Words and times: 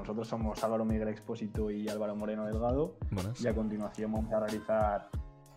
nosotros 0.00 0.28
somos 0.28 0.64
Álvaro 0.64 0.84
Miguel 0.86 1.08
Expósito 1.08 1.70
y 1.70 1.88
Álvaro 1.88 2.16
Moreno 2.16 2.46
Delgado. 2.46 2.96
Y 3.38 3.46
a 3.46 3.54
continuación 3.54 4.12
vamos 4.12 4.32
a 4.32 4.40
realizar 4.40 5.10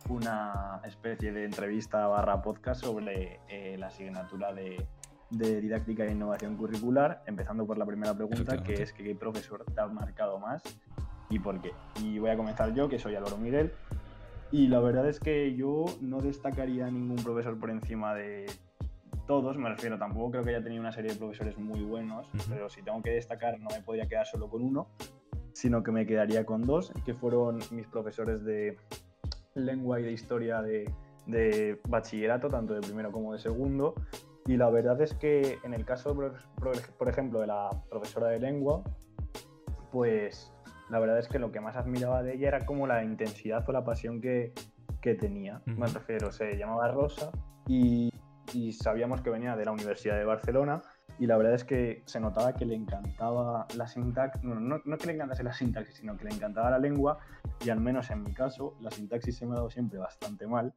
una 0.10 0.82
especie 0.86 1.32
de 1.32 1.46
entrevista 1.46 2.08
barra 2.08 2.42
podcast 2.42 2.84
sobre 2.84 3.40
eh, 3.48 3.78
la 3.78 3.88
asignatura 3.88 4.54
de, 4.54 4.86
didáctica 5.30 6.04
e 6.04 6.12
innovación 6.12 6.58
curricular, 6.58 7.24
empezando 7.26 7.66
por 7.66 7.78
la 7.78 7.86
primera 7.86 8.14
pregunta, 8.14 8.62
que 8.62 8.84
es 8.84 8.92
qué 8.92 9.16
profesor 9.16 9.64
te 9.74 9.80
ha 9.80 9.88
marcado 9.88 10.38
más 10.40 10.62
y 11.30 11.40
por 11.40 11.62
qué. 11.62 11.72
Y 12.02 12.20
voy 12.20 12.32
a 12.32 12.36
comenzar 12.36 12.74
yo, 12.74 12.90
que 12.90 13.00
soy 13.00 13.16
Álvaro 13.16 13.38
Miguel. 13.38 13.72
Y 14.52 14.68
la 14.68 14.82
verdad 14.82 15.08
es 15.08 15.22
que 15.22 15.56
yo 15.56 15.86
no 16.02 16.20
destacaría 16.20 16.86
ningún 16.92 17.24
profesor 17.24 17.58
por 17.58 17.72
encima 17.72 18.14
de 18.14 18.46
todos, 19.28 19.58
me 19.58 19.70
refiero, 19.70 19.98
tampoco 19.98 20.32
creo 20.32 20.44
que 20.44 20.50
haya 20.52 20.64
tenido 20.64 20.82
una 20.82 20.92
serie 20.92 21.12
de 21.12 21.18
profesores 21.18 21.58
muy 21.58 21.82
buenos, 21.82 22.28
pero 22.50 22.70
si 22.70 22.82
tengo 22.82 23.02
que 23.02 23.12
destacar 23.12 23.60
no 23.60 23.70
me 23.70 23.82
podría 23.82 24.08
quedar 24.08 24.26
solo 24.26 24.50
con 24.50 24.62
uno, 24.62 24.88
sino 25.54 25.84
que 25.84 25.92
me 25.92 26.06
quedaría 26.06 26.46
con 26.46 26.62
dos, 26.62 26.92
que 27.06 27.14
fueron 27.14 27.60
mis 27.72 27.88
profesores 27.88 28.44
de 28.44 28.78
lengua 29.56 30.00
y 30.00 30.04
de 30.04 30.12
historia 30.12 30.62
de, 30.62 30.92
de 31.28 31.80
bachillerato, 31.88 32.48
tanto 32.48 32.74
de 32.74 32.82
primero 32.82 33.12
como 33.12 33.34
de 33.34 33.40
segundo. 33.40 33.96
Y 34.46 34.58
la 34.58 34.70
verdad 34.70 35.02
es 35.02 35.14
que 35.14 35.58
en 35.64 35.74
el 35.74 35.86
caso, 35.86 36.14
por 36.98 37.10
ejemplo, 37.10 37.40
de 37.40 37.48
la 37.48 37.70
profesora 37.90 38.28
de 38.28 38.40
lengua, 38.40 38.84
pues 39.92 40.52
la 40.90 41.00
verdad 41.00 41.20
es 41.20 41.30
que 41.30 41.40
lo 41.40 41.52
que 41.52 41.62
más 41.62 41.78
admiraba 41.78 42.24
de 42.24 42.34
ella 42.34 42.50
era 42.50 42.66
como 42.66 42.88
la 42.88 43.04
intensidad 43.04 43.64
o 43.70 43.72
la 43.72 43.86
pasión 43.86 44.20
que, 44.20 44.52
que 45.02 45.16
tenía. 45.16 45.62
Me 45.66 45.88
refiero, 45.88 46.32
se 46.32 46.58
llamaba 46.58 46.90
Rosa 46.92 47.32
y 47.68 48.12
y 48.54 48.72
sabíamos 48.74 49.22
que 49.22 49.30
venía 49.30 49.56
de 49.56 49.66
la 49.66 49.72
Universidad 49.72 50.18
de 50.18 50.26
Barcelona 50.26 50.82
y 51.20 51.28
la 51.28 51.38
verdad 51.38 51.56
es 51.56 51.64
que 51.64 52.04
se 52.06 52.20
notaba 52.20 52.54
que 52.54 52.66
le 52.66 52.76
encantaba 52.76 53.68
la 53.76 53.88
sintaxis, 53.88 54.44
no, 54.44 54.56
no, 54.56 54.98
que 54.98 55.08
le 55.08 55.14
encantase 55.14 55.44
la 55.44 55.54
sintaxis, 55.54 55.98
sino 55.98 56.18
que 56.18 56.26
le 56.26 56.32
encantaba 56.32 56.72
la 56.72 56.80
lengua 56.80 57.20
y 57.64 57.70
al 57.70 57.80
menos 57.80 58.10
en 58.12 58.24
mi 58.24 58.34
caso 58.34 58.76
la 58.82 58.92
sintaxis 58.92 59.38
se 59.38 59.46
me 59.46 59.54
ha 59.54 59.56
dado 59.56 59.70
siempre 59.70 60.00
bastante 60.00 60.48
mal 60.48 60.74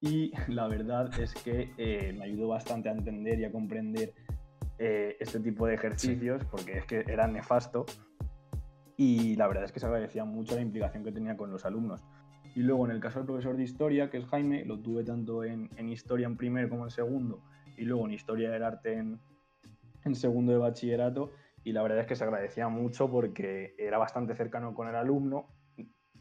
y 0.00 0.32
la 0.48 0.68
verdad 0.68 1.08
es 1.18 1.34
que 1.34 1.72
eh, 1.78 2.12
me 2.16 2.24
ayudó 2.24 2.48
bastante 2.48 2.88
a 2.88 2.92
entender 2.92 3.38
y 3.38 3.44
a 3.44 3.52
comprender 3.52 4.14
eh, 4.78 5.16
este 5.20 5.40
tipo 5.40 5.66
de 5.66 5.74
ejercicios 5.74 6.44
porque 6.50 6.78
es 6.78 6.84
que 6.84 7.04
era 7.06 7.26
nefasto 7.26 7.86
y 8.96 9.36
la 9.36 9.46
verdad 9.46 9.64
es 9.64 9.72
que 9.72 9.80
se 9.80 9.86
agradecía 9.86 10.24
mucho 10.24 10.54
la 10.54 10.62
implicación 10.62 11.04
que 11.04 11.12
tenía 11.12 11.36
con 11.36 11.50
los 11.50 11.64
alumnos. 11.64 12.02
Y 12.56 12.62
luego 12.62 12.86
en 12.86 12.92
el 12.92 13.00
caso 13.00 13.18
del 13.18 13.26
profesor 13.26 13.54
de 13.54 13.64
historia, 13.64 14.08
que 14.08 14.16
es 14.16 14.24
Jaime, 14.24 14.64
lo 14.64 14.78
tuve 14.78 15.04
tanto 15.04 15.44
en, 15.44 15.68
historia 15.90 16.26
en 16.26 16.38
primer 16.38 16.70
como 16.70 16.84
en 16.84 16.90
segundo, 16.90 17.42
y 17.76 17.82
luego 17.82 18.06
en 18.06 18.14
historia 18.14 18.50
del 18.50 18.64
arte 18.64 18.94
en, 18.94 19.20
en 20.06 20.14
segundo 20.14 20.52
de 20.52 20.58
bachillerato. 20.58 21.32
Y 21.64 21.72
la 21.72 21.82
verdad 21.82 22.00
es 22.00 22.06
que 22.06 22.16
se 22.16 22.24
agradecía 22.24 22.68
mucho 22.68 23.10
porque 23.10 23.74
era 23.76 23.98
bastante 23.98 24.34
cercano 24.34 24.74
con 24.74 24.88
el 24.88 24.94
alumno. 24.94 25.54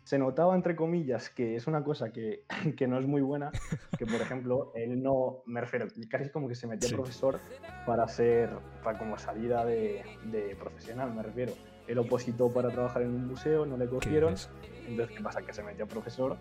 Se 0.03 0.19
notaba, 0.19 0.55
entre 0.55 0.75
comillas, 0.75 1.29
que 1.29 1.55
es 1.55 1.67
una 1.67 1.85
cosa 1.85 2.11
que, 2.11 2.43
que 2.75 2.85
no 2.85 2.99
es 2.99 3.07
muy 3.07 3.21
buena, 3.21 3.53
que 3.97 4.05
por 4.05 4.19
ejemplo, 4.19 4.73
él 4.75 5.01
no, 5.01 5.41
me 5.45 5.61
refiero, 5.61 5.87
casi 6.09 6.29
como 6.31 6.49
que 6.49 6.55
se 6.55 6.67
metía 6.67 6.89
profesor 6.89 7.39
para 7.85 8.09
ser, 8.09 8.49
para 8.83 8.99
como 8.99 9.17
salida 9.17 9.63
de, 9.63 10.03
de 10.25 10.53
profesional, 10.57 11.13
me 11.13 11.23
refiero. 11.23 11.53
Él 11.87 11.97
opositó 11.97 12.49
para 12.49 12.71
trabajar 12.71 13.03
en 13.03 13.15
un 13.15 13.25
museo, 13.25 13.65
no 13.65 13.77
le 13.77 13.87
cogieron. 13.87 14.35
Entonces, 14.87 15.17
¿qué 15.17 15.23
pasa? 15.23 15.41
Que 15.41 15.53
se 15.53 15.63
metió 15.63 15.87
profesor 15.87 16.37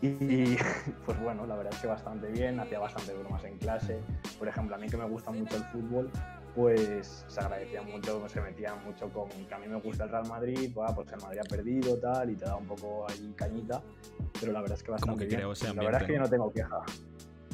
y 0.00 0.56
pues 1.06 1.20
bueno, 1.20 1.46
la 1.46 1.56
verdad 1.56 1.72
es 1.72 1.80
que 1.80 1.86
bastante 1.86 2.28
bien, 2.28 2.58
hacía 2.58 2.78
bastante 2.78 3.14
bromas 3.14 3.44
en 3.44 3.56
clase. 3.58 4.00
Por 4.38 4.48
ejemplo, 4.48 4.74
a 4.74 4.78
mí 4.78 4.88
que 4.88 4.96
me 4.96 5.06
gusta 5.06 5.30
mucho 5.30 5.56
el 5.56 5.64
fútbol, 5.64 6.10
pues 6.54 7.24
se 7.28 7.40
agradecía 7.40 7.82
mucho, 7.82 8.28
se 8.28 8.40
metía 8.40 8.74
mucho 8.74 9.08
con 9.10 9.28
que 9.28 9.54
a 9.54 9.58
mí 9.58 9.68
me 9.68 9.80
gusta 9.80 10.04
el 10.04 10.10
Real 10.10 10.28
Madrid, 10.28 10.72
pues 10.74 11.12
el 11.12 11.20
Madrid 11.20 11.40
ha 11.40 11.48
perdido 11.48 11.98
tal, 11.98 12.30
y 12.30 12.36
te 12.36 12.44
da 12.44 12.56
un 12.56 12.66
poco 12.66 13.06
ahí 13.08 13.32
cañita, 13.36 13.82
pero 14.40 14.52
la 14.52 14.60
verdad 14.60 14.76
es 14.76 14.82
que 14.82 14.90
bastante 14.90 15.26
bien. 15.26 15.40
la 15.40 15.82
verdad 15.82 16.02
es 16.02 16.06
que 16.06 16.14
yo 16.14 16.20
no 16.20 16.28
tengo 16.28 16.52
queja. 16.52 16.80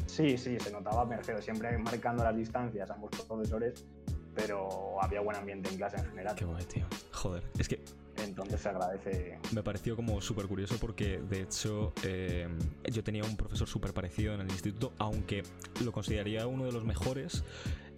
Sí, 0.07 0.39
sí, 0.39 0.59
se 0.59 0.73
notaba, 0.73 1.05
me 1.05 1.17
refiero, 1.17 1.41
siempre 1.43 1.77
marcando 1.79 2.25
las 2.25 2.35
distancias 2.35 2.91
a 2.91 2.95
ambos 2.95 3.11
profesores, 3.11 3.87
pero 4.35 5.01
había 5.03 5.21
buen 5.21 5.37
ambiente 5.37 5.69
en 5.69 5.77
clase 5.77 5.99
en 5.99 6.07
general. 6.07 6.35
Qué 6.35 6.45
guay, 6.45 6.65
tío. 6.65 6.87
Joder, 7.13 7.45
es 7.59 7.69
que 7.69 7.85
entonces 8.25 8.61
se 8.61 8.69
agradece. 8.69 9.39
Me 9.53 9.63
pareció 9.63 9.97
como 9.97 10.21
súper 10.21 10.47
curioso 10.47 10.77
porque, 10.81 11.19
de 11.19 11.43
hecho, 11.43 11.93
eh, 12.05 12.49
yo 12.91 13.03
tenía 13.03 13.25
un 13.25 13.37
profesor 13.37 13.69
súper 13.69 13.93
parecido 13.93 14.35
en 14.35 14.41
el 14.41 14.51
instituto, 14.51 14.93
aunque 14.99 15.43
lo 15.85 15.93
consideraría 15.93 16.47
uno 16.47 16.65
de 16.65 16.73
los 16.73 16.85
mejores, 16.85 17.45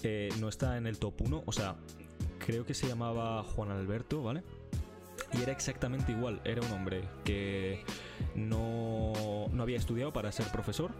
eh, 0.02 0.30
no 0.40 0.48
está 0.48 0.76
en 0.76 0.86
el 0.86 0.98
top 0.98 1.22
1, 1.22 1.42
o 1.44 1.52
sea, 1.52 1.76
creo 2.38 2.64
que 2.64 2.74
se 2.74 2.86
llamaba 2.86 3.42
Juan 3.42 3.70
Alberto, 3.70 4.22
¿vale? 4.22 4.42
Y 5.32 5.42
era 5.42 5.52
exactamente 5.52 6.12
igual, 6.12 6.40
era 6.44 6.62
un 6.62 6.72
hombre 6.72 7.02
que 7.24 7.84
no, 8.34 9.12
no 9.52 9.62
había 9.62 9.76
estudiado 9.76 10.12
para 10.12 10.32
ser 10.32 10.46
profesor, 10.46 10.90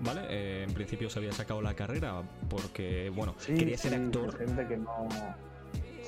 ¿vale? 0.00 0.22
Eh, 0.30 0.64
en 0.66 0.72
principio 0.72 1.10
se 1.10 1.18
había 1.18 1.32
sacado 1.32 1.60
la 1.60 1.74
carrera 1.74 2.22
porque, 2.48 3.10
bueno, 3.14 3.34
quería 3.46 3.76
ser 3.76 3.94
actor. 3.94 4.36
Gente 4.38 4.66
que 4.66 4.76
no 4.76 5.08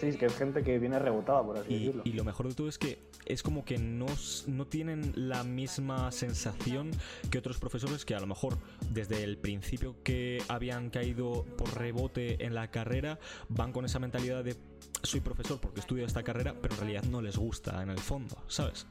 Sí, 0.01 0.17
que 0.17 0.27
es 0.27 0.35
gente 0.35 0.63
que 0.63 0.79
viene 0.79 0.99
rebotada, 0.99 1.43
por 1.43 1.59
así 1.59 1.75
y, 1.75 1.79
decirlo. 1.79 2.03
Y 2.07 2.13
lo 2.13 2.25
mejor 2.25 2.49
de 2.49 2.55
todo 2.55 2.69
es 2.69 2.79
que 2.79 2.99
es 3.27 3.43
como 3.43 3.65
que 3.65 3.77
no, 3.77 4.07
no 4.47 4.67
tienen 4.67 5.13
la 5.15 5.45
misma 5.45 6.11
sensación 6.11 6.91
que 7.31 7.39
otros 7.39 7.59
profesores 7.59 8.05
que 8.07 8.15
a 8.15 8.21
lo 8.21 8.27
mejor 8.27 8.57
desde 8.91 9.23
el 9.23 9.37
principio 9.37 9.97
que 10.03 10.43
habían 10.49 10.89
caído 10.89 11.45
por 11.59 11.77
rebote 11.77 12.45
en 12.45 12.55
la 12.55 12.71
carrera 12.71 13.19
van 13.49 13.73
con 13.73 13.85
esa 13.85 13.99
mentalidad 13.99 14.43
de 14.43 14.57
soy 15.03 15.21
profesor 15.21 15.61
porque 15.61 15.81
estudio 15.81 16.07
esta 16.07 16.23
carrera, 16.23 16.55
pero 16.61 16.75
en 16.75 16.81
realidad 16.81 17.05
no 17.05 17.21
les 17.21 17.37
gusta 17.37 17.83
en 17.83 17.91
el 17.91 17.99
fondo, 17.99 18.37
¿sabes? 18.49 18.87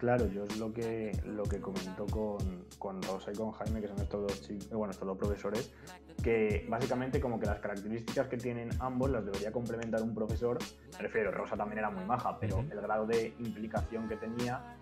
Claro, 0.00 0.26
yo 0.28 0.44
es 0.44 0.58
lo 0.58 0.72
que, 0.72 1.12
lo 1.26 1.42
que 1.42 1.60
comentó 1.60 2.06
con, 2.06 2.64
con 2.78 3.02
Rosa 3.02 3.32
y 3.32 3.36
con 3.36 3.52
Jaime, 3.52 3.82
que 3.82 3.88
son 3.88 3.98
estos 3.98 4.22
dos, 4.22 4.50
bueno, 4.72 4.92
estos 4.92 5.06
dos 5.06 5.18
profesores, 5.18 5.74
que 6.22 6.66
básicamente 6.70 7.20
como 7.20 7.38
que 7.38 7.44
las 7.44 7.58
características 7.58 8.26
que 8.28 8.38
tienen 8.38 8.70
ambos 8.80 9.10
las 9.10 9.26
debería 9.26 9.52
complementar 9.52 10.00
un 10.00 10.14
profesor. 10.14 10.56
Me 10.92 11.02
refiero, 11.02 11.30
Rosa 11.30 11.54
también 11.54 11.80
era 11.80 11.90
muy 11.90 12.02
maja, 12.06 12.38
pero 12.40 12.60
el 12.60 12.80
grado 12.80 13.04
de 13.04 13.34
implicación 13.40 14.08
que 14.08 14.16
tenía 14.16 14.74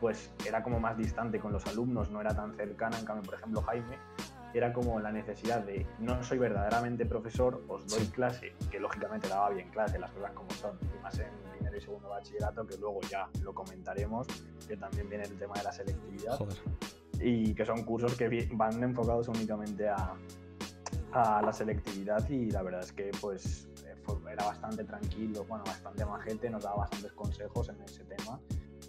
pues 0.00 0.32
era 0.44 0.60
como 0.60 0.80
más 0.80 0.98
distante 0.98 1.38
con 1.38 1.52
los 1.52 1.64
alumnos, 1.66 2.10
no 2.10 2.20
era 2.20 2.34
tan 2.34 2.52
cercana. 2.56 2.98
En 2.98 3.04
cambio, 3.04 3.24
por 3.30 3.34
ejemplo, 3.38 3.62
Jaime 3.62 3.96
era 4.54 4.72
como 4.72 5.00
la 5.00 5.10
necesidad 5.10 5.64
de 5.64 5.86
no 5.98 6.22
soy 6.22 6.38
verdaderamente 6.38 7.04
profesor, 7.04 7.62
os 7.68 7.86
doy 7.88 8.06
clase, 8.06 8.54
que 8.70 8.78
lógicamente 8.78 9.28
daba 9.28 9.50
bien 9.50 9.68
clase, 9.70 9.98
las 9.98 10.10
cosas 10.12 10.30
como 10.32 10.50
son, 10.50 10.78
y 10.82 11.02
más 11.02 11.18
en 11.18 11.28
primero 11.52 11.76
y 11.76 11.80
segundo 11.80 12.08
bachillerato, 12.08 12.66
que 12.66 12.76
luego 12.78 13.00
ya 13.10 13.28
lo 13.42 13.52
comentaremos, 13.52 14.26
que 14.66 14.76
también 14.76 15.08
viene 15.08 15.24
el 15.24 15.36
tema 15.36 15.54
de 15.54 15.64
la 15.64 15.72
selectividad. 15.72 16.38
Y 17.20 17.54
que 17.54 17.64
son 17.64 17.84
cursos 17.84 18.14
que 18.16 18.48
van 18.52 18.82
enfocados 18.82 19.28
únicamente 19.28 19.88
a, 19.88 20.14
a 21.12 21.42
la 21.42 21.52
selectividad 21.52 22.28
y 22.28 22.50
la 22.50 22.62
verdad 22.62 22.80
es 22.80 22.92
que 22.92 23.10
pues 23.20 23.68
eh, 23.84 23.94
era 24.30 24.46
bastante 24.46 24.84
tranquilo, 24.84 25.44
bueno, 25.48 25.64
bastante 25.64 26.04
majete, 26.04 26.50
nos 26.50 26.64
daba 26.64 26.76
bastantes 26.76 27.12
consejos 27.12 27.68
en 27.68 27.80
ese 27.82 28.04
tema 28.04 28.40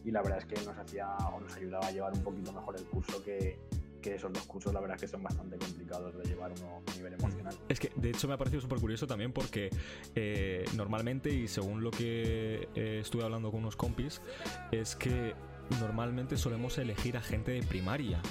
y 0.04 0.12
la 0.12 0.22
verdad 0.22 0.40
es 0.40 0.46
que 0.46 0.66
nos 0.66 0.78
hacía 0.78 1.08
o 1.34 1.40
nos 1.40 1.56
ayudaba 1.56 1.88
a 1.88 1.92
llevar 1.92 2.14
un 2.14 2.24
poquito 2.24 2.52
mejor 2.52 2.76
el 2.78 2.86
curso 2.86 3.24
que, 3.24 3.60
que 4.06 4.16
esos 4.16 4.32
dos 4.32 4.44
cursos 4.44 4.72
la 4.72 4.80
verdad 4.80 4.98
es 4.98 5.02
que 5.02 5.08
son 5.08 5.24
bastante 5.24 5.58
complicados 5.58 6.16
de 6.16 6.24
llevar 6.26 6.52
uno 6.60 6.84
a 6.86 6.96
nivel 6.96 7.14
emocional. 7.14 7.56
Es 7.68 7.80
que 7.80 7.92
de 7.96 8.12
hecho 8.12 8.28
me 8.28 8.36
ha 8.36 8.38
parecido 8.38 8.62
súper 8.62 8.80
curioso 8.80 9.08
también 9.08 9.32
porque 9.32 9.72
eh, 10.14 10.64
normalmente 10.76 11.32
y 11.32 11.48
según 11.48 11.84
lo 11.84 11.90
que 11.90 12.70
eh, 12.76 13.00
estuve 13.02 13.24
hablando 13.24 13.50
con 13.50 13.62
unos 13.62 13.76
compis 13.76 14.22
es 14.72 14.96
que 14.96 15.34
normalmente 15.82 16.38
solemos 16.38 16.78
elegir 16.78 17.18
a 17.18 17.22
gente 17.22 17.52
de 17.52 17.64
primaria 17.64 18.22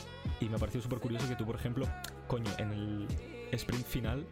y 0.41 0.49
me 0.49 0.55
ha 0.55 0.59
parecido 0.59 0.83
súper 0.83 1.01
curioso 1.01 1.29
que 1.29 1.35
tú 1.35 1.45
por 1.45 1.57
ejemplo, 1.57 1.89
coño, 2.29 2.53
en 2.59 2.71
el 2.71 3.09
sprint 3.51 3.85
final. 3.85 4.25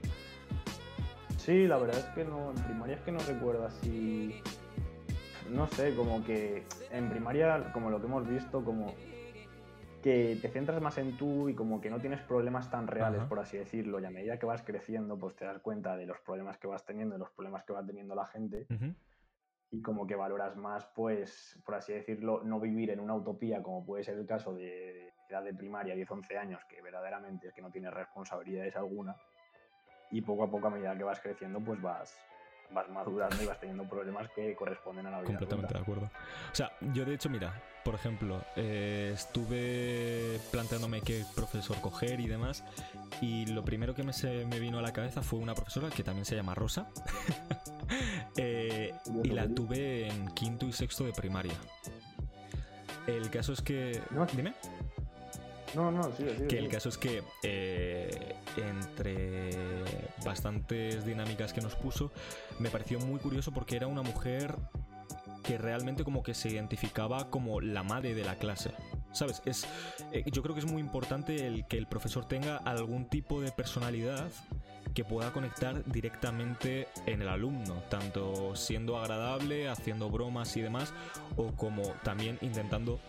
Sí, 1.38 1.66
la 1.66 1.76
verdad 1.76 1.98
es 1.98 2.06
que 2.14 2.24
no, 2.24 2.52
en 2.56 2.62
primaria 2.62 2.94
es 2.94 3.00
que 3.00 3.10
no 3.10 3.18
recuerdo 3.18 3.66
así. 3.66 4.40
No 5.50 5.66
sé, 5.70 5.92
como 5.96 6.24
que 6.24 6.62
en 6.92 7.10
primaria, 7.10 7.72
como 7.72 7.90
lo 7.90 8.00
que 8.00 8.06
hemos 8.06 8.28
visto, 8.28 8.64
como 8.64 8.94
que 10.02 10.36
te 10.42 10.48
centras 10.48 10.82
más 10.82 10.98
en 10.98 11.16
tú 11.16 11.48
y 11.48 11.54
como 11.54 11.80
que 11.80 11.88
no 11.88 12.00
tienes 12.00 12.20
problemas 12.20 12.70
tan 12.70 12.86
reales, 12.86 13.22
por 13.24 13.38
así 13.38 13.56
decirlo, 13.56 14.00
y 14.00 14.04
a 14.04 14.10
medida 14.10 14.38
que 14.38 14.46
vas 14.46 14.62
creciendo, 14.62 15.18
pues 15.18 15.36
te 15.36 15.44
das 15.44 15.60
cuenta 15.60 15.96
de 15.96 16.06
los 16.06 16.20
problemas 16.20 16.58
que 16.58 16.66
vas 16.66 16.84
teniendo, 16.84 17.14
de 17.14 17.20
los 17.20 17.30
problemas 17.30 17.64
que 17.64 17.72
va 17.72 17.84
teniendo 17.84 18.14
la 18.14 18.26
gente, 18.26 18.66
y 19.70 19.80
como 19.80 20.06
que 20.06 20.16
valoras 20.16 20.56
más, 20.56 20.84
pues, 20.94 21.58
por 21.64 21.76
así 21.76 21.94
decirlo, 21.94 22.42
no 22.44 22.60
vivir 22.60 22.90
en 22.90 23.00
una 23.00 23.14
utopía, 23.14 23.62
como 23.62 23.86
puede 23.86 24.04
ser 24.04 24.18
el 24.18 24.26
caso 24.26 24.52
de 24.52 25.14
edad 25.30 25.42
de 25.42 25.54
primaria, 25.54 25.94
10-11 25.94 26.36
años, 26.36 26.60
que 26.68 26.82
verdaderamente 26.82 27.48
es 27.48 27.54
que 27.54 27.62
no 27.62 27.70
tienes 27.70 27.94
responsabilidades 27.94 28.76
alguna, 28.76 29.16
y 30.10 30.20
poco 30.20 30.44
a 30.44 30.50
poco 30.50 30.66
a 30.66 30.70
medida 30.70 30.94
que 30.94 31.04
vas 31.04 31.20
creciendo, 31.20 31.58
pues 31.60 31.80
vas, 31.80 32.14
vas 32.70 32.88
madurando 32.90 33.42
y 33.42 33.46
vas 33.46 33.58
teniendo 33.58 33.88
problemas 33.88 34.28
que 34.30 34.54
corresponden 34.54 35.06
a 35.06 35.10
la 35.10 35.20
vida. 35.20 35.38
Completamente 35.38 35.72
de 35.72 35.80
acuerdo. 35.80 36.04
O 36.04 36.54
sea, 36.54 36.72
yo 36.92 37.06
de 37.06 37.14
hecho, 37.14 37.30
mira, 37.30 37.54
por 37.84 37.94
ejemplo, 37.94 38.42
eh, 38.56 39.12
estuve 39.14 40.38
planteándome 40.50 41.00
qué 41.00 41.24
profesor 41.34 41.80
coger 41.80 42.20
y 42.20 42.28
demás, 42.28 42.64
y 43.20 43.46
lo 43.46 43.64
primero 43.64 43.94
que 43.94 44.02
me, 44.02 44.12
se, 44.12 44.46
me 44.46 44.60
vino 44.60 44.78
a 44.78 44.82
la 44.82 44.92
cabeza 44.92 45.22
fue 45.22 45.38
una 45.38 45.54
profesora 45.54 45.90
que 45.90 46.02
también 46.02 46.24
se 46.24 46.36
llama 46.36 46.54
Rosa, 46.54 46.88
eh, 48.36 48.94
y 49.24 49.28
la 49.28 49.48
tuve 49.48 50.08
en 50.08 50.28
quinto 50.28 50.66
y 50.66 50.72
sexto 50.72 51.04
de 51.04 51.12
primaria. 51.12 51.54
El 53.06 53.30
caso 53.30 53.52
es 53.52 53.60
que... 53.62 54.00
Dime. 54.34 54.54
No, 55.74 55.90
no, 55.90 56.04
sí, 56.16 56.24
sí. 56.38 56.46
Que 56.48 56.58
el 56.58 56.68
caso 56.68 56.88
es 56.88 56.98
que 56.98 57.22
eh, 57.42 58.36
entre 58.56 59.50
bastantes 60.24 61.04
dinámicas 61.04 61.52
que 61.52 61.60
nos 61.60 61.74
puso, 61.74 62.12
me 62.58 62.70
pareció 62.70 63.00
muy 63.00 63.18
curioso 63.18 63.52
porque 63.52 63.76
era 63.76 63.86
una 63.86 64.02
mujer 64.02 64.54
que 65.42 65.58
realmente 65.58 66.04
como 66.04 66.22
que 66.22 66.34
se 66.34 66.50
identificaba 66.50 67.30
como 67.30 67.60
la 67.60 67.82
madre 67.82 68.14
de 68.14 68.24
la 68.24 68.36
clase. 68.36 68.72
¿Sabes? 69.12 69.42
Es, 69.44 69.66
eh, 70.12 70.24
yo 70.30 70.42
creo 70.42 70.54
que 70.54 70.60
es 70.60 70.70
muy 70.70 70.80
importante 70.80 71.46
el 71.46 71.66
que 71.66 71.76
el 71.76 71.86
profesor 71.86 72.24
tenga 72.24 72.56
algún 72.56 73.06
tipo 73.06 73.40
de 73.40 73.52
personalidad 73.52 74.30
que 74.94 75.04
pueda 75.04 75.32
conectar 75.32 75.84
directamente 75.84 76.88
en 77.06 77.22
el 77.22 77.28
alumno, 77.28 77.82
tanto 77.88 78.54
siendo 78.56 78.98
agradable, 78.98 79.68
haciendo 79.68 80.10
bromas 80.10 80.56
y 80.56 80.60
demás, 80.60 80.92
o 81.36 81.52
como 81.52 81.82
también 82.02 82.38
intentando 82.42 83.00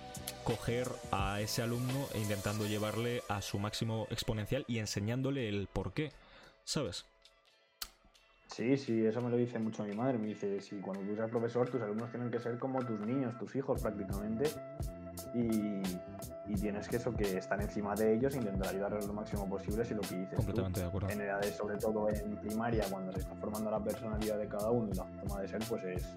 coger 0.44 0.88
a 1.12 1.42
ese 1.42 1.62
alumno 1.62 2.08
e 2.14 2.20
intentando 2.20 2.66
llevarle 2.66 3.24
a 3.30 3.42
su 3.42 3.60
máximo 3.60 4.08
exponencial 4.12 4.66
y 4.68 4.80
enseñándole 4.80 5.50
el 5.50 5.68
por 5.68 5.94
qué, 5.94 6.12
¿sabes? 6.64 7.06
Sí, 8.48 8.78
sí, 8.78 9.06
eso 9.06 9.22
me 9.22 9.30
lo 9.30 9.38
dice 9.38 9.58
mucho 9.60 9.84
mi 9.84 9.96
madre. 9.96 10.18
Me 10.18 10.28
dice, 10.28 10.62
si 10.62 10.78
cuando 10.78 11.04
tú 11.04 11.16
seas 11.16 11.30
profesor, 11.30 11.70
tus 11.70 11.82
alumnos 11.82 12.12
tienen 12.12 12.30
que 12.30 12.40
ser 12.40 12.58
como 12.60 12.84
tus 12.86 13.00
niños, 13.00 13.38
tus 13.38 13.56
hijos 13.56 13.82
prácticamente. 13.82 14.50
Y, 15.34 15.82
tienes 16.56 16.88
que 16.88 16.98
eso, 16.98 17.12
que 17.14 17.38
estar 17.38 17.60
encima 17.62 17.96
de 17.96 18.14
ellos, 18.14 18.36
intentar 18.36 18.70
ayudarles 18.70 19.08
lo 19.08 19.14
máximo 19.14 19.50
posible, 19.50 19.84
si 19.84 19.94
lo 19.96 20.02
que 20.02 20.16
dices 20.16 20.36
Completamente 20.36 20.82
de 20.82 20.86
acuerdo. 20.86 21.10
En 21.10 21.20
edades, 21.20 21.56
sobre 21.56 21.78
todo 21.78 22.08
en 22.10 22.36
primaria, 22.38 22.86
cuando 22.90 23.12
se 23.12 23.20
está 23.20 23.36
formando 23.36 23.72
la 23.72 23.84
personalidad 23.84 24.38
de 24.38 24.48
cada 24.48 24.70
uno 24.70 24.90
y 24.94 24.96
la 24.96 25.04
forma 25.04 25.42
de 25.42 25.48
ser, 25.48 25.62
pues 25.68 25.84
es 25.84 26.08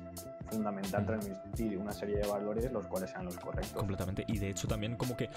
fundamental 0.51 1.03
mm. 1.03 1.07
transmitir 1.07 1.79
una 1.79 1.93
serie 1.93 2.19
de 2.19 2.29
valores 2.29 2.71
los 2.71 2.87
cuales 2.87 3.11
sean 3.11 3.25
los 3.25 3.37
correctos. 3.39 3.73
Completamente. 3.73 4.25
Y 4.29 4.39
de 4.39 4.51
hecho 4.51 4.69
también 4.69 4.97
como 4.97 5.17
que 5.17 5.31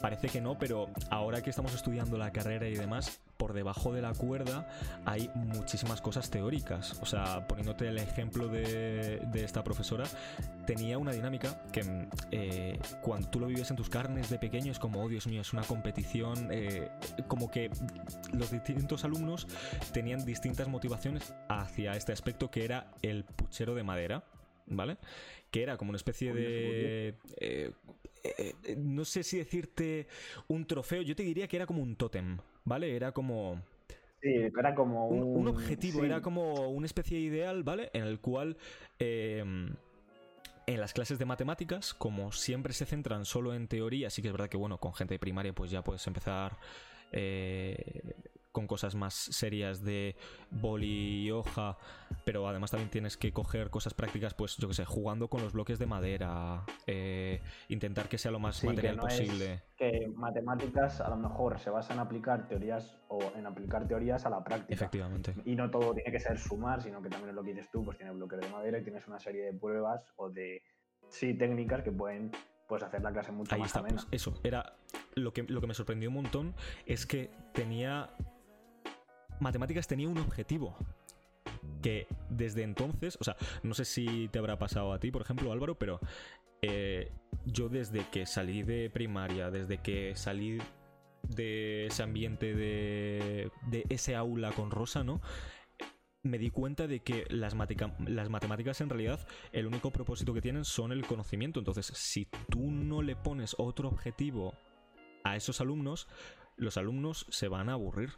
parece 0.00 0.28
que 0.28 0.40
no, 0.40 0.58
pero 0.58 0.88
ahora 1.10 1.42
que 1.42 1.50
estamos 1.50 1.74
estudiando 1.74 2.16
la 2.18 2.32
carrera 2.32 2.68
y 2.68 2.74
demás, 2.74 3.20
por 3.36 3.52
debajo 3.54 3.92
de 3.92 4.02
la 4.02 4.12
cuerda 4.12 4.68
hay 5.04 5.28
muchísimas 5.34 6.00
cosas 6.00 6.30
teóricas. 6.30 6.98
O 7.02 7.06
sea, 7.06 7.46
poniéndote 7.48 7.88
el 7.88 7.98
ejemplo 7.98 8.48
de, 8.48 9.20
esta 9.34 9.64
profesora, 9.64 10.04
tenía 10.66 10.98
una 10.98 11.12
dinámica 11.12 11.62
que 11.72 11.82
eh, 12.30 12.78
cuando 13.02 13.28
tú 13.28 13.40
lo 13.40 13.46
vives 13.48 13.70
en 13.70 13.76
tus 13.76 13.88
carnes 13.88 14.30
de 14.30 14.38
pequeño 14.38 14.70
es 14.70 14.78
como, 14.78 15.02
oh 15.02 15.08
Dios 15.08 15.26
mío, 15.26 15.40
es 15.40 15.52
una 15.52 15.62
competición, 15.62 16.48
eh, 16.52 16.88
como 17.26 17.50
que 17.50 17.70
los 18.32 18.50
distintos 18.52 19.04
alumnos 19.04 19.48
tenían 19.92 20.24
distintas 20.24 20.68
motivaciones 20.68 21.34
hacia 21.48 21.96
este 21.96 22.12
aspecto 22.12 22.50
que 22.50 22.64
era 22.64 22.92
el 23.02 23.24
puchero 23.24 23.74
de 23.74 23.82
madera, 23.82 24.24
¿vale? 24.66 24.98
Que 25.50 25.62
era 25.62 25.76
como 25.76 25.90
una 25.90 25.96
especie 25.96 26.32
de... 26.32 27.16
Eh, 27.38 27.72
no 28.76 29.04
sé 29.04 29.22
si 29.22 29.38
decirte 29.38 30.06
un 30.48 30.66
trofeo, 30.66 31.02
yo 31.02 31.16
te 31.16 31.22
diría 31.22 31.48
que 31.48 31.56
era 31.56 31.66
como 31.66 31.82
un 31.82 31.96
tótem, 31.96 32.38
¿vale? 32.64 32.94
Era 32.94 33.12
como... 33.12 33.62
Sí, 34.20 34.34
era 34.56 34.74
como 34.74 35.08
un, 35.08 35.48
objetivo, 35.48 36.04
era 36.04 36.20
como 36.20 36.68
una 36.68 36.86
especie 36.86 37.18
de 37.18 37.24
ideal, 37.24 37.62
¿vale? 37.62 37.90
En 37.92 38.04
el 38.04 38.20
cual... 38.20 38.56
Em, 38.98 39.74
en 40.66 40.80
las 40.80 40.92
clases 40.92 41.18
de 41.18 41.24
matemáticas, 41.24 41.92
como 41.92 42.30
siempre 42.30 42.72
se 42.72 42.86
centran 42.86 43.24
solo 43.24 43.52
en 43.52 43.66
teoría, 43.66 44.10
sí 44.10 44.22
que 44.22 44.28
es 44.28 44.32
verdad 44.32 44.48
que, 44.48 44.56
bueno, 44.56 44.78
con 44.78 44.94
gente 44.94 45.14
de 45.14 45.18
primaria 45.18 45.52
pues 45.52 45.72
ya 45.72 45.82
puedes 45.82 46.06
empezar 46.06 46.56
eh, 47.10 48.14
con 48.52 48.66
cosas 48.66 48.94
más 48.94 49.14
serias 49.14 49.82
de 49.82 50.14
boli 50.50 51.24
y 51.24 51.30
hoja, 51.30 51.76
pero 52.24 52.46
además 52.46 52.70
también 52.70 52.90
tienes 52.90 53.16
que 53.16 53.32
coger 53.32 53.70
cosas 53.70 53.94
prácticas, 53.94 54.34
pues 54.34 54.56
yo 54.58 54.68
que 54.68 54.74
sé, 54.74 54.84
jugando 54.84 55.28
con 55.28 55.42
los 55.42 55.52
bloques 55.52 55.78
de 55.78 55.86
madera, 55.86 56.62
eh, 56.86 57.40
intentar 57.68 58.08
que 58.08 58.18
sea 58.18 58.30
lo 58.30 58.38
más 58.38 58.62
material 58.62 58.98
posible. 58.98 59.62
que 59.76 60.08
matemáticas 60.14 61.00
a 61.00 61.08
lo 61.08 61.16
mejor 61.16 61.58
se 61.58 61.70
basa 61.70 61.94
en 61.94 62.00
aplicar 62.00 62.46
teorías 62.46 62.98
o 63.08 63.20
en 63.36 63.46
aplicar 63.46 63.88
teorías 63.88 64.26
a 64.26 64.30
la 64.30 64.44
práctica. 64.44 64.74
Efectivamente. 64.74 65.34
Y 65.44 65.56
no 65.56 65.70
todo 65.70 65.94
tiene 65.94 66.12
que 66.12 66.20
ser 66.20 66.38
sumar, 66.38 66.82
sino 66.82 67.02
que 67.02 67.08
también 67.08 67.30
es 67.30 67.34
lo 67.34 67.42
que 67.42 67.54
dices 67.54 67.70
tú, 67.72 67.84
pues 67.84 67.96
tienes 67.96 68.14
bloques 68.14 68.40
de 68.40 68.48
madera 68.48 68.78
y 68.78 68.82
tienes 68.84 69.06
una 69.08 69.18
serie 69.18 69.44
de 69.44 69.54
pruebas 69.54 70.12
o 70.16 70.30
de 70.30 70.62
sí 71.08 71.34
técnicas 71.34 71.82
que 71.82 71.92
pueden 71.92 72.30
pues 72.68 72.82
hacer 72.82 73.02
la 73.02 73.12
clase 73.12 73.32
mucho 73.32 73.54
Ahí 73.54 73.60
más 73.60 73.68
está, 73.68 73.82
pues 73.82 74.06
eso, 74.10 74.40
era 74.42 74.76
lo 75.14 75.32
que, 75.32 75.42
lo 75.42 75.60
que 75.60 75.66
me 75.66 75.74
sorprendió 75.74 76.08
un 76.08 76.14
montón 76.14 76.54
es 76.86 77.06
que 77.06 77.30
tenía 77.52 78.10
matemáticas 79.42 79.86
tenía 79.86 80.08
un 80.08 80.18
objetivo. 80.18 80.76
Que 81.82 82.06
desde 82.30 82.62
entonces, 82.62 83.18
o 83.20 83.24
sea, 83.24 83.36
no 83.62 83.74
sé 83.74 83.84
si 83.84 84.28
te 84.28 84.38
habrá 84.38 84.58
pasado 84.58 84.92
a 84.92 84.98
ti, 84.98 85.10
por 85.10 85.22
ejemplo, 85.22 85.52
Álvaro, 85.52 85.76
pero 85.76 86.00
eh, 86.62 87.12
yo 87.44 87.68
desde 87.68 88.08
que 88.10 88.24
salí 88.24 88.62
de 88.62 88.88
primaria, 88.88 89.50
desde 89.50 89.78
que 89.78 90.14
salí 90.14 90.58
de 91.28 91.86
ese 91.86 92.02
ambiente 92.02 92.54
de, 92.54 93.50
de 93.68 93.84
ese 93.88 94.14
aula 94.14 94.52
con 94.52 94.70
Rosa, 94.70 95.02
¿no? 95.02 95.20
me 96.22 96.38
di 96.38 96.50
cuenta 96.50 96.86
de 96.86 97.00
que 97.00 97.26
las, 97.30 97.56
las, 98.06 98.30
matemáticas 98.30 98.80
en 98.80 98.88
realidad 98.88 99.26
el 99.52 99.66
único 99.66 99.90
propósito 99.90 100.32
que 100.32 100.40
tienen 100.40 100.64
son 100.64 100.92
el 100.92 101.06
conocimiento. 101.06 101.58
Entonces, 101.58 101.86
si 101.86 102.26
tú 102.48 102.70
no 102.70 103.02
le 103.02 103.16
pones 103.16 103.56
otro 103.58 103.88
objetivo 103.88 104.54
a 105.24 105.36
esos 105.36 105.60
alumnos, 105.60 106.08
los 106.56 106.76
alumnos 106.76 107.26
se 107.30 107.48
van 107.48 107.68
a 107.68 107.72
aburrir. 107.72 108.10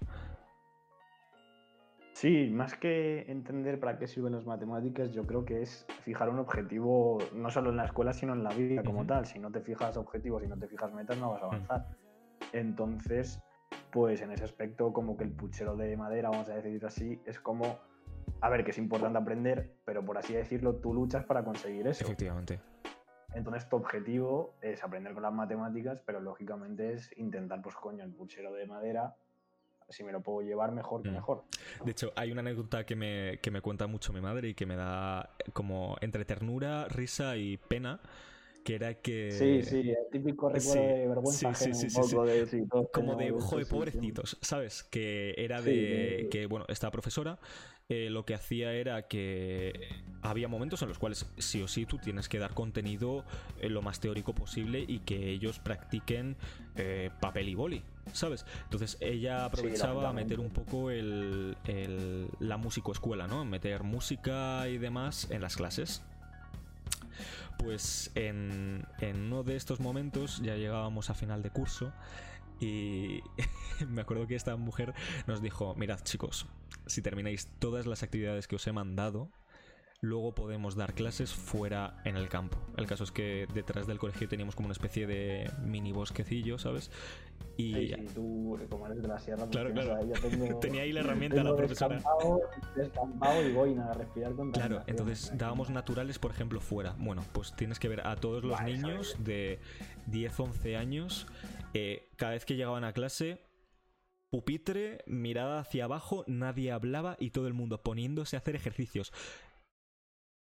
Sí, 2.15 2.49
más 2.49 2.77
que 2.77 3.31
entender 3.31 3.81
para 3.81 3.99
qué 3.99 4.07
sirven 4.07 4.35
las 4.35 4.47
matemáticas, 4.47 5.11
yo 5.11 5.27
creo 5.27 5.45
que 5.45 5.63
es 5.63 5.85
fijar 6.05 6.31
un 6.31 6.39
objetivo 6.39 7.19
no 7.35 7.51
solo 7.51 7.71
en 7.71 7.77
la 7.77 7.87
escuela, 7.87 8.13
sino 8.13 8.35
en 8.35 8.45
la 8.45 8.51
vida 8.51 8.85
como 8.85 9.05
tal. 9.05 9.27
Si 9.27 9.41
no 9.41 9.51
te 9.51 9.61
fijas 9.61 9.97
objetivos 9.97 10.45
y 10.45 10.47
no 10.47 10.57
te 10.57 10.69
fijas 10.69 10.93
metas, 10.95 11.19
no 11.19 11.33
vas 11.33 11.43
a 11.43 11.47
avanzar. 11.47 11.87
Entonces, 12.53 13.43
pues 13.91 14.21
en 14.23 14.31
ese 14.31 14.45
aspecto, 14.45 14.93
como 14.93 15.17
que 15.17 15.25
el 15.25 15.33
puchero 15.33 15.77
de 15.77 15.97
madera, 15.97 16.31
vamos 16.31 16.49
a 16.49 16.55
decir 16.55 16.87
así, 16.87 17.21
es 17.27 17.41
como, 17.41 17.81
a 18.41 18.49
ver, 18.49 18.63
que 18.63 18.71
es 18.71 18.79
importante 18.79 19.19
aprender, 19.19 19.75
pero 19.85 20.05
por 20.05 20.17
así 20.17 20.35
decirlo, 20.35 20.77
tú 20.77 20.95
luchas 20.95 21.25
para 21.25 21.43
conseguir 21.43 21.89
eso. 21.89 22.05
Efectivamente. 22.05 22.61
Entonces 23.35 23.69
tu 23.69 23.75
objetivo 23.75 24.55
es 24.61 24.85
aprender 24.85 25.15
con 25.15 25.25
las 25.25 25.33
matemáticas, 25.33 26.01
pero 26.07 26.21
lógicamente 26.21 26.93
es 26.93 27.13
intentar, 27.19 27.61
pues 27.61 27.75
coño, 27.75 28.05
el 28.05 28.13
puchero 28.13 28.53
de 28.53 28.67
madera 28.67 29.17
si 29.89 30.05
me 30.05 30.13
lo 30.13 30.21
puedo 30.21 30.47
llevar 30.47 30.73
mejor 30.73 31.03
que 31.03 31.11
mm. 31.11 31.15
mejor. 31.15 31.45
De 31.85 31.91
hecho, 31.91 32.13
hay 32.17 32.33
una 32.33 32.41
anécdota 32.41 32.85
que 32.85 32.97
me, 32.97 33.39
que 33.43 33.51
me 33.51 33.61
cuenta 33.61 33.87
mucho 33.87 34.13
mi 34.13 34.21
madre 34.21 34.49
y 34.49 34.55
que 34.55 34.67
me 34.67 34.77
da 34.77 35.31
como 35.53 35.97
entre 36.01 36.25
ternura, 36.25 36.87
risa 36.89 37.37
y 37.37 37.57
pena 37.57 38.01
que 38.65 38.75
era 38.77 38.95
que... 38.95 39.31
Sí, 39.31 39.63
sí, 39.63 39.91
el 39.91 40.11
típico 40.11 40.49
recuerdo 40.49 40.83
de 40.83 41.09
vergüenza 41.09 41.55
sí, 41.55 41.75
sí, 41.75 41.91
sí, 41.91 42.01
un 42.01 42.11
poco 42.11 42.25
de... 42.25 42.67
Como 42.93 43.15
de, 43.15 43.31
ojo 43.31 43.59
de 43.59 43.67
pobrecitos, 43.67 44.39
¿sabes? 44.41 44.83
Que 44.83 45.35
era 45.37 45.61
de... 45.61 46.29
que, 46.31 46.47
bueno, 46.47 46.65
esta 46.69 46.91
profesora 46.91 47.39
eh, 47.91 48.09
lo 48.09 48.25
que 48.25 48.35
hacía 48.35 48.73
era 48.73 49.03
que 49.09 49.89
había 50.23 50.49
momentos 50.49 50.81
en 50.81 50.89
los 50.89 50.99
cuales 50.99 51.27
sí 51.37 51.61
o 51.61 51.69
sí 51.69 51.85
tú 51.85 51.99
tienes 51.99 52.31
que 52.31 52.39
dar 52.39 52.55
contenido 52.55 53.27
eh, 53.61 53.69
lo 53.69 53.83
más 53.83 54.01
teórico 54.01 54.35
posible 54.35 54.83
y 54.89 55.01
que 55.01 55.29
ellos 55.29 55.59
practiquen 55.59 56.37
eh, 56.77 57.11
papel 57.21 57.51
y 57.51 57.55
boli, 57.55 57.83
¿sabes? 58.15 58.47
Entonces 58.63 58.97
ella 59.01 59.45
aprovechaba 59.45 60.09
a 60.09 60.15
meter 60.15 60.41
un 60.41 60.49
poco 60.49 60.91
el, 60.91 61.57
la 62.41 62.57
músico 62.57 62.91
escuela, 62.91 63.27
¿no? 63.27 63.45
Meter 63.45 63.83
música 63.83 64.67
y 64.67 64.79
demás 64.79 65.29
en 65.31 65.43
las 65.43 65.55
clases. 65.55 66.03
Pues 67.59 68.11
en, 68.15 68.87
en 69.01 69.25
uno 69.25 69.43
de 69.43 69.57
estos 69.57 69.81
momentos 69.81 70.41
ya 70.43 70.57
llegábamos 70.57 71.11
a 71.11 71.15
final 71.15 71.43
de 71.43 71.51
curso 71.51 71.93
y 72.65 73.23
me 73.89 74.03
acuerdo 74.03 74.27
que 74.27 74.35
esta 74.35 74.57
mujer 74.57 74.95
nos 75.27 75.43
dijo, 75.43 75.75
mirad 75.75 76.01
chicos, 76.03 76.47
si 76.87 77.03
termináis 77.03 77.49
todas 77.59 77.87
las 77.87 78.03
actividades 78.03 78.49
que 78.49 78.57
os 78.57 78.67
he 78.67 78.73
mandado, 78.73 79.31
luego 80.01 80.35
podemos 80.35 80.77
dar 80.77 80.95
clases 80.95 81.33
fuera 81.33 82.01
en 82.05 82.17
el 82.17 82.29
campo. 82.29 82.59
El 82.77 82.87
caso 82.87 83.05
es 83.05 83.11
que 83.11 83.47
detrás 83.53 83.87
del 83.87 83.99
colegio 83.99 84.29
teníamos 84.29 84.55
como 84.55 84.67
una 84.67 84.73
especie 84.73 85.07
de 85.07 85.51
mini 85.63 85.93
bosquecillo, 85.93 86.59
¿sabes? 86.59 86.91
Y 87.57 87.95
tú, 88.09 88.59
como 88.69 88.87
eres 88.87 89.01
de 89.01 89.09
la 89.09 89.19
sierra, 89.19 89.47
pues 89.47 89.51
claro, 89.51 89.73
claro. 89.73 90.59
tenía 90.61 90.83
ahí 90.83 90.93
la 90.93 91.01
herramienta 91.05 91.43
la 91.43 91.55
profesora. 91.55 92.03
Descampado, 92.75 93.49
y 93.49 93.53
voy 93.53 93.77
a 93.77 93.93
respirar 93.93 94.35
con 94.35 94.51
Claro, 94.51 94.83
entonces 94.87 95.33
dábamos 95.37 95.71
naturales, 95.71 96.19
por 96.19 96.33
ejemplo, 96.33 96.61
fuera. 96.61 96.97
Bueno, 96.99 97.23
pues 97.33 97.55
tienes 97.55 97.79
que 97.79 97.89
ver 97.89 98.07
a 98.07 98.17
todos 98.17 98.43
los 98.43 98.61
niños 98.63 99.17
de 99.21 99.61
10, 100.07 100.41
11 100.41 100.77
años, 100.77 101.27
eh, 101.75 102.09
cada 102.17 102.33
vez 102.33 102.45
que 102.45 102.57
llegaban 102.57 102.85
a 102.85 102.93
clase, 102.93 103.41
pupitre, 104.31 105.03
mirada 105.07 105.61
hacia 105.61 105.85
abajo, 105.85 106.25
nadie 106.27 106.73
hablaba 106.73 107.17
y 107.19 107.31
todo 107.31 107.47
el 107.47 107.53
mundo 107.53 107.83
poniéndose 107.83 108.37
a 108.37 108.39
hacer 108.39 108.57
ejercicios. 108.57 109.13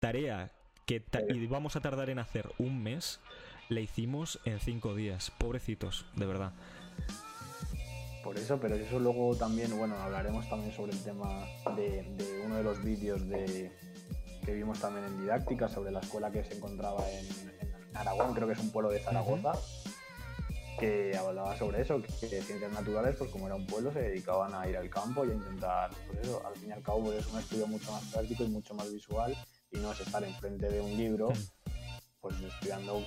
Tarea 0.01 0.53
que 0.87 1.05
íbamos 1.29 1.77
a 1.77 1.81
tardar 1.81 2.11
en 2.11 2.19
hacer 2.19 2.51
un 2.59 2.83
mes, 2.83 3.21
la 3.69 3.81
hicimos 3.81 4.41
en 4.45 4.59
cinco 4.59 4.95
días. 4.95 5.31
Pobrecitos, 5.39 6.07
de 6.17 6.27
verdad. 6.27 6.53
Por 8.25 8.37
eso, 8.37 8.59
pero 8.61 8.75
eso 8.75 8.99
luego 8.99 9.37
también, 9.37 9.77
bueno, 9.79 9.97
hablaremos 9.97 10.49
también 10.49 10.73
sobre 10.73 10.93
el 10.93 11.03
tema 11.03 11.47
de, 11.77 12.43
uno 12.45 12.57
de 12.57 12.63
los 12.63 12.83
vídeos 12.83 13.27
de, 13.29 13.73
que 14.45 14.55
vimos 14.55 14.81
también 14.81 15.07
en 15.07 15.21
didáctica 15.21 15.69
sobre 15.69 15.91
la 15.91 16.01
escuela 16.01 16.31
que 16.31 16.45
se 16.45 16.57
encontraba 16.57 17.03
en, 17.11 17.27
Aragón, 17.95 18.35
creo 18.35 18.47
que 18.47 18.55
es 18.55 18.61
un 18.61 18.71
pueblo 18.71 18.91
de 18.91 19.01
Zaragoza, 19.01 19.53
que 20.81 21.15
hablaba 21.17 21.57
sobre 21.57 21.83
eso, 21.83 22.01
que, 22.03 22.11
ciencias 22.11 22.73
naturales, 22.73 23.15
pues 23.17 23.31
como 23.31 23.47
era 23.47 23.55
un 23.55 23.67
pueblo, 23.67 23.93
se 23.93 24.01
dedicaban 24.01 24.55
a 24.55 24.67
ir 24.67 24.77
al 24.79 24.89
campo 24.89 25.27
y 25.27 25.31
a 25.31 25.35
intentar, 25.35 25.91
pues 26.07 26.21
eso, 26.21 26.43
al 26.45 26.57
fin 26.57 26.71
y 26.71 26.73
al 26.73 26.83
cabo 26.83 27.05
pues, 27.05 27.19
es 27.19 27.27
un 27.31 27.39
estudio 27.39 27.67
mucho 27.67 27.93
más 27.93 28.03
práctico 28.05 28.45
y 28.45 28.49
mucho 28.49 28.75
más 28.75 28.91
visual 28.91 29.37
y 29.71 29.79
no 29.79 29.93
es 29.93 30.01
estar 30.01 30.25
enfrente 30.25 30.71
de 30.71 30.81
un 30.81 30.97
libro, 30.97 31.29
pues 32.21 32.41
estudiando 32.41 33.05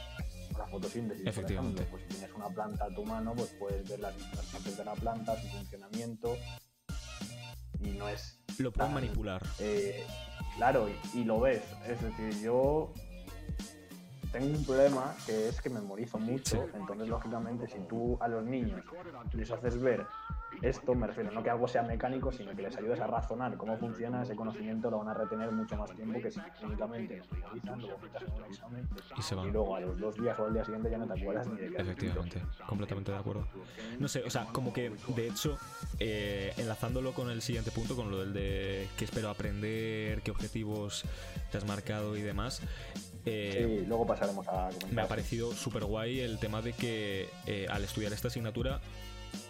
la 0.57 0.67
fotosíntesis. 0.67 1.25
Efectivamente. 1.25 1.87
Pues 1.89 2.03
si 2.03 2.09
tienes 2.09 2.31
una 2.35 2.49
planta 2.49 2.85
a 2.85 2.93
tu 2.93 3.03
mano, 3.05 3.33
pues 3.35 3.49
puedes 3.57 3.89
ver 3.89 3.99
las 3.99 4.13
partes 4.51 4.77
de 4.77 4.85
la 4.85 4.93
planta, 4.93 5.41
su 5.41 5.47
funcionamiento 5.47 6.37
y 7.79 7.89
no 7.89 8.07
es... 8.07 8.39
Lo 8.59 8.71
puedes 8.71 8.91
manipular. 8.93 9.41
Eh, 9.59 10.05
claro, 10.57 10.87
y, 11.13 11.23
lo 11.23 11.39
ves. 11.39 11.63
Es 11.87 12.01
decir, 12.01 12.39
yo 12.41 12.93
tengo 14.33 14.57
un 14.57 14.65
problema 14.65 15.15
que 15.27 15.49
es 15.49 15.61
que 15.61 15.69
memorizo 15.69 16.17
mucho, 16.17 16.67
entonces 16.73 17.07
lógicamente 17.07 17.67
si 17.67 17.79
tú 17.87 18.17
a 18.19 18.27
los 18.27 18.43
niños 18.43 18.81
les 19.31 19.51
haces 19.51 19.79
ver 19.79 20.05
esto, 20.63 20.95
me 20.95 21.07
refiero, 21.07 21.29
no 21.31 21.43
que 21.43 21.49
algo 21.49 21.67
sea 21.67 21.83
mecánico, 21.83 22.31
sino 22.31 22.55
que 22.55 22.61
les 22.61 22.77
ayudes 22.77 22.99
a 23.01 23.07
razonar 23.07 23.57
cómo 23.57 23.77
funciona 23.77 24.23
ese 24.23 24.33
conocimiento, 24.35 24.89
lo 24.89 24.99
van 24.99 25.09
a 25.09 25.13
retener 25.13 25.51
mucho 25.51 25.75
más 25.75 25.91
tiempo 25.91 26.21
que 26.21 26.31
si 26.31 26.39
únicamente 26.63 27.21
lo 27.43 27.53
quitas 27.53 28.23
en 28.23 28.33
un 28.33 28.43
examen 28.45 28.89
y, 29.45 29.51
luego 29.51 29.75
a 29.75 29.81
los 29.81 29.99
dos 29.99 30.15
días 30.15 30.39
o 30.39 30.45
al 30.45 30.53
día 30.53 30.63
siguiente 30.63 30.89
ya 30.89 30.97
no 30.97 31.07
te 31.07 31.21
acuerdas 31.21 31.47
ni 31.47 31.57
de 31.57 31.69
qué. 31.69 31.81
Efectivamente, 31.81 32.41
completamente 32.65 33.11
de 33.11 33.17
acuerdo. 33.17 33.45
No 33.99 34.07
sé, 34.07 34.23
o 34.23 34.29
sea, 34.29 34.45
como 34.45 34.71
que 34.71 34.91
de 35.07 35.27
hecho, 35.27 35.57
eh, 35.99 36.53
enlazándolo 36.57 37.11
con 37.11 37.29
el 37.29 37.41
siguiente 37.41 37.71
punto, 37.71 37.95
con 37.95 38.09
lo 38.09 38.19
del 38.19 38.33
de 38.33 38.87
qué 38.97 39.03
espero 39.03 39.29
aprender, 39.29 40.21
qué 40.21 40.31
objetivos 40.31 41.03
te 41.51 41.57
has 41.57 41.65
marcado 41.65 42.15
y 42.15 42.21
demás, 42.21 42.61
eh, 43.25 43.79
sí, 43.81 43.85
luego 43.85 44.05
pasaremos 44.05 44.47
a 44.47 44.69
Me 44.91 45.01
ha 45.01 45.07
parecido 45.07 45.53
súper 45.53 45.85
guay 45.85 46.19
el 46.19 46.39
tema 46.39 46.61
de 46.61 46.73
que 46.73 47.29
eh, 47.47 47.67
al 47.69 47.83
estudiar 47.83 48.11
esta 48.11 48.27
asignatura 48.27 48.81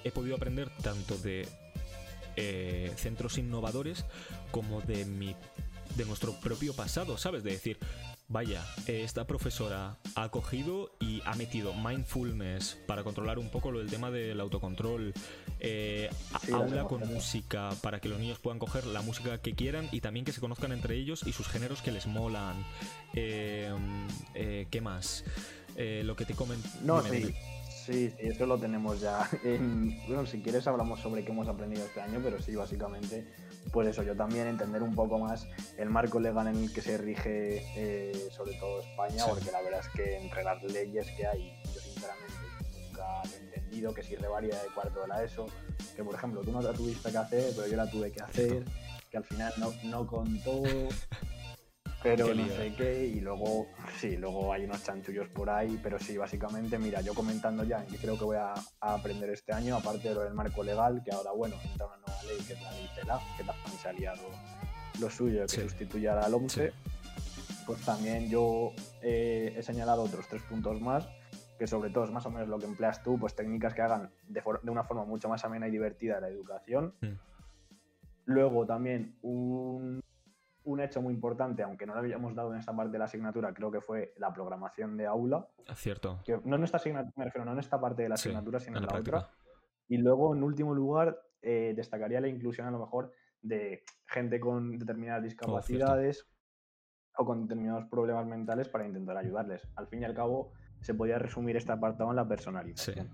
he 0.03 0.11
podido 0.11 0.35
aprender 0.35 0.69
tanto 0.81 1.17
de 1.17 1.47
eh, 2.35 2.91
centros 2.97 3.37
innovadores 3.37 4.05
como 4.51 4.81
de 4.81 5.05
mi 5.05 5.35
de 5.95 6.05
nuestro 6.05 6.33
propio 6.33 6.73
pasado, 6.73 7.19
¿sabes? 7.19 7.43
De 7.43 7.51
decir, 7.51 7.77
vaya, 8.27 8.65
esta 8.87 9.27
profesora 9.27 9.97
ha 10.15 10.29
cogido 10.29 10.89
y 10.99 11.21
ha 11.25 11.35
metido 11.35 11.75
mindfulness 11.75 12.79
para 12.87 13.03
controlar 13.03 13.37
un 13.37 13.49
poco 13.51 13.69
lo 13.69 13.77
del 13.77 13.91
tema 13.91 14.09
del 14.09 14.39
autocontrol, 14.39 15.13
eh, 15.59 16.09
aula 16.51 16.85
con 16.85 17.07
música 17.07 17.69
para 17.83 17.99
que 17.99 18.09
los 18.09 18.17
niños 18.17 18.39
puedan 18.39 18.57
coger 18.57 18.87
la 18.87 19.03
música 19.03 19.39
que 19.39 19.53
quieran 19.53 19.87
y 19.91 20.01
también 20.01 20.25
que 20.25 20.31
se 20.31 20.41
conozcan 20.41 20.71
entre 20.71 20.95
ellos 20.95 21.21
y 21.27 21.33
sus 21.33 21.47
géneros 21.47 21.83
que 21.83 21.91
les 21.91 22.07
molan. 22.07 22.65
Eh, 23.13 24.65
¿Qué 24.71 24.81
más? 24.81 25.23
lo 25.75 26.15
que 26.15 26.25
te 26.25 26.33
comenté. 26.33 26.69
No, 26.81 27.03
sí. 27.03 27.35
Sí, 27.85 28.09
sí, 28.11 28.27
eso 28.27 28.45
lo 28.45 28.57
tenemos 28.57 29.01
ya. 29.01 29.29
En, 29.43 29.97
bueno, 30.07 30.25
si 30.25 30.41
quieres 30.41 30.65
hablamos 30.67 31.01
sobre 31.01 31.25
qué 31.25 31.31
hemos 31.31 31.47
aprendido 31.47 31.85
este 31.85 32.01
año, 32.01 32.19
pero 32.23 32.41
sí, 32.41 32.55
básicamente, 32.55 33.27
pues 33.71 33.89
eso, 33.89 34.03
yo 34.03 34.15
también 34.15 34.47
entender 34.47 34.81
un 34.81 34.95
poco 34.95 35.19
más 35.19 35.47
el 35.77 35.89
marco 35.89 36.19
legal 36.19 36.47
en 36.47 36.63
el 36.63 36.73
que 36.73 36.81
se 36.81 36.97
rige 36.97 37.63
eh, 37.75 38.29
sobre 38.31 38.53
todo 38.53 38.81
España, 38.81 39.25
porque 39.27 39.51
la 39.51 39.61
verdad 39.61 39.81
es 39.81 39.89
que 39.89 40.17
entre 40.17 40.43
las 40.43 40.63
leyes 40.63 41.07
que 41.11 41.27
hay, 41.27 41.61
yo 41.73 41.81
sinceramente 41.81 42.33
nunca 42.87 43.21
he 43.33 43.43
entendido 43.43 43.93
que 43.93 44.03
si 44.03 44.15
revaría 44.15 44.55
de 44.61 44.69
cuarto 44.73 45.01
de 45.01 45.07
la 45.09 45.23
ESO, 45.23 45.47
que 45.95 46.03
por 46.03 46.15
ejemplo 46.15 46.41
tú 46.41 46.51
no 46.51 46.61
la 46.61 46.73
tuviste 46.73 47.11
que 47.11 47.17
hacer, 47.17 47.53
pero 47.55 47.67
yo 47.67 47.75
la 47.75 47.89
tuve 47.89 48.11
que 48.11 48.23
hacer, 48.23 48.63
que 49.11 49.17
al 49.17 49.25
final 49.25 49.53
no, 49.57 49.73
no 49.83 50.07
contó, 50.07 50.63
pero 52.03 52.33
no 52.33 52.47
sé 52.47 52.73
qué, 52.75 53.05
y 53.05 53.21
luego, 53.21 53.67
sí, 53.97 54.17
luego 54.17 54.51
hay 54.51 54.65
unos 54.65 54.83
chanchullos 54.83 55.29
por 55.29 55.49
ahí, 55.49 55.79
pero 55.81 55.97
sí, 55.97 56.17
básicamente, 56.17 56.77
mira, 56.77 57.01
yo 57.01 57.13
comentando 57.13 57.63
ya 57.63 57.81
en 57.81 57.87
qué 57.87 57.97
creo 57.97 58.17
que 58.17 58.25
voy 58.25 58.37
a, 58.37 58.53
aprender 58.81 59.29
este 59.29 59.53
año, 59.53 59.77
aparte 59.77 60.09
de 60.09 60.15
lo 60.15 60.21
del 60.21 60.33
marco 60.33 60.63
legal, 60.63 61.01
que 61.03 61.11
ahora, 61.11 61.31
bueno, 61.31 61.55
entra 61.63 61.87
una 61.87 61.97
nueva 61.97 62.23
ley 62.23 62.37
que 62.45 62.53
es 62.53 62.61
la 62.61 62.71
ley 62.71 62.89
CELA, 62.93 63.19
que 63.37 63.43
también 63.43 63.77
se 63.81 63.87
ha 63.87 63.93
liado 63.93 64.23
lo 64.99 65.09
suyo, 65.09 65.41
que 65.41 65.61
sustituya 65.61 66.19
al 66.19 66.33
11, 66.33 66.73
pues 67.65 67.81
también 67.81 68.29
yo 68.29 68.73
he 69.01 69.61
señalado 69.63 70.03
otros 70.03 70.27
tres 70.27 70.41
puntos 70.43 70.81
más, 70.81 71.07
que 71.57 71.67
sobre 71.67 71.89
todo 71.89 72.03
es 72.03 72.11
más 72.11 72.25
o 72.25 72.31
menos 72.31 72.49
lo 72.49 72.59
que 72.59 72.65
empleas 72.65 73.01
tú, 73.01 73.17
pues 73.17 73.35
técnicas 73.35 73.73
que 73.73 73.81
hagan 73.81 74.11
de, 74.27 74.43
de 74.61 74.71
una 74.71 74.83
forma 74.83 75.05
mucho 75.05 75.29
más 75.29 75.45
amena 75.45 75.67
y 75.67 75.71
divertida 75.71 76.19
la 76.19 76.27
educación. 76.27 76.93
Mm. 77.01 77.13
Luego 78.25 78.65
también 78.65 79.17
un 79.21 80.01
un 80.65 80.79
hecho 80.79 81.01
muy 81.01 81.13
importante, 81.13 81.63
aunque 81.63 81.85
no 81.85 81.93
lo 81.93 81.99
habíamos 81.99 82.35
dado 82.35 82.53
en 82.53 82.59
esta 82.59 82.75
parte 82.75 82.93
de 82.93 82.99
la 82.99 83.05
asignatura, 83.05 83.53
creo 83.53 83.71
que 83.71 83.81
fue 83.81 84.13
la 84.17 84.33
programación 84.33 84.97
de 84.97 85.05
aula. 85.05 85.47
Cierto. 85.75 86.21
Que 86.23 86.39
no 86.43 86.55
en 86.55 86.63
esta 86.63 86.77
asignatura, 86.77 87.13
me 87.15 87.25
refiero, 87.25 87.45
no 87.45 87.53
en 87.53 87.59
esta 87.59 87.79
parte 87.79 88.03
de 88.03 88.09
la 88.09 88.15
asignatura, 88.15 88.59
sino 88.59 88.79
en, 88.79 88.85
la, 88.85 88.97
otra. 88.97 89.29
Y 89.87 89.97
luego, 89.97 90.35
en 90.35 90.43
último 90.43 90.73
lugar, 90.73 91.19
eh, 91.41 91.73
destacaría 91.75 92.21
la 92.21 92.27
inclusión 92.27 92.67
a 92.67 92.71
lo 92.71 92.79
mejor 92.79 93.11
de 93.41 93.83
gente 94.07 94.39
con 94.39 94.77
determinadas 94.79 95.21
oh, 95.21 95.25
discapacidades 95.25 96.25
o 97.17 97.25
con 97.25 97.43
determinados 97.43 97.85
problemas 97.89 98.25
mentales 98.25 98.69
para 98.69 98.87
intentar 98.87 99.17
ayudarles. 99.17 99.67
Al 99.75 99.87
fin 99.87 100.01
y 100.01 100.05
al 100.05 100.13
cabo, 100.13 100.53
se 100.79 100.93
podía 100.93 101.19
resumir 101.19 101.57
este 101.57 101.71
apartado 101.71 102.09
en 102.09 102.15
la 102.15 102.27
personalización. 102.27 103.09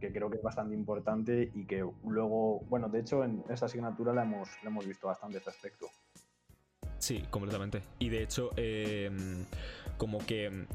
que 0.00 0.12
creo 0.12 0.28
que 0.28 0.36
es 0.36 0.42
bastante 0.42 0.74
importante 0.74 1.50
y 1.54 1.66
que 1.66 1.86
luego, 2.04 2.60
bueno, 2.68 2.88
de 2.88 3.00
hecho 3.00 3.24
en 3.24 3.44
esta 3.48 3.66
asignatura 3.66 4.12
la 4.12 4.22
hemos, 4.22 4.48
la 4.62 4.70
hemos 4.70 4.86
visto 4.86 5.06
bastante 5.06 5.38
este 5.38 5.50
aspecto. 5.50 5.86
Sí, 7.04 7.22
completamente. 7.28 7.82
Y 7.98 8.08
de 8.08 8.22
hecho, 8.22 8.50
em, 8.56 9.44
como 9.98 10.24
que 10.24 10.46
em, 10.46 10.66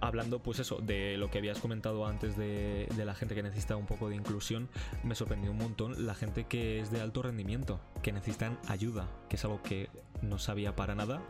hablando 0.00 0.40
pues 0.40 0.58
eso, 0.58 0.78
de 0.78 1.16
lo 1.16 1.30
que 1.30 1.38
habías 1.38 1.60
comentado 1.60 2.06
antes 2.06 2.36
de, 2.36 2.88
la 2.96 3.14
gente 3.14 3.36
que 3.36 3.44
necesita 3.44 3.76
un 3.76 3.86
poco 3.86 4.08
de 4.08 4.16
inclusión, 4.16 4.68
me 5.04 5.14
sorprendió 5.14 5.52
un 5.52 5.58
montón 5.58 6.06
la 6.08 6.16
gente 6.16 6.42
que 6.42 6.80
es 6.80 6.90
de 6.90 7.00
alto 7.00 7.22
rendimiento, 7.22 7.78
que 8.02 8.10
necesitan 8.10 8.58
ayuda, 8.66 9.06
que 9.28 9.36
es 9.36 9.44
algo 9.44 9.62
que 9.62 9.90
no 10.22 10.40
sabía 10.40 10.74
para 10.74 10.96
nada 10.96 11.22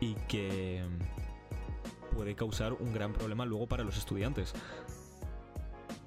y 0.00 0.14
que 0.26 0.78
em, 0.78 0.98
puede 2.12 2.34
causar 2.34 2.72
un 2.72 2.92
gran 2.92 3.12
problema 3.12 3.44
luego 3.44 3.68
para 3.68 3.84
los 3.84 3.96
estudiantes. 3.96 4.52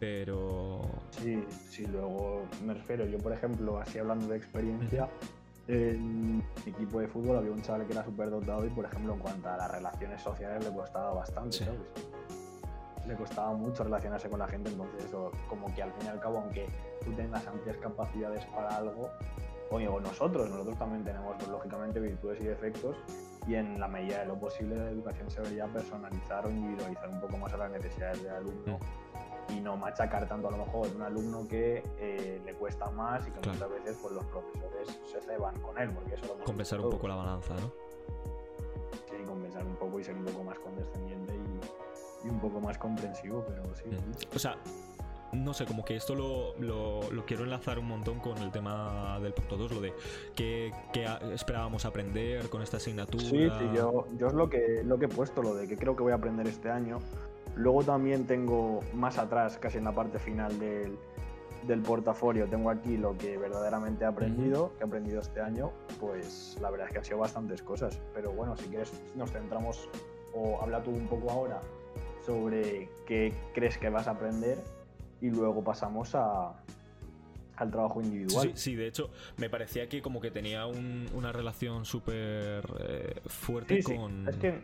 Pero... 0.02 0.82
Sí, 1.12 1.42
sí, 1.70 1.88
luego 1.88 2.46
me 2.66 2.74
refiero, 2.74 3.06
yo 3.06 3.20
por 3.20 3.32
ejemplo, 3.32 3.80
así 3.80 4.00
hablando 4.00 4.28
de 4.28 4.36
experiencia, 4.36 5.10
en 5.70 6.38
mi 6.38 6.44
equipo 6.66 7.00
de 7.00 7.08
fútbol 7.08 7.38
había 7.38 7.52
un 7.52 7.62
chaval 7.62 7.86
que 7.86 7.94
era 7.94 8.04
súper 8.04 8.32
dotado 8.32 8.66
y, 8.66 8.70
por 8.70 8.86
ejemplo, 8.86 9.14
en 9.14 9.20
cuanto 9.20 9.50
a 9.50 9.58
las 9.58 9.72
relaciones 9.72 10.22
sociales 10.22 10.66
le 10.66 10.76
costaba 10.76 11.14
bastante, 11.14 11.58
¿sabes? 11.58 11.80
Le 13.08 13.16
costaba 13.16 13.54
mucho 13.54 13.84
relacionarse 13.84 14.30
con 14.30 14.40
la 14.40 14.48
gente, 14.48 14.72
entonces 14.72 15.06
eso, 15.06 15.32
como 15.48 15.74
que 15.76 15.84
al 15.84 15.94
fin 15.94 16.08
y 16.08 16.10
al 16.10 16.20
cabo, 16.20 16.40
aunque 16.40 16.68
tú 17.06 17.14
tengas 17.14 17.46
amplias 17.46 17.78
capacidades 17.78 18.46
para 18.48 18.78
algo, 18.78 19.12
o 19.72 20.00
nosotros, 20.00 20.50
nosotros 20.50 20.80
también 20.80 21.04
tenemos, 21.04 21.36
pues, 21.38 21.48
lógicamente, 21.48 22.00
virtudes 22.00 22.42
y 22.42 22.46
defectos, 22.46 22.98
y 23.48 23.54
en 23.54 23.80
la 23.80 23.88
medida 23.88 24.22
de 24.22 24.26
lo 24.26 24.40
posible 24.40 24.76
la 24.76 24.90
educación 24.90 25.30
se 25.30 25.42
debería 25.42 25.68
personalizar 25.68 26.48
o 26.48 26.50
individualizar 26.50 27.10
un 27.10 27.22
poco 27.22 27.38
más 27.38 27.54
a 27.54 27.58
las 27.58 27.72
necesidades 27.72 28.24
del 28.24 28.34
alumno 28.34 28.80
y 29.50 29.60
no 29.60 29.78
machacar 29.78 30.28
tanto 30.28 30.48
a 30.48 30.52
lo 30.52 30.58
mejor 30.58 30.88
un 30.96 31.02
alumno 31.02 31.48
que 31.48 31.84
eh, 32.00 32.42
le 32.46 32.54
cuesta 32.54 32.90
más 32.92 33.28
y 33.28 33.32
que 33.32 33.50
muchas 33.50 33.70
veces 33.70 33.98
pues, 34.02 34.14
los 34.14 34.26
profesores 34.26 35.00
se 35.06 35.22
ceban 35.22 35.60
con 35.62 35.78
él. 35.78 35.92
Porque 35.92 36.16
eso 36.16 36.38
compensar 36.46 36.82
un 36.82 36.90
poco 36.90 37.08
la 37.08 37.16
balanza, 37.16 37.54
¿no? 37.56 37.72
Sí, 39.10 39.24
compensar 39.26 39.66
un 39.66 39.76
poco 39.76 40.00
y 40.00 40.04
ser 40.04 40.16
un 40.16 40.26
poco 40.26 40.44
más 40.44 40.60
condescendiente 40.60 41.34
y, 41.36 42.28
y 42.28 42.30
un 42.30 42.40
poco 42.40 42.60
más 42.60 42.78
comprensivo, 42.78 43.46
pero 43.48 43.64
sí. 43.76 43.86
Mm. 43.86 44.36
O 44.36 44.40
sea, 44.40 44.58
no 45.32 45.54
sé, 45.54 45.66
como 45.66 45.86
que 45.86 45.96
esto 45.96 46.16
lo, 46.16 46.56
lo, 46.60 47.26
quiero 47.26 47.44
enlazar 47.44 47.78
un 47.80 47.86
montón 47.86 48.20
con 48.20 48.38
el 48.40 48.52
tema 48.52 49.20
del 49.22 49.34
punto 49.34 49.58
2, 49.58 49.72
lo 49.74 49.82
de 49.82 49.94
qué, 50.36 50.72
esperábamos 51.34 51.86
aprender 51.86 52.50
con 52.50 52.62
esta 52.62 52.78
asignatura. 52.78 53.24
Sí, 53.24 53.50
sí, 53.50 53.70
yo, 53.76 54.08
yo 54.18 54.28
es 54.28 54.34
lo 54.34 54.50
que, 54.50 54.82
lo 54.84 54.98
que 54.98 55.06
he 55.06 55.10
puesto, 55.10 55.42
lo 55.42 55.54
de 55.54 55.68
que 55.68 55.78
creo 55.78 55.96
que 55.96 56.04
voy 56.04 56.12
a 56.12 56.16
aprender 56.16 56.48
este 56.48 56.70
año. 56.70 57.00
Luego 57.60 57.84
también 57.84 58.26
tengo 58.26 58.80
más 58.94 59.18
atrás, 59.18 59.58
casi 59.58 59.80
en 59.80 59.84
la 59.84 59.92
parte 59.92 60.18
final 60.18 60.58
del, 60.60 60.98
del 61.68 61.82
portafolio, 61.82 62.48
tengo 62.48 62.70
aquí 62.70 62.96
lo 62.96 63.18
que 63.18 63.38
verdaderamente 63.38 64.06
he 64.06 64.08
aprendido, 64.08 64.72
que 64.78 64.86
he 64.86 64.88
aprendido 64.88 65.20
este 65.20 65.42
año, 65.42 65.74
pues 66.00 66.58
la 66.62 66.70
verdad 66.72 66.88
es 66.88 66.94
que 66.94 67.00
han 67.00 67.04
sido 67.04 67.18
bastantes 67.18 67.62
cosas. 67.62 68.00
Pero 68.14 68.32
bueno, 68.32 68.56
si 68.56 68.70
quieres 68.70 68.94
nos 69.14 69.34
centramos 69.34 69.90
o 70.34 70.62
habla 70.62 70.82
tú 70.82 70.92
un 70.92 71.08
poco 71.08 71.32
ahora 71.32 71.60
sobre 72.26 72.88
qué 73.06 73.34
crees 73.54 73.78
que 73.78 73.90
vas 73.90 74.08
a 74.08 74.12
aprender 74.12 74.58
y 75.20 75.30
luego 75.30 75.62
pasamos 75.62 76.16
a, 76.16 76.54
al 77.60 77.72
trabajo 77.72 78.02
individual. 78.02 78.48
Sí, 78.48 78.52
sí, 78.56 78.76
de 78.76 78.88
hecho, 78.88 79.10
me 79.38 79.50
parecía 79.50 79.88
que 79.90 80.02
como 80.02 80.22
que 80.22 80.32
tenía 80.32 80.66
una 80.66 81.32
relación 81.32 81.86
súper 81.86 82.64
eh, 82.80 83.22
fuerte 83.26 83.84
con... 83.84 84.28
Es 84.28 84.38
que, 84.38 84.62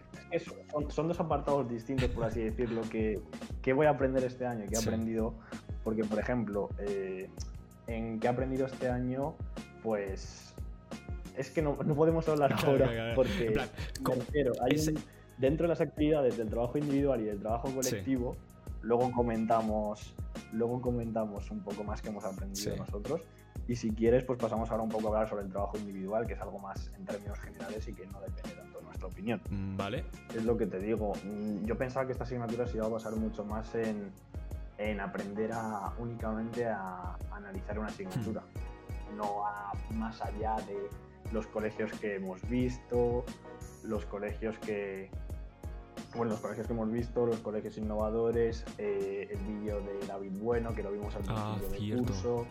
son, 0.90 1.08
dos 1.08 1.20
apartados 1.20 1.70
distintos, 1.70 2.10
por 2.10 2.24
así 2.24 2.42
decirlo, 2.42 2.82
que, 2.90 3.20
que 3.62 3.74
voy 3.74 3.88
a 3.88 3.92
aprender 3.92 4.24
este 4.24 4.46
año, 4.46 4.66
que 4.68 4.76
he 4.76 4.80
aprendido, 4.80 5.36
porque, 5.84 6.06
por 6.06 6.20
ejemplo, 6.20 6.70
eh, 6.80 7.30
en 7.88 8.20
qué 8.20 8.28
he 8.28 8.30
aprendido 8.30 8.66
este 8.66 8.88
año, 8.88 9.36
pues 9.84 10.54
es 11.38 11.50
que 11.50 11.62
no, 11.62 11.76
podemos 11.76 12.28
hablar 12.30 12.54
ahora, 12.66 13.14
porque, 13.14 13.54
dentro 15.38 15.66
de 15.66 15.70
las 15.70 15.82
actividades 15.82 16.38
del 16.38 16.50
trabajo 16.50 16.78
individual 16.78 17.20
y 17.20 17.26
del 17.26 17.40
trabajo 17.40 17.70
colectivo, 17.76 18.38
luego 18.82 19.12
comentamos 19.12 20.16
luego 20.52 20.82
comentamos 20.82 21.50
un 21.52 21.62
poco 21.62 21.84
más 21.84 22.02
que 22.02 22.10
hemos 22.10 22.26
aprendido 22.26 22.76
nosotros. 22.76 23.22
Y 23.68 23.76
si 23.76 23.92
quieres, 23.92 24.24
pues 24.24 24.38
pasamos 24.38 24.70
ahora 24.70 24.84
un 24.84 24.90
poco 24.90 25.08
a 25.08 25.12
hablar 25.12 25.30
sobre 25.30 25.44
el 25.44 25.50
trabajo 25.50 25.78
individual, 25.78 26.28
que 26.28 26.34
es 26.34 26.42
algo 26.42 26.60
más 26.60 26.92
en 26.98 27.06
términos 27.06 27.40
generales 27.40 27.88
y 27.88 27.94
que 27.94 28.06
no 28.08 28.22
depende 28.22 28.52
tanto 28.52 28.80
de 28.80 28.86
nuestra 28.86 29.08
opinión. 29.08 29.42
Mm, 29.50 29.78
vale. 29.78 30.06
Es 30.36 30.44
lo 30.44 30.56
que 30.56 30.68
te 30.68 30.80
digo. 30.80 31.14
Mm, 31.24 31.66
yo 31.66 31.78
pensaba 31.78 32.06
que 32.06 32.12
esta 32.12 32.26
asignatura 32.26 32.68
se 32.68 32.78
iba 32.78 32.86
a 32.86 32.90
basar 32.90 33.16
mucho 33.16 33.44
más 33.44 33.74
en, 33.74 34.12
en 34.78 35.00
aprender 35.00 35.52
a, 35.54 35.94
únicamente 35.98 36.66
a, 36.66 37.18
analizar 37.32 37.80
una 37.80 37.88
asignatura, 37.88 38.42
hmm. 38.42 39.18
no 39.18 39.46
a 39.46 39.72
más 39.94 40.22
allá 40.22 40.56
de 40.68 40.90
los 41.32 41.48
colegios 41.48 41.92
que 41.94 42.16
hemos 42.16 42.48
visto, 42.50 43.26
los 43.84 44.06
colegios 44.06 44.58
que, 44.60 45.10
bueno, 46.16 46.32
los 46.32 46.42
colegios 46.42 46.68
que 46.68 46.74
hemos 46.74 46.92
visto, 46.92 47.26
los 47.26 47.40
colegios 47.40 47.78
innovadores, 47.78 48.66
eh, 48.78 49.28
el 49.32 49.40
vídeo 49.40 49.82
de 49.82 50.06
David 50.08 50.32
Bueno, 50.40 50.74
que 50.74 50.84
lo 50.84 50.92
vimos 50.92 51.16
al 51.16 51.24
ah, 51.28 51.58
principio 51.60 51.96
del 51.98 52.06
curso. 52.06 52.46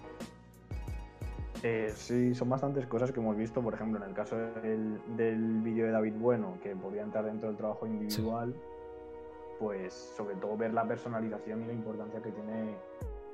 Eh, 1.62 1.90
sí, 1.94 2.34
son 2.34 2.50
bastantes 2.50 2.86
cosas 2.86 3.10
que 3.10 3.20
hemos 3.20 3.36
visto, 3.36 3.62
por 3.62 3.72
ejemplo, 3.72 3.98
en 4.02 4.08
el 4.08 4.14
caso 4.14 4.36
del, 4.36 5.00
vídeo 5.62 5.86
de 5.86 5.92
David 5.92 6.14
Bueno, 6.18 6.58
que 6.62 6.76
podría 6.76 7.02
entrar 7.02 7.24
dentro 7.24 7.48
del 7.48 7.56
trabajo 7.56 7.86
individual, 7.86 8.54
pues 9.58 9.94
sobre 10.16 10.36
todo 10.36 10.56
ver 10.58 10.74
la 10.74 10.86
personalización 10.86 11.62
y 11.62 11.66
la 11.66 11.72
importancia 11.72 12.20
que 12.20 12.32
tiene 12.32 12.76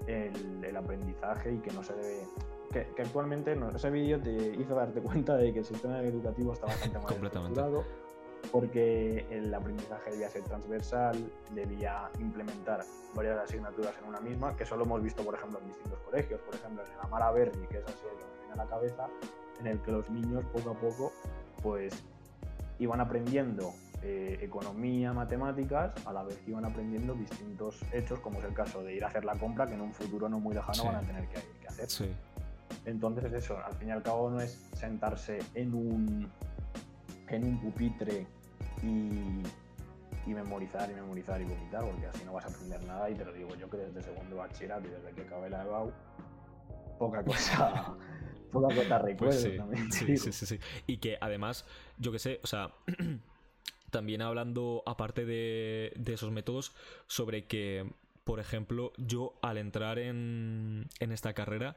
el, 0.07 0.77
aprendizaje 0.77 1.55
y 1.55 1.59
que 1.59 1.73
no 1.73 1.83
se 1.83 1.95
debe... 1.95 2.27
Que, 2.71 3.03
actualmente 3.03 3.59
ese 3.75 3.91
vídeo 3.91 4.21
te 4.21 4.31
hizo 4.31 4.77
darte 4.77 5.01
cuenta 5.01 5.37
de 5.37 5.53
que 5.53 5.59
el 5.59 5.65
sistema 5.65 6.01
educativo 6.01 6.53
está 6.53 6.67
bastante 6.67 6.99
mal 7.01 7.13
estructurado 7.25 7.85
porque 8.53 9.27
el 9.31 9.53
aprendizaje 9.55 10.11
debía 10.11 10.29
ser 10.29 10.43
transversal, 10.43 11.17
debía 11.55 12.11
implementar 12.19 12.85
varias 13.15 13.39
asignaturas 13.39 13.95
en 14.03 14.09
una 14.09 14.21
misma, 14.21 14.57
que 14.57 14.65
solo 14.65 14.85
hemos 14.85 15.03
visto, 15.03 15.23
por 15.23 15.35
ejemplo, 15.35 15.59
en 15.61 15.67
distintos 15.69 15.99
colegios, 16.01 16.41
por 16.41 16.55
ejemplo, 16.55 16.85
en 16.85 16.93
el 16.93 17.01
Amara 17.01 17.31
Verdi, 17.31 17.67
que 17.69 17.79
es 17.79 17.85
así 17.85 17.95
que 18.03 18.25
me 18.25 18.39
viene 18.39 18.53
a 18.55 18.65
la 18.65 18.67
cabeza, 18.67 19.07
en 19.61 19.67
el 19.67 19.81
que 19.83 19.93
los 19.93 20.09
niños 20.11 20.45
poco 20.53 20.71
a 20.71 20.75
poco 20.75 21.13
pues 21.63 22.03
iban 22.79 23.01
aprendiendo 23.01 23.75
eh, 24.03 24.39
economía, 24.41 25.13
matemáticas, 25.13 25.93
a 26.07 26.13
la 26.13 26.23
vez 26.23 26.39
que 26.39 26.53
iban 26.53 26.65
aprendiendo 26.65 27.15
distintos 27.15 27.81
hechos, 27.93 28.19
como 28.21 28.39
es 28.39 28.47
el 28.47 28.55
caso 28.55 28.83
de 28.83 28.95
ir 28.95 29.05
a 29.05 29.09
hacer 29.09 29.25
la 29.25 29.35
compra, 29.35 29.67
que 29.67 29.75
en 29.75 29.83
un 29.83 29.93
futuro 29.93 30.29
no 30.29 30.41
muy 30.41 30.55
lejano 30.55 30.85
van 30.85 30.97
a 30.97 31.01
tener 31.03 31.29
que, 31.29 31.41
que 31.61 31.69
hacer. 31.69 31.91
Sí. 31.91 32.11
Entonces 32.87 33.25
es 33.25 33.33
eso, 33.45 33.59
al 33.63 33.75
fin 33.75 33.89
y 33.89 33.91
al 33.91 34.03
cabo 34.03 34.31
no 34.31 34.41
es 34.41 34.53
sentarse 34.73 35.41
en 35.55 35.75
un 35.75 36.33
en 37.31 37.45
un 37.45 37.61
pupitre 37.61 38.27
y, 38.83 39.43
memorizar 40.27 40.89
y 40.91 40.95
memorizar 40.95 41.41
y 41.41 41.45
vomitar, 41.45 41.85
porque 41.85 42.07
así 42.07 42.25
no 42.25 42.35
vas 42.35 42.45
a 42.45 42.49
aprender 42.49 42.83
nada. 42.85 43.11
Y 43.11 43.15
te 43.15 43.25
lo 43.25 43.33
digo 43.33 43.55
yo 43.57 43.69
que 43.69 43.79
desde 43.79 44.03
segundo 44.03 44.37
bachillerato 44.37 44.87
y 44.87 44.91
desde 44.91 45.13
que 45.13 45.23
acabé 45.23 45.51
la 45.51 45.65
EBAU, 45.65 45.93
poca 46.99 47.25
cosa. 47.25 47.97
poca 48.53 48.75
cosa 48.75 49.01
pues 49.01 49.03
recuerdo 49.03 49.57
también. 49.57 49.91
Sí, 49.91 50.17
sí, 50.17 50.33
sí, 50.33 50.47
sí. 50.47 50.61
Y 50.87 50.99
que 50.99 51.19
además, 51.21 51.67
yo 51.99 52.13
que 52.13 52.19
sé, 52.19 52.41
o 52.45 52.47
sea, 52.47 52.73
también 53.91 54.23
hablando 54.23 54.85
aparte 54.87 55.25
de, 55.25 55.93
de 55.97 56.13
esos 56.13 56.31
métodos, 56.31 56.75
sobre 57.09 57.47
que, 57.47 57.91
por 58.23 58.39
ejemplo, 58.39 58.93
yo 58.99 59.35
al 59.43 59.59
entrar 59.59 59.99
en, 59.99 60.87
en 61.01 61.13
esta 61.13 61.33
carrera, 61.33 61.77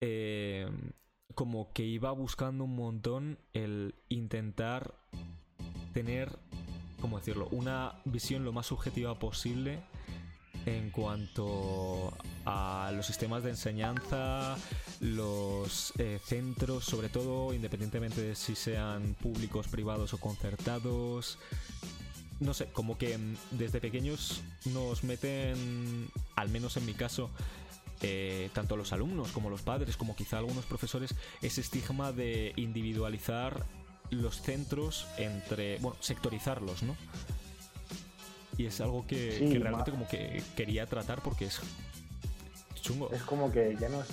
eh, 0.00 0.68
como 1.34 1.72
que 1.72 1.84
iba 1.84 2.10
buscando 2.12 2.64
un 2.64 2.76
montón 2.76 3.38
el 3.52 3.94
intentar 4.08 4.94
tener, 5.92 6.38
¿cómo 7.00 7.18
decirlo?, 7.18 7.48
una 7.50 8.00
visión 8.04 8.44
lo 8.44 8.52
más 8.52 8.66
subjetiva 8.66 9.18
posible 9.18 9.80
en 10.66 10.90
cuanto 10.90 12.12
a 12.44 12.92
los 12.94 13.06
sistemas 13.06 13.42
de 13.42 13.50
enseñanza, 13.50 14.56
los 15.00 15.92
eh, 15.98 16.20
centros, 16.24 16.84
sobre 16.84 17.08
todo, 17.08 17.52
independientemente 17.52 18.22
de 18.22 18.34
si 18.34 18.54
sean 18.54 19.14
públicos, 19.14 19.68
privados 19.68 20.14
o 20.14 20.18
concertados. 20.18 21.38
No 22.40 22.54
sé, 22.54 22.66
como 22.72 22.98
que 22.98 23.18
mm, 23.18 23.36
desde 23.52 23.80
pequeños 23.80 24.42
nos 24.66 25.04
meten, 25.04 26.08
al 26.36 26.48
menos 26.48 26.76
en 26.76 26.86
mi 26.86 26.94
caso, 26.94 27.30
eh, 28.02 28.50
tanto 28.52 28.76
los 28.76 28.92
alumnos 28.92 29.30
como 29.30 29.48
los 29.48 29.62
padres, 29.62 29.96
como 29.96 30.16
quizá 30.16 30.38
algunos 30.38 30.64
profesores, 30.64 31.14
ese 31.40 31.60
estigma 31.60 32.10
de 32.10 32.52
individualizar 32.56 33.64
los 34.10 34.42
centros 34.42 35.06
entre, 35.18 35.78
bueno, 35.78 35.96
sectorizarlos, 36.00 36.82
¿no? 36.82 36.96
Y 38.58 38.66
es 38.66 38.80
algo 38.80 39.06
que, 39.06 39.38
realmente 39.60 39.92
como 39.92 40.08
que 40.08 40.42
quería 40.56 40.86
tratar 40.86 41.22
porque 41.22 41.46
es 41.46 41.60
chungo. 42.80 43.10
Es 43.12 43.22
como 43.22 43.50
que 43.52 43.76
ya 43.80 43.88
no 43.88 44.02
es... 44.02 44.08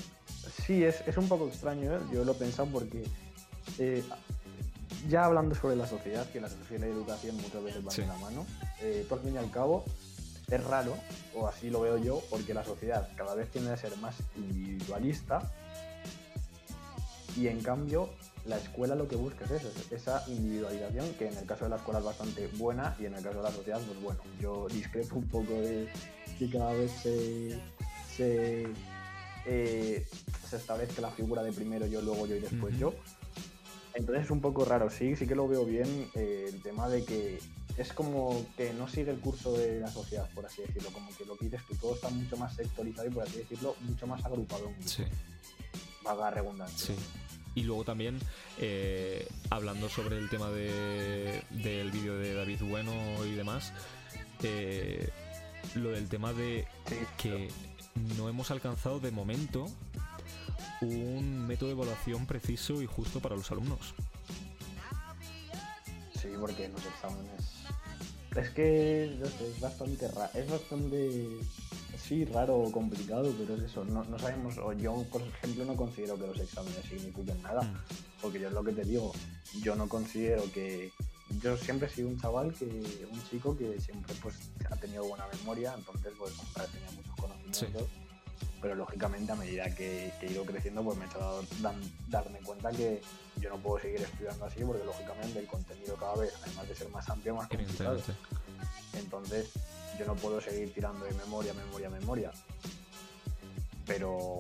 Sí, 0.65 0.83
es, 0.83 1.17
un 1.17 1.27
poco 1.27 1.47
extraño, 1.47 1.95
¿eh? 1.95 1.99
yo 2.13 2.23
lo 2.23 2.33
he 2.33 2.35
pensado 2.35 2.69
porque 2.69 3.03
eh, 3.79 4.03
ya 5.09 5.25
hablando 5.25 5.55
sobre 5.55 5.75
la 5.75 5.87
sociedad, 5.87 6.29
que 6.29 6.39
la 6.39 6.49
sociedad 6.49 6.85
y 6.85 6.89
la 6.89 6.95
educación 6.95 7.35
muchas 7.37 7.63
veces 7.63 7.83
van 7.83 7.95
de 7.95 8.07
la 8.07 8.17
mano, 8.17 8.45
por 9.09 9.21
fin 9.21 9.33
y 9.33 9.37
al 9.37 9.49
cabo, 9.49 9.83
es 10.51 10.63
raro, 10.63 10.95
o 11.35 11.47
así 11.47 11.69
lo 11.69 11.81
veo 11.81 11.97
yo, 11.97 12.21
porque 12.29 12.53
la 12.53 12.63
sociedad 12.63 13.09
cada 13.15 13.35
vez 13.35 13.49
tiende 13.49 13.71
a 13.71 13.77
ser 13.77 13.95
más 13.97 14.15
individualista 14.35 15.51
y 17.37 17.47
en 17.47 17.61
cambio 17.61 18.09
la 18.45 18.57
escuela 18.57 18.95
lo 18.95 19.07
que 19.07 19.15
busca 19.15 19.45
es 19.45 19.51
eso, 19.51 19.69
esa 19.91 20.23
individualización 20.27 21.13
que 21.13 21.27
en 21.27 21.37
el 21.37 21.45
caso 21.45 21.65
de 21.65 21.69
la 21.69 21.75
escuela 21.75 21.99
es 21.99 22.05
bastante 22.05 22.47
buena 22.57 22.95
y 22.99 23.05
en 23.05 23.13
el 23.13 23.23
caso 23.23 23.37
de 23.37 23.43
la 23.43 23.51
sociedad, 23.51 23.81
pues 23.85 24.01
bueno, 24.01 24.19
yo 24.41 24.67
discrepo 24.69 25.17
un 25.17 25.27
poco 25.27 25.53
de 25.53 25.87
que 26.37 26.49
cada 26.49 26.73
vez 26.73 26.91
se, 26.91 27.59
se, 28.15 28.67
eh, 29.45 30.07
se 30.49 30.55
establezca 30.55 31.01
la 31.01 31.11
figura 31.11 31.43
de 31.43 31.51
primero 31.51 31.85
yo, 31.85 32.01
luego 32.01 32.25
yo 32.25 32.35
y 32.35 32.39
después 32.39 32.77
yo. 32.77 32.93
Entonces 33.93 34.25
es 34.25 34.31
un 34.31 34.39
poco 34.39 34.65
raro, 34.65 34.89
sí, 34.89 35.15
sí 35.15 35.27
que 35.27 35.35
lo 35.35 35.47
veo 35.47 35.65
bien 35.65 36.09
eh, 36.15 36.45
el 36.47 36.61
tema 36.61 36.87
de 36.87 37.03
que 37.03 37.39
es 37.79 37.93
como 37.93 38.45
que 38.57 38.73
no 38.73 38.89
sigue 38.89 39.11
el 39.11 39.19
curso 39.19 39.53
de 39.53 39.79
la 39.79 39.89
sociedad, 39.89 40.29
por 40.35 40.45
así 40.45 40.61
decirlo, 40.63 40.89
como 40.91 41.15
que 41.15 41.23
lo 41.23 41.37
que 41.37 41.45
dices 41.45 41.61
tú, 41.65 41.75
todo 41.75 41.95
está 41.95 42.09
mucho 42.09 42.35
más 42.35 42.53
sectorizado 42.53 43.07
y 43.07 43.11
por 43.11 43.23
así 43.23 43.37
decirlo, 43.37 43.73
mucho 43.81 44.05
más 44.05 44.23
agrupado. 44.25 44.69
Sí. 44.85 45.03
Vaga 46.03 46.29
redundancia. 46.29 46.93
Sí. 46.93 47.01
Y 47.55 47.63
luego 47.63 47.85
también, 47.85 48.19
eh, 48.57 49.25
hablando 49.49 49.87
sobre 49.87 50.17
el 50.17 50.29
tema 50.29 50.49
del 50.49 51.91
vídeo 51.91 52.17
de 52.17 52.33
David 52.33 52.61
Bueno 52.63 52.93
y 53.25 53.31
demás, 53.31 53.71
eh, 54.43 55.09
lo 55.75 55.91
del 55.91 56.09
tema 56.09 56.33
de 56.33 56.67
que 57.17 57.49
no 58.17 58.27
hemos 58.27 58.51
alcanzado 58.51 58.99
de 58.99 59.11
momento 59.11 59.67
un 60.81 61.47
método 61.47 61.69
de 61.69 61.75
evaluación 61.75 62.25
preciso 62.25 62.81
y 62.81 62.85
justo 62.85 63.21
para 63.21 63.37
los 63.37 63.49
alumnos. 63.51 63.93
Sí, 66.13 66.27
porque 66.37 66.67
los 66.67 66.85
exámenes 66.85 67.38
es 68.35 68.49
que 68.51 69.05
es 69.05 69.59
bastante 69.59 70.07
raro, 70.09 70.31
es 70.33 70.49
bastante, 70.49 71.27
sí, 71.97 72.25
raro 72.25 72.57
o 72.57 72.71
complicado, 72.71 73.33
pero 73.37 73.55
es 73.55 73.63
eso, 73.63 73.83
no, 73.85 74.03
sabemos, 74.19 74.57
o 74.57 74.73
yo 74.73 75.03
por 75.11 75.21
ejemplo 75.21 75.65
no 75.65 75.75
considero 75.75 76.17
que 76.17 76.27
los 76.27 76.39
exámenes 76.39 76.85
signifiquen 76.85 77.41
nada, 77.41 77.63
mm. 77.63 77.77
porque 78.21 78.39
yo 78.39 78.47
es 78.47 78.53
lo 78.53 78.63
que 78.63 78.73
te 78.73 78.83
digo, 78.83 79.11
yo 79.61 79.75
no 79.75 79.89
considero 79.89 80.43
que, 80.51 80.91
yo 81.41 81.57
siempre 81.57 81.87
he 81.87 81.91
sido 81.91 82.09
un 82.09 82.19
chaval, 82.19 82.53
que 82.53 82.65
un 82.65 83.23
chico 83.29 83.55
que 83.57 83.79
siempre 83.79 84.15
pues 84.21 84.35
ha 84.69 84.75
tenido 84.75 85.05
buena 85.05 85.25
memoria, 85.39 85.73
entonces 85.77 86.13
pues 86.17 86.33
tenía 86.71 86.91
muchos 86.91 87.15
conocimientos. 87.15 88.08
Pero 88.61 88.75
lógicamente 88.75 89.31
a 89.31 89.35
medida 89.35 89.73
que, 89.73 90.11
he 90.21 90.31
ido 90.31 90.45
creciendo 90.45 90.83
pues 90.83 90.97
me 90.97 91.05
he 91.05 91.07
hecho 91.07 91.43
darme 92.09 92.39
cuenta 92.39 92.71
que 92.71 93.01
yo 93.37 93.49
no 93.49 93.57
puedo 93.57 93.79
seguir 93.79 94.01
estudiando 94.01 94.45
así 94.45 94.63
porque 94.63 94.83
lógicamente 94.83 95.39
el 95.39 95.47
contenido 95.47 95.95
cada 95.95 96.15
vez, 96.15 96.33
además 96.43 96.67
de 96.67 96.75
ser 96.75 96.89
más 96.89 97.09
amplio, 97.09 97.35
más 97.35 97.47
complicado. 97.47 98.01
Entonces 98.93 99.51
yo 99.97 100.05
no 100.05 100.15
puedo 100.15 100.41
seguir 100.41 100.73
tirando 100.73 101.05
de 101.05 101.13
memoria, 101.13 101.53
memoria, 101.53 101.89
memoria. 101.89 102.31
Pero 103.85 104.39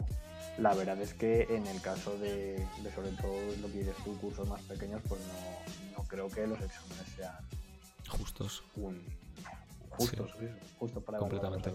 la 0.57 0.73
verdad 0.73 0.99
es 1.01 1.13
que 1.13 1.43
en 1.49 1.65
el 1.67 1.81
caso 1.81 2.17
de, 2.17 2.65
sobre 2.93 3.11
todo 3.11 3.33
lo 3.61 3.67
que 3.67 3.79
dices 3.79 3.95
tú, 4.03 4.17
cursos 4.19 4.47
más 4.47 4.61
pequeños, 4.63 5.01
pues 5.07 5.21
no, 5.97 6.03
creo 6.03 6.29
que 6.29 6.47
los 6.47 6.59
exámenes 6.59 7.07
sean 7.15 7.35
justos. 8.07 8.63
justos, 9.91 10.31
justo 10.77 11.01
para 11.01 11.19
completamente. 11.19 11.71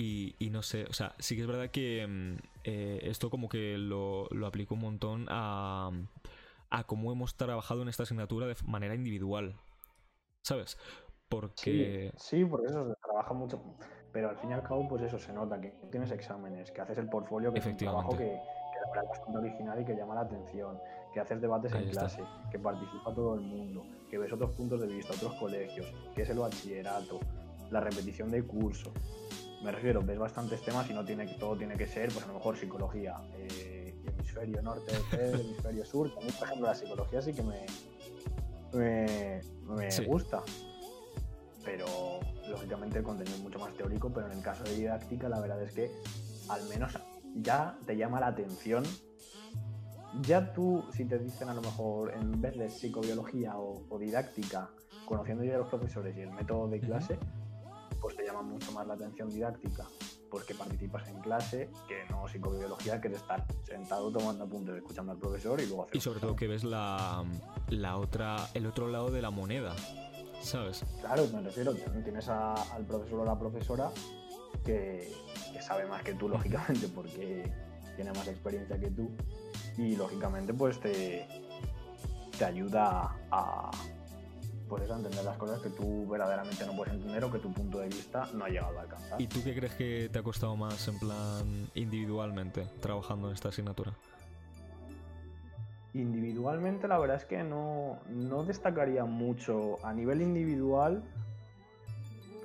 Y, 0.00 0.34
y, 0.38 0.48
no 0.48 0.62
sé, 0.62 0.86
o 0.88 0.94
sea, 0.94 1.14
sí 1.18 1.36
que 1.36 1.42
es 1.42 1.46
verdad 1.46 1.70
que 1.70 2.06
mm, 2.06 2.36
eh, 2.64 3.00
esto 3.02 3.28
como 3.28 3.50
que 3.50 3.76
lo, 3.76 4.28
lo 4.30 4.46
aplico 4.46 4.74
un 4.74 4.80
montón 4.80 5.26
a, 5.28 5.90
a 6.70 6.84
cómo 6.84 7.12
hemos 7.12 7.36
trabajado 7.36 7.82
en 7.82 7.88
esta 7.88 8.04
asignatura 8.04 8.46
de 8.46 8.56
manera 8.64 8.94
individual. 8.94 9.56
¿Sabes? 10.42 10.78
Porque... 11.28 12.12
Sí, 12.16 12.38
sí, 12.38 12.44
por 12.46 12.64
eso 12.64 12.88
se 12.88 12.94
trabaja 13.02 13.34
mucho. 13.34 13.62
Pero 14.10 14.30
al 14.30 14.38
fin 14.38 14.50
y 14.50 14.52
al 14.54 14.62
cabo, 14.62 14.88
pues 14.88 15.02
eso 15.02 15.18
se 15.18 15.34
nota, 15.34 15.60
que 15.60 15.68
tienes 15.90 16.10
exámenes, 16.12 16.70
que 16.70 16.80
haces 16.80 16.96
el 16.96 17.10
portfolio, 17.10 17.52
que 17.52 17.58
es 17.58 17.66
un 17.66 17.76
trabajo 17.76 18.16
que, 18.16 18.24
que 18.24 18.96
la 18.96 19.02
bastante 19.02 19.38
original 19.38 19.82
y 19.82 19.84
que 19.84 19.94
llama 19.94 20.14
la 20.14 20.22
atención, 20.22 20.78
que 21.12 21.20
haces 21.20 21.42
debates 21.42 21.74
en 21.74 21.90
clase, 21.90 22.24
que 22.50 22.58
participa 22.58 23.12
todo 23.14 23.34
el 23.34 23.42
mundo, 23.42 23.84
que 24.08 24.16
ves 24.16 24.32
otros 24.32 24.52
puntos 24.52 24.80
de 24.80 24.86
vista, 24.86 25.12
otros 25.12 25.34
colegios, 25.34 25.92
que 26.14 26.22
es 26.22 26.30
el 26.30 26.38
bachillerato, 26.38 27.20
la 27.70 27.80
repetición 27.80 28.30
de 28.30 28.42
curso. 28.46 28.94
Me 29.62 29.72
refiero, 29.72 30.02
ves 30.02 30.18
bastantes 30.18 30.62
temas 30.62 30.88
y 30.90 30.94
no 30.94 31.04
tiene 31.04 31.26
todo 31.34 31.56
tiene 31.56 31.76
que 31.76 31.86
ser, 31.86 32.10
pues 32.12 32.24
a 32.24 32.28
lo 32.28 32.34
mejor 32.34 32.56
psicología, 32.56 33.16
eh, 33.34 33.94
hemisferio 34.06 34.62
norte, 34.62 34.92
hemisferio 35.12 35.84
sur. 35.84 36.08
Mí, 36.24 36.30
por 36.32 36.48
ejemplo, 36.48 36.66
la 36.66 36.74
psicología 36.74 37.20
sí 37.20 37.32
que 37.32 37.42
me, 37.42 37.66
me, 38.72 39.40
me 39.66 40.06
gusta. 40.06 40.42
Pero 41.64 42.20
lógicamente 42.48 42.98
el 42.98 43.04
contenido 43.04 43.36
es 43.36 43.42
mucho 43.42 43.58
más 43.58 43.74
teórico, 43.74 44.10
pero 44.12 44.26
en 44.26 44.38
el 44.38 44.42
caso 44.42 44.64
de 44.64 44.74
didáctica 44.74 45.28
la 45.28 45.40
verdad 45.40 45.62
es 45.62 45.72
que 45.72 45.90
al 46.48 46.66
menos 46.68 46.98
ya 47.36 47.78
te 47.86 47.96
llama 47.96 48.20
la 48.20 48.28
atención. 48.28 48.84
Ya 50.22 50.52
tú, 50.52 50.84
si 50.92 51.04
te 51.04 51.18
dicen 51.18 51.48
a 51.48 51.54
lo 51.54 51.60
mejor 51.60 52.12
en 52.14 52.40
vez 52.40 52.58
de 52.58 52.68
psicobiología 52.68 53.56
o, 53.56 53.98
didáctica, 53.98 54.70
conociendo 55.06 55.44
ya 55.44 55.54
a 55.54 55.58
los 55.58 55.68
profesores 55.68 56.16
y 56.16 56.22
el 56.22 56.32
método 56.32 56.68
de 56.68 56.80
clase, 56.80 57.18
pues 58.00 58.16
te 58.16 58.24
llama 58.24 58.42
mucho 58.42 58.72
más 58.72 58.86
la 58.86 58.94
atención 58.94 59.28
didáctica, 59.30 59.86
porque 60.30 60.54
participas 60.54 61.08
en 61.08 61.20
clase, 61.20 61.68
que 61.88 62.04
no 62.10 62.26
psicobiología, 62.28 63.00
que 63.00 63.08
es 63.08 63.14
estar 63.14 63.44
sentado 63.64 64.10
tomando 64.10 64.44
apuntes, 64.44 64.76
escuchando 64.76 65.12
al 65.12 65.18
profesor 65.18 65.60
y 65.60 65.66
luego 65.66 65.84
hacer. 65.84 65.96
Y 65.96 66.00
sobre 66.00 66.20
todo 66.20 66.36
que 66.36 66.46
ves 66.46 66.64
la, 66.64 67.24
la 67.68 67.96
otra, 67.96 68.48
el 68.54 68.66
otro 68.66 68.88
lado 68.88 69.10
de 69.10 69.22
la 69.22 69.30
moneda, 69.30 69.74
¿sabes? 70.42 70.84
Claro, 71.00 71.26
me 71.32 71.42
refiero, 71.42 71.74
tienes 71.74 72.28
al 72.28 72.84
profesor 72.86 73.20
o 73.20 73.24
la 73.24 73.38
profesora 73.38 73.90
que, 74.64 75.12
que 75.52 75.62
sabe 75.62 75.86
más 75.86 76.02
que 76.02 76.14
tú, 76.14 76.28
lógicamente, 76.30 76.88
porque 76.88 77.52
tiene 77.96 78.12
más 78.12 78.28
experiencia 78.28 78.78
que 78.78 78.90
tú 78.90 79.10
y 79.76 79.96
lógicamente 79.96 80.54
pues 80.54 80.80
te, 80.80 81.26
te 82.38 82.44
ayuda 82.44 83.16
a, 83.30 83.70
puedes 84.70 84.88
entender 84.88 85.24
las 85.24 85.36
cosas 85.36 85.60
que 85.60 85.68
tú 85.68 86.08
verdaderamente 86.08 86.64
no 86.64 86.74
puedes 86.76 86.94
entender 86.94 87.24
o 87.24 87.30
que 87.30 87.40
tu 87.40 87.52
punto 87.52 87.80
de 87.80 87.88
vista 87.88 88.28
no 88.32 88.44
ha 88.44 88.48
llegado 88.48 88.78
a 88.78 88.82
alcanzar. 88.82 89.20
¿Y 89.20 89.26
tú 89.26 89.42
qué 89.42 89.54
crees 89.54 89.74
que 89.74 90.08
te 90.10 90.18
ha 90.20 90.22
costado 90.22 90.56
más 90.56 90.86
en 90.86 90.98
plan 90.98 91.68
individualmente 91.74 92.64
trabajando 92.80 93.28
en 93.28 93.34
esta 93.34 93.48
asignatura? 93.48 93.92
Individualmente 95.92 96.86
la 96.86 96.98
verdad 96.98 97.16
es 97.16 97.24
que 97.24 97.42
no, 97.42 97.98
no 98.08 98.44
destacaría 98.44 99.04
mucho. 99.04 99.84
A 99.84 99.92
nivel 99.92 100.22
individual, 100.22 101.02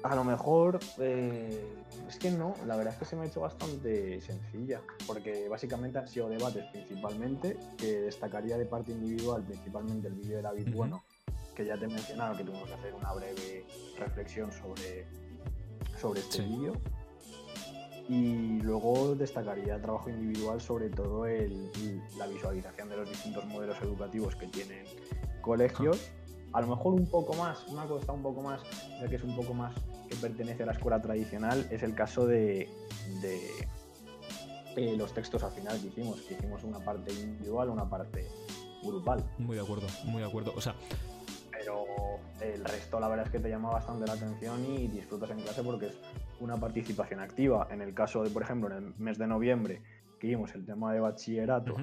a 0.01 0.15
lo 0.15 0.23
mejor 0.23 0.79
eh, 0.97 1.63
es 2.09 2.17
que 2.17 2.31
no, 2.31 2.55
la 2.65 2.75
verdad 2.75 2.93
es 2.93 2.99
que 2.99 3.05
se 3.05 3.15
me 3.15 3.23
ha 3.23 3.25
hecho 3.27 3.41
bastante 3.41 4.19
sencilla, 4.21 4.81
porque 5.05 5.47
básicamente 5.47 5.99
han 5.99 6.07
sido 6.07 6.27
debates 6.27 6.65
principalmente, 6.71 7.55
que 7.77 8.01
destacaría 8.01 8.57
de 8.57 8.65
parte 8.65 8.93
individual 8.93 9.43
principalmente 9.43 10.07
el 10.07 10.15
vídeo 10.15 10.37
de 10.37 10.41
David 10.41 10.73
Bueno, 10.73 11.03
que 11.55 11.65
ya 11.65 11.77
te 11.77 11.85
he 11.85 11.87
mencionado 11.87 12.37
que 12.37 12.43
tuvimos 12.43 12.67
que 12.67 12.73
hacer 12.75 12.93
una 12.93 13.13
breve 13.13 13.65
reflexión 13.97 14.51
sobre, 14.51 15.07
sobre 15.99 16.19
este 16.19 16.41
vídeo. 16.41 16.73
Y 18.07 18.59
luego 18.61 19.15
destacaría 19.15 19.75
el 19.75 19.81
trabajo 19.81 20.09
individual, 20.09 20.61
sobre 20.61 20.89
todo 20.89 21.25
el, 21.25 21.71
la 22.17 22.27
visualización 22.27 22.89
de 22.89 22.97
los 22.97 23.09
distintos 23.09 23.45
modelos 23.45 23.81
educativos 23.81 24.35
que 24.35 24.45
tienen 24.47 24.85
colegios. 25.41 26.11
A 26.53 26.61
lo 26.61 26.67
mejor 26.67 26.93
un 26.93 27.07
poco 27.07 27.33
más, 27.33 27.65
ha 27.77 27.87
costado 27.87 28.13
un 28.13 28.23
poco 28.23 28.41
más, 28.41 28.61
ya 29.01 29.07
que 29.07 29.15
es 29.15 29.23
un 29.23 29.35
poco 29.35 29.53
más 29.53 29.73
que 30.07 30.15
pertenece 30.17 30.63
a 30.63 30.65
la 30.67 30.73
escuela 30.73 31.01
tradicional, 31.01 31.67
es 31.71 31.81
el 31.81 31.95
caso 31.95 32.27
de, 32.27 32.69
de 33.21 33.39
eh, 34.75 34.95
los 34.95 35.13
textos 35.13 35.43
al 35.43 35.51
final 35.51 35.79
que 35.81 35.87
hicimos, 35.87 36.21
que 36.21 36.35
hicimos 36.35 36.63
una 36.63 36.79
parte 36.79 37.11
individual, 37.11 37.69
una 37.69 37.89
parte 37.89 38.27
grupal. 38.83 39.23
Muy 39.37 39.55
de 39.55 39.63
acuerdo, 39.63 39.87
muy 40.05 40.21
de 40.21 40.27
acuerdo. 40.27 40.53
O 40.55 40.61
sea, 40.61 40.75
pero 41.65 42.19
el 42.41 42.63
resto 42.63 42.99
la 42.99 43.07
verdad 43.07 43.25
es 43.25 43.31
que 43.31 43.39
te 43.39 43.49
llama 43.49 43.71
bastante 43.71 44.05
la 44.05 44.13
atención 44.13 44.63
y 44.65 44.87
disfrutas 44.87 45.31
en 45.31 45.41
clase 45.41 45.63
porque 45.63 45.87
es 45.87 45.99
una 46.39 46.57
participación 46.57 47.19
activa. 47.19 47.67
En 47.71 47.81
el 47.81 47.93
caso 47.93 48.23
de, 48.23 48.29
por 48.29 48.43
ejemplo, 48.43 48.69
en 48.69 48.83
el 48.83 48.93
mes 48.97 49.17
de 49.17 49.25
noviembre, 49.25 49.81
que 50.19 50.27
vimos 50.27 50.53
el 50.53 50.65
tema 50.65 50.93
de 50.93 50.99
bachillerato, 50.99 51.75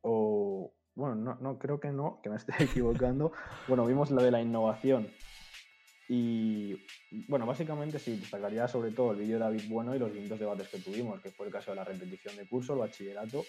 o 0.00 0.72
bueno, 0.94 1.14
no, 1.14 1.36
no, 1.40 1.58
creo 1.58 1.78
que 1.78 1.90
no, 1.90 2.20
que 2.22 2.30
me 2.30 2.36
estoy 2.36 2.54
equivocando. 2.60 3.32
bueno, 3.68 3.84
vimos 3.84 4.10
la 4.10 4.22
de 4.22 4.30
la 4.30 4.40
innovación. 4.40 5.08
Y 6.08 6.76
bueno, 7.28 7.46
básicamente 7.46 7.98
sí, 7.98 8.16
destacaría 8.16 8.66
sobre 8.66 8.90
todo 8.92 9.12
el 9.12 9.18
vídeo 9.18 9.34
de 9.38 9.44
David 9.44 9.64
Bueno 9.68 9.94
y 9.94 9.98
los 9.98 10.12
distintos 10.12 10.38
debates 10.38 10.68
que 10.68 10.78
tuvimos, 10.78 11.20
que 11.20 11.30
fue 11.30 11.46
el 11.46 11.52
caso 11.52 11.70
de 11.70 11.76
la 11.76 11.84
repetición 11.84 12.36
de 12.36 12.48
curso, 12.48 12.72
el 12.72 12.80
bachillerato 12.80 13.44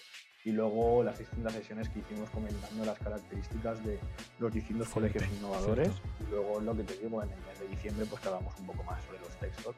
y 0.46 0.52
luego 0.52 1.04
las 1.04 1.18
distintas 1.18 1.54
sesiones 1.54 1.90
que 1.90 2.00
hicimos 2.00 2.30
comentando 2.30 2.86
las 2.86 3.00
características 3.00 3.84
de 3.86 4.00
los 4.40 4.54
distintos 4.54 4.90
colegios 4.90 5.24
innovadores 5.38 5.90
y 6.20 6.32
luego 6.32 6.60
lo 6.60 6.76
que 6.76 6.84
te 6.84 6.98
digo 6.98 7.24
en 7.24 7.30
el 7.30 7.40
mes 7.40 7.60
de 7.60 7.68
diciembre 7.68 8.06
pues 8.10 8.26
hablamos 8.26 8.54
un 8.60 8.68
poco 8.68 8.84
más 8.84 9.02
sobre 9.06 9.20
los 9.20 9.30
textos 9.40 9.76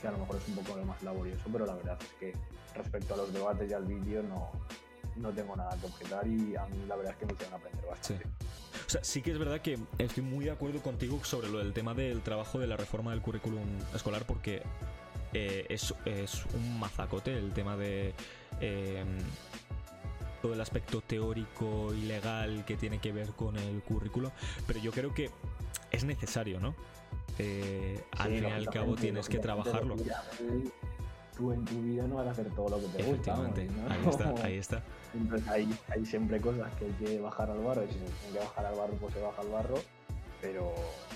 que 0.00 0.08
a 0.08 0.12
lo 0.12 0.18
mejor 0.18 0.36
es 0.36 0.48
un 0.48 0.54
poco 0.64 0.84
más 0.84 1.02
laborioso 1.02 1.44
pero 1.52 1.66
la 1.66 1.74
verdad 1.74 1.98
es 2.00 2.12
que 2.18 2.32
respecto 2.74 3.14
a 3.14 3.16
los 3.18 3.32
debates 3.32 3.70
y 3.70 3.74
al 3.74 3.84
vídeo 3.84 4.22
no, 4.22 4.50
no 5.16 5.30
tengo 5.32 5.56
nada 5.56 5.76
que 5.78 5.86
objetar 5.86 6.26
y 6.26 6.56
a 6.56 6.66
mí 6.66 6.84
la 6.86 6.96
verdad 6.96 7.12
es 7.12 7.18
que 7.18 7.26
me 7.26 7.32
hicieron 7.32 7.54
aprender 7.54 7.86
bastante. 7.86 8.24
Sí. 8.24 8.46
O 8.86 8.90
sea, 8.90 9.04
sí 9.04 9.22
que 9.22 9.32
es 9.32 9.38
verdad 9.38 9.60
que 9.60 9.78
estoy 9.98 10.22
muy 10.22 10.44
de 10.44 10.50
acuerdo 10.52 10.80
contigo 10.80 11.22
sobre 11.24 11.48
lo 11.48 11.58
del 11.58 11.72
tema 11.72 11.94
del 11.94 12.20
trabajo 12.20 12.58
de 12.58 12.66
la 12.66 12.76
reforma 12.76 13.10
del 13.10 13.20
currículum 13.20 13.64
escolar 13.94 14.24
porque 14.26 14.62
eh, 15.32 15.66
es, 15.68 15.92
es, 16.04 16.44
un 16.54 16.78
mazacote 16.78 17.36
el 17.36 17.52
tema 17.52 17.76
de 17.76 18.14
eh, 18.60 19.04
todo 20.46 20.54
el 20.54 20.60
aspecto 20.60 21.00
teórico 21.00 21.92
y 21.92 22.02
legal 22.02 22.64
que 22.64 22.76
tiene 22.76 23.00
que 23.00 23.10
ver 23.10 23.32
con 23.32 23.56
el 23.56 23.82
currículo, 23.82 24.30
pero 24.64 24.78
yo 24.78 24.92
creo 24.92 25.12
que 25.12 25.28
es 25.90 26.04
necesario, 26.04 26.60
¿no? 26.60 26.72
Eh, 27.36 28.00
al 28.12 28.30
fin 28.30 28.44
y 28.44 28.46
al 28.46 28.70
cabo 28.70 28.94
tienes 28.94 29.28
que 29.28 29.40
trabajarlo. 29.40 29.96
Tú 31.36 31.52
en 31.52 31.64
tu 31.64 31.82
vida 31.82 32.06
no 32.06 32.14
vas 32.14 32.28
a 32.28 32.30
hacer 32.30 32.48
todo 32.54 32.68
lo 32.68 32.76
que 32.76 32.86
te 32.86 33.02
gusta. 33.02 33.32
Efectivamente, 33.32 33.68
ahí 33.88 34.08
está, 34.08 34.34
ahí 34.44 34.56
está. 34.56 34.82
hay, 35.50 35.78
hay, 35.88 36.06
siempre 36.06 36.40
cosas 36.40 36.72
que 36.74 36.84
hay 36.84 36.92
que 36.92 37.20
bajar 37.20 37.50
al 37.50 37.58
barro 37.58 37.82
y 37.82 37.88
si 37.88 37.94
se 37.94 38.04
tiene 38.04 38.32
que 38.34 38.38
bajar 38.38 38.66
al 38.66 38.76
barro, 38.76 38.94
pues 38.94 39.14
se 39.14 39.20
baja 39.20 39.42
al 39.42 39.48
barro, 39.48 39.74
pero 40.40 40.72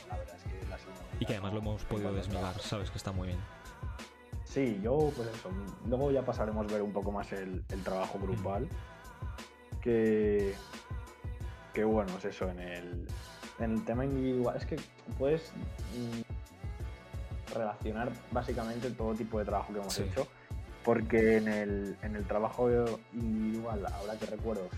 la 0.09 0.19
verdad 0.19 0.37
es 0.37 0.43
que 0.43 0.69
la 0.69 0.77
Y 1.21 1.25
que 1.25 1.35
además 1.35 1.53
lo 1.53 1.61
hemos 1.61 1.85
podido 1.85 2.13
desmigar, 2.13 2.59
sabes 2.59 2.91
que 2.91 2.99
está 2.99 3.13
muy 3.13 3.29
bien. 3.29 3.39
Sí, 4.45 4.81
yo 4.83 5.13
pues 5.15 5.29
eso, 5.29 5.49
luego 5.87 6.11
ya 6.11 6.25
pasaremos 6.25 6.67
a 6.67 6.73
ver 6.73 6.83
un 6.83 6.93
poco 6.93 7.13
más 7.13 7.31
el, 7.33 7.63
el 7.69 7.85
trabajo 7.85 8.19
grupal 8.19 8.69
que, 9.81 10.55
que 11.73 11.85
bueno, 11.85 12.17
es 12.19 12.25
eso, 12.25 12.49
en 12.49 12.61
el, 12.61 13.07
en 13.59 13.73
el 13.73 13.85
tema 13.85 14.05
individual, 14.05 14.57
es 14.57 14.67
que 14.67 14.77
puedes 15.19 15.53
mm, 15.97 17.55
relacionar 17.55 18.11
básicamente 18.31 18.91
todo 18.91 19.15
tipo 19.15 19.39
de 19.39 19.45
trabajo 19.45 19.73
que 19.73 19.81
hemos 19.81 19.99
hecho, 19.99 20.27
porque 20.85 21.37
en 21.37 21.49
el, 21.49 21.97
en 22.03 22.17
el 22.17 22.25
trabajo 22.25 22.69
individual, 23.13 23.87
ahora 23.93 24.19
que 24.19 24.27
recuerdo, 24.27 24.69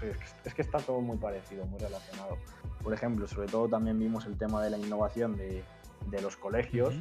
es 0.45 0.55
que 0.55 0.63
está 0.63 0.79
todo 0.79 1.01
muy 1.01 1.17
parecido, 1.17 1.65
muy 1.67 1.79
relacionado. 1.79 2.39
Por 2.83 2.93
ejemplo, 2.93 3.29
sobre 3.29 3.49
todo 3.49 3.69
también 3.69 3.99
vimos 3.99 4.27
el 4.27 4.37
tema 4.37 4.63
de 4.63 4.71
la 4.71 4.79
innovación 4.79 5.37
de 5.37 5.63
de 6.07 6.21
los 6.21 6.37
colegios 6.37 6.95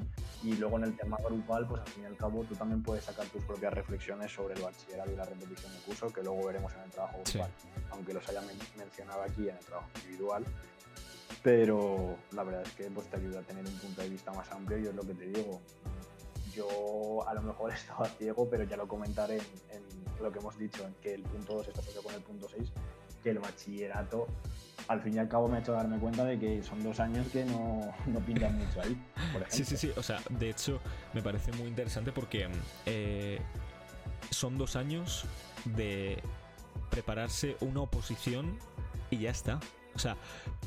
y 0.44 0.56
luego 0.56 0.78
en 0.78 0.86
el 0.86 0.98
tema 0.98 1.18
grupal, 1.24 1.68
pues 1.68 1.82
al 1.82 1.88
fin 1.88 2.04
y 2.04 2.06
al 2.08 2.16
cabo 2.16 2.44
tú 2.44 2.56
también 2.56 2.82
puedes 2.82 3.04
sacar 3.04 3.26
tus 3.28 3.44
propias 3.44 3.74
reflexiones 3.74 4.32
sobre 4.32 4.56
el 4.56 4.62
bachillerato 4.62 5.12
y 5.12 5.16
la 5.16 5.26
repetición 5.26 5.72
de 5.74 5.80
curso, 5.80 6.12
que 6.12 6.24
luego 6.24 6.46
veremos 6.48 6.74
en 6.74 6.82
el 6.82 6.92
trabajo 6.92 7.20
grupal, 7.24 7.52
aunque 7.92 8.14
los 8.14 8.28
haya 8.30 8.42
mencionado 8.78 9.22
aquí 9.24 9.50
en 9.50 9.56
el 9.56 9.66
trabajo 9.66 9.90
individual. 10.04 10.46
Pero 11.44 12.18
la 12.32 12.44
verdad 12.44 12.62
es 12.64 12.74
que 12.74 12.84
pues, 12.92 13.08
te 13.10 13.18
ayuda 13.18 13.40
a 13.40 13.44
tener 13.44 13.66
un 13.66 13.78
punto 13.80 14.02
de 14.02 14.10
vista 14.10 14.32
más 14.34 14.52
amplio 14.52 14.78
y 14.78 14.88
es 14.88 14.96
lo 14.96 15.04
que 15.04 15.14
te 15.14 15.26
digo. 15.26 15.62
Yo 16.54 17.28
a 17.28 17.34
lo 17.34 17.42
mejor 17.42 17.72
estaba 17.74 18.08
ciego, 18.08 18.50
pero 18.50 18.64
ya 18.64 18.78
lo 18.78 18.88
comentaré 18.88 19.38
en, 19.70 19.82
lo 20.22 20.32
que 20.32 20.40
hemos 20.40 20.58
dicho, 20.58 20.86
en 20.86 20.94
que 20.96 21.16
el 21.16 21.24
punto 21.24 21.56
2 21.56 21.70
está 21.70 21.80
asociado 21.82 22.04
con 22.04 22.14
el 22.14 22.22
punto 22.22 22.48
6, 22.48 22.72
que 23.24 23.32
el 23.32 23.40
bachillerato 23.40 24.28
al 24.92 25.02
fin 25.02 25.16
y 25.16 25.20
al 25.20 25.28
cabo 25.28 25.48
me 25.48 25.58
ha 25.58 25.60
hecho 25.60 25.72
darme 25.72 25.98
cuenta 25.98 26.26
de 26.26 26.38
que 26.38 26.62
son 26.64 26.84
dos 26.84 27.00
años 27.00 27.28
que 27.32 27.46
no, 27.46 27.82
no 28.08 28.20
pintan 28.20 28.58
mucho 28.58 28.82
ahí. 28.82 28.98
Sí, 29.48 29.64
sí, 29.64 29.78
sí. 29.78 29.92
O 29.96 30.04
sea, 30.04 30.20
de 30.30 30.50
hecho, 30.50 30.80
me 31.14 31.22
parece 31.22 31.52
muy 31.54 31.68
interesante 31.68 32.12
porque 32.12 32.48
eh, 32.86 33.40
son 34.30 34.58
dos 34.58 34.76
años 34.76 35.26
de 35.66 36.22
prepararse 36.90 37.56
una 37.62 37.82
oposición 37.82 38.58
y 39.10 39.20
ya 39.20 39.32
está. 39.32 39.60
O 39.94 40.00
sea, 40.00 40.16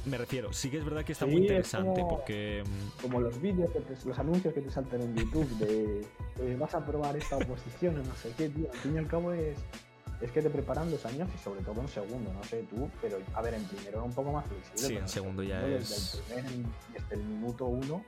me 0.04 0.18
refiero, 0.18 0.52
sí 0.52 0.70
que 0.70 0.78
es 0.78 0.84
verdad 0.84 1.04
que 1.04 1.12
está 1.12 1.26
muy 1.26 1.42
interesante 1.42 2.04
porque. 2.08 2.62
Mm, 2.62 3.02
como 3.02 3.20
los 3.20 3.40
vídeos, 3.40 3.70
los 4.04 4.18
anuncios 4.18 4.52
que 4.52 4.60
te 4.60 4.70
saltan 4.70 5.00
en 5.00 5.16
YouTube 5.16 5.48
de 5.58 6.06
eh, 6.40 6.56
vas 6.58 6.74
a 6.74 6.84
probar 6.84 7.16
esta 7.16 7.36
oposición, 7.36 7.96
no 7.96 8.14
sé 8.16 8.32
qué, 8.36 8.48
tío. 8.48 8.70
Al 8.70 8.78
fin 8.78 8.94
y 8.94 8.98
al 8.98 9.06
cabo 9.06 9.32
es, 9.32 9.56
es 10.20 10.30
que 10.30 10.42
te 10.42 10.50
preparan 10.50 10.90
dos 10.90 11.04
años 11.06 11.28
y 11.34 11.38
sobre 11.42 11.62
todo 11.62 11.80
en 11.80 11.88
segundo, 11.88 12.32
no 12.32 12.44
sé 12.44 12.64
tú, 12.70 12.90
pero 13.00 13.18
a 13.34 13.42
ver, 13.42 13.54
en 13.54 13.64
primero 13.64 13.90
era 13.90 14.02
un 14.02 14.12
poco 14.12 14.32
más 14.32 14.46
flexible. 14.46 14.88
Sí, 14.88 14.96
en 14.96 15.08
segundo 15.08 15.42
ya 15.42 15.66
es. 15.66 16.22
Desde 16.28 16.40
el, 16.40 16.44
primer, 16.44 16.72
desde 16.92 17.14
el 17.14 17.24
minuto 17.24 17.66
uno 17.66 18.04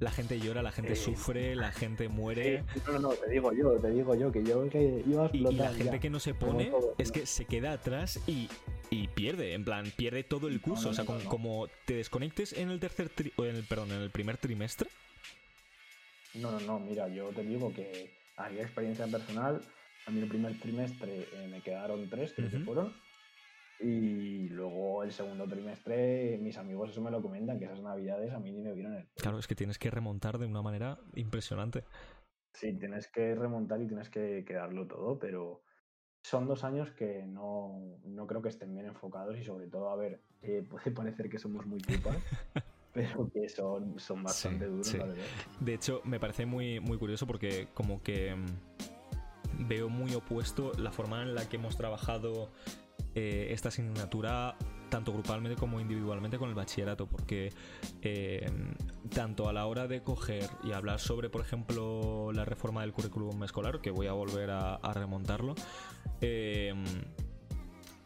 la 0.00 0.12
gente 0.12 0.38
llora, 0.38 0.62
la 0.62 0.70
gente 0.70 0.94
sufre, 0.94 1.56
la 1.56 1.72
gente 1.72 2.08
muere. 2.08 2.64
no, 2.86 2.92
no, 2.92 2.98
no, 3.00 3.08
te 3.10 3.30
digo 3.30 3.52
yo, 3.52 3.72
te 3.78 3.90
digo 3.90 4.14
yo, 4.14 4.30
que 4.30 4.44
yo 4.44 4.68
que 4.68 5.02
iba 5.04 5.24
a 5.24 5.26
explotar. 5.26 5.52
Y, 5.52 5.56
la 5.56 5.72
gente 5.72 6.00
que 6.00 6.10
no 6.10 6.20
se 6.20 6.34
pone 6.34 6.70
es 6.98 7.10
que 7.10 7.26
se 7.26 7.46
queda 7.46 7.72
atrás 7.72 8.20
y, 8.28 8.48
y, 8.90 9.08
pierde, 9.08 9.54
en 9.54 9.64
plan, 9.64 9.92
pierde 9.96 10.22
todo 10.22 10.46
el 10.46 10.60
curso. 10.60 10.90
o 10.90 10.94
sea, 10.94 11.04
como, 11.04 11.66
te 11.84 11.94
desconectes 11.94 12.52
en 12.52 12.70
el 12.70 12.78
tercer 12.78 13.10
en 13.38 13.56
el, 13.56 13.64
perdón, 13.64 13.90
en 13.90 14.02
el 14.02 14.10
primer 14.10 14.36
trimestre. 14.36 14.88
No, 16.34 16.52
no, 16.52 16.60
no, 16.60 16.78
mira, 16.78 17.08
yo 17.08 17.30
te 17.30 17.42
digo 17.42 17.72
que 17.74 18.10
hay 18.36 18.60
experiencia 18.60 19.06
personal. 19.08 19.60
A 20.08 20.10
mí 20.10 20.20
el 20.22 20.28
primer 20.28 20.58
trimestre 20.58 21.28
eh, 21.34 21.48
me 21.50 21.60
quedaron 21.60 22.08
tres, 22.08 22.32
creo 22.32 22.48
que 22.48 22.60
fueron. 22.60 22.94
Y 23.78 24.48
luego 24.48 25.02
el 25.02 25.12
segundo 25.12 25.46
trimestre, 25.46 26.38
mis 26.40 26.56
amigos 26.56 26.88
eso 26.88 27.02
me 27.02 27.10
lo 27.10 27.20
comentan, 27.20 27.58
que 27.58 27.66
esas 27.66 27.82
navidades 27.82 28.32
a 28.32 28.38
mí 28.38 28.50
ni 28.50 28.62
me 28.62 28.72
vieron 28.72 28.94
el... 28.94 29.06
Claro, 29.16 29.38
es 29.38 29.46
que 29.46 29.54
tienes 29.54 29.78
que 29.78 29.90
remontar 29.90 30.38
de 30.38 30.46
una 30.46 30.62
manera 30.62 30.98
impresionante. 31.14 31.84
Sí, 32.54 32.72
tienes 32.78 33.06
que 33.08 33.34
remontar 33.34 33.82
y 33.82 33.86
tienes 33.86 34.08
que, 34.08 34.46
quedarlo 34.46 34.86
todo, 34.86 35.18
pero 35.18 35.62
son 36.22 36.46
dos 36.46 36.64
años 36.64 36.90
que 36.92 37.26
no, 37.26 37.78
creo 38.26 38.40
que 38.40 38.48
estén 38.48 38.72
bien 38.72 38.86
enfocados 38.86 39.38
y 39.38 39.44
sobre 39.44 39.66
todo, 39.66 39.90
a 39.90 39.96
ver, 39.96 40.22
eh, 40.40 40.64
puede 40.70 40.90
parecer 40.90 41.28
que 41.28 41.38
somos 41.38 41.66
muy 41.66 41.82
culpas, 41.82 42.16
pero 42.94 43.30
que 43.30 43.46
son, 43.50 44.00
son 44.00 44.22
bastante 44.22 44.64
duros, 44.64 44.96
De 45.60 45.74
hecho, 45.74 46.00
me 46.04 46.18
parece 46.18 46.46
muy, 46.46 46.80
muy 46.80 46.96
curioso 46.96 47.26
porque 47.26 47.68
como 47.74 48.02
que 48.02 48.34
mm, 48.34 48.46
veo 49.58 49.88
muy 49.88 50.14
opuesto 50.14 50.72
la 50.78 50.92
forma 50.92 51.22
en 51.22 51.34
la 51.34 51.48
que 51.48 51.56
hemos 51.56 51.76
trabajado 51.76 52.50
eh, 53.14 53.48
esta 53.50 53.68
asignatura 53.68 54.56
tanto 54.88 55.12
grupalmente 55.12 55.58
como 55.58 55.80
individualmente 55.80 56.38
con 56.38 56.48
el 56.48 56.54
bachillerato, 56.54 57.06
porque 57.06 57.52
eh, 58.02 58.50
tanto 59.10 59.48
a 59.48 59.52
la 59.52 59.66
hora 59.66 59.86
de 59.86 60.02
coger 60.02 60.48
y 60.64 60.72
hablar 60.72 60.98
sobre, 61.00 61.28
por 61.28 61.40
ejemplo, 61.40 62.32
la 62.32 62.44
reforma 62.44 62.82
del 62.82 62.92
currículum 62.92 63.42
escolar, 63.44 63.80
que 63.80 63.90
voy 63.90 64.06
a 64.06 64.12
volver 64.12 64.50
a, 64.50 64.78
remontarlo, 64.94 65.54
eh, 66.20 66.72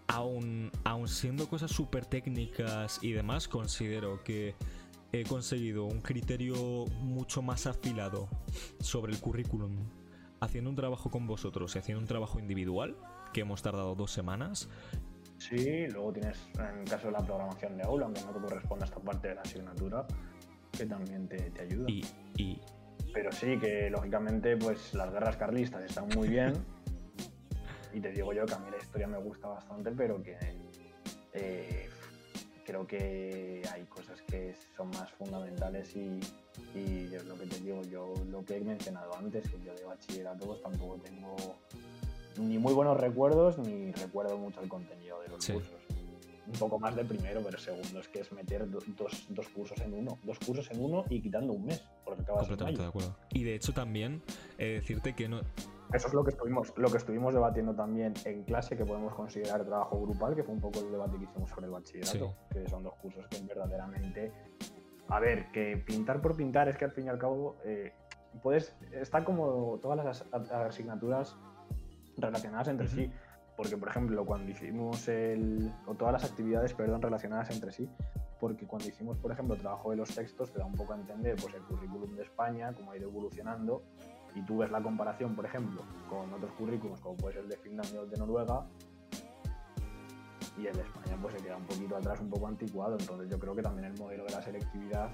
aún, 0.09 0.71
aún 0.85 1.09
siendo 1.09 1.49
cosas 1.49 1.71
súper 1.71 2.05
técnicas 2.07 2.99
y 3.03 3.13
demás, 3.13 3.49
considero 3.49 4.23
que 4.25 4.55
he 5.13 5.25
conseguido 5.25 5.85
un 5.85 6.01
criterio 6.01 6.87
mucho 7.01 7.43
más 7.43 7.67
afilado 7.67 8.29
sobre 8.81 9.13
el 9.13 9.21
currículum 9.21 9.77
haciendo 10.43 10.71
un 10.71 10.77
trabajo 10.77 11.09
con 11.09 11.27
vosotros 11.27 11.75
y 11.77 11.79
haciendo 11.79 12.01
un 12.01 12.09
trabajo 12.09 12.41
individual 12.41 12.97
que 13.33 13.43
hemos 13.43 13.63
tardado 13.63 13.95
dos 13.95 14.11
semanas. 14.11 14.69
Sí, 15.39 15.87
luego 15.89 16.13
tienes, 16.13 16.49
en 16.59 16.81
el 16.81 16.89
caso 16.89 17.07
de 17.07 17.13
la 17.13 17.21
programación 17.21 17.77
de 17.77 17.85
aula, 17.85 18.07
aunque 18.07 18.23
no 18.23 18.33
te 18.33 18.41
corresponde 18.41 18.85
a 18.85 18.87
esta 18.87 19.01
parte 19.01 19.29
de 19.29 19.35
la 19.37 19.41
asignatura, 19.43 20.05
que 20.77 20.85
también 20.85 21.29
te, 21.29 21.53
ayuda. 21.61 21.87
Y, 21.89 22.61
Pero 23.15 23.31
sí, 23.31 23.57
que 23.59 23.89
lógicamente 23.89 24.57
pues 24.57 24.95
las 24.95 25.13
guerras 25.13 25.37
carlistas 25.37 25.85
están 25.85 26.09
muy 26.09 26.29
bien. 26.29 26.55
y 27.95 28.01
te 28.01 28.11
digo 28.11 28.33
yo 28.33 28.45
que 28.45 28.55
a 28.55 28.59
mí 28.59 28.71
la 28.71 28.79
historia 28.79 29.07
me 29.07 29.19
gusta 29.19 29.47
bastante, 29.47 29.93
pero 29.93 30.21
que 30.23 30.37
eh, 31.35 31.89
creo 32.65 32.85
que 32.85 33.63
hay 33.73 33.85
cosas 33.85 34.21
que 34.23 34.55
son 34.77 34.89
más 34.91 35.13
fundamentales 35.13 35.95
y, 35.95 36.19
y 36.75 37.15
es 37.15 37.25
lo 37.27 37.37
que 37.37 37.47
te 37.47 37.59
digo, 37.61 37.83
yo 37.83 38.15
lo 38.31 38.45
que 38.45 38.57
he 38.57 38.61
mencionado 38.61 39.15
antes, 39.17 39.49
que 39.49 39.59
yo 39.65 39.75
de 39.75 39.85
bachillerato 39.85 40.47
pues 40.47 40.63
tampoco 40.63 40.97
tengo 41.03 41.37
ni 42.39 42.59
muy 42.59 42.73
buenos 42.73 42.99
recuerdos 42.99 43.59
ni 43.59 43.93
recuerdo 43.93 44.39
mucho 44.39 44.61
el 44.61 44.69
contenido 44.69 45.21
de 45.21 45.29
los 45.29 45.47
cursos. 45.47 45.81
Un 46.45 46.59
poco 46.59 46.79
más 46.79 46.95
de 46.97 47.05
primero, 47.05 47.41
pero 47.43 47.57
segundo 47.57 48.01
es 48.01 48.09
que 48.09 48.21
es 48.21 48.33
meter 48.33 48.69
dos, 48.69 48.85
dos, 49.29 49.49
cursos 49.49 49.81
en 49.81 49.95
uno. 49.95 50.19
Dos 50.25 50.39
cursos 50.41 50.69
en 50.73 50.85
uno 50.85 51.05
y 51.09 51.21
quitando 51.23 51.53
un 51.53 51.65
mes, 51.65 51.83
porque 52.05 52.23
acabas 52.23 52.43
Completamente 52.43 52.83
de 52.83 52.89
acuerdo. 52.89 53.17
Y 53.31 53.45
de 53.45 53.55
hecho 53.55 53.73
también 53.73 54.23
eh, 54.59 54.81
decirte 54.81 55.15
que 55.15 55.29
no... 55.29 55.41
Eso 55.95 56.09
es 56.09 56.15
lo 56.15 56.25
que 56.25 56.31
estuvimos, 56.31 56.73
lo 56.77 56.91
que 56.91 56.97
estuvimos 56.97 57.33
debatiendo 57.33 57.75
también 57.75 58.15
en 58.25 58.43
clase, 58.45 58.77
que 58.77 58.85
podemos 58.85 59.15
considerar 59.15 59.65
trabajo 59.65 60.01
grupal, 60.01 60.35
que 60.35 60.43
fue 60.43 60.55
un 60.55 60.61
poco 60.61 60.81
el 60.81 60.91
debate 60.91 61.19
que 61.19 61.25
hicimos 61.25 61.51
sobre 61.51 61.67
el 61.67 61.73
bachillerato, 61.73 62.35
que 62.51 62.69
son 62.69 62.83
dos 62.83 62.95
cursos 62.95 63.27
que 63.29 63.41
verdaderamente... 63.41 64.33
A 65.09 65.21
ver, 65.21 65.51
que 65.53 65.77
pintar 65.77 66.21
por 66.21 66.37
pintar 66.37 66.69
es 66.69 66.77
que 66.77 66.85
al 66.85 66.93
fin 66.93 67.07
y 67.07 67.09
al 67.09 67.19
cabo 67.19 67.57
eh, 67.65 67.93
puedes... 68.43 68.75
Está 68.93 69.25
como 69.25 69.79
todas 69.81 70.05
las 70.05 70.51
asignaturas 70.53 71.37
relacionadas 72.17 72.69
entre 72.69 72.89
sí. 72.89 73.11
Porque, 73.57 73.77
por 73.77 73.89
ejemplo, 73.89 74.25
cuando 74.25 74.51
hicimos 74.51 75.07
el. 75.09 75.73
o 75.87 75.95
todas 75.95 76.13
las 76.13 76.25
actividades, 76.25 76.73
perdón, 76.73 77.03
relacionadas 77.03 77.51
entre 77.51 77.71
sí. 77.71 77.89
Porque 78.41 78.67
cuando 78.67 78.89
hicimos, 78.89 79.19
por 79.19 79.31
ejemplo, 79.31 79.57
trabajo 79.57 79.91
de 79.91 79.97
los 79.97 80.15
textos, 80.15 80.51
te 80.53 80.59
da 80.59 80.65
un 80.65 80.75
poco 80.75 80.95
a 80.95 80.97
entender 80.97 81.37
pues, 81.41 81.55
el 81.55 81.63
currículum 81.63 82.17
de 82.17 82.23
España, 82.23 82.73
cómo 82.73 82.93
ha 82.93 82.97
ido 82.97 83.09
evolucionando. 83.09 83.83
Y 84.35 84.43
tú 84.47 84.59
ves 84.59 84.71
la 84.71 84.83
comparación, 84.83 85.37
por 85.37 85.45
ejemplo, 85.45 85.83
con 86.09 86.33
otros 86.33 86.53
currículums, 86.53 87.01
como 87.01 87.17
puede 87.17 87.35
ser 87.35 87.45
el 87.45 87.51
de 87.51 87.59
Finlandia 87.59 88.01
o 88.01 88.05
el 88.05 88.11
de 88.11 88.17
Noruega, 88.17 88.67
y 90.59 90.67
el 90.67 90.75
de 90.75 90.83
España 90.83 91.17
pues 91.21 91.35
se 91.35 91.43
queda 91.43 91.57
un 91.57 91.65
poquito 91.65 91.97
atrás, 91.97 92.21
un 92.21 92.31
poco 92.31 92.47
anticuado. 92.47 92.97
Entonces 92.99 93.31
yo 93.31 93.39
creo 93.39 93.55
que 93.55 93.63
también 93.63 93.87
el 93.87 93.99
modelo 93.99 94.25
de 94.25 94.33
la 94.33 94.43
selectividad 94.43 95.11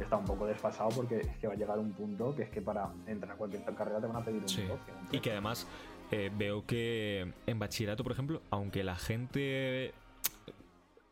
está 0.00 0.16
un 0.16 0.24
poco 0.24 0.46
desfasado 0.46 0.90
porque 0.90 1.20
es 1.20 1.38
que 1.38 1.46
va 1.46 1.54
a 1.54 1.56
llegar 1.56 1.78
un 1.78 1.92
punto 1.92 2.34
que 2.34 2.42
es 2.42 2.50
que 2.50 2.60
para 2.60 2.90
entrar 3.06 3.32
a 3.32 3.36
cualquier 3.36 3.62
carrera 3.74 4.00
te 4.00 4.06
van 4.06 4.16
a 4.16 4.24
pedir 4.24 4.42
un 4.42 4.48
sí. 4.48 4.64
Y 5.10 5.20
que 5.20 5.30
además 5.30 5.66
eh, 6.10 6.30
veo 6.36 6.64
que 6.66 7.32
en 7.46 7.58
bachillerato, 7.58 8.02
por 8.02 8.12
ejemplo, 8.12 8.42
aunque 8.50 8.84
la 8.84 8.96
gente 8.96 9.94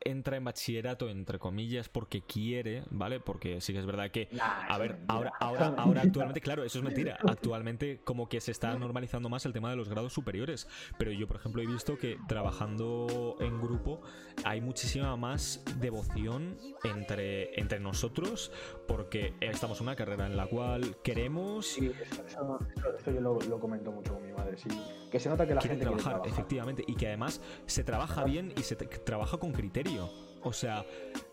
entra 0.04 0.36
en 0.36 0.44
bachillerato, 0.44 1.08
entre 1.08 1.38
comillas, 1.38 1.88
porque 1.88 2.22
quiere, 2.22 2.84
¿vale? 2.90 3.20
Porque 3.20 3.60
sí 3.60 3.72
que 3.72 3.78
es 3.78 3.86
verdad 3.86 4.10
que. 4.10 4.28
a 4.40 4.78
ver, 4.78 4.98
ahora, 5.08 5.32
ahora, 5.40 5.66
ahora 5.78 6.02
actualmente, 6.02 6.40
claro, 6.40 6.64
eso 6.64 6.78
es 6.78 6.84
mentira. 6.84 7.18
Actualmente, 7.26 8.00
como 8.04 8.28
que 8.28 8.40
se 8.40 8.50
está 8.50 8.76
normalizando 8.78 9.28
más 9.28 9.46
el 9.46 9.52
tema 9.52 9.70
de 9.70 9.76
los 9.76 9.88
grados 9.88 10.12
superiores. 10.12 10.68
Pero 10.98 11.12
yo, 11.12 11.26
por 11.26 11.36
ejemplo, 11.36 11.62
he 11.62 11.66
visto 11.66 11.98
que 11.98 12.18
trabajando 12.28 13.36
en 13.40 13.60
grupo 13.60 14.00
hay 14.44 14.60
muchísima 14.60 15.16
más 15.16 15.62
devoción 15.78 16.58
entre, 16.82 17.58
entre 17.58 17.80
nosotros, 17.80 18.52
porque 18.86 19.34
estamos 19.40 19.80
en 19.80 19.86
una 19.86 19.96
carrera 19.96 20.26
en 20.26 20.36
la 20.36 20.46
cual 20.46 20.96
queremos. 21.02 21.66
Sí, 21.66 21.92
eso, 22.00 23.10
yo 23.10 23.20
lo, 23.20 23.60
comento 23.60 23.92
mucho 23.92 24.14
con 24.14 24.26
mi 24.26 24.32
madre, 24.32 24.56
sí. 24.56 24.68
Que 25.10 25.20
se 25.20 25.28
nota 25.28 25.46
que 25.46 25.54
la 25.54 25.60
gente 25.60 25.84
trabajar, 25.84 26.22
efectivamente, 26.24 26.84
y 26.86 26.94
que 26.94 27.06
además 27.06 27.40
se 27.66 27.84
trabaja 27.84 28.24
bien 28.24 28.52
y 28.56 28.62
se 28.62 28.76
trabaja 28.76 29.38
con 29.38 29.52
criterio. 29.52 29.93
O 30.42 30.52
sea. 30.52 30.84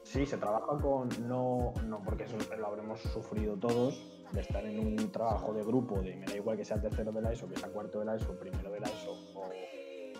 Sí, 0.03 0.25
se 0.25 0.37
trabaja 0.37 0.77
con. 0.81 1.09
No, 1.27 1.73
no, 1.85 2.01
porque 2.03 2.23
eso 2.23 2.37
lo 2.57 2.67
habremos 2.67 2.99
sufrido 3.01 3.55
todos, 3.57 4.01
de 4.31 4.41
estar 4.41 4.65
en 4.65 4.79
un 4.79 5.11
trabajo 5.11 5.53
de 5.53 5.63
grupo, 5.63 6.01
de 6.01 6.15
me 6.15 6.25
da 6.25 6.35
igual 6.35 6.57
que 6.57 6.65
sea 6.65 6.81
tercero 6.81 7.11
de 7.11 7.21
la 7.21 7.31
ESO, 7.31 7.47
que 7.47 7.57
sea 7.57 7.69
cuarto 7.69 7.99
de 7.99 8.05
la 8.05 8.15
ESO, 8.15 8.37
primero 8.39 8.71
de 8.71 8.79
la 8.79 8.87
ESO 8.87 9.11
o 9.35 9.49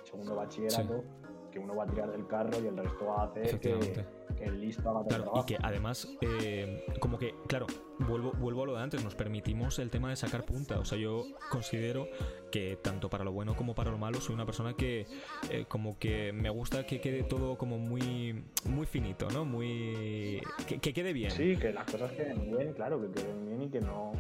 segundo 0.04 0.36
bachillerato, 0.36 1.04
que 1.52 1.60
uno 1.60 1.76
va 1.76 1.84
a 1.84 1.88
tirar 1.88 2.12
del 2.12 2.26
carro 2.28 2.60
y 2.62 2.68
el 2.68 2.78
resto 2.78 3.06
va 3.06 3.24
a 3.24 3.26
hacer 3.26 3.60
que 3.60 4.52
listo 4.52 5.06
Y 5.36 5.46
que 5.46 5.58
además, 5.62 6.08
eh, 6.22 6.86
como 7.00 7.18
que, 7.18 7.36
claro, 7.48 7.68
vuelvo, 8.00 8.32
vuelvo 8.34 8.64
a 8.64 8.66
lo 8.66 8.76
de 8.76 8.82
antes, 8.82 9.04
nos 9.04 9.16
permitimos 9.16 9.80
el 9.80 9.90
tema 9.90 10.10
de 10.10 10.16
sacar 10.16 10.46
punta. 10.46 10.80
O 10.80 10.86
sea, 10.86 10.98
yo 10.98 11.26
considero 11.50 12.08
que 12.52 12.78
tanto 12.82 13.10
para 13.10 13.24
lo 13.24 13.32
bueno 13.32 13.56
como 13.56 13.76
para 13.76 13.92
lo 13.92 13.98
malo 13.98 14.20
soy 14.20 14.36
una 14.36 14.46
persona 14.46 14.74
que 14.74 15.06
eh, 15.50 15.66
como 15.68 15.98
que 15.98 16.34
me 16.34 16.50
gusta 16.50 16.86
que 16.86 17.00
quede 17.00 17.24
todo 17.24 17.58
como 17.58 17.78
muy 17.78 18.44
muy 18.66 18.86
finito, 18.86 19.30
¿no? 19.30 19.46
Muy 19.46 20.42
que, 20.68 20.80
quede 20.94 21.14
bien. 21.14 21.32
Sí, 21.32 21.56
que 21.58 21.72
las 21.72 21.90
cosas 21.90 22.12
queden 22.12 22.58
bien, 22.58 22.74
claro, 22.74 23.02
que 23.02 23.12
queden 23.12 23.46
bien 23.46 23.62
y 23.64 23.70
que 23.70 23.80
no 23.80 24.12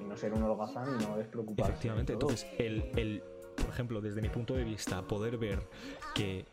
y 0.00 0.04
no 0.04 0.16
ser 0.16 0.32
un 0.32 0.42
holgazán 0.42 1.00
y 1.00 1.04
no 1.04 1.16
despreocuparse. 1.16 1.72
Efectivamente, 1.72 2.12
entonces 2.14 2.46
el, 2.58 2.90
el 2.96 3.22
por 3.56 3.68
ejemplo, 3.70 4.00
desde 4.00 4.22
mi 4.22 4.28
punto 4.28 4.54
de 4.54 4.64
vista, 4.64 5.02
poder 5.02 5.38
ver 5.38 5.60
que 6.14 6.44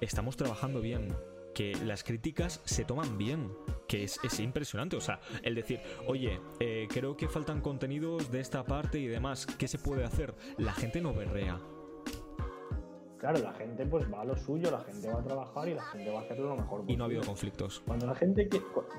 estamos 0.00 0.36
trabajando 0.36 0.80
bien, 0.80 1.08
que 1.56 1.74
las 1.86 2.04
críticas 2.04 2.60
se 2.66 2.84
toman 2.84 3.16
bien, 3.16 3.50
que 3.88 4.04
es, 4.04 4.40
impresionante. 4.40 4.94
O 4.94 5.00
sea, 5.00 5.20
el 5.42 5.54
decir, 5.54 5.80
oye, 6.06 6.38
eh, 6.60 6.86
creo 6.90 7.16
que 7.16 7.28
faltan 7.28 7.62
contenidos 7.62 8.30
de 8.30 8.40
esta 8.40 8.62
parte 8.64 8.98
y 8.98 9.06
demás, 9.06 9.46
¿qué 9.46 9.66
se 9.66 9.78
puede 9.78 10.04
hacer? 10.04 10.34
La 10.58 10.74
gente 10.74 11.00
no 11.00 11.14
berrea. 11.14 11.58
Claro, 13.16 13.38
la 13.38 13.54
gente 13.54 13.86
pues 13.86 14.04
va 14.12 14.20
a 14.20 14.24
lo 14.26 14.36
suyo, 14.36 14.70
la 14.70 14.80
gente 14.80 15.08
va 15.08 15.20
a 15.20 15.24
trabajar 15.24 15.66
y 15.68 15.74
la 15.74 15.82
gente 15.84 16.10
va 16.10 16.20
a 16.20 16.22
hacerlo 16.24 16.48
lo 16.50 16.56
mejor 16.56 16.80
posible. 16.80 16.92
Y 16.92 16.96
no 16.98 17.04
ha 17.04 17.06
habido 17.06 17.22
conflictos. 17.22 17.82
Cuando 17.86 18.06
la 18.06 18.14
gente, 18.14 18.50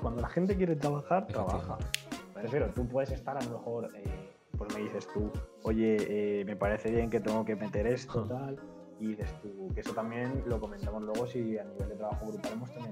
cuando 0.02 0.20
la 0.20 0.28
gente 0.28 0.56
quiere 0.56 0.74
trabajar, 0.74 1.28
trabaja. 1.28 1.78
Me 2.34 2.42
refiero, 2.42 2.72
tú 2.74 2.88
puedes 2.88 3.12
estar 3.12 3.36
a 3.38 3.44
lo 3.44 3.50
mejor, 3.50 3.88
eh, 3.94 4.30
pues 4.56 4.74
me 4.74 4.82
dices 4.82 5.06
tú, 5.14 5.30
oye, 5.62 6.40
eh, 6.40 6.44
me 6.44 6.56
parece 6.56 6.90
bien 6.90 7.08
que 7.08 7.20
tengo 7.20 7.44
que 7.44 7.54
meter 7.54 7.86
esto, 7.86 8.24
tal 8.24 8.58
y 9.00 9.06
dices 9.08 9.32
tú, 9.40 9.68
que 9.74 9.80
eso 9.80 9.92
también 9.92 10.42
lo 10.46 10.58
comentamos 10.60 11.02
luego 11.02 11.26
si 11.26 11.58
a 11.58 11.64
nivel 11.64 11.88
de 11.88 11.96
trabajo 11.96 12.26
grupal 12.26 12.52
hemos 12.52 12.70
tenido 12.72 12.88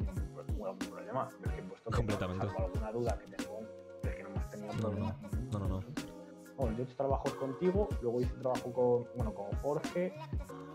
algún 0.67 0.79
problema. 0.79 1.29
Pero 1.43 1.57
que 1.57 1.63
puesto 1.63 1.91
Completamente. 1.91 2.47
alguna 2.47 2.93
duda 2.93 3.19
que 3.19 3.37
tengo, 3.37 3.61
es 4.03 4.15
que 4.15 4.23
no 4.23 4.29
hemos 4.31 4.51
tenido 4.51 4.73
no, 4.75 4.91
No, 5.53 5.59
no, 5.59 5.69
no. 5.69 5.81
bueno, 6.57 6.77
yo 6.77 6.83
he 6.83 6.87
hecho 6.87 6.97
trabajos 6.97 7.35
contigo, 7.35 7.89
luego 8.03 8.21
hice 8.21 8.35
trabajo 8.35 8.73
con, 8.73 9.07
bueno, 9.17 9.35
con 9.35 9.51
Jorge, 9.63 10.15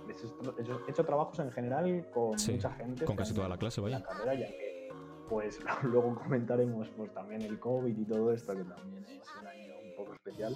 he 0.08 0.92
hecho, 0.92 1.06
trabajos 1.06 1.40
en 1.40 1.52
general 1.52 2.10
con 2.14 2.32
mucha 2.32 2.72
gente. 2.72 3.06
Con 3.06 3.16
casi 3.16 3.34
toda 3.34 3.48
la 3.48 3.58
clase, 3.58 3.82
vaya. 3.82 4.00
La 4.00 4.06
carrera, 4.06 4.34
ya 4.34 4.48
que, 4.48 4.90
pues 5.30 5.60
luego 5.84 6.16
comentaremos 6.16 6.90
pues 6.90 7.14
también 7.14 7.42
el 7.42 7.60
COVID 7.60 7.98
y 7.98 8.06
todo 8.06 8.32
esto, 8.34 8.54
que 8.56 8.64
también 8.64 9.06
es 9.06 9.24
un 9.40 9.48
año 9.48 9.74
un 9.84 9.96
poco 9.96 10.14
especial, 10.14 10.56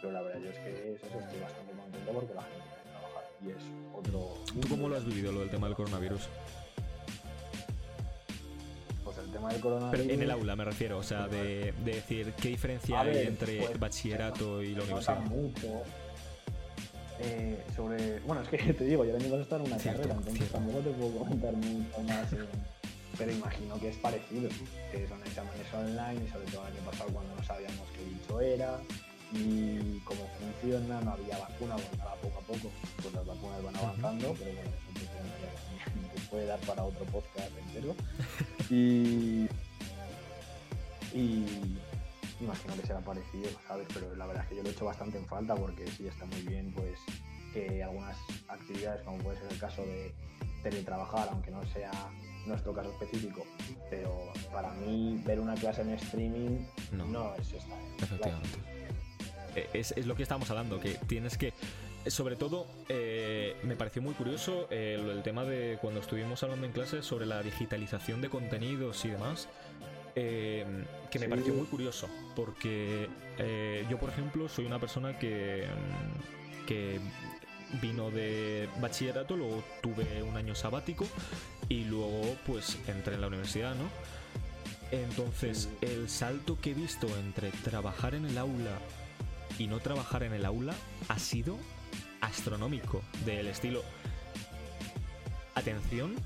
pero 0.00 0.12
la 0.12 0.22
verdad 0.22 0.40
yo 0.40 0.50
es 0.50 0.58
que 0.60 0.94
es 0.94 1.02
eso, 1.02 1.18
estoy 1.18 1.40
bastante 1.40 1.72
contento 1.72 2.12
porque 2.12 2.34
la 2.34 2.42
gente 2.42 2.81
y 3.44 3.50
es 3.50 3.62
otro... 3.92 4.34
¿Tú 4.60 4.68
cómo 4.68 4.88
lo 4.88 4.96
has 4.96 5.04
vivido, 5.04 5.32
lo 5.32 5.40
del 5.40 5.50
tema 5.50 5.66
del 5.66 5.76
coronavirus? 5.76 6.28
Pues 9.04 9.18
el 9.18 9.30
tema 9.30 9.52
del 9.52 9.60
coronavirus... 9.60 10.00
Pero 10.00 10.14
en 10.14 10.22
el 10.22 10.30
aula 10.30 10.56
me 10.56 10.64
refiero, 10.64 10.98
o 10.98 11.02
sea, 11.02 11.28
de, 11.28 11.72
decir 11.84 12.32
qué 12.40 12.48
diferencia 12.48 13.00
hay 13.00 13.26
entre 13.26 13.58
pues, 13.58 13.78
bachillerato 13.78 14.62
y 14.62 14.74
la 14.74 14.84
universidad. 14.84 15.20
Mucho 15.20 15.82
eh, 17.22 17.62
sobre. 17.76 18.20
Bueno, 18.20 18.42
es 18.42 18.48
que 18.48 18.58
te 18.74 18.84
digo, 18.84 19.04
yo 19.04 19.12
ahora 19.12 19.22
mismo 19.22 19.38
estar 19.38 19.60
en 19.60 19.66
una 19.66 19.76
carrera, 19.76 20.14
entonces 20.14 20.50
tampoco 20.50 20.78
te 20.80 20.90
puedo 20.90 21.18
comentar 21.18 21.54
mucho 21.54 22.00
más. 22.02 22.26
pero 23.18 23.32
imagino 23.32 23.78
que 23.78 23.88
es 23.90 23.96
parecido, 23.96 24.48
que 24.90 25.06
son 25.06 25.20
exámenes 25.24 25.74
online 25.74 26.30
sobre 26.30 26.46
todo 26.50 26.66
el 26.66 26.74
año 26.74 26.90
pasado 26.90 27.10
cuando 27.12 27.34
no 27.36 27.42
sabíamos 27.44 27.86
qué 27.96 28.04
dicho 28.04 28.40
era 28.40 28.80
y 29.32 30.00
cómo 30.00 30.20
funciona, 30.38 31.00
no 31.00 31.12
había 31.12 31.38
vacuna, 31.38 31.74
bueno, 31.74 32.12
poco 32.22 32.38
a 32.38 32.42
poco, 32.42 32.70
pues 33.00 33.14
las 33.14 33.26
vacunas 33.26 33.62
van 33.62 33.76
avanzando, 33.76 34.34
pero 34.38 34.52
bueno, 34.52 34.70
eso 34.70 36.20
se 36.20 36.28
puede 36.28 36.46
dar 36.46 36.60
para 36.60 36.84
otro 36.84 37.04
podcast 37.06 37.50
entero. 37.66 37.94
Y, 38.70 39.46
y 41.12 41.78
imagino 42.40 42.74
que 42.74 42.86
será 42.86 43.00
parecido, 43.00 43.50
¿sabes? 43.68 43.86
Pero 43.92 44.14
la 44.16 44.26
verdad 44.26 44.44
es 44.44 44.48
que 44.48 44.56
yo 44.56 44.62
lo 44.62 44.70
he 44.70 44.72
hecho 44.72 44.86
bastante 44.86 45.18
en 45.18 45.26
falta 45.26 45.54
porque 45.54 45.86
sí 45.88 46.06
está 46.06 46.24
muy 46.24 46.40
bien, 46.40 46.72
pues 46.72 46.98
que 47.52 47.82
algunas 47.82 48.16
actividades, 48.48 49.02
como 49.02 49.18
puede 49.18 49.38
ser 49.38 49.52
el 49.52 49.58
caso 49.58 49.82
de 49.82 50.14
teletrabajar, 50.62 51.28
aunque 51.30 51.50
no 51.50 51.62
sea 51.66 51.90
nuestro 52.46 52.72
caso 52.72 52.90
específico, 52.90 53.44
pero 53.90 54.32
para 54.50 54.72
mí 54.72 55.20
ver 55.24 55.38
una 55.38 55.54
clase 55.54 55.82
en 55.82 55.90
streaming 55.90 56.64
no, 56.92 57.34
es 57.34 57.52
esta. 57.52 57.74
Efectivamente. 58.02 58.58
Eh, 58.66 58.81
es, 59.72 59.92
es, 59.92 60.06
lo 60.06 60.14
que 60.14 60.22
estábamos 60.22 60.50
hablando, 60.50 60.80
que 60.80 60.98
tienes 61.06 61.36
que 61.38 61.52
sobre 62.06 62.34
todo, 62.34 62.66
eh, 62.88 63.56
me 63.62 63.76
pareció 63.76 64.02
muy 64.02 64.14
curioso 64.14 64.66
el, 64.70 65.08
el, 65.08 65.22
tema 65.22 65.44
de 65.44 65.78
cuando 65.80 66.00
estuvimos 66.00 66.42
hablando 66.42 66.66
en 66.66 66.72
clase 66.72 67.00
sobre 67.02 67.26
la 67.26 67.42
digitalización 67.42 68.20
de 68.20 68.28
contenidos 68.28 69.04
y 69.04 69.08
demás. 69.08 69.48
Eh, 70.14 70.66
que 71.10 71.18
me 71.18 71.28
pareció 71.28 71.54
muy 71.54 71.66
curioso, 71.66 72.08
porque 72.36 73.08
eh, 73.38 73.86
yo, 73.88 73.98
por 73.98 74.10
ejemplo, 74.10 74.48
soy 74.48 74.66
una 74.66 74.78
persona 74.78 75.18
que, 75.18 75.64
mm, 75.64 76.66
que 76.66 77.00
vino 77.80 78.10
de 78.10 78.68
bachillerato, 78.80 79.36
luego 79.36 79.64
tuve 79.80 80.22
un 80.22 80.36
año 80.36 80.54
sabático 80.54 81.06
y 81.68 81.84
luego 81.84 82.36
pues 82.46 82.78
entré 82.86 83.14
en 83.14 83.22
la 83.22 83.28
universidad, 83.28 83.74
¿no? 83.74 83.88
Entonces, 84.90 85.70
el 85.80 86.10
salto 86.10 86.58
que 86.60 86.72
he 86.72 86.74
visto 86.74 87.06
entre 87.18 87.50
trabajar 87.50 88.14
en 88.14 88.26
el 88.26 88.36
aula 88.36 88.78
y 89.58 89.66
no 89.66 89.80
trabajar 89.80 90.22
en 90.22 90.32
el 90.32 90.44
aula 90.44 90.74
ha 91.08 91.18
sido 91.18 91.58
astronómico, 92.20 93.02
del 93.24 93.48
estilo... 93.48 93.82
Atención, 95.54 96.16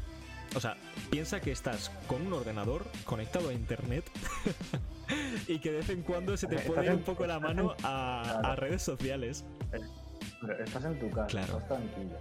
o 0.55 0.61
sea, 0.61 0.77
piensa 1.11 1.41
que 1.41 1.51
estás 1.53 1.91
con 2.07 2.27
un 2.27 2.33
ordenador 2.33 2.87
conectado 3.05 3.49
a 3.49 3.53
internet 3.53 4.05
y 5.49 5.59
que 5.59 5.71
de 5.71 5.79
vez 5.79 5.91
en 5.91 6.03
cuando 6.03 6.37
se 6.37 6.47
te 6.47 6.59
puede 6.61 6.87
ir 6.87 6.93
un 6.93 7.03
poco 7.03 7.27
la 7.27 7.39
mano 7.39 7.75
a, 7.83 8.55
redes 8.57 8.83
sociales. 8.83 9.45
estás 10.65 10.85
en 10.85 10.99
tu 10.99 11.11
casa, 11.11 11.27
claro. 11.27 11.59
estás 11.59 11.69
tranquilo. 11.69 12.17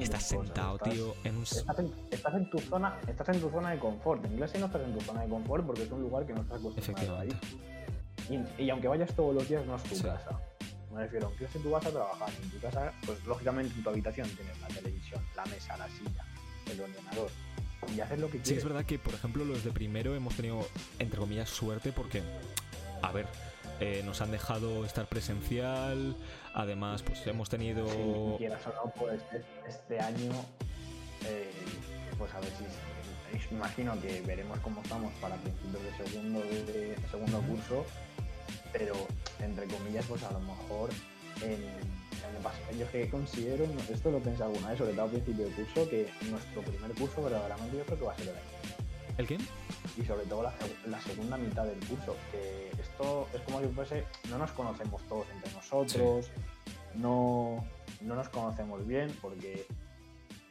Estás, 0.00 0.24
sentado, 0.24 0.78
tío, 0.78 1.14
en 1.24 1.36
un... 1.36 1.44
Estás 1.44 2.34
en, 2.34 2.50
tu 2.50 2.58
zona, 2.58 2.98
estás 3.06 3.28
en 3.30 3.40
tu 3.40 3.48
zona 3.48 3.70
de 3.70 3.78
confort. 3.78 4.24
En 4.24 4.36
clase 4.36 4.58
no 4.58 4.66
estás 4.66 4.82
en 4.82 4.92
tu 4.92 5.00
zona 5.00 5.22
de 5.22 5.28
confort 5.28 5.64
porque 5.64 5.84
es 5.84 5.90
un 5.90 6.02
lugar 6.02 6.26
que 6.26 6.34
no 6.34 6.42
estás 6.42 6.58
acostumbrado 6.60 7.18
a 7.18 7.24
ir. 7.24 7.36
Y, 8.30 8.62
y, 8.62 8.70
aunque 8.70 8.88
vayas 8.88 9.14
todos 9.14 9.34
los 9.34 9.48
días, 9.48 9.64
no 9.66 9.76
es 9.76 9.82
tu 9.82 10.00
casa. 10.00 10.38
Me 10.92 11.00
refiero, 11.00 11.30
en 11.30 11.36
clase 11.36 11.58
tú 11.58 11.70
vas 11.70 11.86
a 11.86 11.90
trabajar. 11.90 12.30
En 12.42 12.50
tu 12.50 12.60
casa, 12.60 12.92
pues 13.06 13.24
lógicamente 13.24 13.74
en 13.74 13.82
tu 13.82 13.88
habitación 13.90 14.28
tienes 14.30 14.60
la 14.60 14.68
televisión, 14.68 15.24
la 15.34 15.44
mesa, 15.46 15.76
la 15.76 15.88
silla, 15.88 16.24
el 16.70 16.80
ordenador 16.80 17.30
y 17.94 18.00
hacer 18.00 18.20
lo 18.20 18.26
que 18.26 18.32
quieres. 18.32 18.48
Sí, 18.48 18.54
es 18.54 18.64
verdad 18.64 18.84
que, 18.84 18.98
por 18.98 19.14
ejemplo, 19.14 19.44
los 19.44 19.64
de 19.64 19.72
primero 19.72 20.14
hemos 20.14 20.34
tenido, 20.36 20.66
entre 20.98 21.18
comillas, 21.18 21.48
suerte 21.48 21.92
porque, 21.92 22.22
a 23.02 23.12
ver, 23.12 23.26
eh, 23.80 24.02
nos 24.04 24.20
han 24.20 24.30
dejado 24.30 24.84
estar 24.84 25.06
presencial, 25.06 26.16
además, 26.54 27.02
pues 27.02 27.26
hemos 27.26 27.48
tenido... 27.48 27.88
Sí, 27.88 28.38
quieras 28.38 28.66
o 28.66 28.72
no, 28.74 28.92
pues 28.92 29.20
este 29.66 30.00
año, 30.00 30.32
eh, 31.26 31.50
pues 32.18 32.32
a 32.34 32.40
ver 32.40 32.50
si... 32.50 32.64
Me 33.50 33.58
imagino 33.58 34.00
que 34.00 34.20
veremos 34.22 34.58
cómo 34.60 34.82
estamos 34.82 35.12
para 35.14 35.36
principios 35.36 35.82
de 35.82 36.04
segundo, 36.04 36.40
de 36.40 36.96
segundo 37.10 37.40
curso, 37.42 37.84
pero 38.72 38.94
entre 39.40 39.66
comillas, 39.66 40.04
pues 40.06 40.22
a 40.22 40.32
lo 40.32 40.40
mejor 40.40 40.90
en 41.42 41.92
yo 42.78 42.90
que 42.90 43.08
considero, 43.10 43.66
esto 43.92 44.10
lo 44.10 44.18
pensé 44.18 44.42
alguna 44.42 44.70
vez, 44.70 44.78
sobre 44.78 44.92
todo 44.92 45.04
al 45.04 45.10
principio 45.10 45.44
del 45.44 45.54
curso, 45.54 45.88
que 45.88 46.08
nuestro 46.30 46.62
primer 46.62 46.92
curso 46.92 47.22
verdaderamente 47.22 47.76
yo 47.76 47.84
creo 47.84 47.98
que 47.98 48.04
va 48.04 48.12
a 48.12 48.16
ser 48.16 48.28
el 48.28 48.34
año. 48.34 48.44
¿El 49.18 49.26
qué? 49.26 49.38
Y 49.98 50.04
sobre 50.04 50.24
todo 50.24 50.42
la, 50.42 51.00
segunda 51.02 51.36
mitad 51.36 51.64
del 51.64 51.78
curso, 51.86 52.16
que 52.30 52.70
esto 52.80 53.28
es 53.34 53.40
como 53.42 53.60
si 53.60 53.66
fuese, 53.68 54.04
no 54.30 54.38
nos 54.38 54.50
conocemos 54.52 55.02
todos 55.08 55.26
entre 55.34 55.52
nosotros, 55.52 56.30
no, 56.94 57.64
no 58.00 58.14
nos 58.14 58.28
conocemos 58.30 58.86
bien, 58.86 59.14
porque 59.20 59.66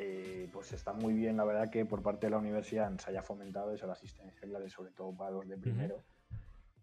eh, 0.04 0.50
pues 0.52 0.74
está 0.74 0.94
muy 0.94 1.14
bien, 1.14 1.38
la 1.38 1.44
verdad, 1.44 1.70
que 1.70 1.86
por 1.86 2.02
parte 2.02 2.26
de 2.26 2.32
la 2.32 2.40
universidad 2.40 2.92
se 2.98 3.12
haya 3.12 3.22
fomentado 3.22 3.72
eso, 3.72 3.86
la 3.86 3.94
asistencia 3.94 4.48
clase, 4.48 4.68
sobre 4.68 4.90
todo 4.92 5.16
para 5.16 5.30
los 5.30 5.48
de 5.48 5.58
primero. 5.60 6.04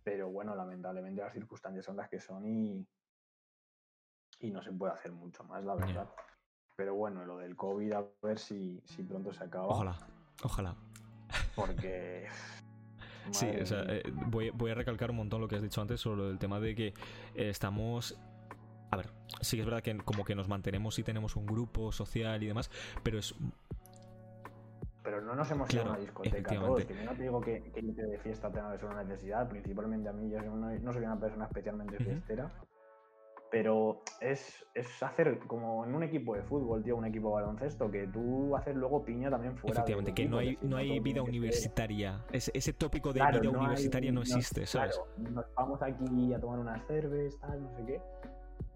Pero 0.04 0.30
bueno, 0.30 0.54
lamentablemente 0.54 1.20
las 1.20 1.32
circunstancias 1.32 1.84
son 1.84 1.96
las 1.96 2.08
que 2.08 2.20
son 2.20 2.46
y, 2.46 2.86
y 4.38 4.52
no 4.52 4.62
se 4.62 4.70
puede 4.70 4.92
hacer 4.92 5.10
mucho 5.10 5.42
más, 5.42 5.64
la 5.64 5.74
verdad. 5.74 6.08
Pero 6.76 6.94
bueno, 6.94 7.24
lo 7.24 7.38
del 7.38 7.56
COVID, 7.56 7.92
a 7.92 8.06
ver 8.22 8.38
si, 8.38 8.80
si 8.84 9.02
pronto 9.02 9.32
se 9.32 9.42
acaba. 9.42 9.66
Ojalá, 9.66 9.98
ojalá. 10.44 10.76
Porque. 11.56 12.28
sí, 13.32 13.48
o 13.60 13.66
sea, 13.66 13.82
eh, 13.88 14.04
voy, 14.28 14.50
voy, 14.50 14.70
a 14.70 14.74
recalcar 14.74 15.10
un 15.10 15.16
montón 15.16 15.40
lo 15.40 15.48
que 15.48 15.56
has 15.56 15.62
dicho 15.62 15.82
antes 15.82 16.00
sobre 16.00 16.30
el 16.30 16.38
tema 16.38 16.60
de 16.60 16.76
que 16.76 16.94
estamos. 17.34 18.16
A 18.90 18.96
ver, 18.96 19.10
sí 19.40 19.56
que 19.56 19.62
es 19.62 19.66
verdad 19.66 19.82
que 19.82 19.96
como 19.98 20.24
que 20.24 20.34
nos 20.34 20.48
mantenemos 20.48 20.98
y 20.98 21.02
tenemos 21.02 21.36
un 21.36 21.46
grupo 21.46 21.92
social 21.92 22.42
y 22.42 22.46
demás, 22.46 22.70
pero 23.02 23.18
es 23.18 23.34
pero 25.08 25.22
no 25.22 25.34
nos 25.34 25.50
hemos 25.50 25.72
ido 25.72 25.84
a 25.84 25.86
una 25.86 25.98
discoteca 25.98 26.54
todos. 26.54 26.84
Que 26.84 26.94
yo 26.94 27.04
no 27.04 27.16
te 27.16 27.22
digo 27.22 27.40
que, 27.40 27.62
que 27.72 27.80
irte 27.80 28.02
de 28.06 28.18
fiesta 28.18 28.52
tenga 28.52 28.72
que 28.72 28.78
ser 28.78 28.90
una 28.90 29.04
necesidad, 29.04 29.48
principalmente 29.48 30.06
a 30.06 30.12
mí, 30.12 30.30
yo 30.30 30.38
no, 30.42 30.92
soy 30.92 31.02
una 31.02 31.18
persona 31.18 31.46
especialmente 31.46 31.96
fiestera, 31.96 32.50
pero 33.50 34.02
es, 34.20 34.66
es, 34.74 35.02
hacer 35.02 35.38
como 35.46 35.86
en 35.86 35.94
un 35.94 36.02
equipo 36.02 36.34
de 36.34 36.42
fútbol, 36.42 36.82
tío, 36.82 36.96
un 36.96 37.06
equipo 37.06 37.28
de 37.28 37.34
baloncesto, 37.36 37.90
que 37.90 38.06
tú 38.08 38.54
haces 38.54 38.76
luego 38.76 39.02
piña 39.02 39.30
también 39.30 39.56
fuera. 39.56 39.76
Efectivamente, 39.76 40.12
que 40.12 40.28
no 40.28 40.36
hay, 40.36 40.58
no 40.60 40.76
hay 40.76 41.00
vida 41.00 41.22
universitaria. 41.22 42.22
Ese, 42.30 42.50
ese, 42.52 42.74
tópico 42.74 43.14
de 43.14 43.24
vida 43.26 43.48
universitaria 43.48 44.12
no 44.12 44.20
existe, 44.20 44.66
¿sabes? 44.66 45.00
nos 45.16 45.46
vamos 45.54 45.80
aquí 45.80 46.34
a 46.34 46.38
tomar 46.38 46.58
unas 46.58 46.86
cervezas, 46.86 47.58
no 47.58 47.74
sé 47.76 47.84
qué, 47.86 48.02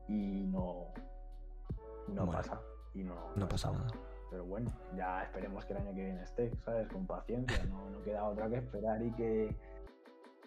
y 0.08 0.46
no, 0.46 0.86
no 2.08 2.30
pasa. 2.30 2.60
Y 2.94 3.02
no, 3.04 3.14
no 3.36 3.48
pasa 3.48 3.72
nada. 3.72 3.88
Pero 4.30 4.44
bueno, 4.44 4.72
ya 4.96 5.22
esperemos 5.24 5.64
que 5.66 5.74
el 5.74 5.80
año 5.80 5.94
que 5.94 6.04
viene 6.04 6.22
esté, 6.22 6.50
¿sabes? 6.64 6.88
Con 6.88 7.06
paciencia, 7.06 7.64
no, 7.64 7.90
no 7.90 8.02
queda 8.02 8.24
otra 8.24 8.48
que 8.48 8.56
esperar 8.56 9.02
y 9.02 9.12
que. 9.12 9.56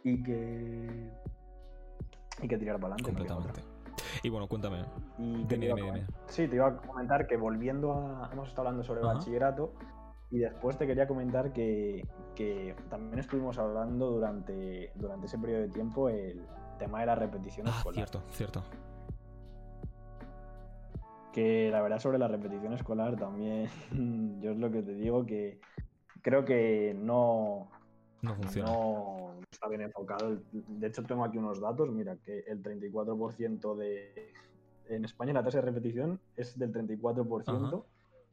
y 0.03 0.23
que. 0.23 1.11
y 2.41 2.47
que 2.47 2.57
tirar 2.57 2.79
para 2.79 2.95
adelante. 2.95 3.11
Completamente. 3.11 3.61
Y 4.23 4.29
bueno, 4.29 4.47
cuéntame. 4.47 4.85
Y 5.19 5.45
Sí, 6.27 6.47
te 6.47 6.55
iba 6.55 6.67
a 6.67 6.77
comentar 6.77 7.27
que 7.27 7.37
volviendo 7.37 7.93
a. 7.93 8.29
Hemos 8.31 8.49
estado 8.49 8.67
hablando 8.67 8.83
sobre 8.83 9.01
bachillerato. 9.01 9.73
Y 10.31 10.39
después 10.39 10.77
te 10.77 10.87
quería 10.87 11.07
comentar 11.07 11.53
que, 11.53 12.05
también 12.89 13.19
estuvimos 13.19 13.59
hablando 13.59 14.09
durante, 14.09 14.91
durante 14.95 15.27
ese 15.27 15.37
periodo 15.37 15.61
de 15.61 15.69
tiempo 15.69 16.09
el 16.09 16.43
tema 16.79 17.01
de 17.01 17.05
la 17.05 17.15
repetición 17.15 17.67
ah, 17.67 17.75
escolar. 17.77 17.95
Cierto, 17.95 18.23
cierto. 18.31 18.63
Que 21.35 21.69
la 21.69 21.81
verdad 21.81 21.99
sobre 21.99 22.17
la 22.17 22.29
repetición 22.29 22.71
escolar 22.71 23.17
también, 23.17 23.67
yo 24.41 24.51
es 24.51 24.57
lo 24.57 24.71
que 24.71 24.81
te 24.81 24.93
digo 24.95 25.25
que 25.25 25.59
creo 26.21 26.45
que 26.45 26.95
no, 26.97 27.69
no 28.21 28.35
funciona. 28.35 28.71
No 28.71 29.41
está 29.51 29.67
bien 29.67 29.81
enfocado. 29.81 30.37
De 30.51 30.87
hecho, 30.87 31.03
tengo 31.03 31.25
aquí 31.25 31.37
unos 31.37 31.59
datos. 31.59 31.91
Mira, 31.91 32.15
que 32.15 32.39
el 32.47 32.63
34% 32.63 33.75
de. 33.75 34.33
En 34.87 35.03
España 35.03 35.33
la 35.33 35.43
tasa 35.43 35.57
de 35.57 35.65
repetición 35.65 36.21
es 36.37 36.57
del 36.57 36.71
34% 36.71 37.83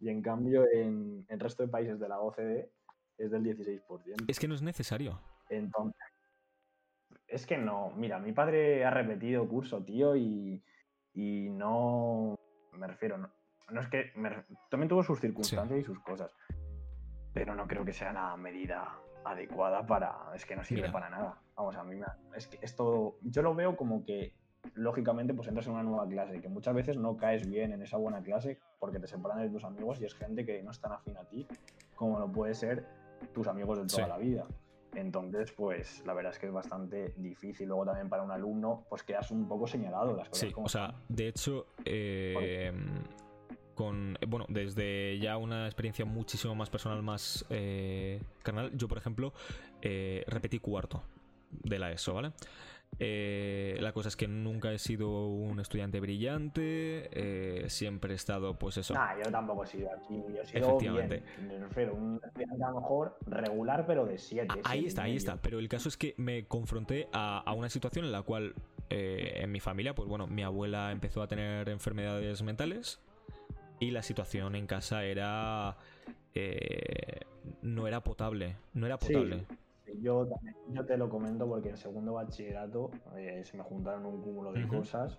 y 0.00 0.08
en 0.08 0.22
cambio 0.22 0.64
en 0.70 1.24
el 1.28 1.40
resto 1.40 1.64
de 1.64 1.70
países 1.70 1.98
de 1.98 2.08
la 2.08 2.20
OCDE 2.20 2.70
es 3.18 3.30
del 3.32 3.42
16%. 3.42 4.26
Es 4.28 4.38
que 4.38 4.46
no 4.46 4.54
es 4.54 4.62
necesario. 4.62 5.18
Entonces, 5.48 6.00
es 7.26 7.46
que 7.46 7.58
no. 7.58 7.90
Mira, 7.96 8.20
mi 8.20 8.32
padre 8.32 8.84
ha 8.84 8.90
repetido 8.90 9.48
curso, 9.48 9.82
tío, 9.82 10.14
y, 10.14 10.62
y 11.14 11.48
no. 11.50 12.38
Me 12.72 12.86
refiero, 12.86 13.18
no, 13.18 13.30
no 13.70 13.80
es 13.80 13.88
que. 13.88 14.12
también 14.70 14.88
tuvo 14.88 15.02
sus 15.02 15.20
circunstancias 15.20 15.80
y 15.80 15.84
sus 15.84 16.00
cosas. 16.00 16.30
Pero 17.32 17.54
no 17.54 17.66
creo 17.66 17.84
que 17.84 17.92
sea 17.92 18.10
una 18.10 18.36
medida 18.36 18.98
adecuada 19.24 19.86
para. 19.86 20.34
Es 20.34 20.44
que 20.44 20.56
no 20.56 20.64
sirve 20.64 20.90
para 20.90 21.10
nada. 21.10 21.40
Vamos, 21.56 21.76
a 21.76 21.84
mí 21.84 21.96
me. 21.96 22.06
Es 22.36 22.46
que 22.46 22.58
esto. 22.62 23.18
Yo 23.22 23.42
lo 23.42 23.54
veo 23.54 23.76
como 23.76 24.04
que 24.04 24.34
lógicamente 24.74 25.34
pues 25.34 25.48
entras 25.48 25.66
en 25.66 25.72
una 25.74 25.82
nueva 25.82 26.06
clase, 26.08 26.40
que 26.40 26.48
muchas 26.48 26.74
veces 26.74 26.96
no 26.96 27.16
caes 27.16 27.48
bien 27.48 27.72
en 27.72 27.82
esa 27.82 27.96
buena 27.96 28.22
clase 28.22 28.60
porque 28.78 29.00
te 29.00 29.06
separan 29.06 29.40
de 29.42 29.50
tus 29.50 29.64
amigos 29.64 30.00
y 30.00 30.04
es 30.04 30.14
gente 30.14 30.46
que 30.46 30.62
no 30.62 30.70
es 30.70 30.80
tan 30.80 30.92
afín 30.92 31.16
a 31.16 31.24
ti 31.24 31.46
como 31.96 32.18
lo 32.18 32.30
puede 32.30 32.54
ser 32.54 32.86
tus 33.34 33.46
amigos 33.48 33.78
de 33.78 33.86
toda 33.86 34.08
la 34.08 34.18
vida. 34.18 34.46
Entonces, 34.94 35.52
pues 35.52 36.02
la 36.06 36.14
verdad 36.14 36.32
es 36.32 36.38
que 36.38 36.46
es 36.46 36.52
bastante 36.52 37.14
difícil. 37.16 37.68
Luego 37.68 37.86
también 37.86 38.08
para 38.08 38.22
un 38.22 38.30
alumno, 38.30 38.84
pues 38.88 39.02
quedas 39.02 39.30
un 39.30 39.48
poco 39.48 39.66
señalado 39.66 40.14
las 40.16 40.28
cosas. 40.28 40.48
Sí, 40.48 40.54
o 40.56 40.68
sea, 40.68 40.94
de 41.08 41.28
hecho, 41.28 41.66
eh, 41.84 42.72
con, 43.74 44.18
bueno, 44.26 44.46
desde 44.48 45.18
ya 45.18 45.36
una 45.36 45.66
experiencia 45.66 46.04
muchísimo 46.04 46.54
más 46.54 46.70
personal, 46.70 47.02
más 47.02 47.44
eh, 47.50 48.20
carnal, 48.42 48.70
yo 48.76 48.88
por 48.88 48.98
ejemplo 48.98 49.32
eh, 49.80 50.24
repetí 50.26 50.58
cuarto 50.58 51.02
de 51.50 51.78
la 51.78 51.92
ESO, 51.92 52.14
¿vale? 52.14 52.32
Eh, 52.98 53.78
la 53.80 53.92
cosa 53.92 54.08
es 54.08 54.16
que 54.16 54.28
nunca 54.28 54.72
he 54.72 54.78
sido 54.78 55.26
un 55.26 55.58
estudiante 55.60 55.98
brillante, 55.98 57.08
eh, 57.12 57.68
siempre 57.68 58.12
he 58.12 58.16
estado, 58.16 58.58
pues 58.58 58.76
eso. 58.76 58.94
Nah, 58.94 59.16
yo 59.16 59.30
tampoco 59.30 59.64
he 59.64 59.66
sido 59.66 59.90
aquí. 59.90 60.22
Yo 60.28 60.42
he 60.42 60.46
sido 60.46 60.68
Efectivamente. 60.68 61.22
Bien, 61.38 61.90
un 61.90 62.20
estudiante 62.22 62.62
a 62.62 62.70
lo 62.70 62.80
mejor 62.80 63.18
regular, 63.26 63.86
pero 63.86 64.04
de 64.04 64.18
7. 64.18 64.54
Ahí 64.64 64.86
está, 64.86 65.04
ahí 65.04 65.16
está. 65.16 65.36
Pero 65.36 65.58
el 65.58 65.68
caso 65.68 65.88
es 65.88 65.96
que 65.96 66.14
me 66.18 66.44
confronté 66.44 67.08
a, 67.12 67.52
una 67.56 67.70
situación 67.70 68.04
en 68.04 68.12
la 68.12 68.22
cual 68.22 68.54
eh, 68.90 69.40
en 69.42 69.50
mi 69.50 69.60
familia, 69.60 69.94
pues 69.94 70.08
bueno, 70.08 70.26
mi 70.26 70.42
abuela 70.42 70.92
empezó 70.92 71.22
a 71.22 71.28
tener 71.28 71.68
enfermedades 71.70 72.42
mentales 72.42 73.00
y 73.80 73.90
la 73.90 74.02
situación 74.02 74.54
en 74.54 74.66
casa 74.66 75.04
era. 75.04 75.76
no 77.62 77.88
era 77.88 78.04
potable. 78.04 78.56
No 78.74 78.86
era 78.86 78.98
potable. 78.98 79.46
Yo, 80.00 80.28
yo 80.68 80.84
te 80.86 80.96
lo 80.96 81.08
comento 81.08 81.46
porque 81.46 81.70
en 81.70 81.76
segundo 81.76 82.14
bachillerato 82.14 82.90
eh, 83.16 83.42
se 83.44 83.56
me 83.56 83.62
juntaron 83.62 84.06
un 84.06 84.22
cúmulo 84.22 84.52
de 84.52 84.66
cosas 84.66 85.18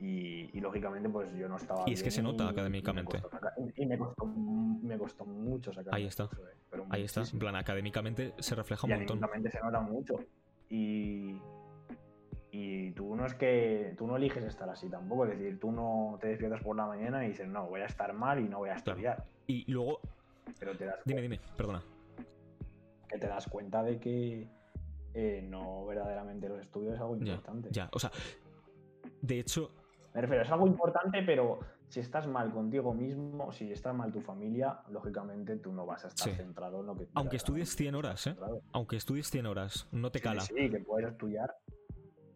y, 0.00 0.60
lógicamente 0.60 1.08
pues 1.08 1.28
yo 1.36 1.48
no 1.48 1.56
estaba... 1.56 1.84
Y 1.86 1.92
es 1.92 2.02
que 2.02 2.10
se 2.10 2.22
nota 2.22 2.48
académicamente. 2.48 3.22
Y 3.76 3.86
me 3.86 3.98
costó, 3.98 4.26
me 4.26 4.98
costó, 4.98 5.24
mucho 5.24 5.72
sacar. 5.72 5.94
Ahí 5.94 6.06
está. 6.06 6.24
Eh, 6.24 6.78
Ahí 6.90 7.02
está. 7.02 7.22
En 7.22 7.38
plan, 7.38 7.56
académicamente 7.56 8.34
se 8.38 8.54
refleja 8.54 8.86
un 8.86 8.92
montón. 8.92 9.18
Académicamente 9.18 9.50
se 9.50 9.64
nota 9.64 9.80
mucho. 9.80 10.14
Y, 10.68 11.40
y 12.50 12.92
tú 12.92 13.16
no 13.16 13.26
es 13.26 13.34
que 13.34 13.94
tú 13.98 14.06
no 14.06 14.16
eliges 14.16 14.44
estar 14.44 14.68
así 14.68 14.88
tampoco, 14.88 15.26
es 15.26 15.38
decir, 15.38 15.58
tú 15.58 15.70
no 15.72 16.18
te 16.20 16.28
despiertas 16.28 16.62
por 16.62 16.76
la 16.76 16.86
mañana 16.86 17.24
y 17.24 17.28
dices, 17.28 17.48
no, 17.48 17.66
voy 17.66 17.80
a 17.80 17.86
estar 17.86 18.12
mal 18.12 18.40
y 18.40 18.48
no 18.48 18.58
voy 18.58 18.70
a 18.70 18.74
estudiar. 18.74 19.24
Y 19.46 19.70
luego... 19.70 20.00
Pero 20.60 20.76
te 20.76 20.84
das 20.84 21.00
dime, 21.04 21.22
dime, 21.22 21.40
perdona 21.56 21.82
que 23.08 23.18
te 23.18 23.26
das 23.26 23.46
cuenta 23.46 23.82
de 23.82 23.98
que 23.98 24.48
eh, 25.14 25.42
no 25.42 25.86
verdaderamente 25.86 26.48
los 26.48 26.60
estudios 26.60 26.94
es 26.94 27.00
algo 27.00 27.16
importante. 27.16 27.68
Ya, 27.72 27.88
o 27.92 27.98
sea, 27.98 28.10
de 29.22 29.40
hecho... 29.40 29.70
Me 30.14 30.20
refiero, 30.22 30.42
es 30.42 30.50
algo 30.50 30.66
importante, 30.66 31.22
pero 31.22 31.58
si 31.88 32.00
estás 32.00 32.26
mal 32.26 32.52
contigo 32.52 32.94
mismo, 32.94 33.52
si 33.52 33.70
estás 33.70 33.94
mal 33.94 34.12
tu 34.12 34.20
familia, 34.20 34.80
lógicamente 34.90 35.56
tú 35.56 35.72
no 35.72 35.86
vas 35.86 36.04
a 36.04 36.08
estar 36.08 36.34
centrado 36.34 36.80
en 36.80 36.86
lo 36.86 36.96
que... 36.96 37.06
Aunque 37.14 37.36
estudies 37.36 37.74
100 37.76 37.94
horas, 37.94 38.26
¿eh? 38.26 38.36
Aunque 38.72 38.96
estudies 38.96 39.30
100 39.30 39.46
horas, 39.46 39.88
no 39.92 40.10
te 40.10 40.20
cala. 40.20 40.40
Sí, 40.40 40.70
que 40.70 40.80
puedes 40.80 41.10
estudiar, 41.10 41.54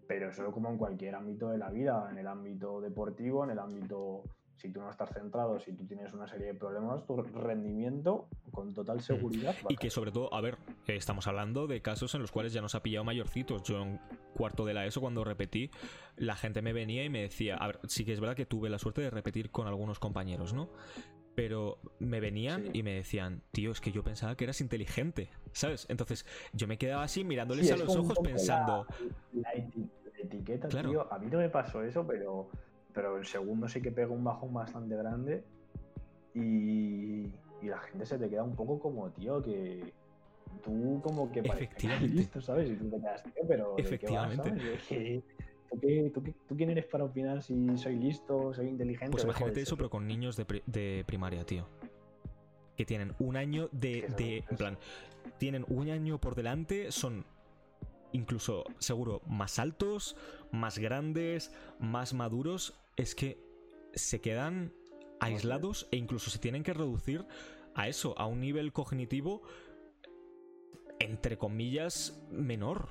pero 0.07 0.31
eso 0.31 0.51
como 0.53 0.71
en 0.71 0.77
cualquier 0.79 1.15
ámbito 1.15 1.51
de 1.51 1.59
la 1.59 1.71
vida, 1.71 2.09
en 2.11 2.19
el 2.19 2.27
ámbito 2.27 2.81
deportivo, 2.81 3.45
en 3.45 3.51
el 3.51 3.59
ámbito 3.59 4.25
si 4.61 4.69
tú 4.69 4.81
no 4.81 4.91
estás 4.91 5.11
centrado, 5.13 5.59
si 5.59 5.73
tú 5.73 5.87
tienes 5.87 6.13
una 6.13 6.27
serie 6.27 6.49
de 6.49 6.55
problemas, 6.55 7.07
tu 7.07 7.17
rendimiento 7.23 8.29
con 8.51 8.75
total 8.75 8.99
mm. 8.99 9.01
seguridad. 9.01 9.55
Y 9.69 9.77
que 9.77 9.89
sobre 9.89 10.13
todo, 10.13 10.33
a 10.35 10.41
ver, 10.41 10.59
estamos 10.87 11.27
hablando 11.27 11.67
de 11.67 11.81
casos 11.81 12.15
en 12.15 12.21
los 12.21 12.31
cuales 12.31 12.53
ya 12.53 12.61
nos 12.61 12.75
ha 12.75 12.83
pillado 12.83 13.05
mayorcitos. 13.05 13.63
Yo 13.63 13.81
en 13.81 13.99
cuarto 14.35 14.67
de 14.67 14.75
la 14.75 14.85
ESO, 14.85 15.01
cuando 15.01 15.25
repetí, 15.25 15.71
la 16.17 16.37
gente 16.37 16.61
me 16.61 16.73
venía 16.73 17.05
y 17.05 17.09
me 17.09 17.23
decía, 17.23 17.57
a 17.57 17.69
ver, 17.69 17.81
sí 17.89 18.05
que 18.05 18.13
es 18.13 18.21
verdad 18.21 18.37
que 18.37 18.45
tuve 18.45 18.69
la 18.69 18.79
suerte 18.79 19.01
de 19.01 19.11
repetir 19.11 19.51
con 19.51 19.67
algunos 19.67 19.99
compañeros, 19.99 20.53
¿no? 20.53 20.69
Pero 21.35 21.79
me 21.99 22.21
venían 22.21 22.71
y 22.75 22.83
me 22.83 22.93
decían, 22.93 23.43
tío, 23.53 23.71
es 23.71 23.81
que 23.81 23.93
yo 23.93 24.05
pensaba 24.05 24.37
que 24.37 24.45
eras 24.45 24.61
inteligente, 24.61 25.31
¿sabes? 25.53 25.87
Entonces 25.89 26.27
yo 26.53 26.67
me 26.67 26.77
quedaba 26.77 27.05
así 27.05 27.25
mirándoles 27.25 27.73
a 27.73 27.77
los 27.77 27.97
ojos 27.97 28.19
pensando... 28.23 28.87
La, 29.33 29.53
etiqueta, 30.23 30.69
tío, 30.69 31.11
a 31.11 31.19
mí 31.19 31.29
no 31.31 31.39
me 31.39 31.49
pasó 31.49 31.83
eso, 31.83 32.07
pero 32.07 32.51
pero 32.93 33.17
el 33.17 33.27
segundo 33.27 33.69
sí 33.69 33.81
que 33.81 33.93
pega 33.93 34.11
un 34.11 34.25
bajón 34.25 34.53
bastante 34.53 34.97
grande 34.97 35.45
y, 36.35 37.27
y 37.63 37.69
la 37.69 37.79
gente 37.79 38.07
se 38.07 38.19
te 38.19 38.29
queda 38.29 38.43
un 38.43 38.57
poco 38.57 38.79
como, 38.79 39.11
tío, 39.11 39.43
que 39.43 39.93
tú 40.63 41.01
como 41.03 41.31
que 41.31 41.43
pareces 41.43 42.03
listo, 42.03 42.41
¿sabes? 42.41 42.71
Y 42.71 42.75
tú 42.75 42.91
te 42.91 43.01
quedas, 43.01 43.23
tío, 43.23 43.43
pero 43.47 43.79
Efectivamente. 43.79 44.53
¿Tú, 46.13 46.23
¿Tú, 46.49 46.57
quién 46.57 46.71
eres 46.71 46.87
para 46.87 47.05
opinar 47.05 47.43
si 47.43 47.79
soy 47.79 47.95
listo, 47.95 48.53
soy 48.53 48.67
inteligente? 48.67 49.13
Pues 49.13 49.23
imagínate 49.23 49.61
eso, 49.61 49.77
pero 49.77 49.89
con 49.89 50.05
niños 50.05 50.37
de, 50.37 50.63
de, 50.67 51.05
primaria, 51.07 51.45
tío. 51.45 51.69
Que 52.77 52.85
tienen 52.85 53.15
un 53.21 53.37
año 53.37 53.69
de, 53.71 54.09
de. 54.17 54.45
En 54.51 54.57
plan, 54.57 54.79
tienen 55.39 55.65
un 55.69 55.89
año 55.89 56.19
por 56.19 56.35
delante, 56.35 56.91
son 56.91 57.25
incluso 58.13 58.65
seguro 58.79 59.23
más 59.27 59.59
altos, 59.59 60.17
más 60.53 60.79
grandes, 60.79 61.53
más 61.79 62.15
maduros, 62.15 62.75
es 62.97 63.15
que 63.15 63.39
se 63.95 64.21
quedan 64.21 64.73
aislados 65.21 65.89
e 65.91 65.97
incluso 65.97 66.31
se 66.31 66.39
tienen 66.39 66.63
que 66.63 66.73
reducir 66.73 67.27
a 67.75 67.89
eso, 67.89 68.19
a 68.19 68.27
un 68.27 68.41
nivel 68.41 68.73
cognitivo 68.73 69.43
entre 70.99 71.37
comillas 71.39 72.23
menor. 72.31 72.89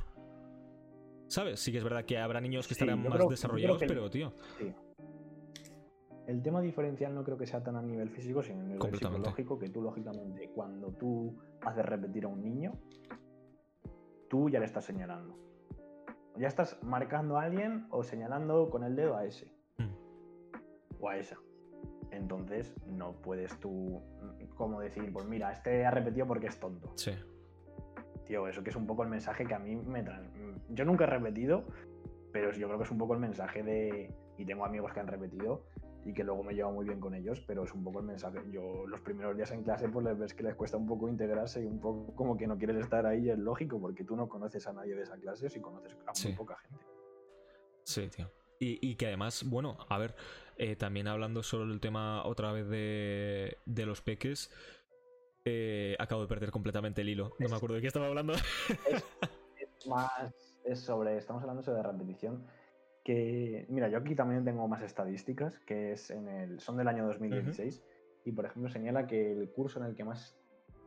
¿Sabes? 1.28 1.60
Sí 1.60 1.72
que 1.72 1.78
es 1.78 1.84
verdad 1.84 2.06
que 2.06 2.18
habrá 2.18 2.42
niños 2.42 2.68
que 2.68 2.74
estarán 2.74 3.08
más 3.08 3.30
desarrollados, 3.30 3.84
pero 3.88 4.10
tío. 4.10 4.34
El 6.26 6.42
tema 6.42 6.62
diferencial 6.62 7.14
no 7.14 7.24
creo 7.24 7.38
que 7.38 7.46
sea 7.46 7.64
tan 7.64 7.76
a 7.76 7.82
nivel 7.82 8.10
físico, 8.10 8.44
sino 8.44 8.62
a 8.62 8.64
nivel 8.64 8.96
psicológico, 8.96 9.58
que 9.58 9.70
tú 9.70 9.82
lógicamente 9.82 10.50
cuando 10.54 10.92
tú 10.92 11.36
haces 11.62 11.86
repetir 11.86 12.26
a 12.26 12.28
un 12.28 12.42
niño, 12.42 12.74
tú 14.30 14.50
ya 14.50 14.60
le 14.60 14.66
estás 14.66 14.86
señalando. 14.86 15.38
Ya 16.38 16.48
estás 16.48 16.82
marcando 16.84 17.38
a 17.38 17.44
alguien 17.44 17.88
o 17.90 18.04
señalando 18.04 18.70
con 18.70 18.84
el 18.84 18.96
dedo 18.96 19.18
a 19.18 19.26
ese 19.26 19.52
mm. 19.78 21.02
o 21.02 21.10
a 21.10 21.18
esa. 21.18 21.38
Entonces 22.12 22.74
no 22.88 23.14
puedes 23.22 23.60
tú, 23.60 24.02
como 24.56 24.80
decir, 24.80 25.12
pues 25.12 25.26
mira, 25.26 25.52
este 25.52 25.86
ha 25.86 25.92
repetido 25.92 26.28
porque 26.28 26.48
es 26.48 26.60
tonto. 26.60 26.92
Sí. 26.96 27.12
Tío, 28.26 28.48
eso 28.48 28.64
que 28.64 28.70
es 28.70 28.76
un 28.76 28.88
poco 28.88 29.04
el 29.04 29.10
mensaje 29.10 29.46
que 29.46 29.54
a 29.54 29.60
mí 29.60 29.76
me 29.76 30.04
traen. 30.04 30.30
Yo 30.70 30.86
nunca 30.86 31.04
he 31.06 31.08
repetido, 31.08 31.66
pero 32.32 32.52
yo 32.52 32.68
creo 32.68 32.78
que 32.78 32.86
es 32.86 32.92
un 32.92 32.98
poco 32.98 33.14
el 33.14 33.20
mensaje 33.20 33.64
de. 33.64 34.14
Y 34.38 34.46
tengo 34.46 34.66
amigos 34.66 34.94
que 34.94 35.00
han 35.00 35.08
repetido, 35.08 35.66
y 36.06 36.14
que 36.14 36.24
luego 36.24 36.44
me 36.44 36.54
llevo 36.54 36.72
muy 36.72 36.86
bien 36.86 37.00
con 37.00 37.14
ellos, 37.14 37.42
pero 37.46 37.64
es 37.64 37.74
un 37.74 37.84
poco 37.84 38.00
el 38.00 38.06
mensaje. 38.06 38.40
Yo 38.52 38.88
los 38.88 39.02
primeros 39.02 39.36
días 39.36 39.52
en 39.52 39.64
clase 39.64 39.90
pues 39.90 40.06
les 40.06 40.18
ves 40.18 40.34
que 40.34 40.44
les 40.44 40.56
cuesta 40.56 40.78
un 40.78 40.88
poco 40.88 41.08
integrarse 41.08 41.62
y 41.62 41.66
un 41.66 41.80
poco 41.80 42.16
como 42.16 42.38
que 42.38 42.48
no 42.48 42.58
quieres 42.58 42.78
estar 42.78 43.06
ahí, 43.06 43.26
y 43.26 43.30
es 43.30 43.38
lógico, 43.38 43.80
porque 43.80 44.04
tú 44.04 44.16
no 44.16 44.28
conoces 44.30 44.66
a 44.68 44.74
nadie 44.74 44.96
de 44.96 45.04
esa 45.04 45.18
clase 45.18 45.48
o 45.48 45.50
si 45.50 45.60
conoces 45.60 45.94
a 46.06 46.28
muy 46.28 46.34
poca 46.36 46.58
gente. 46.58 46.86
Sí, 47.84 48.08
tío. 48.10 48.32
Y, 48.62 48.96
que 48.96 49.08
además, 49.08 49.46
bueno, 49.48 49.78
a 49.88 49.98
ver, 49.98 50.16
eh, 50.58 50.76
también 50.76 51.08
hablando 51.08 51.44
sobre 51.44 51.72
el 51.72 51.80
tema 51.80 52.26
otra 52.26 52.52
vez 52.52 52.68
de, 52.68 53.58
de 53.66 53.86
los 53.86 54.02
peques, 54.02 54.52
eh, 55.46 55.96
acabo 55.98 56.22
de 56.22 56.28
perder 56.28 56.52
completamente 56.52 57.02
el 57.02 57.10
hilo. 57.10 57.36
No 57.40 57.48
me 57.48 57.56
acuerdo 57.56 57.76
de 57.76 57.82
qué 57.82 57.88
estaba 57.88 58.08
hablando. 58.08 58.34
Es, 58.34 59.88
más, 59.88 60.12
es 60.66 60.80
sobre, 60.82 61.18
estamos 61.18 61.42
hablando 61.42 61.64
sobre 61.64 61.82
repetición 61.84 62.46
mira, 63.70 63.88
yo 63.90 63.98
aquí 63.98 64.16
también 64.16 64.44
tengo 64.44 64.68
más 64.68 64.82
estadísticas, 64.82 65.60
que 65.60 65.94
es 65.94 66.12
en 66.12 66.28
el, 66.28 66.60
son 66.60 66.78
del 66.78 66.88
año 66.88 67.06
2016, 67.08 67.82
y 68.26 68.32
por 68.32 68.46
ejemplo 68.46 68.70
señala 68.70 69.08
que 69.08 69.32
el 69.32 69.50
curso 69.50 69.80
en 69.80 69.86
el 69.86 69.96
que 69.96 70.04
más 70.04 70.38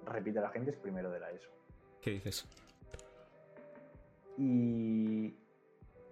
repite 0.06 0.40
la 0.40 0.50
gente 0.50 0.70
es 0.70 0.76
primero 0.76 1.10
de 1.10 1.20
la 1.20 1.30
ESO. 1.30 1.50
¿Qué 2.00 2.10
dices? 2.12 2.46
Y 4.38 5.36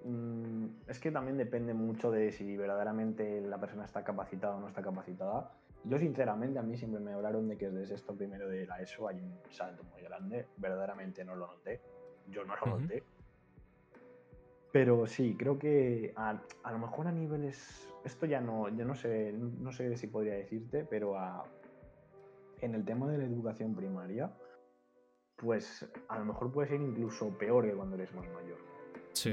mm, 0.04 0.66
es 0.88 0.98
que 0.98 1.10
también 1.10 1.36
depende 1.36 1.74
mucho 1.74 2.10
de 2.10 2.32
si 2.32 2.56
verdaderamente 2.56 3.40
la 3.42 3.58
persona 3.58 3.84
está 3.84 4.04
capacitada 4.04 4.56
o 4.56 4.60
no 4.60 4.68
está 4.68 4.82
capacitada. 4.82 5.52
Yo 5.84 5.98
sinceramente 5.98 6.58
a 6.58 6.62
mí 6.62 6.76
siempre 6.76 7.00
me 7.00 7.12
hablaron 7.12 7.48
de 7.48 7.56
que 7.56 7.70
desde 7.70 7.94
esto 7.94 8.14
primero 8.14 8.48
de 8.48 8.66
la 8.66 8.80
ESO 8.80 9.08
hay 9.08 9.16
un 9.16 9.38
salto 9.50 9.82
muy 9.84 10.02
grande, 10.02 10.46
verdaderamente 10.58 11.24
no 11.24 11.34
lo 11.34 11.46
noté, 11.46 11.80
yo 12.28 12.44
no 12.44 12.54
lo 12.56 12.78
noté 12.78 13.02
pero 14.72 15.06
sí, 15.06 15.36
creo 15.36 15.58
que 15.58 16.12
a, 16.16 16.40
lo 16.70 16.78
mejor 16.78 17.08
a 17.08 17.12
niveles. 17.12 17.88
Esto 18.04 18.24
ya 18.26 18.40
no, 18.40 18.68
yo 18.68 18.84
no 18.84 18.94
sé, 18.94 19.32
no 19.32 19.72
sé 19.72 19.96
si 19.96 20.06
podría 20.06 20.34
decirte, 20.34 20.86
pero 20.88 21.16
en 22.60 22.74
el 22.74 22.84
tema 22.84 23.08
de 23.08 23.18
la 23.18 23.24
educación 23.24 23.74
primaria, 23.74 24.32
pues 25.36 25.86
a 26.08 26.18
lo 26.18 26.24
mejor 26.24 26.52
puede 26.52 26.68
ser 26.68 26.80
incluso 26.80 27.28
peor 27.36 27.66
que 27.66 27.74
cuando 27.74 27.96
eres 27.96 28.14
más 28.14 28.26
mayor. 28.30 28.58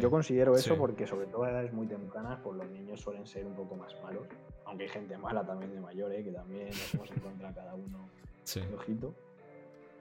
Yo 0.02 0.10
considero 0.10 0.56
eso 0.56 0.76
porque 0.78 1.06
sobre 1.06 1.28
todo 1.28 1.44
a 1.44 1.52
edades 1.52 1.72
muy 1.72 1.88
tempranas, 1.88 2.40
pues 2.44 2.58
los 2.58 2.70
niños 2.70 3.00
suelen 3.00 3.26
ser 3.28 3.46
un 3.46 3.56
poco 3.56 3.76
más 3.76 3.96
malos, 4.02 4.28
aunque 4.66 4.84
hay 4.84 4.90
gente 4.90 5.18
mala 5.18 5.46
también 5.46 5.72
de 5.74 5.80
mayor, 5.80 6.12
¿eh? 6.12 6.24
que 6.24 6.32
también 6.32 6.68
nos 6.70 6.94
hemos 6.94 7.12
encontrado 7.12 7.56
cada 7.56 7.76
uno 7.76 8.10
sí. 8.44 8.62
ojito. 8.76 9.14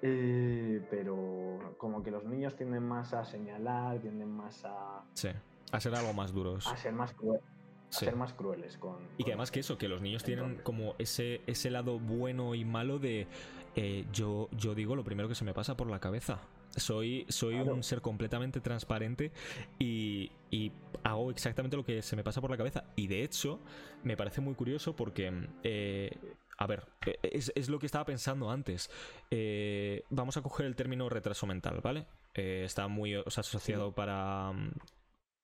Eh, 0.03 0.87
pero 0.91 1.75
como 1.79 2.03
que 2.03 2.11
los 2.11 2.25
niños 2.25 2.55
tienden 2.57 2.83
más 2.83 3.15
a 3.15 3.25
señalar, 3.25 3.99
tienden 4.01 4.31
más 4.31 4.65
a... 4.65 5.05
Sí, 5.15 5.29
a 5.73 5.81
ser 5.81 5.95
algo 5.95 6.13
más 6.13 6.33
duros. 6.33 6.67
A 6.67 6.77
ser 6.77 6.93
más 6.93 7.13
crueles. 7.15 7.43
ser 7.89 8.17
más 8.17 8.35
crueles 8.35 8.77
con... 8.77 8.97
Y 9.17 9.25
que 9.25 9.33
además 9.33 9.51
que 9.51 9.61
eso, 9.61 9.79
que 9.79 9.89
los 9.89 10.01
niños 10.01 10.23
tienen 10.23 10.57
como 10.63 10.95
ese, 10.99 11.41
ese 11.47 11.71
lado 11.71 11.99
bueno 11.99 12.55
y 12.55 12.65
malo 12.65 12.99
de... 12.99 13.27
Eh, 13.75 14.07
yo, 14.11 14.49
yo 14.53 14.75
digo 14.75 14.97
lo 14.97 15.05
primero 15.05 15.29
que 15.29 15.35
se 15.35 15.45
me 15.45 15.53
pasa 15.53 15.77
por 15.77 15.91
la 15.91 16.01
cabeza. 16.01 16.41
Soy, 16.77 17.25
soy 17.29 17.55
un 17.57 17.83
ser 17.83 18.03
completamente 18.03 18.61
transparente 18.61 19.33
y, 19.79 20.31
hago 21.05 21.31
exactamente 21.31 21.77
lo 21.77 21.85
que 21.85 22.03
se 22.03 22.17
me 22.17 22.25
pasa 22.25 22.41
por 22.41 22.51
la 22.51 22.57
cabeza. 22.57 22.85
Y 22.97 23.07
de 23.07 23.23
hecho, 23.23 23.61
me 24.03 24.17
parece 24.17 24.41
muy 24.41 24.55
curioso 24.55 24.95
porque, 24.95 25.33
eh, 25.63 26.11
a 26.59 26.67
ver, 26.67 26.87
es, 27.23 27.69
lo 27.69 27.79
que 27.79 27.87
estaba 27.87 28.05
pensando 28.05 28.51
antes. 28.51 28.91
Eh, 29.31 30.05
vamos 30.11 30.37
a 30.37 30.43
coger 30.43 30.67
el 30.67 30.75
término 30.75 31.09
retraso 31.09 31.47
mental, 31.47 31.81
¿vale? 31.83 32.07
Eh, 32.35 32.63
está 32.65 32.89
muy 32.89 33.15
asociado 33.15 33.93
para... 33.93 34.53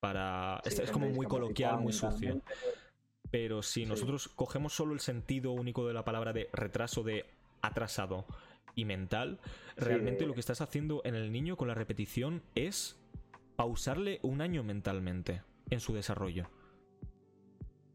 para 0.00 0.60
es 0.64 0.90
como 0.90 1.08
muy 1.10 1.26
coloquial, 1.26 1.80
muy 1.80 1.92
sucio. 1.92 2.40
Pero 3.30 3.62
si 3.62 3.86
nosotros 3.86 4.28
cogemos 4.28 4.74
solo 4.74 4.94
el 4.94 5.00
sentido 5.00 5.52
único 5.52 5.86
de 5.86 5.94
la 5.94 6.04
palabra 6.04 6.32
de 6.32 6.48
retraso 6.52 7.02
de 7.02 7.26
atrasado 7.60 8.26
y 8.74 8.84
mental, 8.84 9.38
realmente 9.76 10.26
lo 10.26 10.34
que 10.34 10.40
estás 10.40 10.60
haciendo 10.60 11.02
en 11.04 11.14
el 11.14 11.30
niño 11.30 11.56
con 11.56 11.68
la 11.68 11.74
repetición 11.74 12.42
es 12.54 12.98
pausarle 13.56 14.18
un 14.22 14.40
año 14.40 14.62
mentalmente 14.64 15.42
en 15.70 15.80
su 15.80 15.94
desarrollo. 15.94 16.48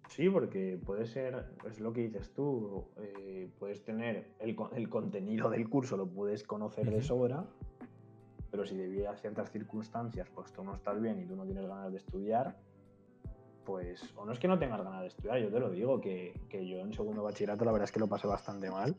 Sí, 0.10 0.30
porque 0.30 0.80
puede 0.84 1.06
ser, 1.06 1.46
es 1.68 1.80
lo 1.80 1.94
que 1.94 2.02
dices 2.02 2.32
tú, 2.34 2.86
eh, 2.98 3.50
puedes 3.60 3.84
tener 3.84 4.32
el, 4.40 4.56
contenido 4.90 5.50
del 5.50 5.70
curso, 5.70 5.98
lo 5.98 6.08
puedes 6.08 6.44
conocer 6.44 6.90
de 6.90 7.02
sobra, 7.02 7.46
pero 8.50 8.66
si 8.66 8.76
debido 8.76 9.10
a 9.10 9.18
ciertas 9.18 9.52
circunstancias, 9.52 10.28
pues 10.34 10.52
tú 10.54 10.64
no 10.64 10.74
estás 10.74 11.02
bien 11.02 11.20
y 11.20 11.26
tú 11.26 11.36
no 11.36 11.46
tienes 11.46 11.68
ganas 11.68 11.92
de 11.92 11.98
estudiar, 11.98 12.58
pues, 13.66 14.14
o 14.16 14.26
no 14.26 14.32
es 14.32 14.40
que 14.40 14.48
no 14.48 14.58
tengas 14.58 14.82
ganas 14.82 15.02
de 15.02 15.08
estudiar, 15.08 15.40
yo 15.40 15.52
te 15.52 15.60
lo 15.60 15.70
digo, 15.70 16.00
que, 16.00 16.40
que 16.50 16.66
yo 16.66 16.80
en 16.80 16.94
segundo 16.94 17.22
bachillerato 17.22 17.66
la 17.66 17.74
verdad 17.74 17.86
es 17.86 17.92
que 17.92 18.00
lo 18.00 18.08
pasé 18.08 18.28
bastante 18.28 18.72
mal 18.72 18.96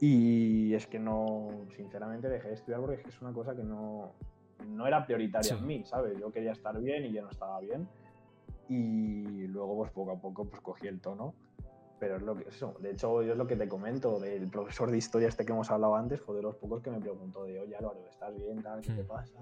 y 0.00 0.74
es 0.74 0.86
que 0.86 0.98
no, 0.98 1.48
sinceramente 1.76 2.28
dejé 2.28 2.48
de 2.48 2.54
estudiar 2.54 2.80
porque 2.80 3.02
es 3.08 3.20
una 3.20 3.32
cosa 3.32 3.54
que 3.54 3.64
no, 3.64 4.12
no 4.66 4.86
era 4.86 5.04
prioritaria 5.04 5.54
en 5.54 5.66
mí, 5.66 5.84
¿sabes? 5.84 6.18
Yo 6.18 6.30
quería 6.30 6.52
estar 6.52 6.78
bien 6.80 7.04
y 7.06 7.12
yo 7.12 7.22
no 7.22 7.30
estaba 7.30 7.60
bien. 7.60 7.88
Y 8.68 9.46
luego, 9.46 9.76
pues 9.76 9.90
poco 9.92 10.12
a 10.12 10.20
poco, 10.20 10.44
pues 10.44 10.60
cogí 10.60 10.86
el 10.86 11.00
tono. 11.00 11.34
Pero 11.98 12.16
es 12.16 12.22
lo 12.22 12.36
que 12.36 12.48
eso. 12.48 12.76
De 12.80 12.92
hecho, 12.92 13.22
yo 13.22 13.32
es 13.32 13.38
lo 13.38 13.46
que 13.46 13.56
te 13.56 13.68
comento 13.68 14.20
del 14.20 14.48
profesor 14.48 14.90
de 14.90 14.98
historia 14.98 15.28
este 15.28 15.44
que 15.44 15.52
hemos 15.52 15.70
hablado 15.70 15.96
antes, 15.96 16.20
fue 16.20 16.36
de 16.36 16.42
los 16.42 16.54
pocos 16.54 16.80
que 16.80 16.90
me 16.90 17.00
preguntó 17.00 17.44
de, 17.44 17.58
oye 17.58 17.74
Álvaro, 17.74 18.06
¿estás 18.08 18.36
bien? 18.36 18.62
¿Qué 18.82 18.92
te 18.92 19.02
hmm. 19.02 19.06
pasa? 19.06 19.40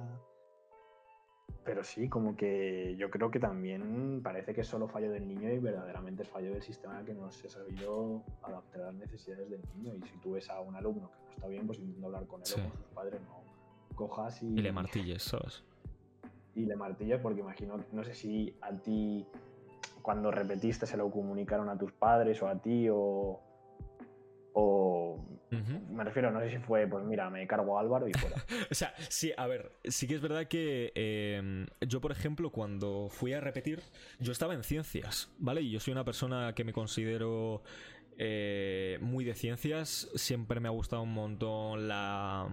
Pero 1.64 1.82
sí, 1.82 2.08
como 2.08 2.36
que 2.36 2.94
yo 2.96 3.10
creo 3.10 3.30
que 3.30 3.40
también 3.40 4.20
parece 4.22 4.54
que 4.54 4.60
es 4.60 4.68
solo 4.68 4.86
fallo 4.86 5.10
del 5.10 5.26
niño 5.26 5.50
y 5.50 5.58
verdaderamente 5.58 6.22
es 6.22 6.28
fallo 6.28 6.52
del 6.52 6.62
sistema 6.62 7.04
que 7.04 7.12
no 7.12 7.30
se 7.30 7.48
ha 7.48 7.50
sabido 7.50 8.22
adaptar 8.42 8.82
a 8.82 8.84
las 8.86 8.94
necesidades 8.94 9.50
del 9.50 9.60
niño. 9.74 9.94
Y 9.96 10.02
si 10.06 10.16
tú 10.18 10.32
ves 10.32 10.48
a 10.48 10.60
un 10.60 10.76
alumno 10.76 11.10
que 11.10 11.18
no 11.24 11.30
está 11.32 11.48
bien, 11.48 11.66
pues 11.66 11.80
intenta 11.80 12.06
hablar 12.06 12.26
con 12.26 12.40
él 12.40 12.48
o 12.52 12.70
con 12.70 12.78
sus 12.78 12.88
padres, 12.94 13.20
no 13.22 13.46
cojas 13.96 14.40
y. 14.42 14.46
Y 14.46 14.62
le 14.62 14.70
martilles, 14.70 15.24
¿sabes? 15.24 15.64
Y 16.56 16.64
le 16.64 16.74
martilles, 16.74 17.20
porque 17.20 17.40
imagino, 17.40 17.78
no 17.92 18.02
sé 18.02 18.14
si 18.14 18.56
a 18.60 18.72
ti, 18.72 19.24
cuando 20.02 20.30
repetiste, 20.30 20.86
se 20.86 20.96
lo 20.96 21.10
comunicaron 21.10 21.68
a 21.68 21.78
tus 21.78 21.92
padres 21.92 22.42
o 22.42 22.48
a 22.48 22.60
ti, 22.60 22.88
o, 22.90 23.40
o 24.54 25.24
me 25.90 26.04
refiero, 26.04 26.30
no 26.30 26.40
sé 26.40 26.50
si 26.50 26.58
fue, 26.58 26.86
pues 26.86 27.04
mira, 27.04 27.30
me 27.30 27.46
cargo 27.46 27.78
a 27.78 27.80
Álvaro 27.80 28.08
y 28.08 28.12
fuera. 28.14 28.36
o 28.70 28.74
sea, 28.74 28.94
sí, 29.08 29.32
a 29.36 29.46
ver, 29.46 29.72
sí 29.84 30.06
que 30.06 30.14
es 30.14 30.20
verdad 30.20 30.46
que 30.46 30.92
em, 30.94 31.66
yo, 31.86 32.00
por 32.00 32.12
ejemplo, 32.12 32.50
cuando 32.50 33.08
fui 33.10 33.32
a 33.32 33.40
repetir, 33.40 33.82
yo 34.18 34.32
estaba 34.32 34.54
en 34.54 34.62
ciencias, 34.62 35.30
¿vale? 35.38 35.62
Y 35.62 35.70
yo 35.70 35.80
soy 35.80 35.92
una 35.92 36.04
persona 36.04 36.54
que 36.54 36.64
me 36.64 36.72
considero 36.72 37.62
eh, 38.18 38.98
muy 39.02 39.24
de 39.24 39.34
ciencias. 39.34 40.08
Siempre 40.14 40.60
me 40.60 40.68
ha 40.68 40.70
gustado 40.70 41.02
un 41.02 41.12
montón 41.12 41.86
la, 41.86 42.48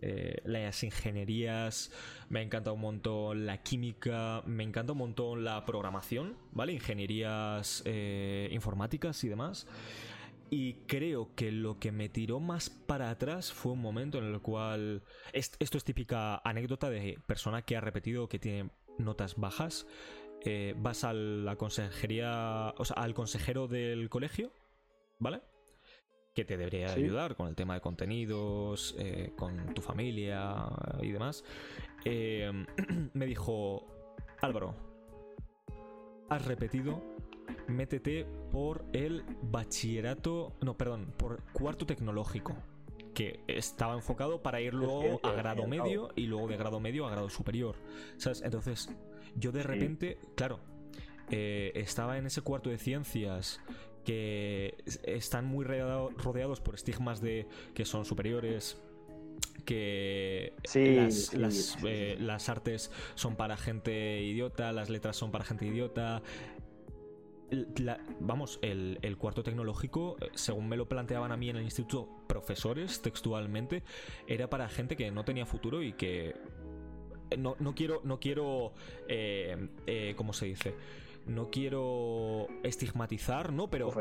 eh, 0.00 0.40
las 0.44 0.82
ingenierías, 0.84 1.92
me 2.30 2.40
ha 2.40 2.42
encantado 2.42 2.74
un 2.74 2.80
montón 2.80 3.44
la 3.44 3.62
química, 3.62 4.42
me 4.46 4.64
encanta 4.64 4.92
un 4.92 4.98
montón 4.98 5.44
la 5.44 5.64
programación, 5.66 6.36
¿vale? 6.52 6.72
Ingenierías 6.72 7.82
eh, 7.84 8.48
informáticas 8.52 9.22
y 9.24 9.28
demás. 9.28 9.66
Y 10.48 10.74
creo 10.86 11.34
que 11.34 11.50
lo 11.50 11.78
que 11.78 11.92
me 11.92 12.08
tiró 12.08 12.40
más 12.40 12.68
para 12.70 13.10
atrás 13.10 13.52
fue 13.52 13.72
un 13.72 13.80
momento 13.80 14.18
en 14.18 14.24
el 14.24 14.40
cual. 14.40 15.02
Esto 15.32 15.78
es 15.78 15.84
típica 15.84 16.42
anécdota 16.44 16.90
de 16.90 17.18
persona 17.26 17.62
que 17.62 17.76
ha 17.76 17.80
repetido 17.80 18.28
que 18.28 18.38
tiene 18.38 18.70
notas 18.98 19.36
bajas. 19.36 19.86
Vas 20.76 21.04
a 21.04 21.14
la 21.14 21.56
consejería. 21.56 22.74
O 22.76 22.84
sea, 22.84 22.96
al 22.96 23.14
consejero 23.14 23.66
del 23.66 24.10
colegio, 24.10 24.52
¿vale? 25.22 25.40
Que 26.34 26.44
te 26.44 26.56
debería 26.56 26.92
ayudar 26.92 27.36
con 27.36 27.48
el 27.48 27.54
tema 27.54 27.74
de 27.74 27.80
contenidos, 27.80 28.94
eh, 28.98 29.32
con 29.36 29.74
tu 29.74 29.82
familia 29.82 30.66
y 31.00 31.12
demás. 31.12 31.44
Eh, 32.04 32.50
me 33.14 33.26
dijo: 33.26 33.86
Álvaro, 34.40 34.74
has 36.28 36.44
repetido 36.44 37.02
métete 37.68 38.26
por 38.50 38.84
el 38.92 39.24
bachillerato, 39.42 40.54
no, 40.60 40.76
perdón, 40.76 41.12
por 41.16 41.42
cuarto 41.52 41.86
tecnológico, 41.86 42.56
que 43.14 43.40
estaba 43.46 43.94
enfocado 43.94 44.42
para 44.42 44.60
ir 44.60 44.74
luego 44.74 45.20
a 45.22 45.32
grado 45.32 45.66
medio 45.66 46.10
y 46.16 46.26
luego 46.26 46.48
de 46.48 46.56
grado 46.56 46.80
medio 46.80 47.06
a 47.06 47.10
grado 47.10 47.28
superior, 47.28 47.76
¿sabes? 48.16 48.42
Entonces, 48.42 48.88
yo 49.36 49.52
de 49.52 49.62
repente, 49.62 50.18
claro, 50.34 50.60
eh, 51.30 51.72
estaba 51.74 52.18
en 52.18 52.26
ese 52.26 52.40
cuarto 52.40 52.70
de 52.70 52.78
ciencias 52.78 53.60
que 54.04 54.76
están 55.04 55.44
muy 55.44 55.64
rodeados 55.64 56.60
por 56.60 56.74
estigmas 56.74 57.20
de 57.20 57.46
que 57.74 57.84
son 57.84 58.04
superiores, 58.04 58.76
que 59.64 60.54
las, 61.34 61.76
eh, 61.84 62.16
las, 62.18 62.48
artes 62.48 62.90
son 63.14 63.36
para 63.36 63.56
gente 63.56 64.22
idiota, 64.22 64.72
las 64.72 64.90
letras 64.90 65.16
son 65.16 65.30
para 65.30 65.44
gente 65.44 65.66
idiota, 65.66 66.22
vamos, 68.20 68.58
el, 68.62 69.16
cuarto 69.18 69.42
tecnológico, 69.42 70.16
eh, 70.20 70.30
según 70.34 70.68
me 70.68 70.76
lo 70.76 70.88
planteaban 70.88 71.32
a 71.32 71.36
mí 71.36 71.50
en 71.50 71.56
el 71.56 71.64
instituto 71.64 72.08
profesores 72.26 73.02
textualmente, 73.02 73.82
era 74.26 74.48
para 74.48 74.68
gente 74.68 74.96
que 74.96 75.10
no 75.10 75.24
tenía 75.24 75.46
futuro 75.46 75.82
y 75.82 75.92
que 75.92 76.34
eh, 77.30 77.36
no, 77.36 77.56
quiero, 77.74 78.00
no 78.04 78.18
quiero, 78.20 78.72
eh, 79.08 80.14
¿cómo 80.16 80.32
se 80.32 80.46
dice? 80.46 80.74
No 81.26 81.50
quiero 81.50 82.48
estigmatizar, 82.62 83.52
¿no? 83.52 83.70
Pero 83.70 83.92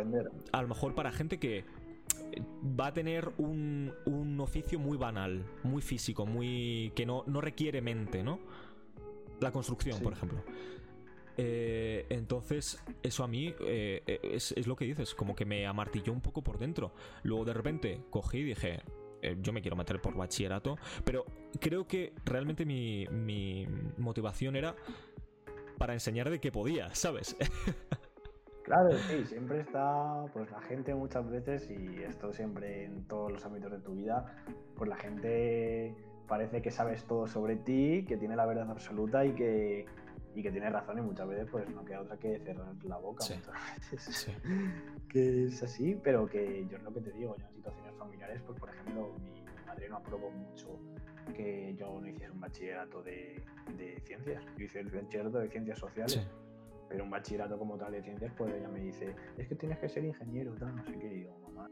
a 0.51 0.61
lo 0.61 0.67
mejor 0.67 0.95
para 0.95 1.11
gente 1.11 1.39
que 1.39 1.65
va 2.79 2.87
a 2.87 2.93
tener 2.93 3.31
un, 3.37 3.93
un 4.05 4.39
oficio 4.39 4.79
muy 4.79 4.97
banal, 4.97 5.45
muy 5.63 5.81
físico, 5.81 6.25
muy 6.25 6.91
que 6.95 7.05
no, 7.05 7.23
no 7.27 7.41
requiere 7.41 7.81
mente, 7.81 8.23
¿no? 8.23 8.39
La 9.39 9.51
construcción, 9.51 9.99
por 10.01 10.13
ejemplo. 10.13 10.43
Eh, 11.37 12.05
entonces, 12.09 12.81
eso 13.01 13.23
a 13.23 13.27
mí 13.27 13.53
eh, 13.61 14.19
es, 14.23 14.67
lo 14.67 14.75
que 14.75 14.85
dices, 14.85 15.15
como 15.15 15.35
que 15.35 15.45
me 15.45 15.65
amartilló 15.65 16.13
un 16.13 16.21
poco 16.21 16.43
por 16.43 16.59
dentro. 16.59 16.93
Luego 17.23 17.45
de 17.45 17.53
repente 17.53 18.01
cogí 18.09 18.39
y 18.39 18.43
dije, 18.43 18.81
eh, 19.21 19.37
yo 19.39 19.53
me 19.53 19.61
quiero 19.61 19.75
meter 19.75 20.01
por 20.01 20.15
bachillerato, 20.15 20.77
pero 21.03 21.25
creo 21.59 21.87
que 21.87 22.13
realmente 22.25 22.65
mi, 22.65 23.07
mi 23.07 23.67
motivación 23.97 24.55
era 24.55 24.75
para 25.81 25.93
enseñar 25.93 26.29
de 26.29 26.39
que 26.39 26.51
podía, 26.51 26.93
¿sabes? 26.93 27.35
Claro, 28.63 28.91
sí, 29.09 29.25
siempre 29.25 29.59
está, 29.59 30.23
pues 30.31 30.49
la 30.51 30.61
gente 30.61 30.93
muchas 30.93 31.27
veces, 31.29 31.67
y 31.69 32.03
esto 32.03 32.31
siempre 32.31 32.85
en 32.85 33.05
todos 33.07 33.31
los 33.31 33.43
ámbitos 33.43 33.71
de 33.71 33.79
tu 33.79 33.95
vida, 33.95 34.37
pues 34.75 34.87
la 34.87 34.95
gente 34.95 35.95
parece 36.27 36.61
que 36.61 36.69
sabes 36.69 37.03
todo 37.05 37.27
sobre 37.27 37.55
ti, 37.55 38.05
que 38.07 38.15
tiene 38.17 38.35
la 38.35 38.45
verdad 38.45 38.69
absoluta 38.69 39.25
y 39.25 39.33
que, 39.33 39.87
y 40.35 40.43
que 40.43 40.51
tiene 40.51 40.69
razón 40.69 40.99
y 40.99 41.01
muchas 41.01 41.27
veces 41.27 41.47
pues 41.51 41.67
no 41.71 41.83
queda 41.83 42.01
otra 42.01 42.17
que 42.17 42.39
cerrar 42.39 42.67
la 42.83 42.97
boca 42.97 43.25
muchas 43.25 43.91
veces. 43.91 44.31
Que 45.09 45.45
es 45.47 45.63
así 45.63 45.99
pero 46.01 46.27
que 46.27 46.65
yo 46.69 46.77
es 46.77 46.83
lo 46.83 46.93
que 46.93 47.01
te 47.01 47.11
digo 47.11 47.35
yo 47.37 47.45
en 47.47 47.55
situaciones 47.55 47.95
familiares 47.97 48.41
pues 48.45 48.57
por 48.59 48.69
ejemplo 48.69 49.11
mi, 49.21 49.40
madre 49.71 49.89
no 49.89 49.97
aprobó 49.97 50.29
mucho 50.31 50.79
que 51.33 51.73
yo 51.75 51.99
no 51.99 52.07
hiciese 52.07 52.31
un 52.31 52.39
bachillerato 52.39 53.01
de, 53.03 53.41
de 53.77 54.01
ciencias. 54.01 54.43
Yo 54.57 54.65
hice 54.65 54.79
el 54.79 54.89
bachillerato 54.89 55.39
de 55.39 55.49
ciencias 55.49 55.79
sociales 55.79 56.27
pero 56.89 57.05
un 57.05 57.09
bachillerato 57.09 57.57
como 57.57 57.77
tal 57.77 57.93
de 57.93 58.03
ciencias 58.03 58.33
pues 58.37 58.53
ella 58.53 58.67
me 58.67 58.81
dice 58.81 59.15
es 59.37 59.47
que 59.47 59.55
tienes 59.55 59.79
que 59.79 59.87
ser 59.87 60.03
ingeniero 60.03 60.53
tal 60.55 60.75
no 60.75 60.83
sé 60.83 60.91
qué 60.99 61.07
y 61.07 61.15
digo 61.19 61.39
mamá 61.39 61.71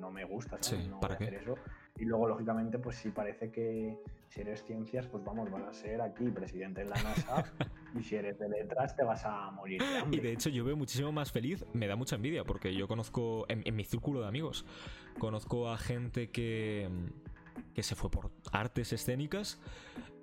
no 0.00 0.10
me 0.10 0.24
gusta, 0.24 0.58
no 0.88 1.00
¿para 1.00 1.14
hacer 1.14 1.34
eso. 1.34 1.54
Y 1.98 2.04
luego, 2.04 2.26
lógicamente, 2.28 2.78
pues 2.78 2.96
si 2.96 3.10
parece 3.10 3.50
que 3.50 3.98
si 4.28 4.40
eres 4.40 4.64
ciencias, 4.64 5.06
pues 5.06 5.22
vamos, 5.24 5.50
vas 5.50 5.64
a 5.64 5.72
ser 5.72 6.00
aquí 6.00 6.30
presidente 6.30 6.82
de 6.82 6.88
la 6.88 6.96
NASA 7.02 7.44
y 7.98 8.02
si 8.02 8.16
eres 8.16 8.38
de 8.38 8.48
letras 8.48 8.96
te 8.96 9.04
vas 9.04 9.24
a 9.24 9.50
morir 9.50 9.82
de 9.82 10.16
Y 10.16 10.20
de 10.20 10.32
hecho 10.32 10.48
yo 10.48 10.64
veo 10.64 10.76
muchísimo 10.76 11.12
más 11.12 11.30
feliz, 11.30 11.66
me 11.74 11.86
da 11.86 11.96
mucha 11.96 12.16
envidia, 12.16 12.44
porque 12.44 12.74
yo 12.74 12.88
conozco, 12.88 13.44
en 13.48 13.76
mi 13.76 13.84
círculo 13.84 14.22
de 14.22 14.28
amigos, 14.28 14.64
conozco 15.20 15.70
a 15.70 15.78
gente 15.78 16.30
que 16.30 16.88
que 17.74 17.82
se 17.82 17.94
fue 17.94 18.10
por 18.10 18.30
artes 18.52 18.92
escénicas 18.92 19.60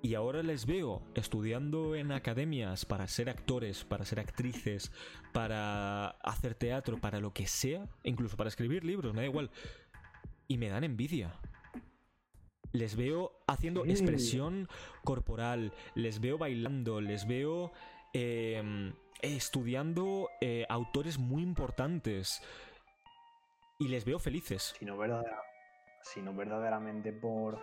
y 0.02 0.14
ahora 0.14 0.42
les 0.42 0.66
veo 0.66 1.02
estudiando 1.14 1.94
en 1.94 2.12
academias 2.12 2.84
para 2.84 3.08
ser 3.08 3.28
actores, 3.28 3.84
para 3.84 4.04
ser 4.04 4.20
actrices, 4.20 4.92
para 5.32 6.08
hacer 6.22 6.54
teatro, 6.54 7.00
para 7.00 7.20
lo 7.20 7.32
que 7.32 7.46
sea, 7.46 7.88
incluso 8.04 8.36
para 8.36 8.48
escribir 8.48 8.84
libros, 8.84 9.12
me 9.14 9.22
da 9.22 9.26
igual. 9.26 9.50
Y 10.46 10.56
me 10.56 10.68
dan 10.68 10.84
envidia. 10.84 11.34
Les 12.72 12.96
veo 12.96 13.32
haciendo 13.46 13.84
expresión 13.86 14.68
corporal, 15.02 15.72
les 15.94 16.20
veo 16.20 16.38
bailando, 16.38 17.00
les 17.00 17.26
veo 17.26 17.72
em, 18.12 18.92
estudiando 19.20 20.28
eh, 20.40 20.64
autores 20.68 21.18
muy 21.18 21.42
importantes. 21.42 22.40
Y 23.78 23.88
les 23.88 24.04
veo 24.04 24.18
felices. 24.18 24.74
Si 26.02 26.20
no, 26.20 26.34
verdaderamente 26.34 27.12
por, 27.12 27.60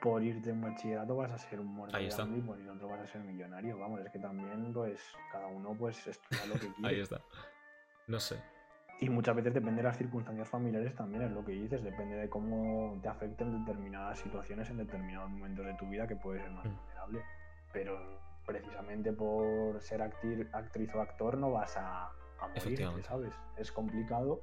por 0.00 0.22
irte 0.22 0.50
en 0.50 0.62
bachillerato 0.62 1.16
vas 1.16 1.32
a 1.32 1.38
ser 1.38 1.60
un 1.60 1.66
muerto 1.66 1.98
y 2.00 2.40
por 2.40 2.58
ir 2.58 2.70
otro 2.70 2.88
vas 2.88 3.00
a 3.00 3.06
ser 3.06 3.20
millonario. 3.22 3.78
Vamos, 3.78 4.00
es 4.00 4.10
que 4.10 4.18
también 4.18 4.72
pues 4.72 5.00
cada 5.30 5.46
uno 5.48 5.74
pues 5.78 6.06
estudia 6.06 6.46
lo 6.46 6.54
que 6.54 6.72
quiere. 6.74 6.88
Ahí 6.88 7.00
está. 7.00 7.20
No 8.06 8.18
sé. 8.18 8.40
Y 8.98 9.10
muchas 9.10 9.36
veces 9.36 9.52
depende 9.52 9.82
de 9.82 9.88
las 9.88 9.98
circunstancias 9.98 10.48
familiares 10.48 10.94
también, 10.94 11.22
es 11.22 11.30
lo 11.30 11.44
que 11.44 11.52
dices, 11.52 11.82
depende 11.82 12.16
de 12.16 12.30
cómo 12.30 12.98
te 13.02 13.08
afecten 13.08 13.62
determinadas 13.62 14.18
situaciones 14.18 14.70
en 14.70 14.78
determinados 14.78 15.28
momentos 15.28 15.66
de 15.66 15.74
tu 15.74 15.86
vida 15.86 16.06
que 16.06 16.16
puede 16.16 16.40
ser 16.40 16.50
más 16.50 16.64
mm. 16.64 16.76
vulnerable. 16.76 17.22
Pero 17.74 18.20
precisamente 18.46 19.12
por 19.12 19.82
ser 19.82 20.00
actriz 20.00 20.94
o 20.94 21.00
actor 21.02 21.36
no 21.36 21.50
vas 21.50 21.76
a, 21.76 22.10
a 22.40 22.48
morir, 22.48 22.88
¿sabes? 23.02 23.34
Es 23.56 23.70
complicado 23.70 24.40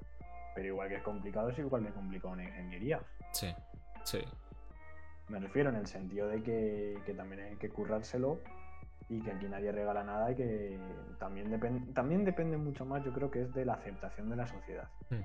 pero 0.54 0.68
igual 0.68 0.90
que 0.90 0.96
es 0.96 1.04
complicado, 1.04 1.50
es 1.50 1.60
igual 1.60 1.84
de 1.84 1.92
complicado 1.92 2.34
en 2.36 2.42
ingeniería. 2.42 3.02
Sí, 3.32 3.54
sí. 4.04 4.20
Me 5.30 5.40
refiero 5.40 5.70
en 5.70 5.76
el 5.76 5.88
sentido 5.88 6.28
de 6.28 6.44
que, 6.44 7.14
también 7.16 7.42
hay 7.42 7.56
que 7.56 7.70
currárselo 7.70 8.40
y 9.10 9.22
que 9.22 9.32
aquí 9.32 9.48
nadie 9.48 9.72
regala 9.72 10.04
nada 10.04 10.32
y 10.32 10.36
que 10.36 10.80
también, 11.20 11.50
depende 11.50 11.92
también 11.94 12.24
depende 12.24 12.58
mucho 12.58 12.86
más, 12.86 13.04
yo 13.04 13.12
creo 13.12 13.30
que 13.30 13.42
es 13.42 13.54
de 13.54 13.66
la 13.66 13.74
aceptación 13.74 14.30
de 14.30 14.36
la 14.36 14.48
sociedad. 14.48 14.90
Hmm. 15.10 15.22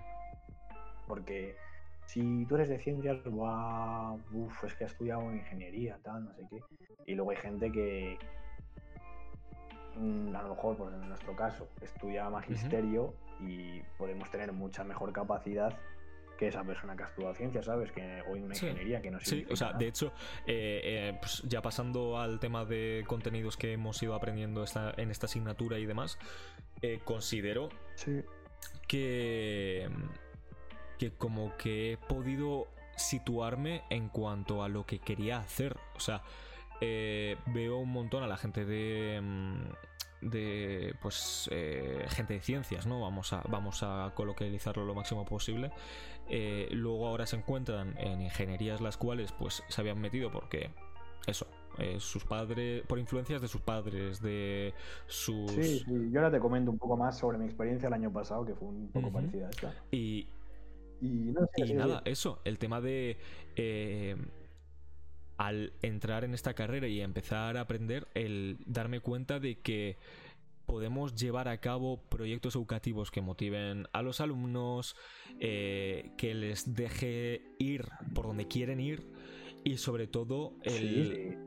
Porque 1.06 1.56
si 2.06 2.46
tú 2.46 2.54
eres 2.54 2.68
de 2.68 2.78
ciencias, 2.78 3.22
wow, 3.24 4.20
uf, 4.32 4.64
es 4.64 4.74
que 4.74 4.84
ha 4.84 4.86
estudiado 4.86 5.22
ingeniería, 5.32 5.98
tal, 6.02 6.24
no 6.24 6.34
sé 6.34 6.42
qué. 6.48 6.60
Y 7.06 7.14
luego 7.14 7.32
hay 7.32 7.36
gente 7.36 7.70
que, 7.72 8.18
mm, 9.96 10.34
a 10.34 10.42
lo 10.42 10.50
mejor, 10.50 10.76
por 10.76 10.90
pues 10.90 11.02
en 11.02 11.08
nuestro 11.08 11.36
caso, 11.36 11.68
estudia 11.80 12.30
magisterio 12.30 13.14
y 13.40 13.80
podemos 13.96 14.30
tener 14.30 14.52
mucha 14.52 14.84
mejor 14.84 15.12
capacidad 15.12 15.78
que 16.38 16.46
esa 16.46 16.64
persona 16.64 16.96
que 16.96 17.02
ha 17.02 17.06
estudiado 17.06 17.34
ciencia, 17.34 17.62
¿sabes? 17.62 17.90
Que, 17.92 18.22
o 18.22 18.30
una 18.30 18.54
ingeniería 18.54 19.02
que 19.02 19.10
no 19.10 19.20
Sí, 19.20 19.44
o 19.50 19.56
sea, 19.56 19.72
de 19.72 19.88
hecho, 19.88 20.12
eh, 20.46 20.80
eh, 20.84 21.18
pues 21.20 21.42
ya 21.46 21.60
pasando 21.60 22.18
al 22.18 22.38
tema 22.38 22.64
de 22.64 23.04
contenidos 23.06 23.56
que 23.56 23.72
hemos 23.72 24.00
ido 24.02 24.14
aprendiendo 24.14 24.62
esta, 24.62 24.94
en 24.96 25.10
esta 25.10 25.26
asignatura 25.26 25.78
y 25.78 25.84
demás, 25.84 26.16
eh, 26.80 27.00
considero 27.04 27.70
que, 28.86 29.90
que 30.96 31.10
como 31.10 31.56
que 31.56 31.92
he 31.92 31.96
podido 31.96 32.68
situarme 32.96 33.82
en 33.90 34.08
cuanto 34.08 34.62
a 34.62 34.68
lo 34.68 34.86
que 34.86 35.00
quería 35.00 35.38
hacer. 35.38 35.76
O 35.96 36.00
sea, 36.00 36.22
veo 36.80 37.78
un 37.78 37.90
montón 37.90 38.22
a 38.22 38.28
la 38.28 38.36
gente 38.36 38.64
de, 38.64 39.20
mm, 39.20 39.87
de 40.20 40.94
pues 41.00 41.48
eh, 41.52 42.04
gente 42.08 42.34
de 42.34 42.40
ciencias, 42.40 42.86
¿no? 42.86 43.00
Vamos 43.00 43.32
a, 43.32 43.42
vamos 43.48 43.82
a 43.82 44.12
coloquializarlo 44.14 44.84
lo 44.84 44.94
máximo 44.94 45.24
posible. 45.24 45.70
Eh, 46.28 46.68
luego 46.72 47.06
ahora 47.06 47.26
se 47.26 47.36
encuentran 47.36 47.96
en 47.98 48.20
ingenierías 48.22 48.80
las 48.80 48.96
cuales 48.96 49.32
pues 49.32 49.62
se 49.68 49.80
habían 49.80 50.00
metido 50.00 50.30
porque 50.30 50.70
eso, 51.26 51.46
eh, 51.78 51.96
sus 52.00 52.24
padres, 52.24 52.82
por 52.86 52.98
influencias 52.98 53.40
de 53.40 53.48
sus 53.48 53.60
padres, 53.60 54.20
de 54.20 54.74
sus... 55.06 55.50
Sí, 55.52 55.84
yo 56.10 56.20
ahora 56.20 56.30
te 56.30 56.40
comento 56.40 56.70
un 56.70 56.78
poco 56.78 56.96
más 56.96 57.18
sobre 57.18 57.38
mi 57.38 57.44
experiencia 57.46 57.86
el 57.86 57.94
año 57.94 58.12
pasado, 58.12 58.44
que 58.44 58.54
fue 58.54 58.68
un 58.68 58.88
poco 58.88 59.12
parecida 59.12 59.46
a 59.46 59.50
esta. 59.50 59.74
Y, 59.90 60.26
y, 61.00 61.32
nada, 61.74 62.02
eso, 62.04 62.40
el 62.44 62.58
tema 62.58 62.80
de 62.80 63.18
al 65.38 65.72
entrar 65.82 66.24
en 66.24 66.34
esta 66.34 66.54
carrera 66.54 66.88
y 66.88 67.00
empezar 67.00 67.56
a 67.56 67.62
aprender, 67.62 68.08
el 68.14 68.58
darme 68.66 69.00
cuenta 69.00 69.38
de 69.40 69.60
que 69.60 69.96
podemos 70.66 71.14
llevar 71.14 71.48
a 71.48 71.58
cabo 71.58 72.02
proyectos 72.10 72.54
educativos 72.54 73.10
que 73.10 73.22
motiven 73.22 73.86
a 73.92 74.02
los 74.02 74.20
alumnos, 74.20 74.96
eh, 75.40 76.10
que 76.18 76.34
les 76.34 76.74
deje 76.74 77.42
ir 77.58 77.88
por 78.14 78.26
donde 78.26 78.46
quieren 78.48 78.78
ir 78.78 79.08
y 79.64 79.78
sobre 79.78 80.06
todo 80.08 80.52
el, 80.62 81.38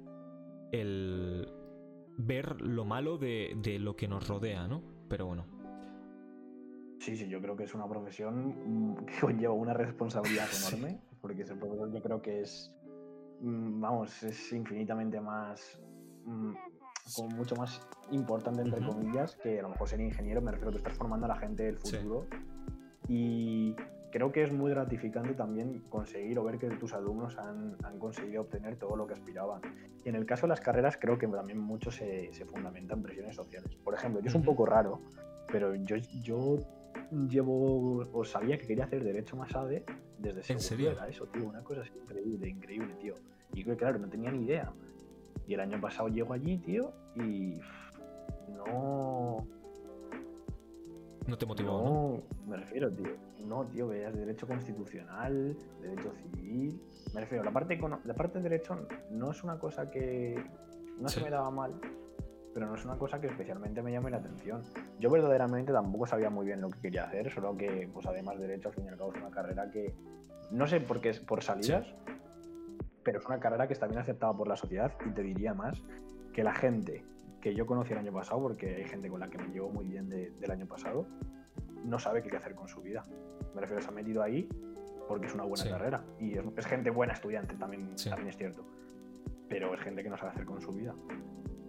el 0.71 1.47
ver 2.17 2.61
lo 2.61 2.83
malo 2.83 3.17
de, 3.17 3.53
de, 3.57 3.77
lo 3.77 3.95
que 3.95 4.07
nos 4.07 4.27
rodea, 4.27 4.67
¿no? 4.67 4.81
Pero 5.07 5.27
bueno. 5.27 5.45
Sí, 6.99 7.15
sí, 7.17 7.27
yo 7.27 7.41
creo 7.41 7.55
que 7.55 7.65
es 7.65 7.75
una 7.75 7.87
profesión 7.87 8.93
mm, 8.93 9.05
que 9.05 9.19
conlleva 9.19 9.53
una 9.53 9.73
responsabilidad 9.73 10.47
enorme, 10.67 10.99
porque 11.21 11.43
ese 11.43 11.55
profesor 11.55 11.93
yo 11.93 12.01
creo 12.01 12.21
que 12.21 12.41
es 12.41 12.73
vamos, 13.41 14.23
es 14.23 14.53
infinitamente 14.53 15.19
más, 15.19 15.79
mm, 16.25 16.53
como 17.15 17.29
mucho 17.35 17.55
más 17.55 17.81
importante, 18.11 18.61
entre 18.61 18.85
comillas, 18.85 19.35
que 19.35 19.59
a 19.59 19.63
lo 19.63 19.69
mejor 19.69 19.87
ser 19.87 20.01
ingeniero, 20.01 20.41
me 20.41 20.51
refiero 20.51 20.69
a 20.69 20.73
que 20.73 20.77
estás 20.77 20.93
formando 20.93 21.25
a 21.25 21.29
la 21.29 21.35
gente 21.35 21.63
del 21.63 21.77
futuro. 21.77 22.27
Y 23.07 23.75
creo 24.11 24.31
que 24.31 24.43
es 24.43 24.53
muy 24.53 24.71
gratificante 24.71 25.33
también 25.33 25.81
conseguir 25.89 26.37
o 26.37 26.43
ver 26.43 26.59
que 26.59 26.67
tus 26.69 26.93
alumnos 26.93 27.37
han, 27.37 27.77
conseguido 27.97 28.41
obtener 28.41 28.77
todo 28.77 28.95
lo 28.95 29.07
que 29.07 29.13
aspiraban. 29.13 29.61
Y 30.05 30.09
en 30.09 30.15
el 30.15 30.25
caso 30.25 30.43
de 30.43 30.49
las 30.49 30.61
carreras, 30.61 30.97
creo 30.97 31.17
que 31.17 31.27
también 31.27 31.59
mucho 31.59 31.91
se, 31.91 32.31
se 32.33 32.45
fundamenta 32.45 32.93
en 32.93 33.01
presiones 33.01 33.35
sociales. 33.35 33.75
Por 33.83 33.93
ejemplo, 33.93 34.21
yo 34.21 34.27
es 34.27 34.35
un 34.35 34.43
poco 34.43 34.65
raro, 34.65 35.01
pero 35.51 35.73
yo, 35.75 35.97
yo 36.21 36.57
llevo, 37.11 38.07
o 38.13 38.23
sabía 38.23 38.57
que 38.57 38.67
quería 38.67 38.85
hacer 38.85 39.03
Derecho 39.03 39.35
más 39.35 39.55
ADE 39.55 39.85
desde. 40.21 40.53
¿En 40.53 40.59
serio? 40.59 40.91
Era 40.91 41.07
eso, 41.07 41.25
tío, 41.27 41.47
una 41.47 41.63
cosa 41.63 41.81
así 41.81 41.91
increíble, 42.01 42.49
increíble, 42.49 42.93
tío. 42.95 43.15
Y 43.53 43.63
claro, 43.63 43.99
no 43.99 44.07
tenía 44.07 44.31
ni 44.31 44.45
idea. 44.45 44.71
Y 45.47 45.53
el 45.53 45.59
año 45.59 45.81
pasado 45.81 46.07
llego 46.07 46.33
allí, 46.33 46.57
tío, 46.57 46.93
y 47.15 47.55
no... 48.49 49.45
¿No 51.27 51.37
te 51.37 51.45
motivó? 51.45 51.71
No, 51.71 52.23
me 52.47 52.57
refiero, 52.57 52.91
tío. 52.91 53.17
No, 53.45 53.65
tío, 53.65 53.87
veías 53.87 54.15
derecho 54.15 54.47
constitucional, 54.47 55.57
derecho 55.81 56.11
civil. 56.13 56.81
Me 57.13 57.21
refiero, 57.21 57.43
la 57.43 57.51
parte, 57.51 57.79
la 58.05 58.13
parte 58.13 58.39
de 58.39 58.49
derecho 58.49 58.87
no 59.11 59.31
es 59.31 59.43
una 59.43 59.59
cosa 59.59 59.89
que 59.89 60.41
no 60.99 61.09
se 61.09 61.21
me 61.21 61.29
daba 61.29 61.49
mal, 61.51 61.73
pero 62.53 62.67
no 62.67 62.75
es 62.75 62.85
una 62.85 62.97
cosa 62.97 63.19
que 63.21 63.27
especialmente 63.27 63.81
me 63.81 63.91
llame 63.91 64.11
la 64.11 64.17
atención. 64.17 64.61
Yo 64.99 65.09
verdaderamente 65.09 65.71
tampoco 65.71 66.05
sabía 66.05 66.29
muy 66.29 66.45
bien 66.45 66.61
lo 66.61 66.69
que 66.69 66.79
quería 66.79 67.05
hacer, 67.05 67.31
solo 67.31 67.55
que, 67.55 67.89
pues 67.93 68.05
además 68.05 68.39
derecho, 68.39 68.69
al 68.69 68.75
fin 68.75 68.85
y 68.85 68.89
al 68.89 68.97
cabo, 68.97 69.13
es 69.13 69.21
una 69.21 69.31
carrera 69.31 69.69
que, 69.71 69.93
no 70.51 70.67
sé 70.67 70.81
por 70.81 71.01
qué 71.01 71.09
es 71.09 71.19
por 71.19 71.43
salidas, 71.43 71.87
pero 73.03 73.19
es 73.19 73.25
una 73.25 73.39
carrera 73.39 73.67
que 73.67 73.73
está 73.73 73.87
bien 73.87 73.99
aceptada 73.99 74.33
por 74.33 74.47
la 74.47 74.55
sociedad 74.55 74.91
y 75.05 75.11
te 75.11 75.23
diría 75.23 75.53
más 75.53 75.81
que 76.33 76.43
la 76.43 76.53
gente 76.53 77.03
que 77.41 77.55
yo 77.55 77.65
conocí 77.65 77.93
el 77.93 77.99
año 77.99 78.13
pasado, 78.13 78.41
porque 78.41 78.75
hay 78.75 78.85
gente 78.85 79.09
con 79.09 79.19
la 79.19 79.29
que 79.29 79.37
me 79.37 79.47
llevo 79.49 79.69
muy 79.69 79.85
bien 79.85 80.09
del 80.09 80.51
año 80.51 80.67
pasado, 80.67 81.07
no 81.83 81.97
sabe 81.97 82.21
qué 82.21 82.35
hacer 82.35 82.53
con 82.53 82.67
su 82.67 82.81
vida. 82.81 83.03
Me 83.55 83.61
refiero, 83.61 83.81
se 83.81 83.87
ha 83.89 83.91
metido 83.91 84.21
ahí 84.21 84.47
porque 85.07 85.25
es 85.27 85.33
una 85.33 85.43
buena 85.43 85.63
carrera 85.65 86.03
y 86.19 86.37
es, 86.37 86.65
gente 86.65 86.89
buena 86.89 87.13
estudiante, 87.13 87.55
también, 87.55 87.95
también 87.95 88.29
es 88.29 88.37
cierto, 88.37 88.63
pero 89.49 89.73
es 89.73 89.81
gente 89.81 90.03
que 90.03 90.09
no 90.09 90.17
sabe 90.17 90.31
hacer 90.31 90.45
con 90.45 90.61
su 90.61 90.71
vida. 90.71 90.93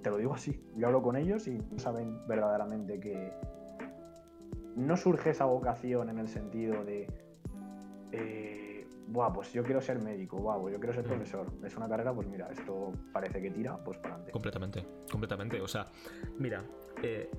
Te 0.02 0.10
lo 0.10 0.16
digo 0.16 0.34
así, 0.34 0.60
yo 0.76 0.86
hablo 0.86 1.02
con 1.02 1.16
ellos 1.16 1.46
y 1.46 1.60
saben 1.76 2.26
verdaderamente 2.26 2.98
que 2.98 3.32
no 4.76 4.96
surge 4.96 5.30
esa 5.30 5.44
vocación 5.44 6.10
en 6.10 6.18
el 6.18 6.28
sentido 6.28 6.84
de... 6.84 7.08
Eh, 8.12 8.62
Buah, 9.12 9.32
pues 9.32 9.52
yo 9.52 9.62
quiero 9.62 9.80
ser 9.80 10.00
médico, 10.00 10.38
buah, 10.38 10.58
pues 10.58 10.72
yo 10.72 10.80
quiero 10.80 10.94
ser 10.94 11.04
mm. 11.04 11.08
profesor. 11.08 11.46
Es 11.64 11.76
una 11.76 11.88
carrera, 11.88 12.14
pues 12.14 12.26
mira, 12.28 12.48
esto 12.50 12.92
parece 13.12 13.42
que 13.42 13.50
tira, 13.50 13.76
pues 13.76 13.98
para 13.98 14.14
adelante. 14.14 14.32
Completamente, 14.32 14.84
completamente. 15.10 15.60
O 15.60 15.68
sea, 15.68 15.86
mira. 16.38 16.62
Eh, 17.02 17.30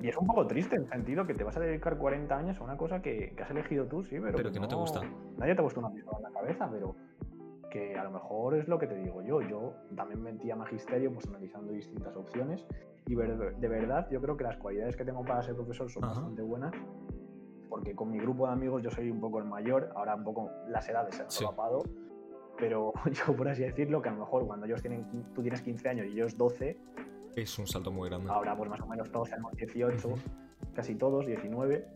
y 0.00 0.08
es 0.08 0.16
un 0.16 0.26
poco 0.26 0.46
triste 0.46 0.76
en 0.76 0.82
el 0.82 0.88
sentido 0.88 1.26
que 1.26 1.32
te 1.32 1.44
vas 1.44 1.56
a 1.56 1.60
dedicar 1.60 1.96
40 1.96 2.36
años 2.36 2.58
a 2.58 2.64
una 2.64 2.76
cosa 2.76 3.00
que, 3.00 3.34
has 3.40 3.50
elegido 3.50 3.86
tú, 3.86 4.02
sí, 4.02 4.18
pero. 4.20 4.36
Pero 4.36 4.52
que 4.52 4.60
no, 4.60 4.68
te 4.68 4.74
gusta. 4.74 5.00
Nadie 5.38 5.54
te 5.54 5.60
ha 5.60 5.64
puesto 5.64 5.80
una 5.80 5.90
pistola 5.90 6.18
en 6.18 6.22
la 6.24 6.40
cabeza, 6.40 6.68
pero 6.70 6.96
que 7.72 7.96
a 7.96 8.04
lo 8.04 8.10
mejor 8.10 8.54
es 8.54 8.68
lo 8.68 8.78
que 8.78 8.86
te 8.86 8.94
digo 8.96 9.22
yo. 9.22 9.40
Yo 9.40 9.74
también 9.96 10.22
metí 10.22 10.50
a 10.50 10.56
magisterio, 10.56 11.12
pues 11.12 11.26
analizando 11.26 11.72
distintas 11.72 12.14
opciones. 12.14 12.66
Y 13.06 13.14
de 13.14 13.68
verdad, 13.68 14.08
yo 14.10 14.20
creo 14.20 14.36
que 14.36 14.44
las 14.44 14.58
cualidades 14.58 14.96
que 14.96 15.04
tengo 15.04 15.24
para 15.24 15.42
ser 15.42 15.54
profesor 15.54 15.90
son 15.90 16.02
bastante 16.02 16.42
buenas 16.42 16.72
porque 17.72 17.94
con 17.94 18.10
mi 18.10 18.18
grupo 18.18 18.46
de 18.46 18.52
amigos 18.52 18.82
yo 18.82 18.90
soy 18.90 19.10
un 19.10 19.18
poco 19.18 19.38
el 19.38 19.46
mayor, 19.46 19.90
ahora 19.96 20.14
un 20.14 20.24
poco 20.24 20.50
las 20.68 20.86
edades 20.90 21.14
se 21.14 21.22
han 21.22 21.30
solapado, 21.30 21.82
pero 22.58 22.92
yo 23.10 23.34
por 23.34 23.48
así 23.48 23.62
decirlo, 23.62 24.02
que 24.02 24.10
a 24.10 24.12
lo 24.12 24.18
mejor 24.18 24.46
cuando 24.46 24.66
ellos 24.66 24.82
tienen, 24.82 25.06
tú 25.34 25.40
tienes 25.40 25.62
15 25.62 25.88
años 25.88 26.06
y 26.06 26.10
ellos 26.10 26.36
12, 26.36 26.76
es 27.34 27.58
un 27.58 27.66
salto 27.66 27.90
muy 27.90 28.10
grande. 28.10 28.30
Ahora 28.30 28.54
pues 28.54 28.68
más 28.68 28.78
o 28.82 28.86
menos 28.86 29.10
todos 29.10 29.30
tenemos 29.30 29.56
18, 29.56 30.06
casi 30.74 30.96
todos, 30.96 31.24
19, 31.24 31.88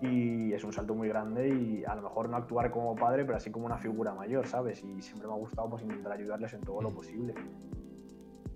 y 0.00 0.52
es 0.52 0.64
un 0.64 0.72
salto 0.72 0.94
muy 0.94 1.08
grande 1.08 1.48
y 1.48 1.84
a 1.84 1.94
lo 1.94 2.02
mejor 2.02 2.28
no 2.28 2.36
actuar 2.36 2.70
como 2.70 2.94
padre, 2.94 3.24
pero 3.24 3.36
así 3.36 3.50
como 3.50 3.66
una 3.66 3.78
figura 3.78 4.14
mayor, 4.14 4.46
¿sabes? 4.46 4.82
Y 4.82 5.00
siempre 5.00 5.28
me 5.28 5.34
ha 5.34 5.36
gustado 5.36 5.70
pues 5.70 5.82
intentar 5.82 6.12
ayudarles 6.12 6.52
en 6.54 6.60
todo 6.60 6.82
lo 6.82 6.90
posible. 6.90 7.34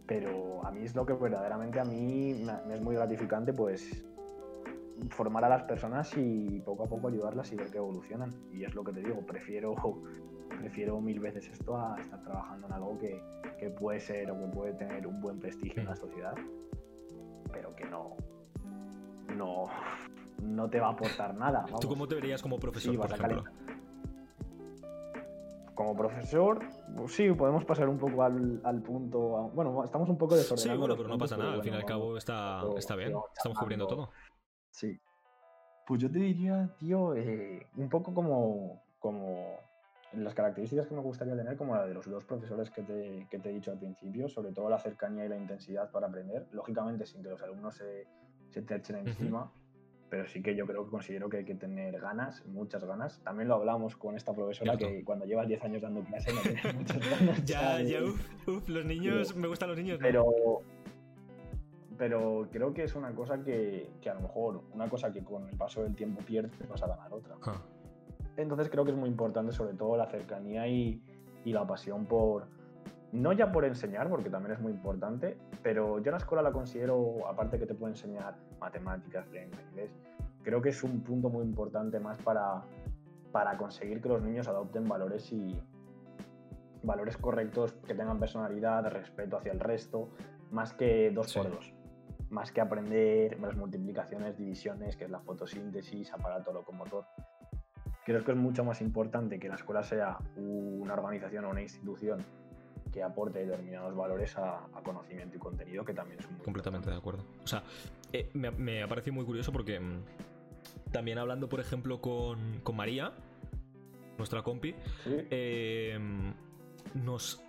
Pero 0.07 0.65
a 0.67 0.71
mí 0.71 0.83
es 0.85 0.95
lo 0.95 1.05
que 1.05 1.13
verdaderamente 1.13 1.81
a 1.81 1.85
mí 1.85 2.35
me 2.67 2.75
es 2.75 2.81
muy 2.81 2.97
gratificante, 2.97 3.53
pues 3.53 4.05
formar 5.11 5.45
a 5.45 5.49
las 5.49 5.63
personas 5.63 6.13
y 6.17 6.61
poco 6.65 6.85
a 6.85 6.87
poco 6.87 7.09
ayudarlas 7.09 7.53
y 7.53 7.57
ver 7.57 7.71
que 7.71 7.79
evolucionan. 7.79 8.35
Y 8.53 8.65
es 8.65 8.75
lo 8.75 8.83
que 8.85 8.93
te 8.93 9.01
digo, 9.01 9.21
prefiero, 9.25 9.75
prefiero 10.59 11.01
mil 11.01 11.21
veces 11.21 11.49
esto 11.49 11.77
a 11.77 12.01
estar 12.01 12.23
trabajando 12.23 12.67
en 12.67 12.73
algo 12.73 12.99
que, 12.99 13.23
que 13.59 13.71
puede 13.71 14.01
ser 14.01 14.31
o 14.31 14.39
que 14.39 14.47
puede 14.47 14.73
tener 14.75 15.07
un 15.07 15.21
buen 15.21 15.39
prestigio 15.39 15.83
en 15.83 15.89
la 15.89 15.97
sociedad, 15.97 16.35
pero 17.53 17.75
que 17.77 17.85
no, 17.85 18.17
no, 19.37 19.67
no 20.43 20.69
te 20.69 20.81
va 20.81 20.89
a 20.89 20.93
aportar 20.93 21.35
nada. 21.35 21.65
¿Tú 21.81 21.89
cómo 21.89 22.07
te 22.07 22.15
verías 22.15 22.43
como 22.43 22.59
profesor, 22.59 22.97
por 22.97 23.13
ejemplo? 23.13 23.45
Como 25.75 25.97
profesor, 25.97 26.59
pues 26.97 27.15
sí, 27.15 27.31
podemos 27.33 27.65
pasar 27.65 27.89
un 27.89 27.99
poco 27.99 28.25
al, 28.25 28.61
al 28.65 28.83
punto. 28.83 29.51
bueno, 29.55 29.85
estamos 29.85 30.09
un 30.09 30.19
poco 30.19 30.35
desordenados. 30.37 30.75
Sí, 30.75 30.79
bueno, 30.79 30.97
pero 30.97 31.09
no 31.09 31.19
pasa 31.19 31.37
nada, 31.37 31.55
al 31.55 31.63
fin 31.63 31.73
y 31.73 31.77
al 31.77 31.85
cabo 31.85 32.17
está, 32.17 32.63
está 32.77 32.97
bien, 32.97 33.13
estamos 33.37 33.59
cubriendo 33.59 33.87
todo. 33.87 34.11
Sí. 34.71 34.99
Pues 35.87 36.01
yo 36.03 36.11
te 36.11 36.19
diría, 36.19 36.69
tío, 36.79 37.15
eh, 37.15 37.67
un 37.77 37.89
poco 37.89 38.13
como, 38.13 38.83
como 38.99 39.57
las 40.13 40.35
características 40.35 40.87
que 40.87 40.95
me 40.95 41.01
gustaría 41.01 41.37
tener, 41.37 41.57
como 41.57 41.77
la 41.77 41.87
de 41.87 41.95
los 41.95 42.11
dos 42.11 42.25
profesores 42.25 42.71
que 42.71 42.83
te, 42.83 43.27
que 43.31 43.39
te 43.39 43.51
he 43.51 43.53
dicho 43.53 43.71
al 43.71 43.79
principio, 43.79 44.29
sobre 44.29 44.53
todo 44.53 44.69
la 44.69 44.79
cercanía 44.79 45.27
y 45.27 45.29
la 45.29 45.37
intensidad 45.37 45.91
para 45.91 46.09
aprender, 46.09 46.47
lógicamente 46.53 47.07
sin 47.07 47.23
que 47.23 47.29
los 47.29 47.43
alumnos 47.43 47.77
se, 47.77 48.07
se 48.51 48.63
te 48.63 48.77
echen 48.77 48.97
encima, 48.97 49.51
pero 50.11 50.27
sí 50.27 50.43
que 50.43 50.55
yo 50.55 50.67
creo 50.67 50.85
que 50.85 50.91
considero 50.91 51.29
que 51.29 51.39
hay 51.39 51.45
que 51.45 51.55
tener 51.55 52.01
ganas, 52.01 52.45
muchas 52.47 52.85
ganas. 52.85 53.21
También 53.23 53.49
lo 53.49 53.57
hablamos 53.57 53.97
con 53.97 54.17
esta 54.17 54.33
profesora 54.33 54.77
que 54.77 55.05
cuando 55.05 55.27
llevas 55.27 55.49
10 55.49 55.65
años 55.65 55.83
dando 55.83 56.03
clase 56.03 56.33
no 56.33 56.41
tienes 56.41 56.75
muchas 56.75 56.99
ganas. 57.21 57.45
ya, 57.45 57.81
ya, 57.83 58.03
uf, 58.03 58.69
los 58.69 58.85
niños, 58.85 59.37
me 59.37 59.49
gustan 59.49 59.69
los 59.69 59.79
niños. 59.79 59.99
Pero, 60.01 60.63
pero 61.99 62.49
creo 62.51 62.73
que 62.73 62.85
es 62.85 62.95
una 62.95 63.15
cosa 63.15 63.43
que, 63.43 63.91
que, 64.01 64.09
a 64.09 64.15
lo 64.15 64.21
mejor, 64.21 64.63
una 64.73 64.89
cosa 64.89 65.13
que 65.13 65.23
con 65.23 65.47
el 65.49 65.57
paso 65.57 65.83
del 65.83 65.95
tiempo 65.95 66.23
pierdes, 66.23 66.67
vas 66.69 66.83
a 66.83 66.87
ganar 66.87 67.13
otra. 67.13 67.35
Ah. 67.43 67.61
Entonces 68.37 68.71
creo 68.71 68.85
que 68.85 68.93
es 68.93 68.97
muy 68.97 69.09
importante 69.09 69.53
sobre 69.53 69.75
todo 69.75 69.97
la 69.97 70.07
cercanía 70.07 70.67
y, 70.69 71.03
y 71.45 71.53
la 71.53 71.67
pasión 71.67 72.07
por, 72.07 72.47
no 73.13 73.33
ya 73.33 73.53
por 73.53 73.65
enseñar, 73.65 74.09
porque 74.09 74.31
también 74.31 74.55
es 74.55 74.61
muy 74.61 74.73
importante, 74.73 75.37
pero 75.63 76.01
yo 76.01 76.11
la 76.13 76.19
escuela 76.19 76.41
la 76.41 76.53
considero, 76.53 77.27
aparte 77.29 77.59
que 77.59 77.67
te 77.67 77.75
puede 77.75 77.93
enseñar 77.93 78.37
matemáticas, 78.59 79.29
lengua, 79.31 79.59
inglés, 79.71 79.91
creo 80.43 80.63
que 80.63 80.71
es 80.71 80.83
un 80.83 81.01
punto 81.03 81.29
muy 81.29 81.45
importante 81.45 82.01
más 82.01 82.19
para, 82.19 82.63
para 83.33 83.57
conseguir 83.57 84.01
que 84.01 84.09
los 84.09 84.23
niños 84.23 84.49
adopten 84.49 84.89
valores 84.89 85.33
y 85.33 85.61
valores 86.83 87.17
correctos, 87.17 87.73
que 87.87 87.95
tengan 87.95 88.19
personalidad, 88.19 88.87
respeto 88.91 89.37
hacia 89.37 89.53
el 89.53 89.61
resto, 89.61 90.09
más 90.51 90.73
que 90.73 91.11
dos 91.11 91.35
por 91.35 91.51
dos. 91.51 91.75
Más 92.31 92.53
que 92.53 92.61
aprender 92.61 93.41
las 93.41 93.57
multiplicaciones, 93.57 94.37
divisiones, 94.37 94.97
que 94.97 95.05
es 95.05 95.11
la 95.11 95.21
fotosíntesis, 95.21 96.13
aparato 96.13 96.53
locomotor. 96.53 97.05
Creo 98.05 98.25
que 98.25 98.33
es 98.33 98.39
mucho 98.39 98.65
más 98.65 98.81
importante 98.81 99.39
que 99.39 99.49
la 99.49 99.55
escuela 99.55 99.83
sea 99.83 100.19
una 100.37 100.95
organización 100.95 101.45
o 101.47 101.51
una 101.51 101.63
institución 101.63 102.25
que 102.93 103.03
aporte 103.03 103.45
determinados 103.45 103.95
valores 103.95 104.37
a, 104.37 104.67
conocimiento 104.83 105.37
y 105.37 105.39
contenido, 105.41 105.85
que 105.85 105.95
también 105.95 106.21
es 106.21 106.31
muy 106.31 106.41
Completamente 106.41 106.91
de 106.91 106.97
acuerdo. 106.97 107.25
O 107.43 107.47
sea, 107.47 107.63
eh, 108.13 108.31
me, 108.35 108.83
ha 108.83 108.89
parecido 108.89 109.15
muy 109.15 109.25
curioso 109.25 109.53
porque 109.53 109.79
mm, 109.81 110.03
también 110.93 111.19
hablando, 111.19 111.49
por 111.49 111.61
ejemplo, 111.61 112.01
con, 112.01 112.63
María, 112.75 113.13
nuestra 114.17 114.43
compi, 114.43 114.75
eh, 115.07 115.99
nos 116.95 117.43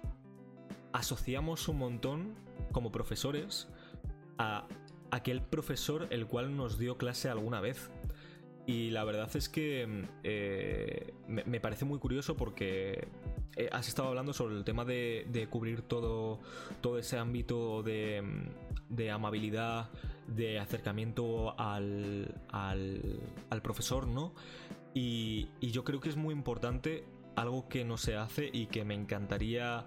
asociamos 0.91 1.67
un 1.67 1.77
montón 1.77 2.35
como 2.71 2.91
profesores 2.91 3.67
a 4.37 4.67
aquel 5.11 5.41
profesor 5.41 6.07
el 6.09 6.27
cual 6.27 6.55
nos 6.55 6.77
dio 6.77 6.97
clase 6.97 7.29
alguna 7.29 7.61
vez. 7.61 7.89
Y 8.65 8.91
la 8.91 9.03
verdad 9.03 9.35
es 9.35 9.49
que 9.49 9.87
mm, 9.87 10.03
eh, 10.23 11.13
me, 11.27 11.59
parece 11.59 11.85
muy 11.85 11.99
curioso 11.99 12.37
porque 12.37 13.07
eh, 13.55 13.69
has 13.71 13.87
estado 13.87 14.09
hablando 14.09 14.33
sobre 14.33 14.55
el 14.55 14.63
tema 14.63 14.85
de, 14.85 15.47
cubrir 15.49 15.81
todo, 15.81 16.39
todo 16.81 16.97
ese 16.97 17.17
ámbito 17.17 17.83
de, 17.83 19.11
amabilidad, 19.11 19.89
de 20.27 20.59
acercamiento 20.59 21.59
al, 21.59 22.35
al, 22.51 23.61
profesor, 23.61 24.07
¿no? 24.07 24.33
Y, 24.93 25.49
yo 25.61 25.83
creo 25.83 25.99
que 25.99 26.09
es 26.09 26.15
muy 26.15 26.33
importante 26.33 27.03
algo 27.35 27.67
que 27.69 27.85
no 27.85 27.97
se 27.97 28.15
hace 28.15 28.49
y 28.51 28.67
que 28.67 28.83
me 28.83 28.93
encantaría 28.93 29.85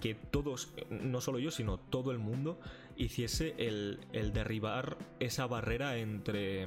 que 0.00 0.14
todos, 0.14 0.74
no 0.90 1.20
solo 1.20 1.38
yo, 1.38 1.50
sino 1.50 1.78
todo 1.78 2.10
el 2.10 2.18
mundo, 2.18 2.58
hiciese 2.96 3.54
el, 3.58 4.00
el 4.12 4.32
derribar 4.32 4.98
esa 5.20 5.46
barrera 5.46 5.96
entre 5.96 6.66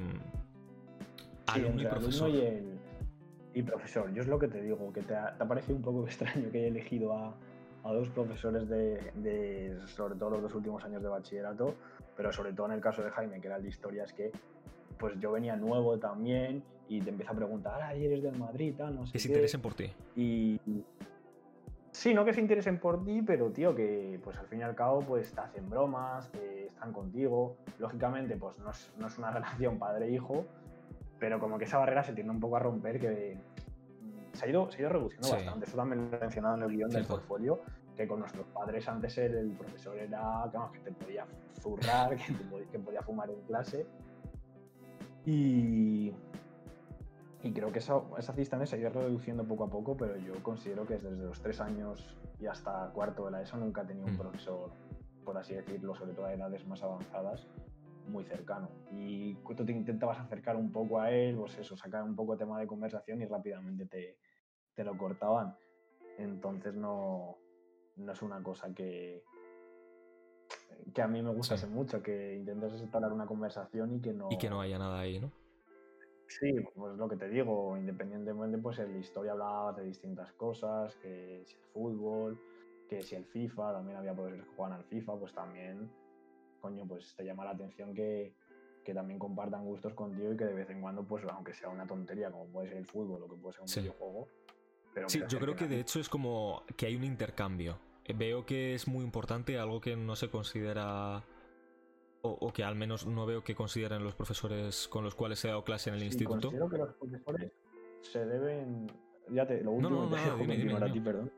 alumno 1.46 1.82
y 1.82 1.86
profesor. 1.86 2.30
y, 2.30 2.75
profesor, 3.62 4.12
yo 4.12 4.22
es 4.22 4.28
lo 4.28 4.38
que 4.38 4.48
te 4.48 4.60
digo, 4.62 4.92
que 4.92 5.02
te 5.02 5.14
ha, 5.14 5.36
parecido 5.38 5.76
un 5.76 5.82
poco 5.82 6.04
extraño 6.06 6.50
que 6.50 6.58
haya 6.58 6.68
elegido 6.68 7.12
a, 7.12 7.34
dos 7.84 8.08
profesores 8.08 8.68
de, 8.68 9.78
sobre 9.86 10.16
todo 10.16 10.30
los 10.30 10.42
dos 10.42 10.54
últimos 10.56 10.84
años 10.84 11.02
de 11.02 11.08
bachillerato, 11.08 11.74
pero 12.16 12.32
sobre 12.32 12.52
todo 12.52 12.66
en 12.66 12.72
el 12.72 12.80
caso 12.80 13.00
de 13.02 13.10
Jaime, 13.10 13.40
que 13.40 13.46
era 13.46 13.58
el 13.58 13.62
de 13.62 13.68
historia, 13.68 14.02
es 14.02 14.12
que 14.12 14.32
pues 14.98 15.18
yo 15.20 15.30
venía 15.30 15.54
nuevo 15.54 15.96
también 15.96 16.64
y 16.88 17.00
te 17.00 17.10
empieza 17.10 17.32
a 17.32 17.36
preguntar, 17.36 17.80
ah, 17.80 17.94
eres 17.94 18.22
del 18.22 18.36
Madrid, 18.38 18.74
tal, 18.76 18.96
no 18.96 19.06
sé. 19.06 19.12
Que 19.12 19.18
se 19.18 19.28
interesen 19.28 19.60
por 19.60 19.74
ti. 19.74 19.92
Y. 20.16 20.60
Sí, 21.92 22.12
no 22.12 22.24
que 22.24 22.34
se 22.34 22.40
interesen 22.40 22.78
por 22.78 23.04
ti, 23.04 23.22
pero 23.22 23.50
tío, 23.50 23.74
que 23.74 24.20
pues 24.22 24.36
al 24.36 24.46
fin 24.48 24.60
y 24.60 24.62
al 24.62 24.74
cabo 24.74 25.00
pues 25.00 25.32
te 25.32 25.40
hacen 25.40 25.70
bromas, 25.70 26.28
que 26.28 26.66
están 26.66 26.92
contigo. 26.92 27.56
Lógicamente, 27.78 28.36
pues 28.36 28.58
no 28.58 28.70
es, 28.70 28.92
no 28.98 29.06
es 29.06 29.16
una 29.16 29.30
relación 29.32 29.78
padre-hijo, 29.78 30.44
pero 31.18 31.40
como 31.40 31.58
que 31.58 31.64
esa 31.64 31.78
barrera 31.78 32.02
se 32.02 32.12
tiende 32.12 32.32
un 32.32 32.40
poco 32.40 32.56
a 32.56 32.60
romper, 32.60 33.00
que 33.00 33.38
se 34.32 34.44
ha 34.44 34.48
ido, 34.48 34.70
se 34.70 34.78
ha 34.78 34.80
ido 34.82 34.90
reduciendo 34.90 35.30
bastante. 35.30 35.66
Eso 35.66 35.76
también 35.76 36.10
lo 36.10 36.16
he 36.16 36.20
mencionado 36.20 36.56
en 36.56 36.62
el 36.62 36.76
guion 36.76 36.90
del 36.90 37.06
portfolio, 37.06 37.60
que 37.96 38.06
con 38.06 38.20
nuestros 38.20 38.46
padres 38.48 38.86
antes 38.88 39.16
el, 39.18 39.52
profesor 39.52 39.96
era 39.96 40.50
que 40.72 40.78
te 40.80 40.92
podía 40.92 41.26
zurrar, 41.60 42.16
que, 42.70 42.78
podía, 42.78 43.02
fumar 43.02 43.30
en 43.30 43.40
clase. 43.42 43.86
Y, 45.24 46.12
y 47.42 47.52
creo 47.52 47.72
que 47.72 47.78
esa, 47.78 48.00
esa 48.18 48.32
también 48.32 48.66
se 48.66 48.76
ha 48.76 48.78
ido 48.78 48.90
reduciendo 48.90 49.44
poco 49.44 49.64
a 49.64 49.70
poco, 49.70 49.96
pero 49.96 50.16
yo 50.18 50.34
considero 50.42 50.86
que 50.86 50.94
desde 50.94 51.10
los 51.10 51.40
tres 51.40 51.60
años 51.60 52.16
y 52.38 52.46
hasta 52.46 52.90
cuarto 52.92 53.24
de 53.24 53.30
la 53.32 53.42
ESO 53.42 53.56
nunca 53.56 53.82
he 53.82 53.86
tenido 53.86 54.06
un 54.06 54.14
mm. 54.14 54.18
profesor, 54.18 54.70
por 55.24 55.38
así 55.38 55.54
decirlo, 55.54 55.94
sobre 55.94 56.12
todo 56.12 56.26
a 56.26 56.34
edades 56.34 56.66
más 56.66 56.82
avanzadas, 56.82 57.46
muy 58.06 58.24
cercano. 58.24 58.68
Y 58.92 59.34
tú 59.34 59.64
te 59.64 59.72
intentabas 59.72 60.18
acercar 60.18 60.56
un 60.56 60.72
poco 60.72 61.00
a 61.00 61.10
él, 61.10 61.36
pues 61.36 61.58
eso, 61.58 61.76
sacar 61.76 62.02
un 62.02 62.16
poco 62.16 62.36
tema 62.36 62.58
de 62.60 62.66
conversación 62.66 63.20
y 63.22 63.26
rápidamente 63.26 63.86
te, 63.86 64.18
te 64.74 64.84
lo 64.84 64.96
cortaban. 64.96 65.56
Entonces 66.18 66.74
no, 66.74 67.36
no 67.96 68.12
es 68.12 68.22
una 68.22 68.42
cosa 68.42 68.72
que, 68.74 69.22
que 70.94 71.02
a 71.02 71.08
mí 71.08 71.22
me 71.22 71.30
gustase 71.32 71.66
mucho, 71.66 72.02
que 72.02 72.34
intentes 72.36 72.80
instalar 72.80 73.12
una 73.12 73.26
conversación 73.26 73.94
y 73.94 74.00
que 74.00 74.12
no... 74.12 74.28
Y 74.30 74.38
que 74.38 74.50
no 74.50 74.60
haya 74.60 74.78
nada 74.78 75.00
ahí, 75.00 75.20
¿no? 75.20 75.30
Sí, 76.28 76.52
pues 76.74 76.96
lo 76.96 77.08
que 77.08 77.16
te 77.16 77.28
digo, 77.28 77.76
independientemente, 77.76 78.58
pues 78.58 78.78
en 78.80 78.92
la 78.92 78.98
historia 78.98 79.32
hablaba 79.32 79.72
de 79.74 79.84
distintas 79.84 80.32
cosas, 80.32 80.96
que 80.96 81.44
si 81.46 81.54
el 81.54 81.64
fútbol, 81.72 82.38
que 82.88 83.02
si 83.02 83.14
el 83.14 83.24
FIFA, 83.24 83.74
también 83.74 83.98
había 83.98 84.12
profesores 84.12 84.44
que 84.44 84.54
jugaban 84.56 84.78
al 84.78 84.84
FIFA, 84.84 85.16
pues 85.16 85.32
también 85.32 85.88
coño, 86.60 86.86
pues 86.86 87.14
te 87.16 87.24
llama 87.24 87.44
la 87.44 87.50
atención 87.52 87.94
que, 87.94 88.34
también 88.94 89.18
compartan 89.18 89.64
gustos 89.64 89.94
contigo 89.94 90.32
y 90.32 90.36
que 90.36 90.44
de 90.44 90.54
vez 90.54 90.70
en 90.70 90.80
cuando, 90.80 91.02
pues 91.02 91.24
aunque 91.24 91.52
sea 91.52 91.68
una 91.68 91.88
tontería 91.88 92.30
como 92.30 92.46
puede 92.46 92.68
ser 92.68 92.78
el 92.78 92.86
fútbol 92.86 93.20
o 93.24 93.28
que 93.28 93.34
puede 93.34 93.52
ser 93.52 93.62
un 93.62 93.82
videojuego. 93.82 94.28
Pero 94.94 95.08
sí, 95.08 95.22
yo 95.28 95.40
creo 95.40 95.56
que 95.56 95.66
de 95.66 95.80
hecho 95.80 95.98
es 95.98 96.08
como 96.08 96.62
que 96.76 96.86
hay 96.86 96.94
un 96.94 97.02
intercambio. 97.02 97.80
Eh, 98.04 98.14
veo 98.16 98.46
que 98.46 98.74
es 98.74 98.86
muy 98.86 99.04
importante, 99.04 99.58
algo 99.58 99.80
que 99.80 99.96
no 99.96 100.14
se 100.14 100.30
considera 100.30 101.24
o, 102.22 102.52
que 102.52 102.64
al 102.64 102.74
menos 102.74 103.06
no 103.06 103.26
veo 103.26 103.42
que 103.42 103.54
consideren 103.54 104.02
los 104.02 104.14
profesores 104.14 104.88
con 104.88 105.04
los 105.04 105.14
cuales 105.14 105.44
he 105.44 105.48
dado 105.48 105.64
clase 105.64 105.90
en 105.90 105.96
el 105.96 106.02
instituto. 106.02 106.48
Considero 106.48 106.68
que 106.68 106.78
los 106.78 106.94
profesores 106.94 107.52
se 108.02 108.24
deben. 108.24 108.90
Ya 109.30 109.46
te, 109.46 109.62
lo 109.62 109.72
último 109.72 110.08
que 110.10 110.16
te 110.46 110.74
a 110.74 110.92
ti, 110.92 111.00
perdón. 111.00 111.32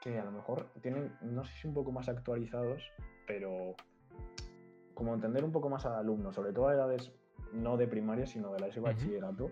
que 0.00 0.18
a 0.18 0.24
lo 0.24 0.32
mejor 0.32 0.70
tienen, 0.80 1.12
no 1.22 1.44
sé 1.44 1.52
si 1.60 1.66
un 1.66 1.74
poco 1.74 1.92
más 1.92 2.08
actualizados, 2.08 2.82
pero 3.26 3.74
como 4.94 5.14
entender 5.14 5.44
un 5.44 5.52
poco 5.52 5.68
más 5.68 5.84
al 5.86 5.94
alumno, 5.94 6.32
sobre 6.32 6.52
todo 6.52 6.68
a 6.68 6.74
edades 6.74 7.12
no 7.52 7.76
de 7.76 7.86
primaria, 7.86 8.26
sino 8.26 8.52
de 8.52 8.60
la 8.60 8.68
ESO 8.68 8.82
bachillerato, 8.82 9.50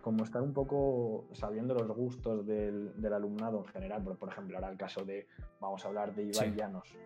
como 0.00 0.24
estar 0.24 0.40
un 0.40 0.52
poco 0.52 1.26
sabiendo 1.32 1.74
los 1.74 1.88
gustos 1.96 2.46
del, 2.46 2.92
alumnado 3.12 3.58
en 3.58 3.66
general. 3.66 4.02
Por, 4.02 4.16
por, 4.16 4.28
ejemplo, 4.28 4.56
ahora 4.56 4.70
el 4.70 4.78
caso 4.78 5.04
de, 5.04 5.26
vamos 5.60 5.84
a 5.84 5.88
hablar 5.88 6.14
de 6.14 6.24
Ibai 6.24 6.54
Llanos, 6.54 6.96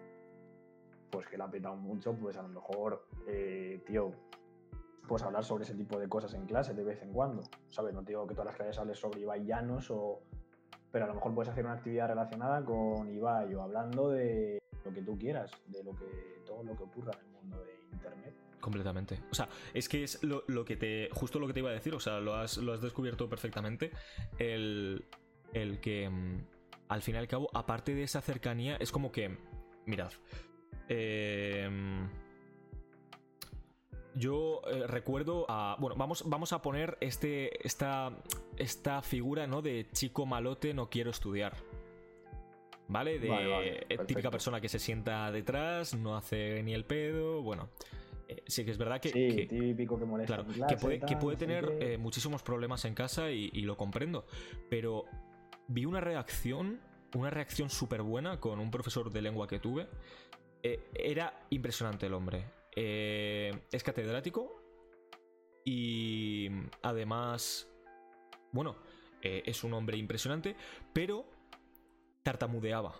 pues 1.10 1.26
que 1.26 1.36
le 1.36 1.44
ha 1.44 1.50
petado 1.50 1.76
mucho, 1.76 2.14
pues 2.14 2.36
a 2.36 2.42
lo 2.42 2.48
mejor, 2.48 3.06
eh, 3.26 3.82
tío, 3.86 4.12
pues 5.08 5.22
hablar 5.22 5.44
sobre 5.44 5.64
ese 5.64 5.74
tipo 5.74 5.98
de 5.98 6.08
cosas 6.08 6.34
en 6.34 6.46
clase 6.46 6.74
de 6.74 6.84
vez 6.84 7.02
en 7.02 7.12
cuando, 7.12 7.42
¿sabes? 7.70 7.94
No 7.94 8.02
digo 8.02 8.26
que 8.26 8.34
todas 8.34 8.46
las 8.46 8.56
clases 8.56 8.78
hables 8.78 8.98
sobre 8.98 9.20
Ibai 9.20 9.44
Llanos 9.44 9.90
o... 9.90 10.20
Pero 10.92 11.04
a 11.04 11.08
lo 11.08 11.14
mejor 11.14 11.34
puedes 11.34 11.48
hacer 11.48 11.64
una 11.64 11.74
actividad 11.74 12.08
relacionada 12.08 12.64
con 12.64 13.08
Ibai 13.08 13.54
o 13.54 13.62
hablando 13.62 14.10
de 14.10 14.60
lo 14.84 14.92
que 14.92 15.02
tú 15.02 15.18
quieras, 15.18 15.50
de 15.66 15.82
lo 15.84 15.94
que 15.96 16.40
todo 16.46 16.62
lo 16.62 16.76
que 16.76 16.82
ocurra 16.82 17.12
en 17.12 17.26
el 17.26 17.32
mundo 17.42 17.64
de 17.64 17.80
Internet. 17.92 18.34
Completamente. 18.60 19.18
O 19.30 19.34
sea, 19.34 19.48
es 19.72 19.88
que 19.88 20.04
es 20.04 20.22
lo, 20.22 20.64
que 20.64 20.76
te. 20.76 21.08
Justo 21.12 21.38
lo 21.38 21.46
que 21.46 21.54
te 21.54 21.60
iba 21.60 21.70
a 21.70 21.72
decir, 21.72 21.94
o 21.94 22.00
sea, 22.00 22.20
lo 22.20 22.34
has, 22.34 22.58
lo 22.58 22.72
has 22.72 22.82
descubierto 22.82 23.28
perfectamente. 23.28 23.90
El, 24.38 25.04
el 25.52 25.80
que. 25.80 26.08
Mm, 26.08 26.44
al 26.88 27.02
fin 27.02 27.14
y 27.14 27.18
al 27.18 27.28
cabo, 27.28 27.48
aparte 27.54 27.94
de 27.94 28.02
esa 28.02 28.20
cercanía, 28.20 28.76
es 28.76 28.92
como 28.92 29.12
que. 29.12 29.38
Mirad. 29.86 30.12
Eh, 30.88 31.68
yo 34.14 34.60
recuerdo 34.88 35.46
a. 35.48 35.76
Bueno, 35.78 35.96
vamos, 35.96 36.24
vamos 36.26 36.52
a 36.52 36.60
poner 36.60 36.98
este, 37.00 37.66
esta, 37.66 38.12
esta 38.56 39.00
figura, 39.02 39.46
¿no? 39.46 39.62
De 39.62 39.88
chico 39.92 40.26
malote, 40.26 40.74
no 40.74 40.90
quiero 40.90 41.10
estudiar. 41.10 41.56
¿Vale? 42.90 43.18
De 43.18 43.86
eh, 43.88 43.98
típica 44.06 44.30
persona 44.30 44.60
que 44.60 44.68
se 44.68 44.78
sienta 44.78 45.30
detrás, 45.30 45.94
no 45.94 46.16
hace 46.16 46.62
ni 46.62 46.74
el 46.74 46.84
pedo. 46.84 47.40
Bueno, 47.42 47.70
eh, 48.28 48.42
sí 48.46 48.64
que 48.64 48.72
es 48.72 48.78
verdad 48.78 49.00
que. 49.00 49.10
Sí, 49.10 49.46
típico 49.46 49.98
que 49.98 50.04
molesta. 50.04 50.44
que, 50.68 51.16
puede, 51.16 51.36
tener 51.36 51.98
muchísimos 51.98 52.42
problemas 52.42 52.84
en 52.84 52.94
casa 52.94 53.30
y, 53.30 53.62
lo 53.62 53.76
comprendo. 53.76 54.26
Pero 54.68 55.04
vi 55.68 55.84
una 55.84 56.00
reacción, 56.00 56.80
una 57.14 57.30
reacción 57.30 57.70
súper 57.70 58.02
buena 58.02 58.40
con 58.40 58.58
un 58.58 58.70
profesor 58.70 59.10
de 59.10 59.22
lengua 59.22 59.46
que 59.46 59.58
tuve. 59.58 59.86
era 60.62 61.46
impresionante 61.50 62.06
el 62.06 62.14
hombre 62.14 62.60
eh, 62.76 63.52
es 63.72 63.82
catedrático 63.82 64.62
y 65.64 66.48
además, 66.82 67.68
bueno, 68.52 68.76
eh, 69.22 69.42
es 69.44 69.64
un 69.64 69.74
hombre 69.74 69.96
impresionante, 69.98 70.56
pero 70.92 71.26
tartamudeaba. 72.30 72.94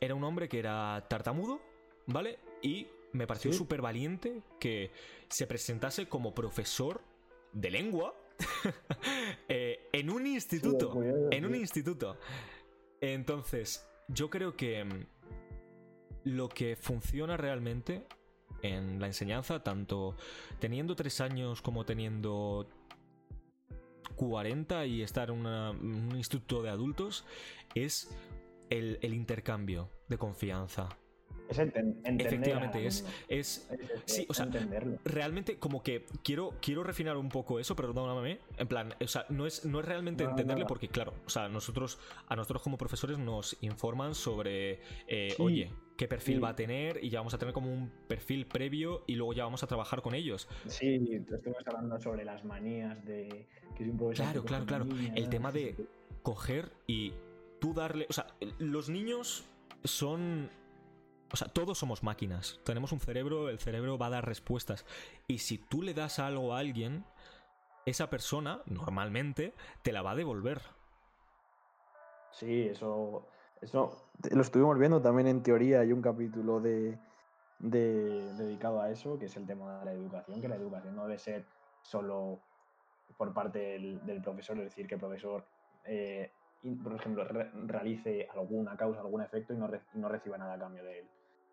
Era 0.00 0.14
un 0.14 0.24
hombre 0.24 0.48
que 0.48 0.58
era 0.58 1.06
tartamudo, 1.10 1.60
¿vale? 2.06 2.38
Y 2.62 2.88
me 3.12 3.26
pareció 3.26 3.52
súper 3.52 3.82
valiente 3.82 4.42
que 4.58 4.90
se 5.28 5.46
presentase 5.46 6.08
como 6.08 6.34
profesor 6.34 7.02
de 7.52 7.70
lengua 7.70 8.14
eh, 9.48 9.88
en 9.92 10.08
un 10.10 10.26
instituto. 10.26 11.02
en 11.30 11.44
un 11.44 11.54
instituto. 11.54 12.16
Entonces, 13.00 13.86
yo 14.08 14.30
creo 14.30 14.56
que 14.56 14.84
mm, 14.84 15.06
lo 16.24 16.48
que 16.48 16.76
funciona 16.76 17.36
realmente 17.36 18.06
en 18.62 19.00
la 19.00 19.06
enseñanza, 19.06 19.62
tanto 19.62 20.16
teniendo 20.60 20.96
tres 20.96 21.20
años 21.20 21.60
como 21.60 21.84
teniendo 21.84 22.68
40 24.18 24.84
y 24.86 25.02
estar 25.02 25.30
en 25.30 25.46
un 25.46 26.12
instituto 26.16 26.62
de 26.62 26.70
adultos, 26.70 27.24
es 27.74 28.10
el, 28.68 28.98
el 29.00 29.14
intercambio 29.14 29.88
de 30.08 30.18
confianza. 30.18 30.88
Es 31.48 31.58
Efectivamente, 31.58 32.86
es, 32.86 33.06
es, 33.28 33.70
Sí, 34.04 34.26
o 34.28 34.34
sea, 34.34 34.48
realmente 35.04 35.58
como 35.58 35.82
que 35.82 36.04
quiero, 36.22 36.52
quiero 36.60 36.84
refinar 36.84 37.16
un 37.16 37.30
poco 37.30 37.58
eso, 37.58 37.74
perdóname. 37.74 38.40
En 38.58 38.68
plan, 38.68 38.94
o 39.00 39.06
sea, 39.06 39.24
no 39.30 39.46
es, 39.46 39.64
no 39.64 39.80
es 39.80 39.86
realmente 39.86 40.24
entenderle 40.24 40.66
porque, 40.66 40.88
claro, 40.88 41.14
o 41.24 41.30
sea, 41.30 41.48
nosotros, 41.48 41.98
a 42.26 42.36
nosotros 42.36 42.60
como 42.60 42.76
profesores 42.76 43.18
nos 43.18 43.56
informan 43.62 44.14
sobre, 44.14 44.80
eh, 45.06 45.34
oye, 45.38 45.72
qué 45.98 46.06
perfil 46.06 46.42
va 46.42 46.50
a 46.50 46.56
tener 46.56 47.02
y 47.02 47.10
ya 47.10 47.18
vamos 47.18 47.34
a 47.34 47.38
tener 47.38 47.52
como 47.52 47.70
un 47.70 47.90
perfil 48.06 48.46
previo 48.46 49.02
y 49.08 49.16
luego 49.16 49.32
ya 49.32 49.42
vamos 49.42 49.64
a 49.64 49.66
trabajar 49.66 50.00
con 50.00 50.14
ellos. 50.14 50.48
Sí, 50.66 50.94
estuvimos 51.12 51.66
hablando 51.66 52.00
sobre 52.00 52.24
las 52.24 52.44
manías 52.44 53.04
de 53.04 53.48
que 53.76 53.82
es 53.82 53.90
un 53.90 53.98
Claro, 54.12 54.44
claro, 54.44 54.64
claro. 54.64 54.86
El 55.16 55.28
tema 55.28 55.50
de 55.50 55.74
coger 56.22 56.72
y 56.86 57.12
tú 57.60 57.74
darle, 57.74 58.06
o 58.08 58.12
sea, 58.12 58.28
los 58.58 58.88
niños 58.88 59.44
son 59.82 60.50
o 61.32 61.36
sea, 61.36 61.48
todos 61.48 61.76
somos 61.76 62.04
máquinas. 62.04 62.60
Tenemos 62.64 62.92
un 62.92 63.00
cerebro, 63.00 63.50
el 63.50 63.58
cerebro 63.58 63.98
va 63.98 64.06
a 64.06 64.10
dar 64.10 64.24
respuestas. 64.24 64.86
Y 65.26 65.38
si 65.38 65.58
tú 65.58 65.82
le 65.82 65.94
das 65.94 66.20
algo 66.20 66.54
a 66.54 66.60
alguien, 66.60 67.04
esa 67.86 68.08
persona, 68.08 68.62
normalmente, 68.66 69.52
te 69.82 69.92
la 69.92 70.00
va 70.00 70.12
a 70.12 70.16
devolver. 70.16 70.62
Sí, 72.30 72.68
eso, 72.68 73.26
eso 73.60 74.08
lo 74.30 74.42
estuvimos 74.42 74.78
viendo 74.78 75.00
también 75.00 75.28
en 75.28 75.42
teoría. 75.42 75.80
Hay 75.80 75.92
un 75.92 76.02
capítulo 76.02 76.60
de, 76.60 76.98
dedicado 77.58 78.80
a 78.80 78.90
eso, 78.90 79.18
que 79.18 79.26
es 79.26 79.36
el 79.36 79.46
tema 79.46 79.80
de 79.80 79.84
la 79.86 79.92
educación, 79.92 80.40
que 80.40 80.48
la 80.48 80.56
educación 80.56 80.96
no 80.96 81.04
debe 81.04 81.18
ser 81.18 81.44
solo 81.82 82.38
por 83.16 83.32
parte 83.32 83.58
del, 83.58 84.22
profesor, 84.22 84.58
es 84.58 84.64
decir, 84.64 84.86
que 84.86 84.94
el 84.94 85.00
profesor, 85.00 85.44
eh, 85.84 86.30
por 86.82 86.94
ejemplo, 86.94 87.24
realice 87.66 88.28
alguna 88.32 88.76
causa, 88.76 89.00
algún 89.00 89.22
efecto 89.22 89.54
y 89.54 89.56
no, 89.56 89.68
no 89.94 90.08
reciba 90.08 90.38
nada 90.38 90.54
a 90.54 90.58
cambio 90.58 90.84
de 90.84 91.00
él 91.00 91.08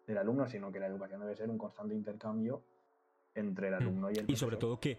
del 0.07 0.17
alumno, 0.17 0.47
sino 0.47 0.71
que 0.71 0.79
la 0.79 0.87
educación 0.87 1.21
debe 1.21 1.35
ser 1.35 1.49
un 1.49 1.57
constante 1.57 1.93
intercambio 1.93 2.61
entre 3.33 3.67
el 3.67 3.73
mm. 3.73 3.77
alumno 3.77 4.11
y 4.11 4.15
el 4.15 4.31
Y 4.31 4.35
sobre 4.35 4.57
todo 4.57 4.79
que 4.79 4.97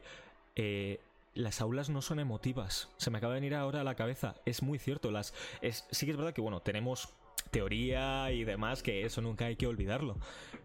eh, 0.55 1.01
las 1.37 1.61
aulas 1.61 1.91
no 1.91 2.03
son 2.03 2.19
emotivas. 2.19 2.91
Se 2.97 3.11
me 3.11 3.19
acaba 3.19 3.35
de 3.35 3.41
venir 3.41 3.55
ahora 3.55 3.83
a 3.83 3.85
la 3.85 3.95
cabeza. 3.95 4.35
Es 4.47 4.63
muy 4.63 4.79
cierto. 4.79 5.11
Las, 5.11 5.35
es, 5.61 5.87
sí 5.91 6.07
que 6.07 6.13
es 6.13 6.19
verdad 6.19 6.33
que, 6.33 6.41
bueno, 6.41 6.61
tenemos 6.61 7.15
teoría 7.51 8.33
y 8.33 8.45
demás, 8.45 8.83
que 8.83 9.05
eso 9.05 9.21
nunca 9.21 9.45
hay 9.47 9.57
que 9.57 9.67
olvidarlo. 9.67 10.17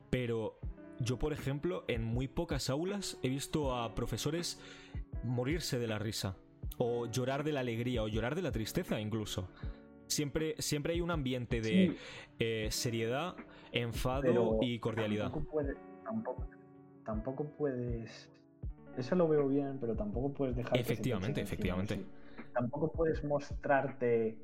Pero 0.09 0.57
yo, 0.99 1.19
por 1.19 1.33
ejemplo, 1.33 1.83
en 1.87 2.03
muy 2.03 2.27
pocas 2.27 2.69
aulas 2.69 3.17
he 3.21 3.29
visto 3.29 3.75
a 3.75 3.93
profesores 3.93 4.59
morirse 5.23 5.77
de 5.77 5.87
la 5.87 5.99
risa. 5.99 6.37
O 6.77 7.05
llorar 7.05 7.43
de 7.43 7.51
la 7.51 7.59
alegría, 7.59 8.01
o 8.01 8.07
llorar 8.07 8.35
de 8.35 8.41
la 8.41 8.51
tristeza 8.51 8.99
incluso. 8.99 9.49
Siempre, 10.07 10.55
siempre 10.59 10.93
hay 10.93 11.01
un 11.01 11.11
ambiente 11.11 11.61
de 11.61 11.95
eh, 12.39 12.67
seriedad 12.71 13.35
enfado 13.71 14.57
y 14.61 14.79
cordialidad. 14.79 15.31
Tampoco, 17.05 17.45
puedes. 17.57 18.29
Eso 19.01 19.15
lo 19.15 19.27
veo 19.27 19.47
bien, 19.47 19.79
pero 19.81 19.95
tampoco 19.95 20.31
puedes 20.31 20.55
dejar. 20.55 20.77
Efectivamente, 20.77 21.41
efectivamente. 21.41 22.05
Tampoco 22.53 22.91
puedes 22.91 23.23
mostrarte. 23.23 24.37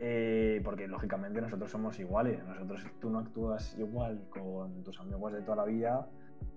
Eh, 0.00 0.60
porque 0.62 0.86
lógicamente 0.86 1.40
nosotros 1.40 1.70
somos 1.70 1.98
iguales. 1.98 2.44
Nosotros, 2.44 2.82
tú 3.00 3.08
no 3.08 3.20
actúas 3.20 3.74
igual 3.78 4.20
con 4.28 4.84
tus 4.84 5.00
amigos 5.00 5.32
de 5.32 5.40
toda 5.40 5.56
la 5.56 5.64
vida 5.64 6.08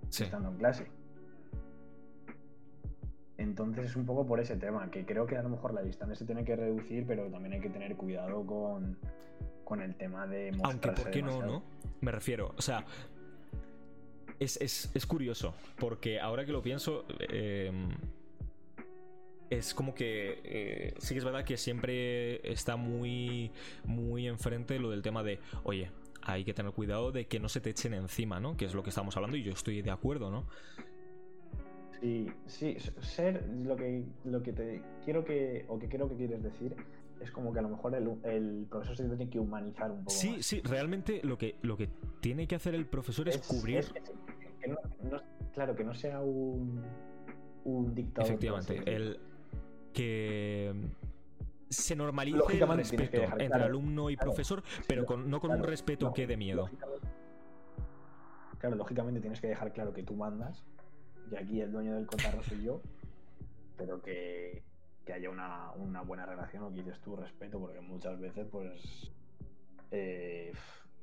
estando 0.10 0.50
en 0.50 0.58
clase. 0.58 0.92
Entonces 3.38 3.86
es 3.86 3.96
un 3.96 4.06
poco 4.06 4.28
por 4.28 4.42
ese 4.42 4.58
tema, 4.58 4.92
que 4.92 5.06
creo 5.06 5.26
que 5.26 5.38
a 5.38 5.44
lo 5.44 5.50
mejor 5.50 5.74
la 5.74 5.82
distancia 5.82 6.16
se 6.16 6.26
tiene 6.26 6.44
que 6.44 6.58
reducir, 6.58 7.08
pero 7.08 7.32
también 7.32 7.54
hay 7.54 7.62
que 7.62 7.70
tener 7.70 7.96
cuidado 7.96 8.46
con, 8.46 8.98
con 9.64 9.82
el 9.82 9.96
tema 9.96 10.28
de 10.28 10.52
Aunque, 10.62 10.92
¿por 10.92 11.10
qué 11.10 11.22
no, 11.24 11.42
no? 11.42 11.64
Me 12.02 12.12
refiero, 12.12 12.54
o 12.58 12.62
sea, 12.62 12.86
es, 14.42 15.06
curioso, 15.06 15.54
porque 15.78 16.20
ahora 16.20 16.46
que 16.46 16.52
lo 16.52 16.62
pienso, 16.62 17.06
em, 17.20 17.90
es 19.50 19.74
como 19.74 19.94
que 19.94 20.42
eh, 20.44 20.94
sí 20.98 21.14
que 21.14 21.20
es 21.20 21.26
verdad 21.26 21.44
que 21.44 21.58
siempre 21.58 22.50
está 22.50 22.76
muy, 22.76 23.52
muy 23.84 24.28
enfrente 24.28 24.80
lo 24.80 24.90
del 24.90 25.04
tema 25.04 25.22
de, 25.24 25.40
oye, 25.64 25.92
hay 26.24 26.44
que 26.44 26.54
tener 26.54 26.72
cuidado 26.72 27.12
de 27.12 27.28
que 27.28 27.40
no 27.40 27.50
se 27.50 27.62
te 27.62 27.70
echen 27.70 27.94
encima, 27.94 28.40
¿no? 28.40 28.58
Que 28.58 28.66
es 28.66 28.74
lo 28.74 28.84
que 28.84 28.90
estamos 28.90 29.16
hablando 29.16 29.38
y 29.38 29.44
yo 29.44 29.52
estoy 29.52 29.82
de 29.82 29.92
acuerdo, 29.92 30.32
¿no? 30.32 30.48
Sí, 32.00 32.28
sí, 32.48 32.78
ser 33.02 33.48
lo 33.64 33.76
que, 33.76 34.04
lo 34.26 34.42
que 34.42 34.54
te 34.54 34.82
quiero 35.06 35.24
que, 35.24 35.66
o 35.68 35.78
que 35.78 35.88
creo 35.88 36.10
que 36.10 36.16
quieres 36.16 36.42
decir 36.42 36.76
es 37.22 37.32
como 37.32 37.54
que 37.54 37.60
a 37.60 37.62
lo 37.62 37.70
mejor 37.70 37.96
el, 37.96 38.66
profesor 38.70 38.98
se 38.98 39.08
tiene 39.08 39.30
que 39.30 39.40
humanizar 39.40 39.92
un 39.92 40.00
poco. 40.00 40.12
Sí, 40.12 40.42
sí, 40.42 40.62
realmente 40.64 41.22
lo 41.24 41.38
que, 41.38 41.56
lo 41.62 41.78
que 41.78 41.90
tiene 42.20 42.48
que 42.48 42.56
hacer 42.56 42.76
el 42.76 42.86
profesor 42.86 43.30
es, 43.30 43.38
cubrir. 43.48 43.86
claro, 45.54 45.76
que 45.76 45.84
no 45.84 45.94
sea 45.94 46.22
un, 46.22 46.84
un 47.64 47.94
dictador. 47.94 48.30
Efectivamente, 48.30 48.84
el 48.86 49.20
que 49.94 50.74
se 51.70 51.96
normalice 51.96 52.60
el 52.60 52.68
respeto 52.68 53.22
entre 53.38 53.64
alumno 53.64 54.10
y 54.10 54.18
profesor, 54.18 54.64
pero 54.88 55.06
no 55.18 55.40
con 55.40 55.52
un 55.52 55.64
respeto 55.64 56.12
que 56.12 56.26
dé 56.28 56.38
miedo. 56.38 56.70
claro, 58.58 58.76
lógicamente 58.76 59.22
tienes 59.22 59.40
que 59.40 59.48
dejar 59.48 59.72
claro 59.72 59.94
que 59.94 60.04
tú 60.04 60.16
mandas, 60.16 60.66
y 61.32 61.36
aquí 61.36 61.62
el 61.62 61.72
dueño 61.72 61.96
del 61.96 62.08
cotarro 62.08 62.42
soy 62.44 62.64
yo, 62.64 62.82
pero 63.78 64.02
que 64.02 64.64
que 65.12 65.18
haya 65.18 65.30
una, 65.30 65.72
una 65.76 66.02
buena 66.02 66.26
relación, 66.26 66.64
o 66.64 66.70
que 66.70 66.84
dices 66.84 67.00
tú, 67.02 67.18
respeto, 67.18 67.60
porque 67.60 67.82
muchas 67.82 68.18
veces, 68.18 68.48
pues, 68.50 69.12
eh, 69.92 70.54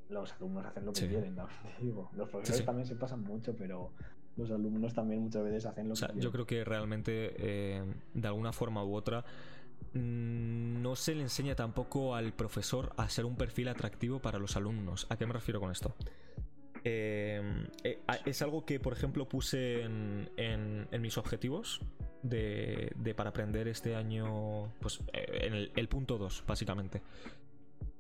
los 0.09 0.33
alumnos 0.33 0.65
hacen 0.65 0.87
lo 0.87 0.93
que 0.95 1.07
quieren, 1.07 1.37
Los 2.17 2.29
profesores 2.31 2.65
también 2.65 2.87
se 2.87 2.97
pasan 2.97 3.23
mucho, 3.23 3.55
pero 3.55 3.93
los 4.37 4.51
alumnos 4.51 4.95
también 4.95 5.21
muchas 5.21 5.45
veces 5.45 5.67
hacen 5.67 5.89
lo 5.89 5.95
que 5.95 6.21
Yo 6.21 6.33
creo 6.33 6.47
que 6.47 6.65
realmente, 6.65 7.35
eh, 7.37 7.85
de 8.15 8.29
alguna 8.29 8.53
forma 8.53 8.83
u 8.83 8.95
otra, 8.95 9.25
mm, 9.93 10.81
no 10.81 10.97
se 10.97 11.15
le 11.15 11.23
enseña 11.23 11.55
tampoco 11.55 12.15
al 12.15 12.33
profesor 12.33 12.93
a 12.97 13.11
ser 13.11 13.27
un 13.27 13.37
perfil 13.37 13.69
atractivo 13.69 14.21
para 14.21 14.39
los 14.39 14.57
alumnos. 14.57 15.07
¿A 15.11 15.17
qué 15.17 15.27
me 15.27 15.35
refiero 15.35 15.61
con 15.61 15.71
esto? 15.71 15.95
Eh, 16.85 17.43
eh, 17.85 17.99
es 18.25 18.43
algo 18.43 18.65
que, 18.65 18.81
por 18.81 18.93
ejemplo, 18.93 19.29
puse 19.29 19.83
en, 19.83 20.89
mis 21.01 21.19
objetivos 21.19 21.81
de, 22.23 23.15
para 23.17 23.31
aprender 23.31 23.69
este 23.69 23.95
año, 23.95 24.73
pues 24.81 25.01
en 25.13 25.55
el, 25.75 25.89
punto 25.89 26.19
2, 26.19 26.45
básicamente. 26.47 27.03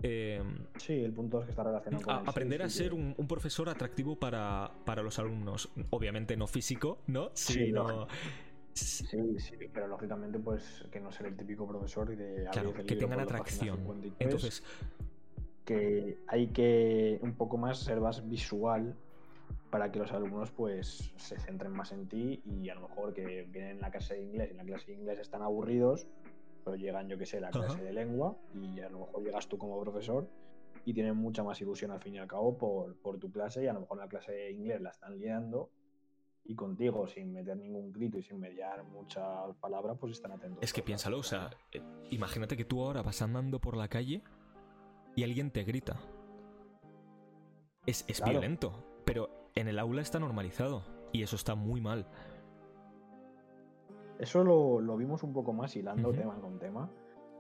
sí, 0.01 0.93
el 0.93 1.12
punto 1.12 1.39
2 1.39 1.47
que 1.47 1.51
está 1.51 1.64
relacionado 1.64 2.05
con 2.05 2.29
Aprender 2.29 2.62
a 2.62 2.68
ser 2.68 2.95
un, 2.95 3.14
profesor 3.29 3.68
atractivo 3.68 4.16
para, 4.16 4.72
los 5.03 5.18
alumnos. 5.18 5.70
Obviamente 5.91 6.37
no 6.37 6.47
físico, 6.47 6.99
¿no? 7.07 7.31
Sí, 7.35 7.72
Sí, 8.74 9.05
sí, 9.41 9.57
pero 9.72 9.89
lógicamente, 9.89 10.39
pues 10.39 10.85
que 10.93 11.01
no 11.01 11.11
ser 11.11 11.26
el 11.26 11.37
típico 11.37 11.66
profesor 11.66 12.14
de. 12.16 12.47
Claro, 12.53 12.72
que 12.72 12.95
tengan 12.95 13.18
atracción. 13.20 13.81
Entonces. 14.20 14.62
Que 15.69 16.16
hay 16.27 16.47
que 16.49 17.19
un 17.21 17.35
poco 17.35 17.59
más 17.59 17.79
ser 17.79 18.01
más 18.01 18.27
visual 18.27 18.97
para 19.71 19.93
que 19.93 19.99
los 19.99 20.12
alumnos 20.12 20.51
pues 20.51 21.12
se 21.16 21.39
centren 21.39 21.73
más 21.73 21.93
en 21.93 22.09
ti 22.09 22.41
y 22.47 22.71
a 22.71 22.75
lo 22.75 22.89
mejor 22.89 23.12
que 23.12 23.43
vienen 23.53 23.73
en 23.73 23.81
la 23.81 23.91
clase 23.91 24.14
de 24.14 24.23
inglés 24.23 24.49
y 24.49 24.51
en 24.53 24.57
la 24.57 24.64
clase 24.64 24.87
de 24.87 24.95
inglés 24.95 25.19
están 25.19 25.43
aburridos 25.43 26.07
pero 26.64 26.77
llegan, 26.77 27.09
yo 27.09 27.19
que 27.19 27.27
sé, 27.27 27.41
la 27.41 27.51
clase 27.51 27.83
de 27.83 27.93
lengua 27.93 28.37
y 28.55 28.81
a 28.81 28.89
lo 28.89 29.01
mejor 29.01 29.23
llegas 29.23 29.47
tú 29.47 29.59
como 29.59 29.79
profesor 29.81 30.29
y 30.85 30.95
tienen 30.95 31.16
mucha 31.16 31.43
más 31.43 31.61
ilusión 31.61 31.91
al 31.91 32.01
fin 32.01 32.14
y 32.14 32.19
al 32.19 32.27
cabo 32.27 32.57
por, 32.57 32.97
por 32.97 33.19
tu 33.19 33.31
clase 33.31 33.62
y 33.62 33.66
a 33.66 33.73
lo 33.73 33.81
mejor 33.81 33.99
en 33.99 34.05
la 34.05 34.09
clase 34.09 34.33
de 34.33 34.53
inglés 34.53 34.81
la 34.81 34.91
están 34.91 35.19
liando 35.19 35.71
y 36.45 36.55
contigo 36.55 37.07
sin 37.07 37.33
meter 37.33 37.59
ningún 37.59 37.93
grito 37.93 38.19
y 38.19 38.23
sin 38.23 38.41
mediar 38.41 38.83
muchas 38.85 39.55
palabras, 39.61 39.99
pues 40.01 40.12
están 40.12 40.33
atentos. 40.33 40.62
Es 40.62 40.73
que 40.73 40.83
piénsalo, 40.83 41.19
o 41.19 41.23
sea, 41.23 41.51
eh, 41.73 41.83
imagínate 42.11 42.57
que 42.57 42.64
tú 42.64 42.83
ahora 42.83 43.03
vas 43.03 43.21
andando 43.21 43.61
por 43.61 43.77
la 43.77 43.89
calle 43.89 44.23
y 45.19 45.25
alguien 45.25 45.51
te 45.51 45.64
grita. 45.64 45.97
Es, 47.87 48.05
es 48.07 48.23
violento, 48.23 48.85
pero 49.05 49.51
en 49.57 49.66
el 49.66 49.81
aula 49.81 50.01
está 50.01 50.21
normalizado 50.21 50.85
y 51.12 51.25
eso 51.25 51.35
está 51.35 51.57
muy 51.57 51.81
mal. 51.81 52.07
Eso 54.21 54.45
lo, 54.45 54.97
vimos 54.97 55.25
un 55.25 55.33
poco 55.33 55.53
más 55.53 55.75
hilando 55.75 56.12
tema 56.12 56.37
con 56.37 56.61
tema. 56.61 56.89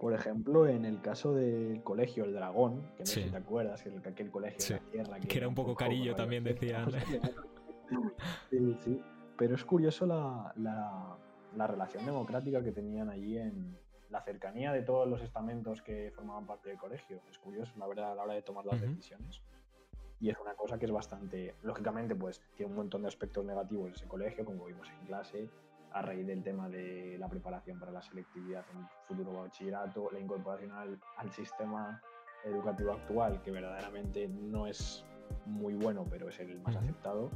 Por 0.00 0.12
ejemplo, 0.12 0.66
en 0.66 0.84
el 0.86 1.00
caso 1.00 1.34
del 1.34 1.84
colegio 1.84 2.24
El 2.24 2.32
Dragón, 2.32 2.82
que 2.96 3.04
no 3.04 3.06
sé 3.06 3.22
si 3.22 3.30
te 3.30 3.36
acuerdas, 3.36 3.80
que 3.80 4.08
aquel 4.08 4.32
colegio 4.32 4.74
de 4.74 4.82
la 4.82 4.90
tierra. 4.90 5.20
Que, 5.20 5.38
era 5.38 5.46
un 5.46 5.54
poco 5.54 5.76
carillo 5.76 6.16
también, 6.16 6.42
decían. 6.42 6.90
sí, 8.50 8.76
sí. 8.80 9.00
Pero 9.36 9.54
es 9.54 9.64
curioso 9.64 10.04
la, 10.04 10.52
la, 10.56 11.66
relación 11.68 12.04
democrática 12.04 12.60
que 12.60 12.72
tenían 12.72 13.08
allí 13.08 13.38
en 13.38 13.78
la 14.10 14.22
cercanía 14.22 14.72
de 14.72 14.82
todos 14.82 15.06
los 15.08 15.22
estamentos 15.22 15.82
que 15.82 16.10
formaban 16.14 16.46
parte 16.46 16.68
del 16.68 16.78
colegio. 16.78 17.20
Es 17.30 17.38
curioso, 17.38 17.72
la 17.76 17.86
verdad, 17.86 18.12
a 18.12 18.14
la 18.14 18.22
hora 18.22 18.34
de 18.34 18.42
tomar 18.42 18.64
las 18.66 18.80
decisiones. 18.80 19.42
Y 20.20 20.30
es 20.30 20.38
una 20.38 20.54
cosa 20.54 20.78
que 20.78 20.86
es 20.86 20.92
bastante. 20.92 21.54
Lógicamente, 21.62 22.14
pues 22.14 22.42
tiene 22.56 22.70
un 22.70 22.76
montón 22.76 23.02
de 23.02 23.08
aspectos 23.08 23.44
negativos 23.44 23.92
ese 23.92 24.06
colegio, 24.06 24.44
como 24.44 24.64
vimos 24.64 24.88
en 24.90 25.06
clase 25.06 25.48
a 25.92 26.02
raíz 26.02 26.26
del 26.26 26.42
tema 26.42 26.68
de 26.68 27.16
la 27.18 27.28
preparación 27.28 27.78
para 27.78 27.92
la 27.92 28.02
selectividad 28.02 28.64
en 28.74 28.86
futuro 29.06 29.32
bachillerato, 29.42 30.10
la 30.10 30.20
incorporación 30.20 30.72
al, 30.72 31.32
sistema 31.32 32.02
educativo 32.44 32.92
actual, 32.92 33.40
que 33.42 33.50
verdaderamente 33.50 34.28
no 34.28 34.66
es 34.66 35.04
muy 35.46 35.74
bueno, 35.74 36.04
pero 36.08 36.28
es 36.28 36.38
el 36.40 36.60
más 36.60 36.76
aceptado. 36.76 37.30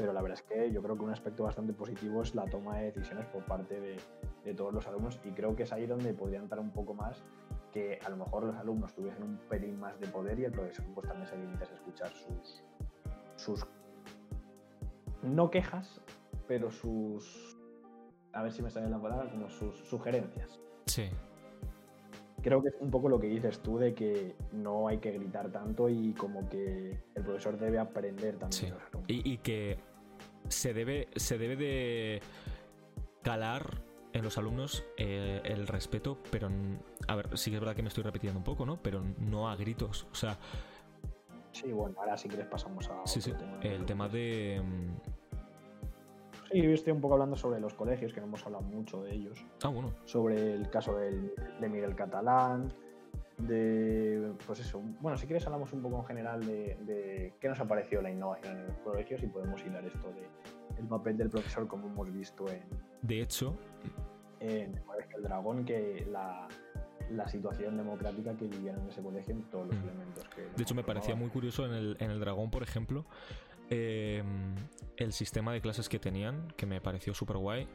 Pero 0.00 0.14
la 0.14 0.22
verdad 0.22 0.38
es 0.38 0.42
que 0.42 0.72
yo 0.72 0.82
creo 0.82 0.96
que 0.96 1.02
un 1.02 1.10
aspecto 1.10 1.44
bastante 1.44 1.74
positivo 1.74 2.22
es 2.22 2.34
la 2.34 2.46
toma 2.46 2.78
de 2.78 2.86
decisiones 2.86 3.26
por 3.26 3.44
parte 3.44 3.78
de, 3.78 3.98
de 4.44 4.54
todos 4.54 4.72
los 4.72 4.86
alumnos 4.86 5.20
y 5.24 5.32
creo 5.32 5.54
que 5.54 5.64
es 5.64 5.72
ahí 5.72 5.86
donde 5.86 6.14
podría 6.14 6.38
entrar 6.38 6.58
un 6.58 6.70
poco 6.70 6.94
más 6.94 7.22
que 7.70 7.98
a 8.02 8.08
lo 8.08 8.16
mejor 8.16 8.44
los 8.44 8.56
alumnos 8.56 8.94
tuviesen 8.94 9.22
un 9.22 9.36
pelín 9.50 9.78
más 9.78 10.00
de 10.00 10.06
poder 10.08 10.40
y 10.40 10.44
el 10.44 10.52
profesor 10.52 10.86
pues 10.94 11.06
también 11.06 11.28
se 11.28 11.36
limita 11.36 11.66
a 11.66 11.74
escuchar 11.74 12.08
sus, 12.08 12.64
sus 13.36 13.66
no 15.22 15.50
quejas, 15.50 16.00
pero 16.48 16.70
sus 16.70 17.58
a 18.32 18.42
ver 18.42 18.52
si 18.52 18.62
me 18.62 18.70
sale 18.70 18.88
la 18.88 19.00
palabra, 19.00 19.30
como 19.30 19.48
sus 19.48 19.76
sugerencias. 19.88 20.58
Sí. 20.86 21.08
Creo 22.42 22.62
que 22.62 22.68
es 22.68 22.74
un 22.80 22.90
poco 22.90 23.08
lo 23.08 23.20
que 23.20 23.26
dices 23.26 23.60
tú 23.60 23.78
de 23.78 23.92
que 23.92 24.34
no 24.52 24.88
hay 24.88 24.98
que 24.98 25.10
gritar 25.12 25.50
tanto 25.50 25.88
y 25.88 26.14
como 26.14 26.48
que 26.48 26.98
el 27.14 27.22
profesor 27.22 27.58
debe 27.58 27.78
aprender 27.78 28.36
también. 28.38 28.74
Sí. 29.06 29.22
Y, 29.24 29.38
que 29.38 29.78
se 30.48 30.74
debe, 30.74 31.08
se 31.16 31.38
debe 31.38 31.56
de 31.56 32.22
calar 33.22 33.82
en 34.12 34.24
los 34.24 34.38
alumnos 34.38 34.84
eh, 34.96 35.40
el 35.44 35.66
respeto, 35.66 36.18
pero 36.30 36.48
a 37.06 37.16
ver, 37.16 37.38
sí 37.38 37.50
que 37.50 37.56
es 37.56 37.60
verdad 37.60 37.76
que 37.76 37.82
me 37.82 37.88
estoy 37.88 38.02
repitiendo 38.02 38.38
un 38.38 38.44
poco, 38.44 38.66
¿no? 38.66 38.82
Pero 38.82 39.02
no 39.18 39.48
a 39.48 39.56
gritos. 39.56 40.06
O 40.10 40.14
sea. 40.14 40.36
Sí, 41.52 41.72
bueno, 41.72 41.96
ahora 41.98 42.16
si 42.16 42.28
quieres 42.28 42.46
pasamos 42.46 42.88
a. 42.88 43.06
Sí, 43.06 43.20
sí. 43.20 43.32
el 43.62 43.84
tema 43.84 44.08
de 44.08 44.62
Sí, 46.50 46.58
estoy 46.58 46.92
un 46.92 47.00
poco 47.00 47.14
hablando 47.14 47.36
sobre 47.36 47.60
los 47.60 47.74
colegios, 47.74 48.12
que 48.12 48.20
no 48.20 48.26
hemos 48.26 48.44
hablado 48.44 48.64
mucho 48.64 49.02
de 49.02 49.14
ellos. 49.14 49.38
Ah, 49.62 49.68
bueno. 49.68 49.92
Sobre 50.04 50.54
el 50.54 50.68
caso 50.68 50.96
de 50.96 51.68
Miguel 51.68 51.94
Catalán, 51.94 52.72
de. 53.46 54.32
Pues 54.46 54.60
eso. 54.60 54.80
Bueno, 55.00 55.16
si 55.16 55.26
quieres, 55.26 55.44
hablamos 55.46 55.72
un 55.72 55.82
poco 55.82 55.98
en 55.98 56.04
general 56.06 56.44
de, 56.44 57.34
qué 57.40 57.48
nos 57.48 57.60
ha 57.60 57.66
parecido 57.66 58.02
la 58.02 58.10
innovación 58.10 58.58
en 58.58 58.66
los 58.66 58.78
colegios 58.78 59.22
y 59.22 59.26
podemos 59.26 59.64
hilar 59.64 59.84
esto 59.84 60.12
de 60.12 60.28
el 60.78 60.86
papel 60.86 61.16
del 61.16 61.30
profesor, 61.30 61.66
como 61.66 61.88
hemos 61.88 62.12
visto 62.12 62.48
en. 62.48 62.62
De 63.02 63.20
hecho. 63.20 63.56
En 64.40 64.80
el 65.16 65.22
Dragón, 65.22 65.66
que 65.66 66.06
la, 66.10 66.48
situación 67.26 67.76
democrática 67.76 68.34
que 68.36 68.46
vivieron 68.46 68.80
en 68.80 68.88
ese 68.88 69.02
colegio 69.02 69.34
en 69.34 69.42
todos 69.50 69.66
los 69.66 69.76
mm. 69.76 69.82
elementos 69.82 70.28
que. 70.28 70.42
De 70.42 70.62
hecho, 70.62 70.74
me 70.74 70.84
parecía 70.84 71.14
muy 71.14 71.28
curioso 71.28 71.66
en 71.66 71.72
el, 71.72 71.96
en 72.00 72.10
el 72.10 72.20
Dragón, 72.20 72.50
por 72.50 72.62
ejemplo, 72.62 73.04
Em, 73.70 74.56
el 74.96 75.12
sistema 75.12 75.52
de 75.52 75.60
clases 75.60 75.88
que 75.88 76.00
tenían, 76.00 76.48
que 76.56 76.66
me 76.66 76.80
pareció 76.80 77.14
súper 77.14 77.36
guay. 77.36 77.68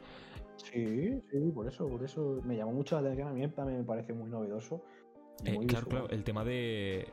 Sí, 0.56 1.22
sí, 1.30 1.50
por 1.54 1.66
eso, 1.66 1.88
por 1.88 2.04
eso 2.04 2.42
me 2.44 2.54
llamó 2.54 2.72
mucho 2.72 3.00
la 3.00 3.08
atención. 3.08 3.28
A 3.28 3.32
mí 3.32 3.48
también 3.48 3.78
me 3.78 3.84
parece 3.84 4.12
muy 4.12 4.28
novedoso. 4.28 4.82
Eh, 5.44 5.58
claro, 5.66 5.86
claro, 5.86 6.08
el 6.10 6.24
tema 6.24 6.44
de, 6.44 7.06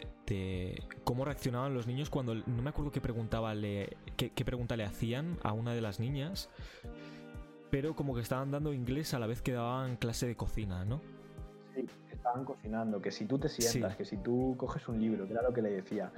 cómo 1.04 1.26
reaccionaban 1.26 1.74
los 1.74 1.88
niños 1.88 2.10
cuando 2.10 2.36
no 2.36 2.62
me 2.62 2.70
acuerdo 2.70 2.92
qué 2.92 3.02
preguntaba 3.02 3.54
le, 3.54 3.98
qué, 4.16 4.46
pregunta 4.46 4.78
le 4.78 4.86
hacían 4.86 5.38
a 5.44 5.52
una 5.52 5.74
de 5.74 5.82
las 5.82 6.00
niñas, 6.00 6.50
pero 7.70 7.96
como 7.96 8.16
que 8.16 8.22
estaban 8.22 8.52
dando 8.52 8.74
inglés 8.74 9.14
a 9.14 9.20
la 9.20 9.28
vez 9.28 9.42
que 9.42 9.52
daban 9.52 9.98
clase 9.98 10.26
de 10.26 10.36
cocina, 10.36 10.86
¿no? 10.86 11.02
Sí, 11.76 11.86
estaban 12.12 12.46
cocinando, 12.46 13.02
que 13.02 13.12
si 13.12 13.26
tú 13.26 13.38
te 13.38 13.50
sientas, 13.50 13.98
que 13.98 14.06
si 14.06 14.18
tú 14.18 14.56
coges 14.58 14.88
un 14.88 15.02
libro, 15.02 15.28
que 15.28 15.34
era 15.34 15.42
lo 15.42 15.54
que 15.54 15.62
le 15.62 15.72
decía, 15.72 16.12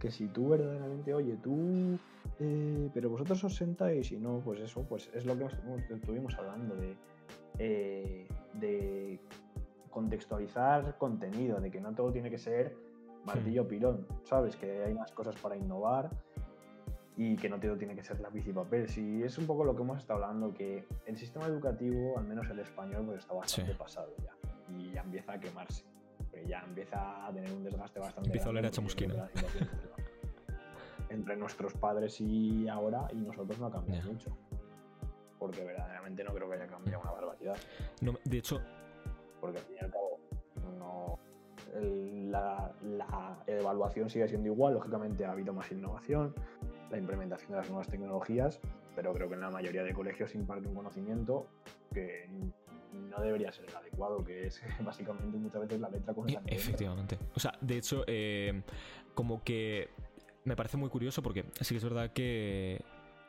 que 0.00 0.10
si 0.10 0.26
tú 0.26 0.48
verdaderamente, 0.48 1.14
oye, 1.14 1.36
tú, 1.42 1.98
eh, 2.40 2.90
pero 2.92 3.10
vosotros 3.10 3.44
os 3.44 3.54
sentáis 3.54 4.10
y 4.10 4.16
no, 4.16 4.40
pues 4.44 4.60
eso, 4.60 4.82
pues 4.88 5.08
es 5.14 5.24
lo 5.24 5.38
que 5.38 5.46
estuvimos 5.94 6.34
hablando 6.34 6.74
de, 6.74 6.96
eh, 7.58 8.26
de 8.54 9.20
contextualizar 9.94 10.98
contenido, 10.98 11.60
de 11.60 11.70
que 11.70 11.80
no 11.80 11.94
todo 11.94 12.12
tiene 12.12 12.28
que 12.28 12.38
ser 12.38 12.76
martillo 13.24 13.66
pilón, 13.66 14.06
¿sabes? 14.24 14.56
Que 14.56 14.84
hay 14.84 14.92
más 14.92 15.12
cosas 15.12 15.36
para 15.36 15.56
innovar 15.56 16.10
y 17.16 17.36
que 17.36 17.48
no 17.48 17.58
todo 17.58 17.78
tiene 17.78 17.94
que 17.94 18.02
ser 18.02 18.20
lápiz 18.20 18.46
y 18.46 18.52
papel. 18.52 18.88
Sí, 18.88 19.22
es 19.22 19.38
un 19.38 19.46
poco 19.46 19.64
lo 19.64 19.74
que 19.74 19.82
hemos 19.82 19.98
estado 19.98 20.22
hablando, 20.22 20.52
que 20.52 20.84
el 21.06 21.16
sistema 21.16 21.46
educativo, 21.46 22.18
al 22.18 22.24
menos 22.24 22.50
el 22.50 22.58
español, 22.58 23.06
pues 23.06 23.20
está 23.20 23.32
bastante 23.32 23.74
pasado 23.74 24.12
ya 24.22 24.34
y 24.76 24.90
ya 24.90 25.00
empieza 25.02 25.32
a 25.32 25.40
quemarse 25.40 25.84
ya 26.46 26.60
empieza 26.66 27.26
a 27.26 27.32
tener 27.32 27.50
un 27.50 27.64
desgaste 27.64 28.00
bastante 28.00 28.28
Empieza 28.28 28.46
a 28.46 28.50
oler 28.50 28.66
a 28.66 28.70
chamusquina. 28.70 29.28
Entre 31.08 31.36
nuestros 31.36 31.74
padres 31.74 32.20
y 32.20 32.68
ahora, 32.68 33.08
y 33.12 33.16
nosotros 33.16 33.58
no 33.58 33.66
ha 33.66 33.72
cambiado 33.72 34.12
mucho. 34.12 34.36
Porque 35.38 35.62
verdaderamente 35.64 36.24
no 36.24 36.32
creo 36.32 36.48
que 36.48 36.56
haya 36.56 36.66
cambiado 36.66 37.02
una 37.02 37.12
barbaridad. 37.12 37.56
No, 38.00 38.14
de 38.24 38.38
hecho. 38.38 38.60
Porque 39.44 39.58
al 39.58 39.64
fin 39.64 39.76
y 39.78 39.84
al 39.84 39.90
cabo, 39.90 40.20
no. 40.78 41.18
la, 42.30 42.72
la 42.82 43.44
evaluación 43.46 44.08
sigue 44.08 44.26
siendo 44.26 44.48
igual, 44.48 44.72
lógicamente 44.72 45.26
ha 45.26 45.32
habido 45.32 45.52
más 45.52 45.70
innovación, 45.70 46.34
la 46.90 46.96
implementación 46.96 47.50
de 47.50 47.58
las 47.58 47.68
nuevas 47.68 47.86
tecnologías, 47.88 48.58
pero 48.96 49.12
creo 49.12 49.28
que 49.28 49.34
en 49.34 49.42
la 49.42 49.50
mayoría 49.50 49.82
de 49.82 49.92
colegios 49.92 50.30
se 50.30 50.38
imparte 50.38 50.66
un 50.66 50.74
conocimiento 50.74 51.46
que 51.92 52.26
no 53.10 53.20
debería 53.20 53.52
ser 53.52 53.66
el 53.68 53.76
adecuado, 53.76 54.24
que 54.24 54.46
es 54.46 54.62
básicamente 54.82 55.36
muchas 55.36 55.60
veces 55.60 55.78
la 55.78 55.90
letra 55.90 56.14
con 56.14 56.26
el 56.26 56.38
Efectivamente. 56.46 57.18
O 57.34 57.40
sea, 57.40 57.52
de 57.60 57.76
hecho, 57.76 58.02
eh, 58.06 58.62
como 59.12 59.44
que 59.44 59.90
me 60.44 60.56
parece 60.56 60.78
muy 60.78 60.88
curioso 60.88 61.22
porque 61.22 61.44
sí 61.60 61.74
que 61.74 61.76
es 61.76 61.84
verdad 61.84 62.12
que 62.14 62.80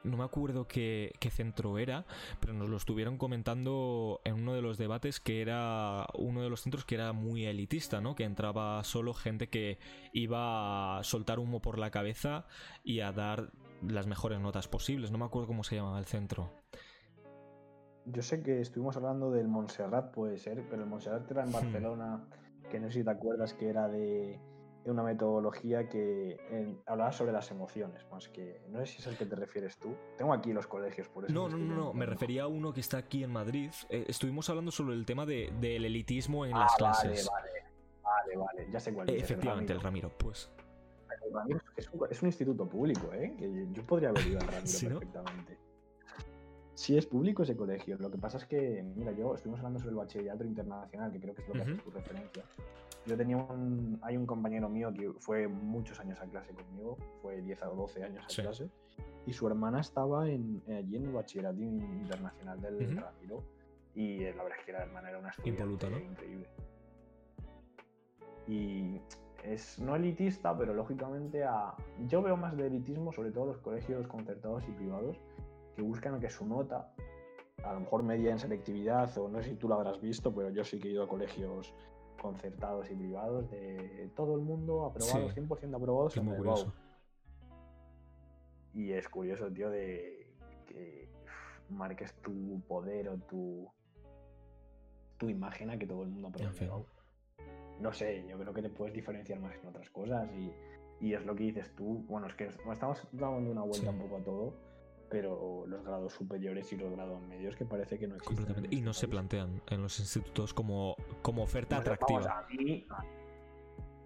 no 0.05 0.17
me 0.17 0.23
acuerdo 0.23 0.67
qué, 0.67 1.11
centro 1.31 1.77
era, 1.77 2.05
pero 2.39 2.53
nos 2.53 2.69
lo 2.69 2.77
estuvieron 2.77 3.17
comentando 3.17 4.21
en 4.23 4.35
uno 4.35 4.53
de 4.53 4.61
los 4.61 4.77
debates 4.77 5.19
que 5.19 5.41
era 5.41 6.07
uno 6.13 6.41
de 6.41 6.49
los 6.49 6.61
centros 6.61 6.85
que 6.85 6.95
era 6.95 7.11
muy 7.11 7.45
elitista, 7.45 7.99
¿no? 7.99 8.15
Que 8.15 8.23
entraba 8.23 8.83
solo 8.83 9.13
gente 9.13 9.49
que 9.49 9.79
iba 10.13 10.99
a 10.99 11.03
soltar 11.03 11.39
humo 11.39 11.61
por 11.61 11.77
la 11.77 11.91
cabeza 11.91 12.45
y 12.83 13.01
a 13.01 13.11
dar 13.11 13.51
las 13.81 14.07
mejores 14.07 14.39
notas 14.39 14.67
posibles. 14.67 15.11
No 15.11 15.17
me 15.17 15.25
acuerdo 15.25 15.47
cómo 15.47 15.63
se 15.63 15.75
llamaba 15.75 15.99
el 15.99 16.05
centro. 16.05 16.51
Yo 18.05 18.21
sé 18.21 18.43
que 18.43 18.61
estuvimos 18.61 18.95
hablando 18.97 19.31
del 19.31 19.47
Montserrat, 19.47 20.11
puede 20.11 20.37
ser, 20.37 20.63
pero 20.69 20.83
el 20.83 20.89
Montserrat 20.89 21.29
era 21.29 21.43
en 21.43 21.49
hmm. 21.49 21.53
Barcelona, 21.53 22.29
que 22.69 22.79
no 22.79 22.87
sé 22.87 22.99
si 22.99 23.03
te 23.03 23.11
acuerdas 23.11 23.53
que 23.55 23.67
era 23.67 23.87
de 23.87 24.39
una 24.85 25.03
metodología 25.03 25.89
que 25.89 26.37
hablaba 26.85 27.11
sobre 27.11 27.31
las 27.31 27.49
emociones, 27.51 28.05
más 28.11 28.29
que. 28.29 28.61
No 28.69 28.79
sé 28.79 28.85
si 28.85 29.01
es 29.01 29.07
el 29.07 29.17
que 29.17 29.25
te 29.25 29.35
refieres 29.35 29.77
tú. 29.77 29.95
Tengo 30.17 30.33
aquí 30.33 30.53
los 30.53 30.67
colegios, 30.67 31.07
por 31.09 31.25
eso. 31.25 31.33
No, 31.33 31.49
no, 31.49 31.57
no, 31.57 31.75
no, 31.75 31.93
me 31.93 32.05
refería 32.05 32.43
a 32.43 32.47
uno 32.47 32.73
que 32.73 32.81
está 32.81 32.97
aquí 32.97 33.23
en 33.23 33.31
Madrid. 33.31 33.71
Eh, 33.89 34.05
estuvimos 34.07 34.49
hablando 34.49 34.71
sobre 34.71 34.93
el 34.93 35.05
tema 35.05 35.25
de, 35.25 35.51
del 35.59 35.85
elitismo 35.85 36.45
en 36.45 36.55
ah, 36.55 36.59
las 36.61 36.75
clases. 36.75 37.29
Vale, 37.31 37.49
vale, 38.03 38.37
vale, 38.37 38.71
ya 38.71 38.79
sé 38.79 38.93
cuál 38.93 39.09
es. 39.09 39.23
Efectivamente, 39.23 39.73
el 39.73 39.81
Ramiro, 39.81 40.11
pues. 40.17 40.51
El 41.25 41.33
Ramiro 41.33 41.59
es 41.75 41.89
un, 41.91 42.07
es 42.09 42.21
un, 42.21 42.27
instituto 42.27 42.67
público, 42.69 43.11
¿eh? 43.13 43.35
Que 43.37 43.67
yo 43.71 43.83
podría 43.83 44.09
haber 44.09 44.27
ido 44.27 44.39
al 44.39 44.47
Ramiro 44.47 44.99
perfectamente. 44.99 45.57
Sí 46.75 46.97
es 46.97 47.05
público 47.05 47.43
ese 47.43 47.55
colegio. 47.55 47.97
Lo 47.97 48.11
que 48.11 48.17
pasa 48.17 48.37
es 48.37 48.45
que, 48.45 48.83
mira, 48.95 49.13
yo 49.13 49.33
estuvimos 49.33 49.59
hablando 49.59 49.79
sobre 49.79 49.91
el 49.91 49.97
bachillerato 49.97 50.43
internacional, 50.43 51.11
que 51.11 51.19
creo 51.21 51.33
que 51.33 51.41
es 51.41 51.47
lo 51.47 51.53
que 51.53 51.61
hace 51.61 51.73
tu 51.75 51.89
referencia. 51.89 52.43
Yo 53.05 53.15
tenía 53.15 53.37
un, 53.37 53.99
hay 54.01 54.17
un 54.17 54.25
compañero 54.25 54.67
mío 54.67 54.91
que 54.91 55.11
fue 55.19 55.47
muchos 55.47 55.99
años 55.99 56.19
a 56.19 56.25
clase 56.25 56.53
conmigo, 56.53 56.97
fue 57.21 57.41
10 57.41 57.63
o 57.63 57.75
12 57.75 58.03
años 58.03 58.25
a 58.25 58.41
clase, 58.41 58.69
y 59.25 59.33
su 59.33 59.47
hermana 59.47 59.81
estaba 59.81 60.27
en, 60.29 60.61
allí 60.67 60.95
en 60.95 61.05
el 61.05 61.11
bachillerato 61.11 61.61
internacional 61.61 62.61
del 62.61 62.97
uh 63.31 63.43
y 63.95 64.19
la 64.19 64.43
verdad 64.43 64.59
es 64.59 64.65
que 64.65 64.73
la 64.73 64.79
hermana 64.79 65.09
era 65.09 65.19
una 65.19 65.29
estudiante 65.29 66.03
increíble. 66.03 66.49
Y 68.45 69.01
es 69.43 69.79
no 69.79 69.95
elitista, 69.95 70.55
pero 70.57 70.73
lógicamente 70.73 71.43
a, 71.43 71.73
yo 72.07 72.21
veo 72.21 72.35
más 72.35 72.57
de 72.57 72.67
elitismo, 72.67 73.13
sobre 73.13 73.31
todo 73.31 73.45
los 73.45 73.57
colegios 73.59 74.05
concertados 74.07 74.63
y 74.67 74.71
privados, 74.71 75.17
que 75.75 75.81
buscan 75.81 76.19
que 76.19 76.29
su 76.29 76.45
nota, 76.45 76.93
a 77.63 77.73
lo 77.73 77.81
mejor 77.81 78.03
media 78.03 78.31
en 78.31 78.39
selectividad, 78.39 79.17
o 79.17 79.29
no 79.29 79.41
sé 79.41 79.51
si 79.51 79.55
tú 79.55 79.69
lo 79.69 79.75
habrás 79.75 80.01
visto, 80.01 80.33
pero 80.33 80.49
yo 80.49 80.63
sí 80.63 80.77
que 80.77 80.89
he 80.89 80.91
ido 80.91 81.03
a 81.03 81.07
colegios 81.07 81.73
concertados 82.21 82.89
y 82.89 82.95
privados 82.95 83.49
de 83.51 84.09
todo 84.15 84.35
el 84.35 84.41
mundo 84.41 84.85
aprobados, 84.85 85.35
100% 85.35 85.75
aprobados 85.75 86.17
en 86.17 86.27
el 86.27 86.43
Y 88.73 88.91
es 88.91 89.07
curioso, 89.07 89.51
tío, 89.51 89.69
de 89.69 90.33
que 90.65 91.09
marques 91.69 92.13
tu 92.21 92.61
poder 92.67 93.09
o 93.09 93.17
tu, 93.17 93.67
tu 95.17 95.29
imagen 95.29 95.69
a 95.69 95.77
que 95.77 95.87
todo 95.87 96.03
el 96.03 96.09
mundo 96.09 96.27
apruebe 96.27 96.51
No 97.79 97.93
sé, 97.93 98.25
yo 98.27 98.37
creo 98.37 98.53
que 98.53 98.61
te 98.61 98.69
puedes 98.69 98.93
diferenciar 98.93 99.39
más 99.39 99.55
en 99.55 99.67
otras 99.67 99.89
cosas 99.89 100.29
y, 100.33 100.51
y 101.05 101.13
es 101.13 101.25
lo 101.25 101.35
que 101.35 101.43
dices 101.43 101.73
tú. 101.75 102.03
Bueno, 102.07 102.27
es 102.27 102.35
que 102.35 102.45
estamos 102.45 103.07
dando 103.11 103.51
una 103.51 103.63
vuelta 103.63 103.89
un 103.89 103.99
poco 103.99 104.17
a 104.17 104.23
todo 104.23 104.53
pero 105.15 105.63
los 105.65 105.81
grados 105.81 106.11
superiores 106.11 106.73
y 106.73 106.75
los 106.75 106.91
grados 106.91 107.21
medios 107.21 107.55
que 107.55 107.63
parece 107.63 107.97
que 107.97 108.05
no 108.05 108.17
existen. 108.17 108.67
Y 108.69 108.81
no 108.81 108.91
se 108.91 109.07
plantean 109.07 109.61
en 109.67 109.81
los 109.81 109.97
institutos 110.01 110.53
como, 110.53 110.97
como 111.21 111.43
oferta 111.43 111.77
atractiva. 111.77 112.45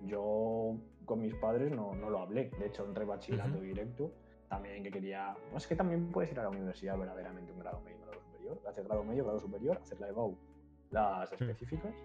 yo 0.05 0.75
con 1.05 1.21
mis 1.21 1.33
padres 1.33 1.71
no, 1.71 1.95
no, 1.95 2.11
lo 2.11 2.19
hablé. 2.19 2.51
De 2.59 2.67
hecho, 2.67 2.85
entré 2.85 3.05
bachillerato 3.05 3.59
directo. 3.59 4.11
También 4.49 4.83
que 4.83 4.91
quería. 4.91 5.35
Es 5.55 5.65
que 5.65 5.75
también 5.75 6.11
puedes 6.11 6.31
ir 6.31 6.39
a 6.41 6.43
la 6.43 6.49
universidad 6.49 6.95
verdaderamente 6.95 7.51
un 7.53 7.59
grado 7.59 7.81
medio, 7.81 7.97
un 7.97 8.05
grado 8.05 8.21
superior. 8.21 8.61
Hacer 8.67 8.83
grado 8.83 9.03
medio, 9.03 9.23
grado 9.23 9.39
superior, 9.39 9.79
hacer 9.81 9.99
la 9.99 10.09
EBAU, 10.09 10.37
las 10.91 11.33
específicas. 11.33 11.95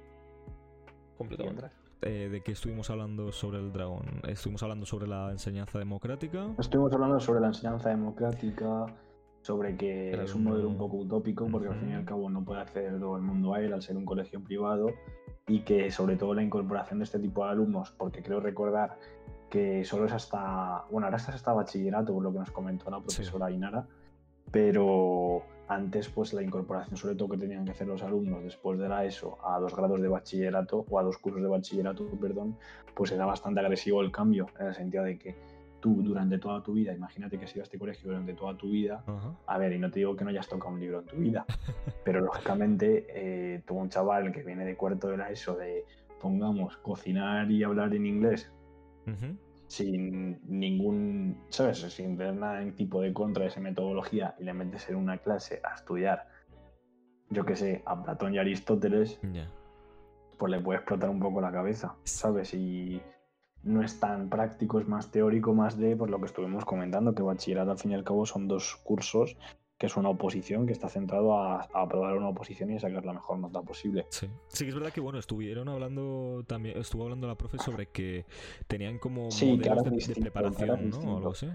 Completamente. 1.18 1.83
Eh, 2.06 2.28
de 2.28 2.42
qué 2.42 2.52
estuvimos 2.52 2.90
hablando 2.90 3.32
sobre 3.32 3.58
el 3.58 3.72
dragón? 3.72 4.04
¿Estuvimos 4.28 4.62
hablando 4.62 4.84
sobre 4.84 5.06
la 5.06 5.30
enseñanza 5.30 5.78
democrática? 5.78 6.48
Estuvimos 6.58 6.92
hablando 6.92 7.18
sobre 7.18 7.40
la 7.40 7.46
enseñanza 7.46 7.88
democrática, 7.88 8.84
sobre 9.40 9.74
que 9.78 10.12
es 10.22 10.34
un 10.34 10.44
modelo 10.44 10.68
un 10.68 10.76
poco 10.76 10.98
utópico, 10.98 11.46
porque 11.50 11.68
al 11.68 11.76
fin 11.76 11.90
y 11.90 11.94
al 11.94 12.04
cabo 12.04 12.28
no 12.28 12.44
puede 12.44 12.60
acceder 12.60 13.00
todo 13.00 13.16
el 13.16 13.22
mundo 13.22 13.54
a 13.54 13.60
él 13.60 13.72
al 13.72 13.80
ser 13.80 13.96
un 13.96 14.04
colegio 14.04 14.44
privado, 14.44 14.88
y 15.46 15.60
que 15.60 15.90
sobre 15.90 16.16
todo 16.16 16.34
la 16.34 16.42
incorporación 16.42 16.98
de 16.98 17.04
este 17.04 17.18
tipo 17.18 17.42
de 17.42 17.52
alumnos, 17.52 17.90
porque 17.96 18.22
creo 18.22 18.40
recordar 18.40 18.98
que 19.48 19.82
solo 19.84 20.04
es 20.04 20.12
hasta, 20.12 20.84
bueno, 20.90 21.06
ahora 21.06 21.16
estás 21.16 21.36
hasta 21.36 21.54
bachillerato, 21.54 22.12
por 22.12 22.22
lo 22.22 22.32
que 22.32 22.40
nos 22.40 22.50
comentó 22.50 22.90
la 22.90 23.00
profesora 23.00 23.50
Inara, 23.50 23.86
pero 24.50 25.42
antes, 25.68 26.08
pues 26.08 26.32
la 26.32 26.42
incorporación, 26.42 26.96
sobre 26.96 27.14
todo 27.14 27.30
que 27.30 27.38
tenían 27.38 27.64
que 27.64 27.70
hacer 27.70 27.86
los 27.86 28.02
alumnos 28.02 28.42
después 28.42 28.78
de 28.78 28.88
la 28.88 29.04
ESO 29.04 29.38
a 29.42 29.58
dos 29.58 29.74
grados 29.74 30.00
de 30.00 30.08
bachillerato 30.08 30.84
o 30.88 30.98
a 30.98 31.02
dos 31.02 31.18
cursos 31.18 31.42
de 31.42 31.48
bachillerato, 31.48 32.06
perdón, 32.20 32.56
pues 32.94 33.12
era 33.12 33.26
bastante 33.26 33.60
agresivo 33.60 34.02
el 34.02 34.12
cambio, 34.12 34.46
en 34.58 34.66
el 34.66 34.74
sentido 34.74 35.04
de 35.04 35.18
que 35.18 35.34
tú 35.80 36.02
durante 36.02 36.38
toda 36.38 36.62
tu 36.62 36.72
vida, 36.72 36.94
imagínate 36.94 37.38
que 37.38 37.44
has 37.44 37.52
ido 37.54 37.62
a 37.62 37.64
este 37.64 37.78
colegio 37.78 38.10
durante 38.10 38.32
toda 38.34 38.56
tu 38.56 38.70
vida, 38.70 39.04
a 39.46 39.58
ver, 39.58 39.72
y 39.72 39.78
no 39.78 39.90
te 39.90 40.00
digo 40.00 40.16
que 40.16 40.24
no 40.24 40.30
hayas 40.30 40.48
tocado 40.48 40.72
un 40.72 40.80
libro 40.80 41.00
en 41.00 41.06
tu 41.06 41.16
vida, 41.16 41.44
pero 42.04 42.20
lógicamente 42.20 43.06
eh, 43.08 43.62
tú 43.66 43.74
un 43.74 43.90
chaval 43.90 44.32
que 44.32 44.42
viene 44.42 44.64
de 44.64 44.76
cuarto 44.76 45.08
de 45.08 45.18
la 45.18 45.30
ESO 45.30 45.56
de, 45.56 45.84
pongamos, 46.20 46.78
cocinar 46.78 47.50
y 47.50 47.62
hablar 47.64 47.94
en 47.94 48.06
inglés, 48.06 48.50
sin 49.66 50.40
ningún, 50.46 51.44
¿sabes? 51.48 51.78
Sin 51.78 52.16
ver 52.16 52.34
nada 52.34 52.62
en 52.62 52.74
tipo 52.74 53.00
de 53.00 53.12
contra 53.12 53.42
de 53.42 53.48
esa 53.48 53.60
metodología 53.60 54.34
y 54.38 54.44
le 54.44 54.54
metes 54.54 54.88
en 54.88 54.96
una 54.96 55.18
clase 55.18 55.60
a 55.64 55.74
estudiar, 55.74 56.28
yo 57.30 57.44
qué 57.44 57.56
sé, 57.56 57.82
a 57.86 58.02
Platón 58.02 58.34
y 58.34 58.38
Aristóteles, 58.38 59.18
pues 60.38 60.50
le 60.50 60.60
puede 60.60 60.78
explotar 60.78 61.10
un 61.10 61.20
poco 61.20 61.40
la 61.40 61.52
cabeza, 61.52 61.96
¿sabes? 62.04 62.54
Y 62.54 63.00
no 63.62 63.82
es 63.82 63.98
tan 63.98 64.28
práctico, 64.28 64.78
es 64.78 64.86
más 64.86 65.10
teórico, 65.10 65.54
más 65.54 65.78
de 65.78 65.96
por 65.96 66.10
lo 66.10 66.18
que 66.20 66.26
estuvimos 66.26 66.64
comentando, 66.64 67.14
que 67.14 67.22
bachillerato 67.22 67.70
al 67.70 67.78
fin 67.78 67.92
y 67.92 67.94
al 67.94 68.04
cabo 68.04 68.26
son 68.26 68.46
dos 68.46 68.76
cursos 68.84 69.36
que 69.78 69.86
es 69.86 69.96
una 69.96 70.08
oposición 70.08 70.66
que 70.66 70.72
está 70.72 70.88
centrado 70.88 71.36
a, 71.36 71.62
aprobar 71.72 72.16
una 72.16 72.28
oposición 72.28 72.70
y 72.70 72.78
sacar 72.78 73.04
la 73.04 73.12
mejor 73.12 73.38
nota 73.38 73.62
posible. 73.62 74.06
Sí. 74.08 74.28
sí, 74.48 74.68
es 74.68 74.74
verdad 74.74 74.92
que 74.92 75.00
bueno, 75.00 75.18
estuvieron 75.18 75.68
hablando 75.68 76.44
también, 76.46 76.78
estuvo 76.78 77.04
hablando 77.04 77.26
la 77.26 77.36
profe 77.36 77.58
sobre 77.58 77.86
que 77.86 78.24
tenían 78.68 78.98
como 78.98 79.28
modelos 79.28 80.06
de, 80.06 80.14
preparación, 80.14 80.90
¿no? 80.90 80.98
O 80.98 81.16
algo 81.16 81.30
así. 81.32 81.48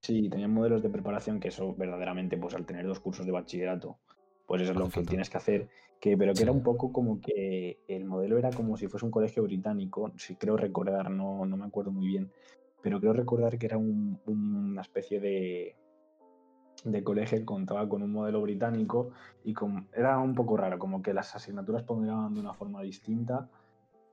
sí, 0.00 0.28
tenían 0.30 0.52
modelos 0.52 0.82
de 0.82 0.88
preparación 0.88 1.40
que 1.40 1.48
eso 1.48 1.74
verdaderamente, 1.74 2.38
pues 2.38 2.54
al 2.54 2.64
tener 2.64 2.86
dos 2.86 3.00
cursos 3.00 3.26
de 3.26 3.32
bachillerato, 3.32 3.98
pues 4.46 4.62
eso 4.62 4.72
es 4.72 4.78
lo 4.78 4.88
que 4.88 5.02
tienes 5.02 5.28
que 5.28 5.36
hacer. 5.36 5.68
Que, 6.00 6.16
pero 6.16 6.32
que 6.32 6.44
era 6.44 6.52
un 6.52 6.62
poco 6.62 6.90
como 6.92 7.20
que 7.20 7.80
el 7.86 8.06
modelo 8.06 8.38
era 8.38 8.48
como 8.48 8.78
si 8.78 8.88
fuese 8.88 9.04
un 9.04 9.12
colegio 9.12 9.42
británico, 9.42 10.10
si 10.16 10.34
creo 10.36 10.56
recordar, 10.56 11.10
no, 11.10 11.44
no 11.44 11.58
me 11.58 11.66
acuerdo 11.66 11.90
muy 11.90 12.06
bien, 12.06 12.32
pero 12.80 12.98
creo 13.00 13.12
recordar 13.12 13.58
que 13.58 13.66
era 13.66 13.76
una 13.76 14.80
especie 14.80 15.20
de, 15.20 15.76
de 16.84 17.04
colegio 17.04 17.44
contaba 17.44 17.88
con 17.88 18.02
un 18.02 18.12
modelo 18.12 18.40
británico 18.42 19.10
y 19.44 19.54
era 19.92 20.18
un 20.18 20.34
poco 20.34 20.56
raro, 20.56 20.78
como 20.78 21.02
que 21.02 21.12
las 21.12 21.34
asignaturas 21.34 21.82
pondrían 21.82 22.34
de 22.34 22.40
una 22.40 22.54
forma 22.54 22.82
distinta, 22.82 23.48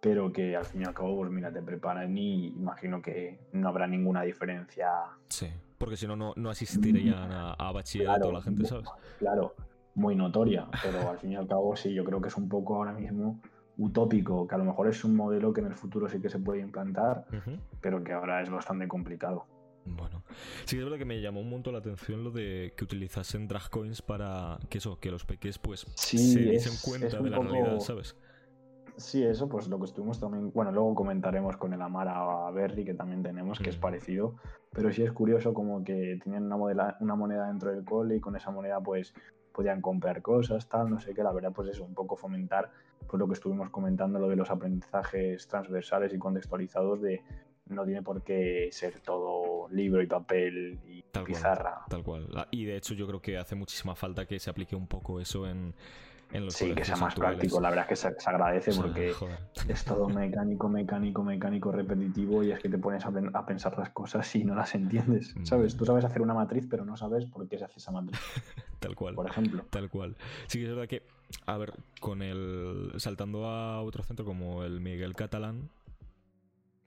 pero 0.02 0.32
que 0.32 0.56
al 0.56 0.66
fin 0.66 0.82
y 0.82 0.86
al 0.86 0.94
cabo, 0.94 1.18
pues 1.18 1.32
mira, 1.32 1.52
te 1.52 1.62
preparan 1.62 2.18
y 2.18 2.48
imagino 2.48 3.02
que 3.02 3.40
no 3.54 3.70
habrá 3.70 3.88
ninguna 3.88 4.22
diferencia. 4.24 4.90
Sí, 5.30 5.48
porque 5.78 5.98
si 5.98 6.08
no, 6.08 6.16
no 6.16 6.50
asistirían 6.50 7.32
a, 7.32 7.54
a 7.54 7.72
bachillerato 7.72 8.32
la 8.32 8.42
gente, 8.42 8.66
¿sabes? 8.66 8.90
Claro, 9.20 9.56
muy 9.96 10.16
notoria, 10.16 10.68
pero 10.84 11.10
al 11.10 11.18
fin 11.18 11.32
y 11.32 11.36
al 11.36 11.48
cabo 11.48 11.76
sí, 11.76 11.94
yo 11.94 12.04
creo 12.04 12.22
que 12.22 12.28
es 12.28 12.38
un 12.38 12.48
poco 12.48 12.76
ahora 12.76 12.94
mismo 12.94 13.40
utópico, 13.78 14.48
que 14.48 14.56
a 14.56 14.58
lo 14.58 14.66
mejor 14.66 14.88
es 14.88 15.04
un 15.04 15.16
modelo 15.16 15.54
que 15.54 15.62
en 15.62 15.68
el 15.68 15.76
futuro 15.76 16.10
sí 16.10 16.20
que 16.20 16.30
se 16.30 16.40
puede 16.40 16.62
implantar, 16.62 17.26
pero 17.82 18.04
que 18.04 18.14
ahora 18.14 18.42
es 18.42 18.50
bastante 18.50 18.88
complicado. 18.88 19.46
Bueno, 19.96 20.24
sí 20.66 20.78
es 20.78 20.84
verdad 20.84 20.98
que 20.98 21.06
me 21.06 21.22
llamó 21.22 21.42
un 21.42 21.50
montón 21.50 21.74
la 21.74 21.80
atención 21.80 22.24
lo 22.24 22.32
de 22.32 22.74
que 22.76 22.84
utilizasen 22.84 23.48
drag 23.48 23.70
coins 23.70 24.02
para 24.02 24.60
que 24.70 24.80
eso, 24.80 25.00
que 25.00 25.12
los 25.12 25.26
peques 25.26 25.60
pues 25.60 25.86
se 25.96 26.18
diesen 26.18 26.74
cuenta 26.84 27.22
de 27.22 27.30
la 27.30 27.40
realidad, 27.40 27.80
¿sabes? 27.80 28.16
Sí, 28.98 29.24
eso 29.24 29.48
pues 29.48 29.68
lo 29.68 29.78
que 29.78 29.86
estuvimos 29.86 30.20
también, 30.20 30.52
bueno, 30.52 30.72
luego 30.72 30.96
comentaremos 30.96 31.56
con 31.58 31.72
el 31.72 31.82
Amara 31.84 32.50
Berry 32.50 32.84
que 32.84 32.96
también 32.96 33.22
tenemos, 33.22 33.60
que 33.60 33.70
es 33.70 33.78
mm. 33.78 33.82
parecido, 33.82 34.36
pero 34.72 34.92
sí 34.92 35.04
es 35.04 35.12
curioso 35.12 35.54
como 35.54 35.84
que 35.84 36.20
tenían 36.24 36.52
una, 36.52 36.98
una 37.00 37.16
moneda 37.16 37.48
dentro 37.48 37.72
del 37.72 37.86
cole 37.86 38.16
y 38.16 38.20
con 38.20 38.36
esa 38.36 38.50
moneda 38.50 38.82
pues 38.82 39.14
podían 39.54 39.82
comprar 39.82 40.24
cosas, 40.24 40.68
tal, 40.68 40.90
no 40.90 41.00
sé 41.00 41.14
qué, 41.14 41.22
la 41.22 41.32
verdad 41.32 41.52
pues 41.54 41.70
es 41.70 41.80
un 41.80 41.94
poco 41.94 42.16
fomentar 42.16 42.72
pues 43.08 43.20
lo 43.20 43.28
que 43.28 43.34
estuvimos 43.34 43.70
comentando, 43.70 44.20
lo 44.20 44.30
de 44.30 44.36
los 44.36 44.50
aprendizajes 44.50 45.48
transversales 45.48 46.14
y 46.14 46.18
contextualizados 46.18 47.02
de 47.02 47.22
no 47.70 47.86
tiene 47.86 48.02
por 48.02 48.24
qué 48.24 48.70
ser 48.72 49.00
todo 49.00 49.68
libro 49.70 50.02
y 50.02 50.08
papel 50.08 50.80
y 50.88 51.04
pizarra. 51.24 51.82
tal 51.90 52.04
cual. 52.04 52.28
Y 52.52 52.66
de 52.66 52.78
hecho 52.78 52.94
yo 52.94 53.08
creo 53.08 53.22
que 53.22 53.38
hace 53.38 53.56
muchísima 53.56 53.96
falta 53.96 54.26
que 54.26 54.40
se 54.40 54.50
aplique 54.50 54.76
un 54.76 54.88
poco 54.88 55.20
eso 55.20 55.48
en, 55.48 55.74
en 56.32 56.46
los 56.46 56.54
Sí, 56.54 56.74
que 56.74 56.86
sea 56.86 56.96
más 56.98 57.16
práctico. 57.16 57.60
La 57.60 57.70
verdad 57.70 57.86
es 57.86 57.90
que 57.90 58.22
se, 58.22 58.30
agradece 58.30 58.74
porque 58.74 59.14
es 59.68 59.86
todo 59.86 60.10
mecánico, 60.10 60.70
mecánico, 60.70 61.24
mecánico, 61.24 61.72
repetitivo 61.72 62.44
y 62.44 62.52
es 62.52 62.60
que 62.60 62.70
te 62.70 62.78
pones 62.78 63.04
a, 63.06 63.46
pensar 63.46 63.78
las 63.78 63.90
cosas 63.90 64.36
y 64.36 64.44
no 64.44 64.56
las 64.56 64.76
entiendes. 64.76 65.36
Mm. 65.36 65.46
¿Sabes? 65.46 65.76
Tú 65.76 65.86
sabes 65.86 66.06
hacer 66.06 66.22
una 66.22 66.34
matriz, 66.34 66.68
pero 66.70 66.86
no 66.86 66.98
sabes 66.98 67.26
por 67.26 67.48
qué 67.48 67.58
se 67.58 67.66
hace 67.66 67.80
esa 67.80 67.92
matriz. 67.92 68.20
tal 68.80 68.96
cual. 68.96 69.16
Por 69.16 69.28
ejemplo. 69.28 69.66
Tal 69.70 69.90
cual. 69.90 70.16
Sí 70.48 70.60
que 70.60 70.66
es 70.66 70.72
verdad 70.72 70.88
que, 70.88 71.04
a 71.46 71.58
ver, 71.58 71.74
con 72.00 72.22
el... 72.22 72.92
Saltando 72.98 73.48
a 73.48 73.82
otro 73.82 74.04
centro 74.04 74.26
como 74.26 74.64
el 74.64 74.82
Miguel 74.82 75.16
Catalán, 75.16 75.70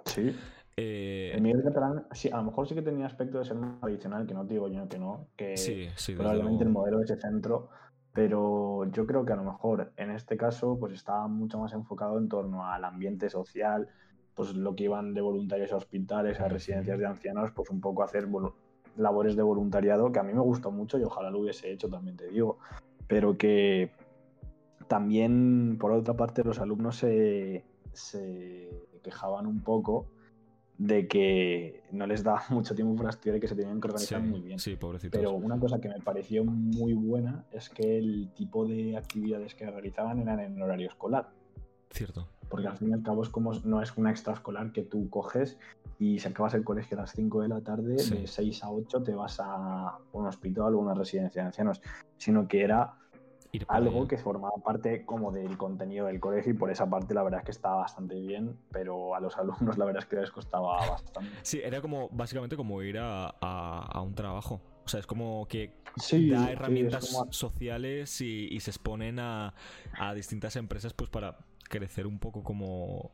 Sí. 0.04 0.34
Eh... 0.76 1.32
El 1.34 1.42
Miguel 1.42 1.62
Catalán, 1.62 2.06
sí, 2.12 2.30
a 2.30 2.36
lo 2.38 2.44
mejor 2.44 2.68
sí 2.68 2.74
que 2.74 2.82
tenía 2.82 3.06
aspecto 3.06 3.38
de 3.38 3.44
ser 3.44 3.56
más 3.56 3.80
tradicional, 3.80 4.26
que 4.26 4.34
no 4.34 4.46
te 4.46 4.54
digo 4.54 4.68
yo 4.68 4.88
que 4.88 4.98
no, 4.98 5.28
que 5.36 5.56
sí, 5.56 5.88
sí, 5.96 6.14
probablemente 6.14 6.64
el 6.64 6.70
modelo 6.70 6.98
de 6.98 7.04
ese 7.04 7.16
centro, 7.16 7.68
pero 8.12 8.90
yo 8.90 9.06
creo 9.06 9.24
que 9.24 9.32
a 9.32 9.36
lo 9.36 9.44
mejor 9.44 9.92
en 9.96 10.10
este 10.10 10.36
caso 10.36 10.78
pues 10.78 10.92
estaba 10.92 11.28
mucho 11.28 11.58
más 11.58 11.72
enfocado 11.72 12.18
en 12.18 12.28
torno 12.28 12.66
al 12.66 12.84
ambiente 12.84 13.28
social, 13.28 13.88
pues 14.34 14.54
lo 14.54 14.74
que 14.74 14.84
iban 14.84 15.12
de 15.12 15.20
voluntarios 15.20 15.72
a 15.72 15.76
hospitales, 15.76 16.40
a 16.40 16.48
residencias 16.48 16.98
de 16.98 17.06
ancianos, 17.06 17.50
pues 17.52 17.70
un 17.70 17.80
poco 17.80 18.02
hacer 18.02 18.26
labores 18.96 19.36
de 19.36 19.42
voluntariado, 19.42 20.12
que 20.12 20.18
a 20.18 20.22
mí 20.22 20.32
me 20.32 20.40
gustó 20.40 20.70
mucho 20.70 20.98
y 20.98 21.04
ojalá 21.04 21.30
lo 21.30 21.40
hubiese 21.40 21.70
hecho, 21.70 21.88
también 21.88 22.16
te 22.16 22.28
digo, 22.28 22.58
pero 23.06 23.36
que 23.36 23.92
también, 24.90 25.76
por 25.78 25.92
otra 25.92 26.14
parte, 26.14 26.42
los 26.42 26.58
alumnos 26.58 26.96
se, 26.96 27.64
quejaban 29.04 29.46
un 29.46 29.62
poco 29.62 30.06
de 30.80 31.06
que 31.06 31.82
no 31.92 32.06
les 32.06 32.24
daba 32.24 32.42
mucho 32.48 32.74
tiempo 32.74 32.96
para 32.96 33.10
estudiar 33.10 33.36
y 33.36 33.40
que 33.40 33.48
se 33.48 33.54
tenían 33.54 33.80
que 33.80 33.88
organizar 33.88 34.22
muy 34.22 34.40
bien. 34.40 34.58
Sí, 34.58 34.76
pobrecitos. 34.76 35.18
Pero 35.18 35.34
una 35.34 35.58
cosa 35.58 35.78
que 35.78 35.88
me 35.88 36.00
pareció 36.00 36.42
muy 36.42 36.94
buena 36.94 37.44
es 37.52 37.68
que 37.68 37.98
el 37.98 38.30
tipo 38.34 38.66
de 38.66 38.96
actividades 38.96 39.54
que 39.54 39.70
realizaban 39.70 40.20
eran 40.20 40.40
en 40.40 40.60
horario 40.60 40.88
escolar. 40.88 41.28
Cierto. 41.90 42.26
Porque 42.48 42.66
al 42.66 42.78
fin 42.78 42.88
y 42.88 42.92
al 42.94 43.02
cabo 43.02 43.22
es 43.22 43.28
como 43.28 43.52
no 43.52 43.82
es 43.82 43.94
una 43.96 44.10
extraescolar 44.10 44.72
que 44.72 44.82
tú 44.82 45.10
coges 45.10 45.58
y 45.98 46.18
si 46.18 46.26
acabas 46.26 46.54
el 46.54 46.64
colegio 46.64 46.96
a 46.96 47.02
las 47.02 47.12
5 47.12 47.42
de 47.42 47.48
la 47.48 47.60
tarde, 47.60 47.96
de 47.96 48.26
6 48.26 48.64
a 48.64 48.70
8 48.70 49.02
te 49.02 49.14
vas 49.14 49.38
a 49.38 49.98
un 50.12 50.26
hospital 50.26 50.74
o 50.74 50.78
una 50.78 50.94
residencia 50.94 51.42
de 51.42 51.48
ancianos, 51.48 51.82
sino 52.16 52.48
que 52.48 52.62
era 52.62 52.94
algo 53.68 54.06
que 54.06 54.16
formaba 54.16 54.54
parte 54.64 55.04
como 55.04 55.32
del 55.32 55.56
contenido 55.56 56.06
del 56.06 56.20
colegio 56.20 56.52
y 56.52 56.56
por 56.56 56.70
esa 56.70 56.88
parte 56.88 57.14
la 57.14 57.22
verdad 57.22 57.40
es 57.40 57.46
que 57.46 57.50
estaba 57.50 57.76
bastante 57.76 58.20
bien, 58.20 58.56
pero 58.72 59.14
a 59.14 59.20
los 59.20 59.36
alumnos 59.38 59.78
la 59.78 59.84
verdad 59.84 60.02
es 60.02 60.08
que 60.08 60.16
les 60.16 60.30
costaba 60.30 60.76
bastante. 60.88 61.30
Sí, 61.42 61.60
era 61.62 61.80
como 61.80 62.08
básicamente 62.10 62.56
como 62.56 62.82
ir 62.82 62.98
a, 63.00 64.02
un 64.02 64.14
trabajo. 64.14 64.60
O 64.84 64.88
sea, 64.88 65.00
es 65.00 65.06
como 65.06 65.46
que 65.46 65.72
da 66.30 66.50
herramientas 66.50 67.16
sociales 67.30 68.20
y, 68.20 68.58
se 68.60 68.70
exponen 68.70 69.18
a, 69.18 69.54
a 69.98 70.14
distintas 70.14 70.56
empresas 70.56 70.94
pues 70.94 71.10
para 71.10 71.38
crecer 71.68 72.06
un 72.06 72.18
poco 72.18 72.42
como 72.42 73.12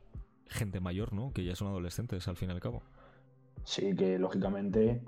gente 0.48 0.80
mayor, 0.80 1.12
¿no? 1.12 1.32
Que 1.32 1.44
ya 1.44 1.54
son 1.54 1.68
adolescentes 1.68 2.26
al 2.28 2.36
fin 2.36 2.48
y 2.48 2.52
al 2.52 2.60
cabo. 2.60 2.82
Sí, 3.64 3.94
que 3.96 4.18
lógicamente 4.18 5.02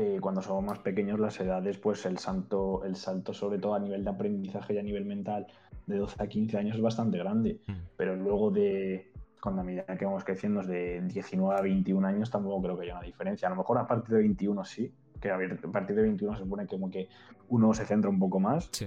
eh, 0.00 0.18
cuando 0.18 0.40
somos 0.40 0.64
más 0.64 0.78
pequeños 0.78 1.20
las 1.20 1.38
edades, 1.40 1.76
pues 1.76 2.06
el 2.06 2.16
salto, 2.16 2.82
el 2.86 2.96
salto 2.96 3.34
sobre 3.34 3.58
todo 3.58 3.74
a 3.74 3.78
nivel 3.78 4.02
de 4.02 4.08
aprendizaje 4.08 4.72
y 4.72 4.78
a 4.78 4.82
nivel 4.82 5.04
mental 5.04 5.46
de 5.86 5.98
12 5.98 6.22
a 6.22 6.26
15 6.26 6.56
años 6.56 6.76
es 6.76 6.82
bastante 6.82 7.18
grande, 7.18 7.60
mm. 7.66 7.72
pero 7.98 8.16
luego 8.16 8.50
de 8.50 9.12
cuando 9.42 9.60
a 9.60 9.64
medida 9.64 9.84
que 9.84 10.06
vamos 10.06 10.24
creciendo 10.24 10.62
de 10.62 11.02
19 11.02 11.54
a 11.54 11.60
21 11.60 12.06
años 12.06 12.30
tampoco 12.30 12.62
creo 12.62 12.78
que 12.78 12.84
haya 12.84 12.94
una 12.94 13.02
diferencia. 13.02 13.48
A 13.48 13.50
lo 13.50 13.56
mejor 13.56 13.76
a 13.76 13.86
partir 13.86 14.14
de 14.14 14.22
21 14.22 14.64
sí, 14.64 14.90
que 15.20 15.30
a, 15.30 15.38
partir 15.70 15.94
de 15.94 16.02
21 16.02 16.34
se 16.34 16.44
supone 16.44 16.62
que 16.62 16.68
como 16.68 16.90
que 16.90 17.08
uno 17.50 17.74
se 17.74 17.84
centra 17.84 18.08
un 18.08 18.18
poco 18.18 18.40
más, 18.40 18.70
sí. 18.72 18.86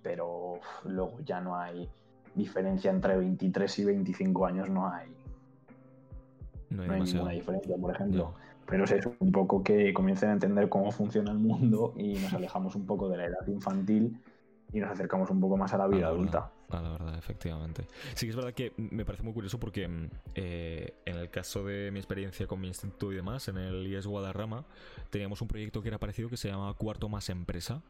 pero 0.00 0.60
luego 0.84 1.18
ya 1.24 1.40
no 1.40 1.56
hay 1.56 1.88
diferencia 2.36 2.92
entre 2.92 3.16
23 3.16 3.78
y 3.80 3.84
25 3.84 4.46
años, 4.46 4.70
no 4.70 4.88
hay, 4.88 5.08
no 6.70 6.82
hay, 6.84 7.00
ninguna 7.00 7.32
diferencia, 7.32 7.76
por 7.76 7.90
ejemplo. 7.92 8.34
Pero 8.72 8.84
es 8.84 9.06
un 9.18 9.30
poco 9.32 9.62
que 9.62 9.92
comiencen 9.92 10.30
a 10.30 10.32
entender 10.32 10.70
cómo 10.70 10.90
funciona 10.90 11.30
el 11.30 11.38
mundo 11.38 11.92
y 11.98 12.14
nos 12.14 12.32
alejamos 12.32 12.74
un 12.74 12.86
poco 12.86 13.06
de 13.10 13.18
la 13.18 13.26
edad 13.26 13.46
infantil 13.46 14.18
y 14.72 14.80
nos 14.80 14.90
acercamos 14.90 15.28
un 15.28 15.40
poco 15.40 15.58
más 15.58 15.74
a 15.74 15.76
la 15.76 15.86
vida 15.86 16.06
adulta. 16.06 16.50
a 16.70 16.80
la 16.80 16.90
verdad, 16.90 17.18
efectivamente. 17.18 17.86
Sí 18.14 18.24
que 18.24 18.30
es 18.30 18.36
verdad 18.36 18.54
que 18.54 18.72
me 18.78 19.04
parece 19.04 19.24
muy 19.24 19.34
curioso 19.34 19.60
porque 19.60 19.86
mm, 19.86 20.08
eh, 20.36 20.94
en 21.04 21.16
el 21.16 21.28
caso 21.28 21.66
de 21.66 21.90
mi 21.90 21.98
experiencia 21.98 22.46
con 22.46 22.62
mi 22.62 22.68
instituto 22.68 23.12
y 23.12 23.16
demás, 23.16 23.46
en 23.48 23.58
el 23.58 23.86
IES 23.86 24.06
Guadarrama, 24.06 24.64
teníamos 25.10 25.42
un 25.42 25.48
proyecto 25.48 25.82
que 25.82 25.88
era 25.88 25.98
parecido 25.98 26.30
que 26.30 26.38
se 26.38 26.48
llamaba 26.48 26.72
Cuarto 26.72 27.10
Más 27.10 27.28
Empresa. 27.28 27.82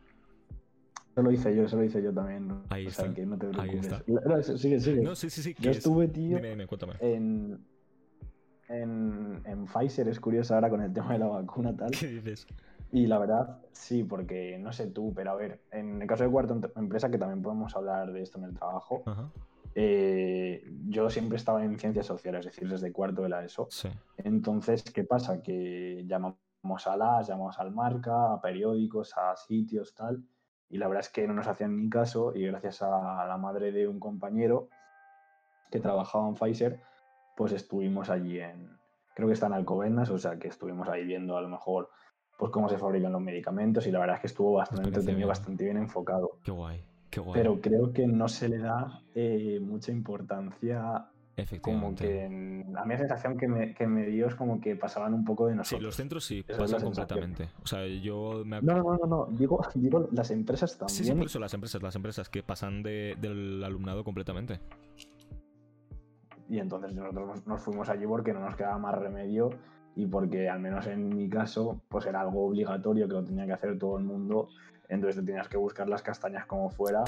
Eso 1.13 1.23
lo 1.23 1.31
hice 1.31 1.55
yo, 1.55 1.63
eso 1.63 1.77
lo 1.77 1.85
hice 1.85 2.03
yo 2.03 2.13
también. 2.13 2.51
Ahí 2.71 2.89
está. 2.89 3.05
Ahí 3.05 3.79
está. 3.79 4.03
sigue, 4.59 4.81
sigue. 4.81 5.01
No, 5.01 5.15
sí, 5.15 5.31
sí, 5.31 5.43
sí. 5.45 5.55
Yo 5.61 5.71
estuve, 5.71 6.09
tío, 6.09 6.39
dime, 6.39 6.51
dime, 6.51 6.67
cuéntame. 6.67 6.95
En, 8.73 9.43
en, 9.45 9.67
Pfizer, 9.67 10.09
es 10.09 10.21
curioso 10.21 10.55
ahora 10.55 10.71
con 10.71 10.81
el 10.81 10.93
tema 10.93 11.13
de 11.13 11.19
la 11.19 11.27
vacuna 11.27 11.77
tal. 11.77 11.91
¿Qué 11.91 12.07
dices? 12.07 12.47
Y 12.93 13.07
la 13.07 13.19
verdad, 13.19 13.59
sí, 13.73 14.05
porque 14.05 14.59
no 14.59 14.71
sé 14.73 14.89
tú, 14.89 15.15
pero 15.15 15.31
a 15.31 15.35
ver, 15.35 15.63
en 15.71 16.03
el 16.03 16.07
caso 16.07 16.25
de 16.25 16.31
cuarto 16.31 16.61
empresa, 16.77 17.11
que 17.11 17.17
también 17.17 17.41
podemos 17.41 17.75
hablar 17.75 18.13
de 18.13 18.21
esto 18.21 18.39
en 18.39 18.45
el 18.45 18.55
trabajo, 18.55 19.03
eh, 19.75 20.63
yo 20.89 21.09
siempre 21.09 21.37
estaba 21.39 21.65
en 21.65 21.79
ciencias 21.79 22.05
sociales, 22.05 22.41
es 22.41 22.53
decir, 22.53 22.69
desde 22.69 22.93
cuarto 22.93 23.23
de 23.23 23.31
la 23.31 23.43
ESO. 23.45 23.69
Sí. 23.71 23.89
Entonces, 24.19 24.83
¿qué 24.83 25.05
pasa? 25.05 25.43
Que 25.43 26.05
llamamos 26.07 26.37
a 26.87 26.97
las, 26.99 27.29
llamamos 27.29 27.59
al 27.59 27.73
marca, 27.73 28.35
a 28.35 28.41
periódicos, 28.43 29.17
a 29.17 29.37
sitios, 29.37 29.95
tal, 29.95 30.23
y 30.69 30.77
la 30.77 30.87
verdad 30.87 31.01
es 31.01 31.09
que 31.09 31.27
no 31.27 31.33
nos 31.33 31.47
hacían 31.47 31.75
ni 31.77 31.89
caso, 31.89 32.35
y 32.35 32.47
gracias 32.47 32.83
a 32.83 33.25
la 33.27 33.39
madre 33.39 33.73
de 33.73 33.89
un 33.89 34.01
compañero 34.01 34.69
que 35.71 35.81
trabajaba 35.81 36.29
en 36.29 36.35
Pfizer, 36.35 36.81
pues 37.37 37.53
estuvimos 37.53 38.11
allí 38.11 38.39
en, 38.39 38.79
creo 39.15 39.29
que 39.29 39.35
está 39.35 39.47
en 39.47 39.55
Alcobendas, 39.55 40.11
o 40.11 40.19
sea 40.19 40.39
que 40.39 40.49
estuvimos 40.49 40.89
ahí 40.89 41.05
viendo 41.05 41.37
a 41.37 41.41
lo 41.41 41.49
mejor 41.49 41.91
pues 42.39 42.51
cómo 42.51 42.69
se 42.69 42.79
fabrican 42.79 43.13
los 43.13 43.21
medicamentos 43.21 43.87
y 43.87 43.93
la 43.93 44.01
verdad 44.01 44.17
es 44.17 44.21
que 44.23 44.27
estuvo 44.27 44.55
bastante 44.55 44.89
entretenido, 44.89 45.29
bastante 45.29 45.65
bien 45.65 45.77
enfocado. 45.77 46.39
Qué 46.43 46.51
guay, 46.51 46.85
qué 47.11 47.21
guay. 47.21 47.35
Pero 47.41 47.61
creo 47.61 47.93
que 47.93 48.07
no 48.07 48.29
se 48.29 48.49
le 48.49 48.59
da 48.59 49.03
eh, 49.15 49.61
mucha 49.61 49.93
importancia 49.93 51.09
como 51.63 51.95
que 51.95 52.27
a 52.27 52.29
mí 52.85 52.93
la 52.93 52.99
sensación 52.99 53.39
que 53.39 53.49
me, 53.49 53.75
que 53.75 53.87
me, 53.87 54.07
dio 54.07 54.27
es 54.27 54.35
como 54.35 54.61
que 54.61 54.77
pasaban 54.77 55.15
un 55.15 55.25
poco 55.25 55.47
de 55.47 55.55
nosotros. 55.55 55.81
Sí, 55.81 55.85
los 55.85 55.97
centros 55.97 56.25
sí, 56.25 56.43
pasan 56.43 56.83
completamente. 56.83 57.49
O 57.63 57.67
sea, 57.67 57.87
yo 57.87 58.43
me... 58.45 58.61
No, 58.61 58.77
no, 58.77 58.97
no, 58.97 59.07
no, 59.07 59.27
Digo, 59.31 59.61
digo 59.75 60.09
las 60.13 60.31
empresas 60.31 60.77
también. 60.77 60.97
Sí, 60.97 61.05
sí, 61.05 61.13
por 61.13 61.27
eso 61.27 61.39
las 61.39 61.55
empresas, 61.55 61.83
las 61.83 61.97
empresas 61.97 62.29
que 62.29 62.43
pasan 62.43 62.83
de, 62.83 63.17
del 63.19 63.65
alumnado 63.65 64.05
completamente 64.05 64.61
y 66.49 66.59
entonces 66.59 66.95
nosotros 66.95 67.47
nos 67.47 67.61
fuimos 67.63 67.89
allí 67.89 68.07
porque 68.07 68.33
no 68.33 68.41
nos 68.41 68.57
quedaba 68.57 68.79
más 68.79 68.95
remedio 68.95 69.51
y 69.95 70.07
porque 70.07 70.49
al 70.49 70.61
menos 70.61 70.87
en 70.87 71.09
mi 71.09 71.29
caso 71.29 71.81
pues 71.89 72.07
era 72.07 72.21
algo 72.21 72.47
obligatorio 72.47 73.07
que 73.09 73.15
lo 73.15 73.25
tenía 73.25 73.47
que 73.47 73.53
hacer 73.53 73.79
todo 73.79 73.99
el 73.99 74.05
mundo 74.05 74.49
entonces 74.89 75.21
te 75.21 75.27
tenías 75.27 75.49
que 75.49 75.57
buscar 75.57 75.89
las 75.89 76.03
castañas 76.03 76.47
como 76.47 76.71
fuera 76.71 77.03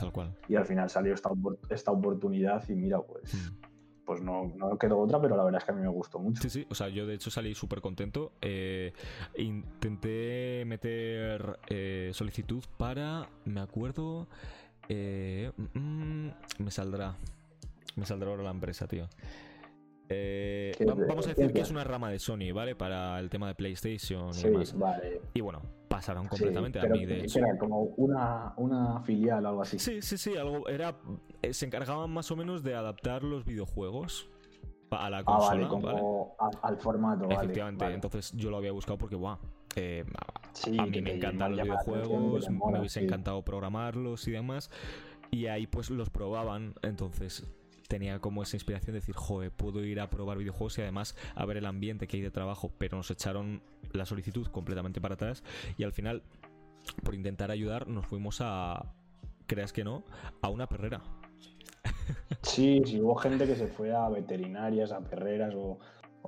y 0.49 0.57
al 0.57 0.67
final 0.67 0.91
salió 0.91 1.15
esta, 1.15 1.31
esta 1.71 1.91
oportunidad 1.91 2.63
y 2.69 2.75
mira 2.75 3.01
pues 3.01 3.35
mm. 3.35 4.05
pues 4.05 4.23
no, 4.23 4.53
no 4.57 4.79
quedó 4.79 4.99
otra 4.99 5.21
pero 5.21 5.37
la 5.37 5.45
verdad 5.45 5.61
es 5.61 5.65
que 5.65 5.73
a 5.73 5.75
mí 5.75 5.83
me 5.83 5.89
gustó 5.89 6.19
mucho. 6.19 6.43
Sí 6.43 6.51
sí 6.51 6.67
o 6.71 6.75
sea 6.75 6.89
yo 6.89 7.07
de 7.07 7.15
hecho 7.15 7.31
salí 7.31 7.55
súper 7.55 7.81
contento 7.81 8.33
eh, 8.43 8.93
intenté 9.37 10.65
meter 10.67 11.59
eh, 11.69 12.11
solicitud 12.13 12.65
para 12.77 13.29
me 13.45 13.61
acuerdo 13.61 14.29
eh, 14.89 15.53
mm, 15.57 15.79
mm, 15.79 16.33
me 16.59 16.71
saldrá 16.71 17.17
me 17.97 18.07
saldrá 18.07 18.31
ahora 18.31 18.43
la 18.43 18.51
empresa, 18.51 18.87
tío. 18.87 19.09
Eh, 20.09 20.73
vamos 21.09 21.27
a 21.27 21.31
decir 21.31 21.53
que 21.53 21.61
es 21.61 21.71
una 21.71 21.83
rama 21.83 22.11
de 22.11 22.19
Sony, 22.19 22.53
¿vale? 22.53 22.75
Para 22.75 23.19
el 23.21 23.31
tema 23.31 23.49
de 23.49 23.55
PlayStation 23.55 24.31
y 24.39 24.43
demás. 24.43 24.79
Vale. 24.79 25.23
Y 25.33 25.41
bueno, 25.41 25.63
pasaron 25.89 26.29
completamente 26.29 26.79
a 26.79 26.85
mí, 26.85 27.07
de 27.07 27.21
hecho. 27.21 27.39
Era 27.39 27.57
como 27.57 27.83
una, 27.97 28.53
una 28.57 29.01
filial 29.01 29.45
o 29.47 29.49
algo 29.49 29.63
así. 29.63 29.79
Sí, 29.79 30.03
sí, 30.03 30.19
sí. 30.19 30.37
Algo, 30.37 30.69
era, 30.69 30.97
eh, 31.43 31.55
se 31.55 31.67
encargaban 31.67 32.11
más 32.11 32.31
o 32.31 32.37
menos 32.37 32.63
de 32.63 32.75
adaptar 32.75 33.23
los 33.23 33.45
videojuegos 33.45 34.29
a 34.91 35.09
la 35.09 35.25
consola. 35.25 35.47
Ah, 35.47 35.55
vale, 35.55 35.69
como 35.69 36.37
Al, 36.63 36.77
formato. 36.77 37.29
Efectivamente. 37.31 37.87
Entonces 37.87 38.33
yo 38.33 38.51
lo 38.51 38.59
había 38.59 38.73
buscado 38.73 38.99
porque, 38.99 39.17
guau. 39.17 39.39
Eh, 39.77 40.05
a 40.79 40.87
mí 40.87 41.01
me 41.01 41.15
encantan 41.15 41.57
los 41.57 41.63
videojuegos, 41.63 42.51
me 42.51 42.79
hubiese 42.79 43.03
encantado 43.03 43.43
programarlos 43.43 44.29
y 44.29 44.33
demás. 44.33 44.71
Y 45.31 45.47
ahí 45.47 45.67
pues 45.67 45.91
los 45.91 46.11
probaban. 46.11 46.75
Entonces 46.83 47.45
tenía 47.89 48.19
como 48.19 48.43
esa 48.43 48.57
inspiración 48.57 48.95
de 48.95 49.01
decir, 49.01 49.15
joder, 49.15 49.51
puedo 49.51 49.85
ir 49.85 50.01
a 50.01 50.11
probar 50.11 50.39
videojuegos 50.39 50.79
y 50.79 50.83
además 50.83 51.17
a 51.35 51.45
ver 51.45 51.57
el 51.57 51.67
ambiente 51.67 52.07
que 52.07 52.17
hay 52.17 52.23
de 52.23 52.31
trabajo, 52.31 52.73
pero 52.79 52.97
nos 52.97 53.11
echaron 53.11 53.63
la 53.93 54.07
solicitud 54.07 54.47
completamente 54.49 55.01
para 55.01 55.15
atrás 55.15 55.43
y 55.77 55.85
al 55.85 55.93
final, 55.93 56.23
por 57.03 57.15
intentar 57.15 57.51
ayudar, 57.51 57.89
nos 57.89 58.07
fuimos 58.07 58.39
a, 58.41 58.93
creas 59.47 59.73
que 59.73 59.85
no, 59.85 60.05
a 60.41 60.49
una 60.49 60.67
perrera. 60.67 61.03
Sí, 62.43 62.83
sí, 62.85 63.01
hubo 63.01 63.15
gente 63.15 63.47
que 63.47 63.57
se 63.57 63.67
fue 63.67 63.95
a 63.95 64.09
veterinarias, 64.09 64.93
a 64.93 65.01
perreras 65.01 65.55
o, 65.55 65.79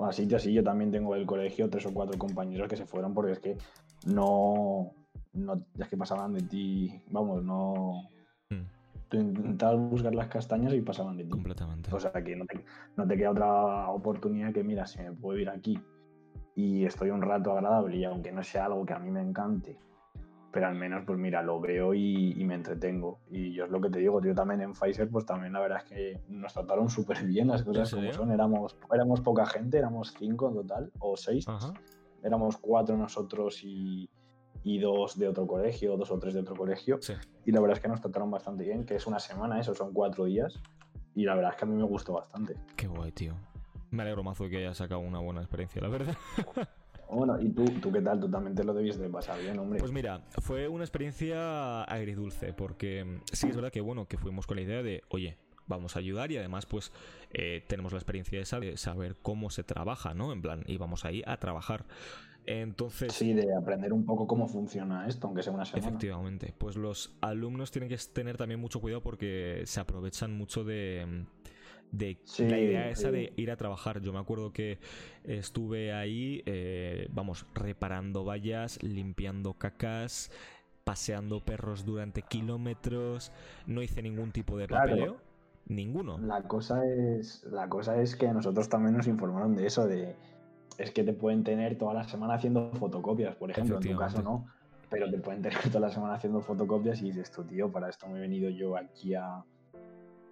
a 0.04 0.12
sitios 0.12 0.42
así. 0.42 0.52
Yo 0.52 0.62
también 0.62 0.90
tengo 0.90 1.14
el 1.14 1.26
colegio 1.26 1.68
tres 1.68 1.86
o 1.86 1.92
cuatro 1.92 2.18
compañeros 2.18 2.68
que 2.68 2.76
se 2.76 2.86
fueron 2.86 3.14
porque 3.14 3.32
es 3.32 3.38
que 3.38 3.56
no, 4.06 4.92
no 5.32 5.54
es 5.78 5.88
que 5.88 5.96
pasaban 5.96 6.32
de 6.32 6.42
ti, 6.42 7.02
vamos, 7.10 7.42
no, 7.42 8.08
tú 9.08 9.18
intentabas 9.18 9.78
buscar 9.90 10.14
las 10.14 10.28
castañas 10.28 10.72
y 10.74 10.80
pasaban 10.80 11.16
de 11.16 11.24
ti. 11.24 11.30
Completamente. 11.30 11.94
O 11.94 12.00
sea 12.00 12.12
que 12.12 12.36
no 12.36 12.46
te, 12.46 13.16
queda 13.16 13.30
otra 13.30 13.88
oportunidad 13.88 14.52
que, 14.52 14.64
mira, 14.64 14.86
si 14.86 15.00
me 15.00 15.12
puedo 15.12 15.38
ir 15.38 15.48
aquí 15.48 15.78
y 16.54 16.84
estoy 16.84 17.10
un 17.10 17.22
rato 17.22 17.52
agradable 17.52 17.96
y 17.96 18.04
aunque 18.04 18.32
no 18.32 18.42
sea 18.42 18.66
algo 18.66 18.84
que 18.84 18.94
a 18.94 18.98
mí 18.98 19.10
me 19.10 19.20
encante, 19.20 19.78
pero 20.50 20.68
al 20.68 20.74
menos, 20.74 21.04
pues 21.06 21.18
mira, 21.18 21.42
lo 21.42 21.60
veo 21.60 21.92
y, 21.92 22.42
me 22.44 22.54
entretengo. 22.54 23.20
Y 23.30 23.52
yo 23.52 23.66
es 23.66 23.70
lo 23.70 23.80
que 23.80 23.90
te 23.90 23.98
digo, 23.98 24.20
tío, 24.20 24.34
también 24.34 24.62
en 24.62 24.72
Pfizer, 24.72 25.10
pues 25.10 25.26
también 25.26 25.52
la 25.52 25.60
verdad 25.60 25.78
es 25.78 25.84
que 25.84 26.20
nos 26.28 26.54
trataron 26.54 26.88
súper 26.88 27.24
bien 27.24 27.48
las 27.48 27.62
cosas 27.62 27.92
como 27.92 28.10
son. 28.12 28.30
Éramos, 28.32 28.76
éramos 28.90 29.20
poca 29.20 29.44
gente, 29.44 29.76
éramos 29.76 30.14
cinco 30.18 30.48
en 30.48 30.54
total, 30.54 30.90
o 30.98 31.16
seis. 31.16 31.46
Éramos 32.22 32.56
cuatro 32.56 32.96
nosotros 32.96 33.62
y, 33.62 34.08
y, 34.66 34.78
dos 34.78 35.18
de 35.18 35.28
otro 35.28 35.46
colegio, 35.46 35.96
dos 35.96 36.10
o 36.10 36.18
tres 36.18 36.34
de 36.34 36.40
otro 36.40 36.56
colegio. 36.56 36.98
Y 37.44 37.52
la 37.52 37.60
verdad 37.60 37.76
es 37.76 37.82
que 37.82 37.88
nos 37.88 38.00
trataron 38.00 38.30
bastante 38.30 38.64
bien, 38.64 38.84
que 38.84 38.96
es 38.96 39.06
una 39.06 39.20
semana, 39.20 39.60
eso 39.60 39.74
son 39.74 39.92
cuatro 39.92 40.24
días. 40.24 40.60
Y 41.14 41.24
la 41.24 41.34
verdad 41.34 41.52
es 41.52 41.56
que 41.56 41.64
a 41.64 41.68
mí 41.68 41.76
me 41.76 41.84
gustó 41.84 42.14
bastante. 42.14 42.56
Qué 42.76 42.86
guay, 42.86 43.12
tío. 43.12 43.34
Me 43.90 44.02
alegro 44.02 44.22
mazo 44.22 44.48
que 44.48 44.58
hayas 44.58 44.76
sacado 44.76 45.00
una 45.00 45.20
buena 45.20 45.40
experiencia, 45.40 45.80
la 45.82 45.88
verdad. 45.88 46.16
Bueno, 47.08 47.40
¿y 47.40 47.50
tú, 47.50 47.64
tú 47.80 47.92
qué 47.92 48.00
tal? 48.00 48.18
Tú 48.18 48.28
también 48.28 48.56
te 48.56 48.64
lo 48.64 48.74
debiste 48.74 49.00
de 49.00 49.08
pasar 49.08 49.40
bien, 49.40 49.56
hombre. 49.60 49.78
Pues 49.78 49.92
mira, 49.92 50.22
fue 50.40 50.66
una 50.66 50.82
experiencia 50.82 51.84
agridulce, 51.84 52.52
porque 52.52 53.04
mm, 53.04 53.20
sí 53.32 53.46
es 53.48 53.54
verdad 53.54 53.70
que, 53.70 53.80
bueno, 53.80 54.06
que 54.06 54.18
fuimos 54.18 54.44
con 54.46 54.56
la 54.56 54.62
idea 54.62 54.82
de, 54.82 55.04
oye, 55.10 55.38
vamos 55.66 55.96
a 55.96 55.98
ayudar 55.98 56.32
y 56.32 56.36
además 56.36 56.66
pues 56.66 56.92
eh, 57.32 57.64
tenemos 57.68 57.92
la 57.92 57.98
experiencia 57.98 58.40
esa 58.40 58.60
de 58.60 58.76
saber 58.76 59.16
cómo 59.22 59.50
se 59.50 59.62
trabaja, 59.64 60.14
¿no? 60.14 60.32
En 60.32 60.42
plan, 60.42 60.62
y 60.66 60.78
vamos 60.78 61.04
ahí 61.04 61.22
a 61.26 61.36
trabajar. 61.38 61.84
Entonces. 62.46 63.12
Sí, 63.12 63.32
de 63.32 63.54
aprender 63.54 63.92
un 63.92 64.04
poco 64.04 64.26
cómo 64.26 64.46
funciona 64.46 65.06
esto, 65.08 65.26
aunque 65.26 65.42
sea 65.42 65.52
una 65.52 65.64
semana. 65.64 65.86
Efectivamente. 65.86 66.54
Pues 66.56 66.76
los 66.76 67.16
alumnos 67.20 67.70
tienen 67.70 67.88
que 67.88 67.98
tener 68.12 68.36
también 68.36 68.60
mucho 68.60 68.80
cuidado 68.80 69.02
porque 69.02 69.62
se 69.66 69.80
aprovechan 69.80 70.36
mucho 70.36 70.64
de 70.64 71.26
de 71.92 72.18
la 72.38 72.58
idea 72.58 72.90
esa 72.90 73.10
de 73.10 73.32
ir 73.36 73.50
a 73.50 73.56
trabajar. 73.56 74.00
Yo 74.00 74.12
me 74.12 74.18
acuerdo 74.18 74.52
que 74.52 74.78
estuve 75.24 75.92
ahí, 75.92 76.42
eh, 76.46 77.08
vamos, 77.12 77.46
reparando 77.54 78.24
vallas, 78.24 78.82
limpiando 78.82 79.54
cacas, 79.54 80.30
paseando 80.84 81.44
perros 81.44 81.84
durante 81.84 82.22
kilómetros, 82.22 83.32
no 83.66 83.82
hice 83.82 84.02
ningún 84.02 84.32
tipo 84.32 84.56
de 84.58 84.68
papeleo. 84.68 85.16
Ninguno. 85.68 86.18
La 86.18 86.42
cosa 86.42 86.86
es, 86.86 87.42
la 87.50 87.68
cosa 87.68 88.00
es 88.00 88.14
que 88.14 88.28
nosotros 88.28 88.68
también 88.68 88.96
nos 88.96 89.08
informaron 89.08 89.56
de 89.56 89.66
eso, 89.66 89.88
de 89.88 90.14
es 90.78 90.90
que 90.90 91.04
te 91.04 91.12
pueden 91.12 91.44
tener 91.44 91.78
toda 91.78 91.94
la 91.94 92.04
semana 92.04 92.34
haciendo 92.34 92.70
fotocopias, 92.72 93.34
por 93.36 93.50
ejemplo, 93.50 93.76
en 93.76 93.82
tu 93.82 93.96
caso 93.96 94.22
no, 94.22 94.46
pero 94.90 95.10
te 95.10 95.18
pueden 95.18 95.42
tener 95.42 95.58
toda 95.70 95.80
la 95.80 95.90
semana 95.90 96.14
haciendo 96.14 96.40
fotocopias 96.40 97.00
y 97.02 97.06
dices, 97.06 97.30
tú 97.30 97.44
tío, 97.44 97.70
para 97.70 97.88
esto 97.88 98.06
me 98.08 98.18
he 98.18 98.20
venido 98.20 98.50
yo 98.50 98.76
aquí 98.76 99.14
a, 99.14 99.44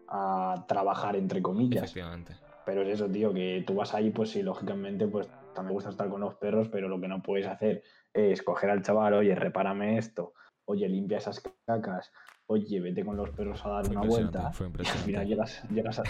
a 0.09 0.65
trabajar, 0.69 1.17
entre 1.17 1.43
comillas. 1.43 1.85
Efectivamente. 1.85 2.37
Pero 2.65 2.83
es 2.83 2.89
eso, 2.89 3.09
tío, 3.09 3.33
que 3.35 3.63
tú 3.67 3.75
vas 3.75 3.95
ahí, 3.95 4.11
pues 4.11 4.31
sí, 4.31 4.43
lógicamente, 4.43 5.07
pues 5.07 5.29
también 5.55 5.75
gusta 5.75 5.91
estar 5.91 6.09
con 6.09 6.21
los 6.21 6.35
perros, 6.35 6.69
pero 6.69 6.89
lo 6.89 7.01
que 7.01 7.09
no 7.09 7.23
puedes 7.23 7.47
hacer 7.47 7.83
es 8.13 8.43
coger 8.43 8.71
al 8.71 8.83
chaval, 8.83 9.15
oye, 9.15 9.35
repárame 9.35 9.99
esto, 9.99 10.33
oye, 10.65 10.89
limpia 10.89 11.19
esas 11.19 11.43
cacas, 11.67 12.13
oye, 12.47 12.81
vete 12.81 13.05
con 13.05 13.17
los 13.17 13.31
perros 13.31 13.65
a 13.65 13.69
dar 13.71 13.89
una 13.89 14.03
vuelta. 14.03 14.53
Fue 14.53 14.69
y 14.79 14.81
al 14.81 14.87
final 14.87 15.27
llegas, 15.27 15.63
llegas 15.71 15.99
a... 15.99 16.03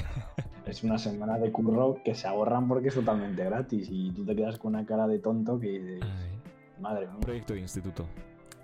es 0.67 0.83
una 0.85 0.99
semana 0.99 1.39
de 1.39 1.53
curro 1.53 1.99
que 2.05 2.15
se 2.15 2.27
ahorran 2.27 2.69
porque 2.69 2.89
es 2.89 2.95
totalmente 2.95 3.45
gratis 3.45 3.89
y 3.91 4.11
tú 4.11 4.25
te 4.25 4.35
quedas 4.35 4.59
con 4.59 4.75
una 4.75 4.85
cara 4.85 5.07
de 5.07 5.19
tonto 5.19 5.59
que... 5.59 6.01
Madre 6.81 7.07
mía. 7.07 7.21
Proyecto 7.21 7.55
de 7.55 7.61
instituto. 7.61 8.05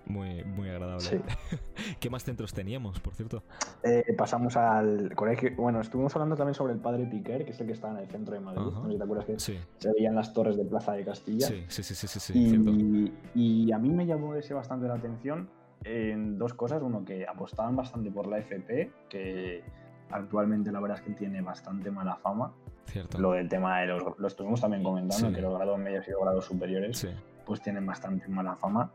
Muy, 0.07 0.43
muy 0.43 0.69
agradable. 0.69 1.23
¿Qué 2.01 2.11
más 2.11 2.25
centros 2.25 2.53
teníamos, 2.53 2.99
por 2.99 3.15
cierto? 3.15 3.45
Eh, 3.85 4.13
pasamos 4.19 4.57
al 4.57 5.15
colegio. 5.15 5.53
Bueno, 5.57 5.81
estuvimos 5.81 6.13
hablando 6.17 6.35
también 6.35 6.55
sobre 6.55 6.73
el 6.73 6.81
Padre 6.81 7.07
Piquer, 7.07 7.45
que 7.45 7.53
es 7.53 7.61
el 7.61 7.69
que 7.69 7.75
está 7.75 7.93
en 7.93 7.99
el 7.99 8.09
centro 8.09 8.35
de 8.35 8.41
Madrid. 8.41 8.63
No 8.73 8.85
sé 8.85 8.91
si 8.91 8.99
te 8.99 9.05
acuerdas 9.05 9.27
que 9.27 9.39
se 9.39 9.93
veían 9.93 10.17
las 10.17 10.33
torres 10.33 10.57
de 10.57 10.65
Plaza 10.65 10.95
de 10.95 11.05
Castilla. 11.05 11.47
Sí, 11.47 11.65
sí, 11.69 11.83
sí, 11.85 11.95
sí, 11.95 12.21
sí, 12.21 12.33
y, 12.35 13.13
y, 13.37 13.73
a 13.73 13.79
mí 13.79 13.91
me 13.91 14.05
llamó 14.05 14.35
ese 14.35 14.53
bastante 14.53 14.89
la 14.89 14.95
atención 14.95 15.49
en 15.85 16.39
dos 16.39 16.55
cosas. 16.55 16.83
Uno, 16.83 17.05
que 17.05 17.27
apostaban 17.27 17.77
bastante 17.77 18.11
por 18.11 18.27
la 18.27 18.39
FP, 18.39 18.91
que 19.09 19.63
actualmente 20.11 20.73
la 20.73 20.81
verdad 20.81 20.99
es 20.99 21.05
que 21.05 21.13
tiene 21.13 21.41
bastante 21.43 21.91
mala 21.91 22.17
fama. 22.17 22.53
Cierto. 22.87 23.19
Lo 23.19 23.33
del 23.33 23.49
tema 23.49 23.81
de 23.81 23.87
los. 23.87 24.03
Lo 24.19 24.27
estuvimos 24.27 24.61
también 24.61 24.83
comentando, 24.83 25.33
que 25.33 25.41
los 25.41 25.55
grados 25.55 25.79
medios 25.79 26.07
y 26.09 26.11
los 26.11 26.21
grados 26.21 26.45
superiores, 26.45 27.09
pues 27.45 27.61
tienen 27.61 27.87
bastante 27.87 28.29
mala 28.29 28.57
fama. 28.57 28.91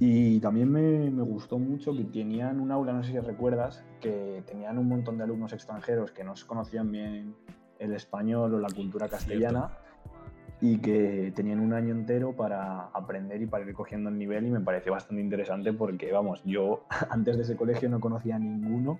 Y 0.00 0.40
también 0.40 0.72
me, 0.72 1.08
me, 1.10 1.22
gustó 1.22 1.56
mucho 1.56 1.94
que 1.94 2.02
tenían 2.02 2.58
un 2.58 2.72
aula, 2.72 2.92
no 2.92 3.04
sé 3.04 3.12
si 3.12 3.20
recuerdas, 3.20 3.84
que 4.00 4.42
tenían 4.44 4.76
un 4.76 4.88
montón 4.88 5.18
de 5.18 5.22
alumnos 5.22 5.52
extranjeros 5.52 6.10
que 6.10 6.24
no 6.24 6.34
conocían 6.48 6.90
bien 6.90 7.36
el 7.78 7.92
español 7.92 8.54
o 8.54 8.58
la 8.58 8.68
cultura 8.70 9.08
castellana 9.08 9.70
y 10.64 10.78
que 10.78 11.30
tenían 11.36 11.60
un 11.60 11.74
año 11.74 11.92
entero 11.92 12.32
para 12.32 12.86
aprender 12.94 13.42
y 13.42 13.46
para 13.46 13.66
ir 13.66 13.74
cogiendo 13.74 14.08
el 14.08 14.16
nivel 14.16 14.46
y 14.46 14.50
me 14.50 14.60
pareció 14.60 14.92
bastante 14.92 15.22
interesante 15.22 15.74
porque, 15.74 16.10
vamos, 16.10 16.40
yo 16.46 16.86
antes 17.10 17.36
de 17.36 17.42
ese 17.42 17.54
colegio 17.54 17.90
no 17.90 18.00
conocía 18.00 18.36
a 18.36 18.38
ninguno 18.38 18.98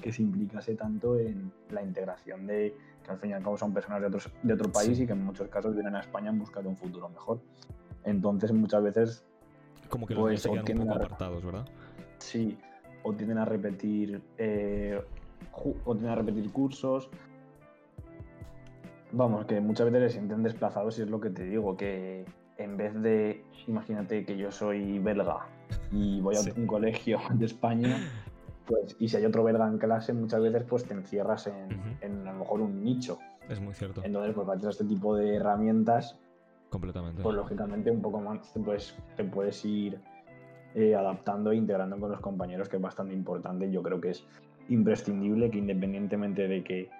que 0.00 0.10
se 0.10 0.22
implicase 0.22 0.74
tanto 0.74 1.16
en 1.16 1.52
la 1.70 1.84
integración 1.84 2.48
de 2.48 2.74
que 3.04 3.12
al 3.12 3.18
fin 3.18 3.30
y 3.30 3.32
al 3.34 3.44
cabo 3.44 3.56
son 3.56 3.72
personas 3.72 4.00
de, 4.00 4.08
otros, 4.08 4.28
de 4.42 4.54
otro 4.54 4.72
país 4.72 4.98
y 4.98 5.06
que 5.06 5.12
en 5.12 5.24
muchos 5.24 5.48
casos 5.48 5.72
vienen 5.74 5.94
a 5.94 6.00
España 6.00 6.30
en 6.30 6.38
busca 6.40 6.60
de 6.60 6.66
un 6.66 6.76
futuro 6.76 7.08
mejor. 7.08 7.38
Entonces 8.02 8.50
muchas 8.50 8.82
veces 8.82 9.24
como 9.88 10.08
que 10.08 10.14
los 10.14 10.22
pues, 10.24 10.46
un 10.46 10.64
poco 10.64 10.94
apartados, 10.94 11.44
¿verdad? 11.44 11.64
Sí, 12.18 12.58
o 13.04 13.12
tienden 13.12 13.38
a 13.38 13.44
repetir 13.44 14.20
eh, 14.36 15.00
o 15.52 15.92
tienden 15.94 16.10
a 16.10 16.16
repetir 16.16 16.50
cursos. 16.50 17.08
Vamos, 19.16 19.46
que 19.46 19.60
muchas 19.60 19.90
veces 19.90 20.12
se 20.12 20.18
sienten 20.18 20.42
desplazados 20.42 20.98
y 20.98 21.02
es 21.02 21.08
lo 21.08 21.20
que 21.20 21.30
te 21.30 21.44
digo, 21.44 21.76
que 21.76 22.24
en 22.58 22.76
vez 22.76 22.94
de, 23.00 23.44
imagínate 23.66 24.24
que 24.24 24.36
yo 24.36 24.50
soy 24.50 24.98
belga 24.98 25.46
y 25.92 26.20
voy 26.20 26.36
a 26.36 26.40
un 26.56 26.66
colegio 26.66 27.18
de 27.34 27.46
España, 27.46 27.98
pues, 28.66 28.96
y 28.98 29.08
si 29.08 29.16
hay 29.16 29.24
otro 29.26 29.44
belga 29.44 29.68
en 29.68 29.78
clase, 29.78 30.12
muchas 30.12 30.42
veces 30.42 30.64
pues 30.68 30.84
te 30.84 30.94
encierras 30.94 31.46
en, 31.46 32.26
a 32.26 32.32
lo 32.32 32.38
mejor 32.38 32.60
un 32.60 32.82
nicho. 32.82 33.18
Es 33.48 33.60
muy 33.60 33.74
cierto. 33.74 34.02
Entonces, 34.04 34.34
pues 34.34 34.46
para 34.46 34.70
este 34.70 34.84
tipo 34.84 35.14
de 35.16 35.36
herramientas 35.36 36.18
Completamente. 36.74 37.22
Pues 37.22 37.36
lógicamente 37.36 37.88
un 37.88 38.02
poco 38.02 38.20
más 38.20 38.52
te 38.52 38.58
puedes, 38.58 38.96
te 39.16 39.22
puedes 39.22 39.64
ir 39.64 40.00
eh, 40.74 40.96
adaptando 40.96 41.52
e 41.52 41.56
integrando 41.56 41.96
con 42.00 42.10
los 42.10 42.18
compañeros, 42.18 42.68
que 42.68 42.78
es 42.78 42.82
bastante 42.82 43.14
importante. 43.14 43.70
Yo 43.70 43.80
creo 43.80 44.00
que 44.00 44.10
es 44.10 44.26
imprescindible 44.68 45.52
que 45.52 45.58
independientemente 45.58 46.48
de 46.48 46.64
que 46.64 46.90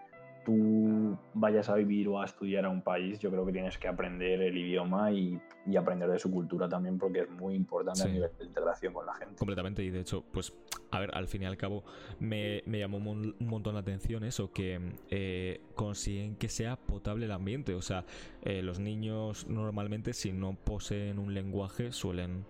tú 0.44 1.03
vayas 1.44 1.68
a 1.68 1.74
vivir 1.74 2.08
o 2.08 2.22
a 2.22 2.24
estudiar 2.24 2.64
a 2.64 2.70
un 2.70 2.80
país, 2.80 3.18
yo 3.18 3.30
creo 3.30 3.44
que 3.44 3.52
tienes 3.52 3.76
que 3.76 3.86
aprender 3.86 4.40
el 4.40 4.56
idioma 4.56 5.12
y, 5.12 5.38
aprender 5.78 6.10
de 6.10 6.18
su 6.18 6.30
cultura 6.30 6.68
también, 6.68 6.98
porque 6.98 7.20
es 7.20 7.30
muy 7.30 7.54
importante 7.54 8.02
a 8.02 8.06
nivel 8.06 8.30
de 8.38 8.44
integración 8.46 8.94
con 8.94 9.04
la 9.04 9.14
gente. 9.14 9.34
Completamente, 9.36 9.82
y 9.82 9.90
de 9.90 10.00
hecho, 10.00 10.24
pues, 10.32 10.54
a 10.90 11.00
ver, 11.00 11.14
al 11.14 11.28
fin 11.28 11.42
y 11.42 11.44
al 11.44 11.58
cabo, 11.58 11.84
me, 12.18 12.62
llamó 12.66 12.96
un 12.96 13.34
montón 13.40 13.74
la 13.74 13.80
atención 13.80 14.24
eso, 14.24 14.52
que 14.52 14.80
eh, 15.10 15.60
consiguen 15.74 16.36
que 16.36 16.48
sea 16.48 16.76
potable 16.76 17.26
el 17.26 17.32
ambiente. 17.32 17.74
O 17.74 17.82
sea, 17.82 18.04
eh, 18.42 18.62
los 18.62 18.78
niños 18.78 19.46
normalmente, 19.46 20.14
si 20.14 20.32
no 20.32 20.54
poseen 20.54 21.18
un 21.18 21.34
lenguaje, 21.34 21.92
suelen, 21.92 22.46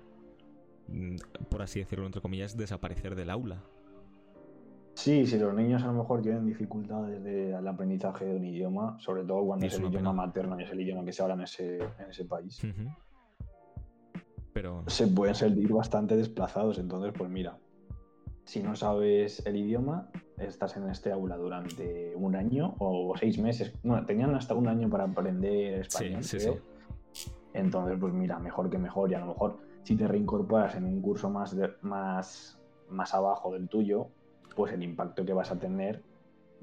mm, 0.87 1.17
por 1.51 1.63
así 1.63 1.81
decirlo, 1.81 2.07
entre 2.07 2.23
comillas, 2.23 2.57
desaparecer 2.57 3.17
del 3.17 3.31
aula. 3.31 3.65
Sí, 4.95 5.27
si 5.27 5.39
los 5.39 5.53
niños 5.55 5.83
a 5.83 5.87
lo 5.89 5.93
mejor 5.95 6.23
tienen 6.23 6.47
dificultades 6.47 7.23
del 7.23 7.67
aprendizaje 7.67 8.25
de 8.25 8.37
un 8.37 8.45
idioma, 8.45 8.97
sobre 9.01 9.25
todo 9.25 9.45
cuando 9.45 9.67
es, 9.67 9.75
el 9.75 9.87
idioma 9.87 10.13
materno 10.13 10.59
y 10.59 10.63
es 10.63 10.71
el 10.71 10.81
idioma 10.81 11.05
que 11.05 11.13
se 11.13 11.23
habla 11.23 11.35
en 11.35 11.43
ese, 11.43 11.79
en 11.79 12.11
ese 12.11 12.25
país, 12.25 12.61
Pero... 14.53 14.85
se 14.87 15.09
pueden 15.09 15.35
sentir 15.35 15.73
bastante 15.73 16.17
desplazados. 16.17 16.79
Entonces, 16.79 17.13
pues 17.17 17.29
mira, 17.29 17.59
si 18.45 18.63
no 18.63 18.77
sabes 18.77 19.45
el 19.47 19.57
idioma, 19.57 20.11
estás 20.39 20.77
en 20.77 20.89
este 20.89 21.11
aula 21.11 21.37
durante 21.37 22.15
un 22.15 22.37
año 22.37 22.77
o 22.79 23.15
seis 23.19 23.39
meses. 23.39 23.73
Bueno, 23.83 24.07
tenían 24.07 24.35
hasta 24.35 24.55
un 24.55 24.69
año 24.69 24.89
para 24.89 25.05
aprender 25.05 25.81
español, 25.81 26.23
sí, 26.23 26.39
creo. 26.39 26.59
Sí, 27.13 27.33
Entonces, 27.53 27.99
pues 27.99 28.13
mira, 28.13 28.39
mejor 28.39 28.71
que 28.71 28.79
mejor. 28.79 29.11
Y 29.11 29.15
a 29.15 29.21
lo 29.21 29.27
mejor 29.27 29.59
si 29.83 29.97
te 29.97 30.07
reincorporas 30.07 30.77
en 30.77 30.85
un 30.85 31.01
curso 31.01 31.31
más, 31.31 31.57
más, 31.83 32.59
más 32.89 33.15
abajo 33.15 33.53
del 33.53 33.69
tuyo, 33.69 34.09
pues 34.55 34.73
el 34.73 34.83
impacto 34.83 35.25
que 35.25 35.33
vas 35.33 35.51
a 35.51 35.59
tener 35.59 36.03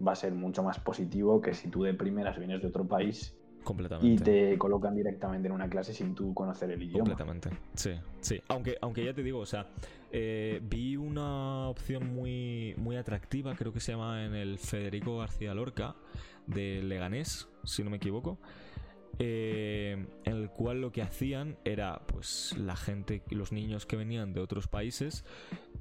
va 0.05 0.13
a 0.13 0.15
ser 0.15 0.33
mucho 0.33 0.63
más 0.63 0.79
positivo 0.79 1.41
que 1.41 1.53
si 1.53 1.69
tú 1.69 1.83
de 1.83 1.93
primeras 1.93 2.37
vienes 2.37 2.61
de 2.61 2.67
otro 2.67 2.85
país 2.85 3.35
y 4.01 4.15
te 4.17 4.57
colocan 4.57 4.95
directamente 4.95 5.47
en 5.47 5.53
una 5.53 5.69
clase 5.69 5.93
sin 5.93 6.15
tú 6.15 6.33
conocer 6.33 6.71
el 6.71 6.81
idioma. 6.81 6.99
Completamente, 6.99 7.49
sí, 7.75 7.91
sí. 8.19 8.41
Aunque, 8.47 8.77
aunque 8.81 9.05
ya 9.05 9.13
te 9.13 9.21
digo, 9.21 9.39
o 9.39 9.45
sea, 9.45 9.67
eh, 10.11 10.59
vi 10.63 10.97
una 10.97 11.69
opción 11.69 12.13
muy, 12.13 12.73
muy 12.77 12.95
atractiva, 12.95 13.55
creo 13.55 13.71
que 13.71 13.79
se 13.79 13.91
llama 13.91 14.25
en 14.25 14.33
el 14.33 14.57
Federico 14.57 15.19
García 15.19 15.53
Lorca, 15.53 15.95
de 16.47 16.81
Leganés, 16.81 17.47
si 17.63 17.83
no 17.83 17.91
me 17.91 17.97
equivoco. 17.97 18.39
Eh, 19.19 20.07
en 20.23 20.35
el 20.35 20.49
cual 20.49 20.81
lo 20.81 20.91
que 20.91 21.03
hacían 21.03 21.57
era, 21.63 22.01
pues, 22.07 22.55
la 22.57 22.75
gente, 22.75 23.21
los 23.29 23.51
niños 23.51 23.85
que 23.85 23.95
venían 23.95 24.33
de 24.33 24.39
otros 24.39 24.67
países, 24.67 25.23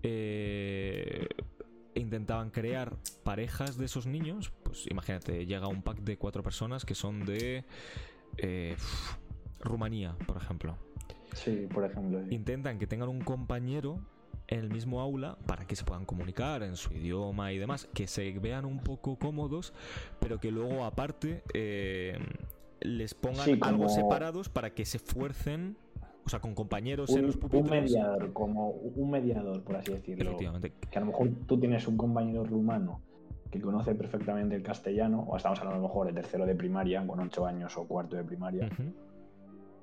eh, 0.03 1.27
intentaban 1.95 2.51
crear 2.51 2.97
parejas 3.23 3.77
de 3.77 3.87
esos 3.87 4.07
niños. 4.07 4.53
Pues 4.62 4.87
imagínate, 4.91 5.47
llega 5.47 5.67
un 5.69 5.83
pack 5.83 6.01
de 6.01 6.17
cuatro 6.17 6.43
personas 6.43 6.85
que 6.85 6.95
son 6.95 7.25
de 7.25 7.65
eh, 8.39 8.77
Rumanía, 9.61 10.17
por 10.27 10.37
ejemplo. 10.37 10.77
Sí, 11.35 11.69
por 11.73 11.85
ejemplo. 11.85 12.23
Intentan 12.31 12.79
que 12.79 12.87
tengan 12.87 13.09
un 13.09 13.21
compañero 13.21 14.01
en 14.49 14.59
el 14.59 14.71
mismo 14.71 15.01
aula 15.01 15.39
para 15.47 15.67
que 15.67 15.77
se 15.77 15.85
puedan 15.85 16.05
comunicar 16.05 16.62
en 16.62 16.77
su 16.77 16.93
idioma 16.93 17.53
y 17.53 17.59
demás, 17.59 17.89
que 17.95 18.07
se 18.07 18.33
vean 18.39 18.65
un 18.65 18.81
poco 18.81 19.17
cómodos, 19.17 19.73
pero 20.19 20.41
que 20.41 20.51
luego 20.51 20.85
aparte 20.85 21.45
eh, 21.55 22.19
les 22.81 23.15
pongan 23.15 23.62
algo 23.62 23.89
separados 23.89 24.49
para 24.49 24.75
que 24.75 24.85
se 24.85 24.99
fuercen 24.99 25.77
o 26.31 26.39
sea, 26.39 26.40
con 26.40 26.55
compañeros 26.55 27.11
en 27.11 27.27
los 27.27 27.36
pupitres. 27.36 27.65
Un 27.65 27.70
mediador, 27.70 28.32
como 28.32 28.70
un 28.70 29.11
mediador, 29.11 29.65
por 29.65 29.78
así 29.78 29.93
decirlo. 29.93 30.31
Efectivamente. 30.31 30.73
Que 30.89 30.98
a 30.98 31.01
lo 31.01 31.07
mejor 31.09 31.28
tú 31.44 31.59
tienes 31.59 31.89
un 31.89 31.97
compañero 31.97 32.44
rumano 32.44 33.01
que 33.51 33.61
conoce 33.61 33.97
perfectamente 33.97 34.55
el 34.55 34.62
castellano, 34.62 35.24
o 35.28 35.36
estamos 35.36 35.59
hablando 35.59 35.81
a 35.81 35.82
lo 35.82 35.89
mejor 35.89 36.07
de 36.07 36.12
tercero 36.12 36.47
de 36.47 36.55
primaria, 36.55 37.05
con 37.05 37.19
ocho 37.19 37.47
años 37.47 37.77
o 37.77 37.85
cuarto 37.85 38.15
de 38.15 38.23
primaria. 38.23 38.69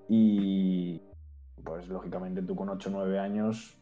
Y 0.08 1.02
pues 1.66 1.90
lógicamente 1.90 2.42
tú 2.42 2.56
con 2.56 2.70
ocho 2.70 2.92
o 2.92 2.94
nueve 2.94 3.20
años, 3.20 3.78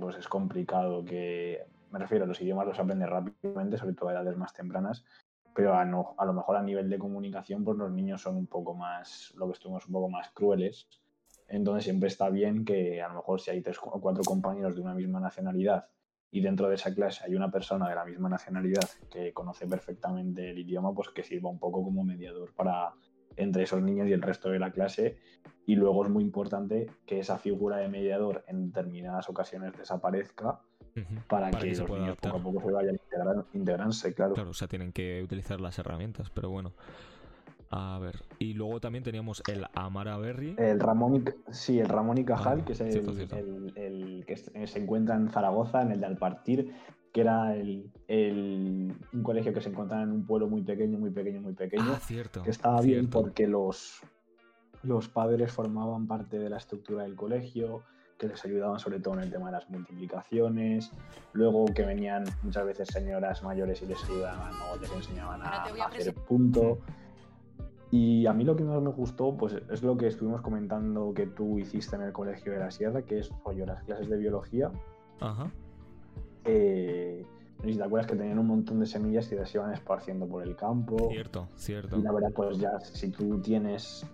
pues 0.00 0.16
es 0.16 0.26
complicado 0.26 1.04
que, 1.04 1.66
me 1.90 1.98
refiero, 1.98 2.24
a 2.24 2.26
los 2.26 2.40
idiomas 2.40 2.66
los 2.66 2.78
aprendes 2.78 3.10
rápidamente, 3.10 3.76
sobre 3.76 3.92
todo 3.92 4.08
a 4.08 4.12
edades 4.12 4.38
más 4.38 4.54
tempranas, 4.54 5.04
pero 5.54 5.74
a, 5.74 5.84
no, 5.84 6.14
a 6.16 6.24
lo 6.24 6.32
mejor 6.32 6.56
a 6.56 6.62
nivel 6.62 6.88
de 6.88 6.98
comunicación, 6.98 7.62
pues 7.62 7.76
los 7.76 7.92
niños 7.92 8.22
son 8.22 8.36
un 8.36 8.46
poco 8.46 8.72
más, 8.72 9.34
lo 9.36 9.48
que 9.48 9.52
estuvimos 9.52 9.86
un 9.86 9.92
poco 9.92 10.08
más 10.08 10.30
crueles 10.30 10.88
entonces 11.48 11.84
siempre 11.84 12.08
está 12.08 12.28
bien 12.30 12.64
que 12.64 13.00
a 13.00 13.08
lo 13.08 13.14
mejor 13.14 13.40
si 13.40 13.50
hay 13.50 13.62
tres 13.62 13.78
o 13.80 14.00
cuatro 14.00 14.22
compañeros 14.24 14.74
de 14.74 14.82
una 14.82 14.94
misma 14.94 15.20
nacionalidad 15.20 15.86
y 16.30 16.40
dentro 16.40 16.68
de 16.68 16.74
esa 16.74 16.94
clase 16.94 17.24
hay 17.24 17.34
una 17.34 17.50
persona 17.50 17.88
de 17.88 17.94
la 17.94 18.04
misma 18.04 18.28
nacionalidad 18.28 18.88
que 19.10 19.32
conoce 19.32 19.66
perfectamente 19.66 20.50
el 20.50 20.58
idioma, 20.58 20.92
pues 20.92 21.08
que 21.10 21.22
sirva 21.22 21.48
un 21.48 21.58
poco 21.58 21.82
como 21.82 22.04
mediador 22.04 22.52
para 22.54 22.92
entre 23.36 23.62
esos 23.62 23.82
niños 23.82 24.08
y 24.08 24.12
el 24.12 24.22
resto 24.22 24.50
de 24.50 24.58
la 24.58 24.70
clase. 24.72 25.18
Y 25.66 25.76
luego 25.76 26.04
es 26.04 26.10
muy 26.10 26.24
importante 26.24 26.86
que 27.06 27.18
esa 27.20 27.38
figura 27.38 27.78
de 27.78 27.88
mediador 27.88 28.44
en 28.48 28.68
determinadas 28.68 29.28
ocasiones 29.28 29.76
desaparezca 29.76 30.60
para, 31.28 31.50
que, 31.50 31.74
los 31.74 31.90
niños 31.90 32.16
poco 32.16 32.36
a 32.36 32.42
poco 32.42 32.60
se 32.60 32.72
vayan 32.72 32.98
integrando, 33.52 33.92
claro. 34.14 34.34
Claro, 34.34 34.50
o 34.50 34.54
sea, 34.54 34.66
tienen 34.68 34.92
que 34.92 35.22
utilizar 35.22 35.60
las 35.60 35.78
herramientas, 35.78 36.30
pero 36.30 36.50
bueno. 36.50 36.72
A 37.70 37.98
ver, 37.98 38.22
y 38.38 38.54
luego 38.54 38.80
también 38.80 39.02
teníamos 39.02 39.42
el 39.48 39.66
Amara 39.74 40.16
Berry. 40.18 40.54
El 40.58 40.78
Ramón, 40.78 41.24
sí, 41.50 41.80
el 41.80 41.88
Ramón 41.88 42.18
y 42.18 42.24
Cajal, 42.24 42.64
que 42.64 42.72
es 42.74 42.80
el, 42.80 44.24
que 44.26 44.36
se 44.36 44.78
encuentra 44.78 45.16
en 45.16 45.28
Zaragoza, 45.30 45.82
en 45.82 45.92
el 45.92 46.00
de 46.00 46.06
Alpartir, 46.06 46.72
que 47.12 47.22
era 47.22 47.56
el, 47.56 47.90
un 48.08 49.22
colegio 49.22 49.52
que 49.52 49.60
se 49.60 49.70
encontraba 49.70 50.04
en 50.04 50.12
un 50.12 50.26
pueblo 50.26 50.48
muy 50.48 50.62
pequeño, 50.62 50.98
muy 50.98 51.10
pequeño, 51.10 51.40
muy 51.40 51.54
pequeño. 51.54 51.84
Ah, 51.88 51.98
cierto. 51.98 52.42
Que 52.42 52.50
estaba 52.50 52.80
bien 52.82 53.08
porque 53.08 53.48
los, 53.48 54.00
los 54.82 55.08
padres 55.08 55.50
formaban 55.50 56.06
parte 56.06 56.38
de 56.38 56.50
la 56.50 56.58
estructura 56.58 57.02
del 57.02 57.16
colegio, 57.16 57.82
que 58.18 58.28
les 58.28 58.44
ayudaban 58.44 58.78
sobre 58.78 59.00
todo 59.00 59.14
en 59.14 59.20
el 59.20 59.30
tema 59.30 59.46
de 59.46 59.52
las 59.52 59.68
multiplicaciones, 59.68 60.92
luego 61.32 61.66
que 61.66 61.84
venían 61.84 62.24
muchas 62.42 62.64
veces 62.64 62.88
señoras 62.88 63.42
mayores 63.42 63.82
y 63.82 63.86
les 63.86 64.02
ayudaban 64.04 64.52
o 64.72 64.76
les 64.80 64.92
enseñaban 64.92 65.42
a, 65.42 65.64
hacer 65.64 66.14
punto. 66.14 66.78
Y 67.90 68.26
a 68.26 68.32
mí 68.32 68.44
lo 68.44 68.56
que 68.56 68.64
más 68.64 68.82
me 68.82 68.90
gustó, 68.90 69.36
pues 69.36 69.54
es 69.70 69.82
lo 69.82 69.96
que 69.96 70.08
estuvimos 70.08 70.40
comentando 70.40 71.14
que 71.14 71.26
tú 71.26 71.58
hiciste 71.58 71.96
en 71.96 72.02
el 72.02 72.12
colegio 72.12 72.52
de 72.52 72.58
la 72.58 72.70
Sierra, 72.70 73.02
que 73.02 73.20
es 73.20 73.30
rollo 73.44 73.64
las 73.64 73.82
clases 73.84 74.08
de 74.08 74.16
biología. 74.16 74.72
Ajá. 75.20 75.50
Eh, 76.44 77.24
si 77.64 77.76
te 77.76 77.82
acuerdas 77.82 78.06
que 78.10 78.16
tenían 78.16 78.38
un 78.38 78.46
montón 78.46 78.80
de 78.80 78.86
semillas 78.86 79.30
y 79.32 79.36
las 79.36 79.54
iban 79.54 79.72
esparciendo 79.72 80.26
por 80.26 80.42
el 80.42 80.56
campo. 80.56 81.08
Cierto, 81.10 81.48
cierto. 81.54 81.96
Y 81.96 82.02
la 82.02 82.12
verdad, 82.12 82.30
pues 82.34 82.58
ya 82.58 82.78
si 82.80 83.10
tú 83.10 83.40
tienes 83.40 84.06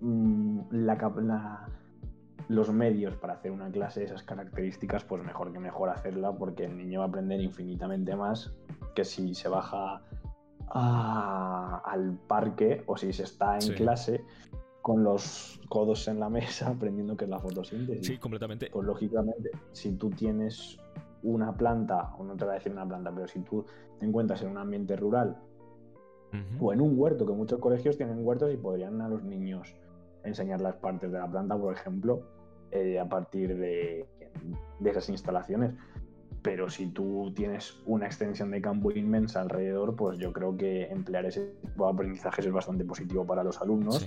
mm, 0.00 0.60
la, 0.70 1.68
los 2.48 2.72
medios 2.72 3.16
para 3.16 3.34
hacer 3.34 3.50
una 3.50 3.70
clase 3.70 4.00
de 4.00 4.06
esas 4.06 4.22
características, 4.22 5.04
pues 5.04 5.24
mejor 5.24 5.52
que 5.52 5.58
mejor 5.58 5.88
hacerla 5.88 6.32
porque 6.32 6.64
el 6.64 6.76
niño 6.76 7.00
va 7.00 7.06
a 7.06 7.08
aprender 7.08 7.40
infinitamente 7.40 8.14
más 8.14 8.52
que 8.94 9.04
si 9.04 9.34
se 9.34 9.48
baja 9.48 10.02
al 10.74 12.18
parque 12.26 12.82
o 12.86 12.96
si 12.96 13.12
se 13.12 13.22
está 13.22 13.58
en 13.58 13.74
clase 13.74 14.24
con 14.82 15.04
los 15.04 15.60
codos 15.68 16.08
en 16.08 16.20
la 16.20 16.28
mesa 16.30 16.68
aprendiendo 16.68 17.16
que 17.16 17.24
es 17.24 17.30
la 17.30 17.38
fotosíntesis. 17.38 18.06
Sí, 18.06 18.18
completamente. 18.18 18.70
Pues 18.70 18.86
lógicamente, 18.86 19.50
si 19.72 19.92
tú 19.92 20.10
tienes 20.10 20.78
una 21.22 21.56
planta, 21.56 22.14
o 22.18 22.24
no 22.24 22.36
te 22.36 22.44
voy 22.44 22.52
a 22.52 22.54
decir 22.56 22.72
una 22.72 22.86
planta, 22.86 23.12
pero 23.14 23.26
si 23.28 23.40
tú 23.40 23.64
te 23.98 24.04
encuentras 24.04 24.42
en 24.42 24.50
un 24.50 24.58
ambiente 24.58 24.96
rural 24.96 25.38
o 26.58 26.72
en 26.72 26.80
un 26.80 26.98
huerto, 26.98 27.24
que 27.24 27.32
muchos 27.32 27.60
colegios 27.60 27.96
tienen 27.96 28.26
huertos 28.26 28.52
y 28.52 28.56
podrían 28.56 29.00
a 29.00 29.08
los 29.08 29.22
niños 29.22 29.72
enseñar 30.24 30.60
las 30.60 30.74
partes 30.74 31.12
de 31.12 31.18
la 31.18 31.30
planta, 31.30 31.56
por 31.56 31.72
ejemplo, 31.72 32.22
eh, 32.72 32.98
a 32.98 33.08
partir 33.08 33.56
de, 33.56 34.04
de 34.80 34.90
esas 34.90 35.08
instalaciones 35.08 35.74
pero 36.44 36.68
si 36.68 36.88
tú 36.88 37.32
tienes 37.34 37.74
una 37.86 38.04
extensión 38.04 38.50
de 38.50 38.60
campo 38.60 38.90
inmensa 38.90 39.40
alrededor, 39.40 39.96
pues 39.96 40.18
yo 40.18 40.30
creo 40.30 40.54
que 40.58 40.82
emplear 40.88 41.24
ese 41.24 41.54
tipo 41.62 41.86
de 41.86 41.92
aprendizajes 41.92 42.44
es 42.44 42.52
bastante 42.52 42.84
positivo 42.84 43.24
para 43.24 43.42
los 43.42 43.62
alumnos. 43.62 44.06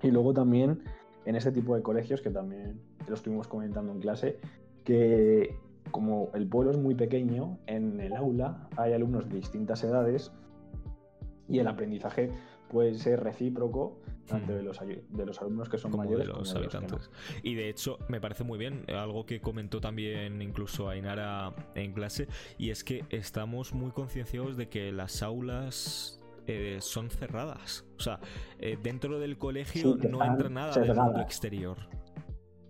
Y 0.00 0.12
luego 0.12 0.32
también 0.32 0.84
en 1.24 1.34
ese 1.34 1.50
tipo 1.50 1.74
de 1.74 1.82
colegios, 1.82 2.22
que 2.22 2.30
también 2.30 2.80
lo 3.08 3.16
estuvimos 3.16 3.48
comentando 3.48 3.90
en 3.90 3.98
clase, 3.98 4.38
que 4.84 5.56
como 5.90 6.28
el 6.34 6.46
pueblo 6.46 6.70
es 6.70 6.78
muy 6.78 6.94
pequeño, 6.94 7.58
en 7.66 7.98
el 7.98 8.14
aula 8.14 8.68
hay 8.76 8.92
alumnos 8.92 9.28
de 9.28 9.34
distintas 9.34 9.82
edades 9.82 10.30
y 11.48 11.58
el 11.58 11.66
aprendizaje 11.66 12.30
puede 12.70 12.94
ser 12.94 13.24
recíproco 13.24 13.98
tanto 14.26 14.52
de 14.52 14.62
los, 14.62 14.78
de 14.80 15.26
los 15.26 15.40
alumnos 15.40 15.68
que 15.68 15.78
son 15.78 15.96
mayores 15.96 16.28
como 16.28 16.42
de 16.42 16.48
los 16.48 16.54
habitantes. 16.54 17.10
y 17.42 17.54
de 17.54 17.68
hecho, 17.68 17.98
me 18.08 18.20
parece 18.20 18.44
muy 18.44 18.58
bien, 18.58 18.84
algo 18.88 19.26
que 19.26 19.40
comentó 19.40 19.80
también 19.80 20.42
incluso 20.42 20.88
Ainara 20.88 21.54
en 21.74 21.92
clase, 21.92 22.28
y 22.58 22.70
es 22.70 22.84
que 22.84 23.04
estamos 23.10 23.72
muy 23.72 23.90
concienciados 23.90 24.56
de 24.56 24.68
que 24.68 24.92
las 24.92 25.22
aulas 25.22 26.20
eh, 26.46 26.78
son 26.80 27.10
cerradas. 27.10 27.84
O 27.96 28.00
sea, 28.00 28.20
eh, 28.58 28.76
dentro 28.82 29.18
del 29.18 29.38
colegio 29.38 29.96
no 29.96 30.22
entra 30.24 30.48
nada 30.48 30.74
del 30.74 30.94
mundo 30.94 31.20
exterior. 31.20 31.78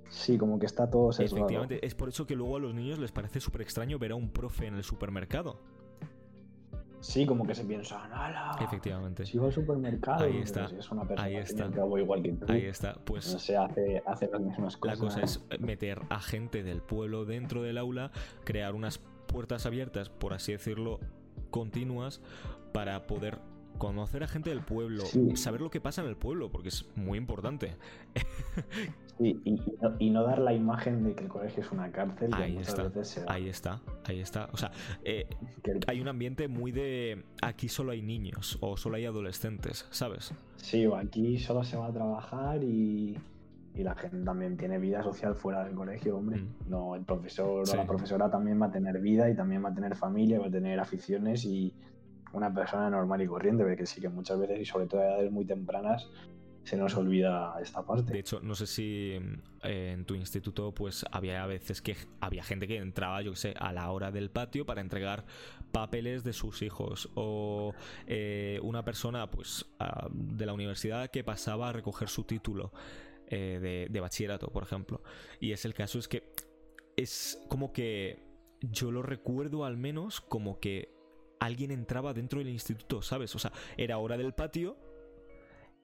Sí, 0.08 0.38
como 0.38 0.60
que 0.60 0.66
está 0.66 0.88
todo 0.88 1.12
sesgado. 1.12 1.46
Efectivamente, 1.46 1.84
es 1.84 1.94
por 1.94 2.08
eso 2.08 2.24
que 2.24 2.36
luego 2.36 2.56
a 2.56 2.60
los 2.60 2.72
niños 2.72 3.00
les 3.00 3.10
parece 3.10 3.40
súper 3.40 3.62
extraño 3.62 3.98
ver 3.98 4.12
a 4.12 4.14
un 4.14 4.30
profe 4.30 4.66
en 4.66 4.76
el 4.76 4.84
supermercado. 4.84 5.60
Sí, 7.04 7.26
como 7.26 7.46
que 7.46 7.54
se 7.54 7.64
piensan, 7.64 8.10
¡Hala! 8.12 8.56
Efectivamente. 8.60 9.26
Si 9.26 9.36
voy 9.36 9.48
al 9.48 9.52
supermercado, 9.52 10.24
ahí 10.24 10.38
está. 10.38 10.64
es 10.64 10.90
una 10.90 11.06
persona 11.06 11.28
ahí 11.28 11.36
está. 11.36 11.70
que 11.70 12.00
igual 12.00 12.22
que 12.22 12.32
tú. 12.32 12.46
Ahí 12.50 12.64
está. 12.64 12.94
Pues 13.04 13.30
no 13.30 13.38
se 13.38 13.56
hace, 13.58 14.02
hace 14.06 14.28
las 14.32 14.40
mismas 14.40 14.76
cosas. 14.78 14.98
La 14.98 15.04
cosa 15.04 15.20
es 15.20 15.44
meter 15.60 16.00
a 16.08 16.18
gente 16.20 16.62
del 16.62 16.80
pueblo 16.80 17.26
dentro 17.26 17.62
del 17.62 17.76
aula, 17.76 18.10
crear 18.44 18.74
unas 18.74 18.98
puertas 19.26 19.66
abiertas, 19.66 20.08
por 20.08 20.32
así 20.32 20.52
decirlo, 20.52 20.98
continuas, 21.50 22.22
para 22.72 23.06
poder 23.06 23.38
conocer 23.78 24.22
a 24.22 24.28
gente 24.28 24.50
del 24.50 24.60
pueblo, 24.60 25.04
saber 25.34 25.60
lo 25.60 25.70
que 25.70 25.80
pasa 25.80 26.02
en 26.02 26.08
el 26.08 26.16
pueblo, 26.16 26.50
porque 26.50 26.68
es 26.68 26.86
muy 26.96 27.18
importante. 27.18 27.76
y, 29.18 30.10
no, 30.10 30.24
dar 30.24 30.38
la 30.38 30.52
imagen 30.52 31.04
de 31.04 31.14
que 31.14 31.24
el 31.24 31.28
colegio 31.28 31.62
es 31.62 31.70
una 31.72 31.90
cárcel. 31.90 32.30
Ahí 32.34 32.58
está, 32.58 32.90
ahí 33.28 33.48
está, 33.48 33.80
ahí 34.04 34.20
está. 34.20 34.48
O 34.52 34.56
sea, 34.56 34.72
eh, 35.04 35.26
hay 35.86 36.00
un 36.00 36.08
ambiente 36.08 36.48
muy 36.48 36.72
de 36.72 37.24
aquí 37.42 37.68
solo 37.68 37.92
hay 37.92 38.02
niños 38.02 38.58
o 38.60 38.76
solo 38.76 38.96
hay 38.96 39.06
adolescentes, 39.06 39.86
¿sabes? 39.90 40.32
Sí, 40.56 40.86
o 40.86 40.96
aquí 40.96 41.38
solo 41.38 41.64
se 41.64 41.76
va 41.76 41.88
a 41.88 41.92
trabajar 41.92 42.62
y, 42.62 43.16
la 43.74 43.96
gente 43.96 44.18
también 44.18 44.56
tiene 44.56 44.78
vida 44.78 45.02
social 45.02 45.34
fuera 45.34 45.64
del 45.64 45.74
colegio, 45.74 46.16
hombre. 46.16 46.40
Mm. 46.40 46.70
No, 46.70 46.94
el 46.94 47.02
profesor 47.02 47.68
o 47.68 47.76
la 47.76 47.84
profesora 47.84 48.30
también 48.30 48.62
va 48.62 48.66
a 48.66 48.70
tener 48.70 49.00
vida 49.00 49.28
y 49.28 49.34
también 49.34 49.64
va 49.64 49.70
a 49.70 49.74
tener 49.74 49.96
familia, 49.96 50.38
va 50.38 50.46
a 50.46 50.50
tener 50.50 50.78
aficiones 50.78 51.44
y 51.44 51.74
una 52.34 52.52
persona 52.52 52.90
normal 52.90 53.22
y 53.22 53.26
corriente, 53.26 53.64
porque 53.64 53.86
sí 53.86 54.00
que 54.00 54.08
muchas 54.08 54.38
veces 54.38 54.60
y 54.60 54.64
sobre 54.64 54.86
todo 54.86 55.00
a 55.00 55.04
edades 55.04 55.32
muy 55.32 55.44
tempranas 55.44 56.08
se 56.64 56.76
nos 56.78 56.96
olvida 56.96 57.54
esta 57.60 57.84
parte. 57.84 58.10
De 58.12 58.18
hecho, 58.18 58.40
no 58.40 58.54
sé 58.54 58.66
si 58.66 59.18
eh, 59.62 59.92
en 59.92 60.04
tu 60.06 60.14
instituto 60.14 60.72
pues 60.72 61.04
había 61.12 61.44
veces 61.46 61.82
que 61.82 61.96
había 62.20 62.42
gente 62.42 62.66
que 62.66 62.78
entraba, 62.78 63.20
yo 63.22 63.32
que 63.32 63.36
sé, 63.36 63.54
a 63.58 63.72
la 63.72 63.90
hora 63.90 64.10
del 64.10 64.30
patio 64.30 64.64
para 64.64 64.80
entregar 64.80 65.24
papeles 65.72 66.24
de 66.24 66.32
sus 66.32 66.62
hijos 66.62 67.10
o 67.14 67.74
eh, 68.06 68.58
una 68.62 68.84
persona 68.84 69.30
pues 69.30 69.66
de 70.10 70.46
la 70.46 70.54
universidad 70.54 71.10
que 71.10 71.22
pasaba 71.22 71.68
a 71.68 71.72
recoger 71.72 72.08
su 72.08 72.24
título 72.24 72.72
eh, 73.26 73.88
de 73.90 74.00
bachillerato, 74.00 74.48
por 74.48 74.62
ejemplo. 74.62 75.02
Y 75.40 75.52
es 75.52 75.64
el 75.66 75.74
caso 75.74 75.98
es 75.98 76.08
que 76.08 76.32
es 76.96 77.44
como 77.48 77.72
que 77.72 78.24
yo 78.60 78.90
lo 78.90 79.02
recuerdo 79.02 79.64
al 79.64 79.76
menos 79.76 80.20
como 80.20 80.60
que 80.60 80.93
alguien 81.44 81.70
entraba 81.70 82.12
dentro 82.12 82.38
del 82.38 82.48
instituto, 82.48 83.02
¿sabes? 83.02 83.34
O 83.34 83.38
sea, 83.38 83.52
era 83.76 83.98
hora 83.98 84.16
del 84.16 84.32
patio 84.32 84.76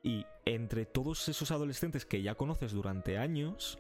y 0.02 0.24
entre 0.44 0.86
todos 0.86 1.28
esos 1.28 1.50
adolescentes 1.50 2.06
que 2.06 2.22
ya 2.22 2.34
conoces 2.34 2.72
durante 2.72 3.18
años, 3.18 3.78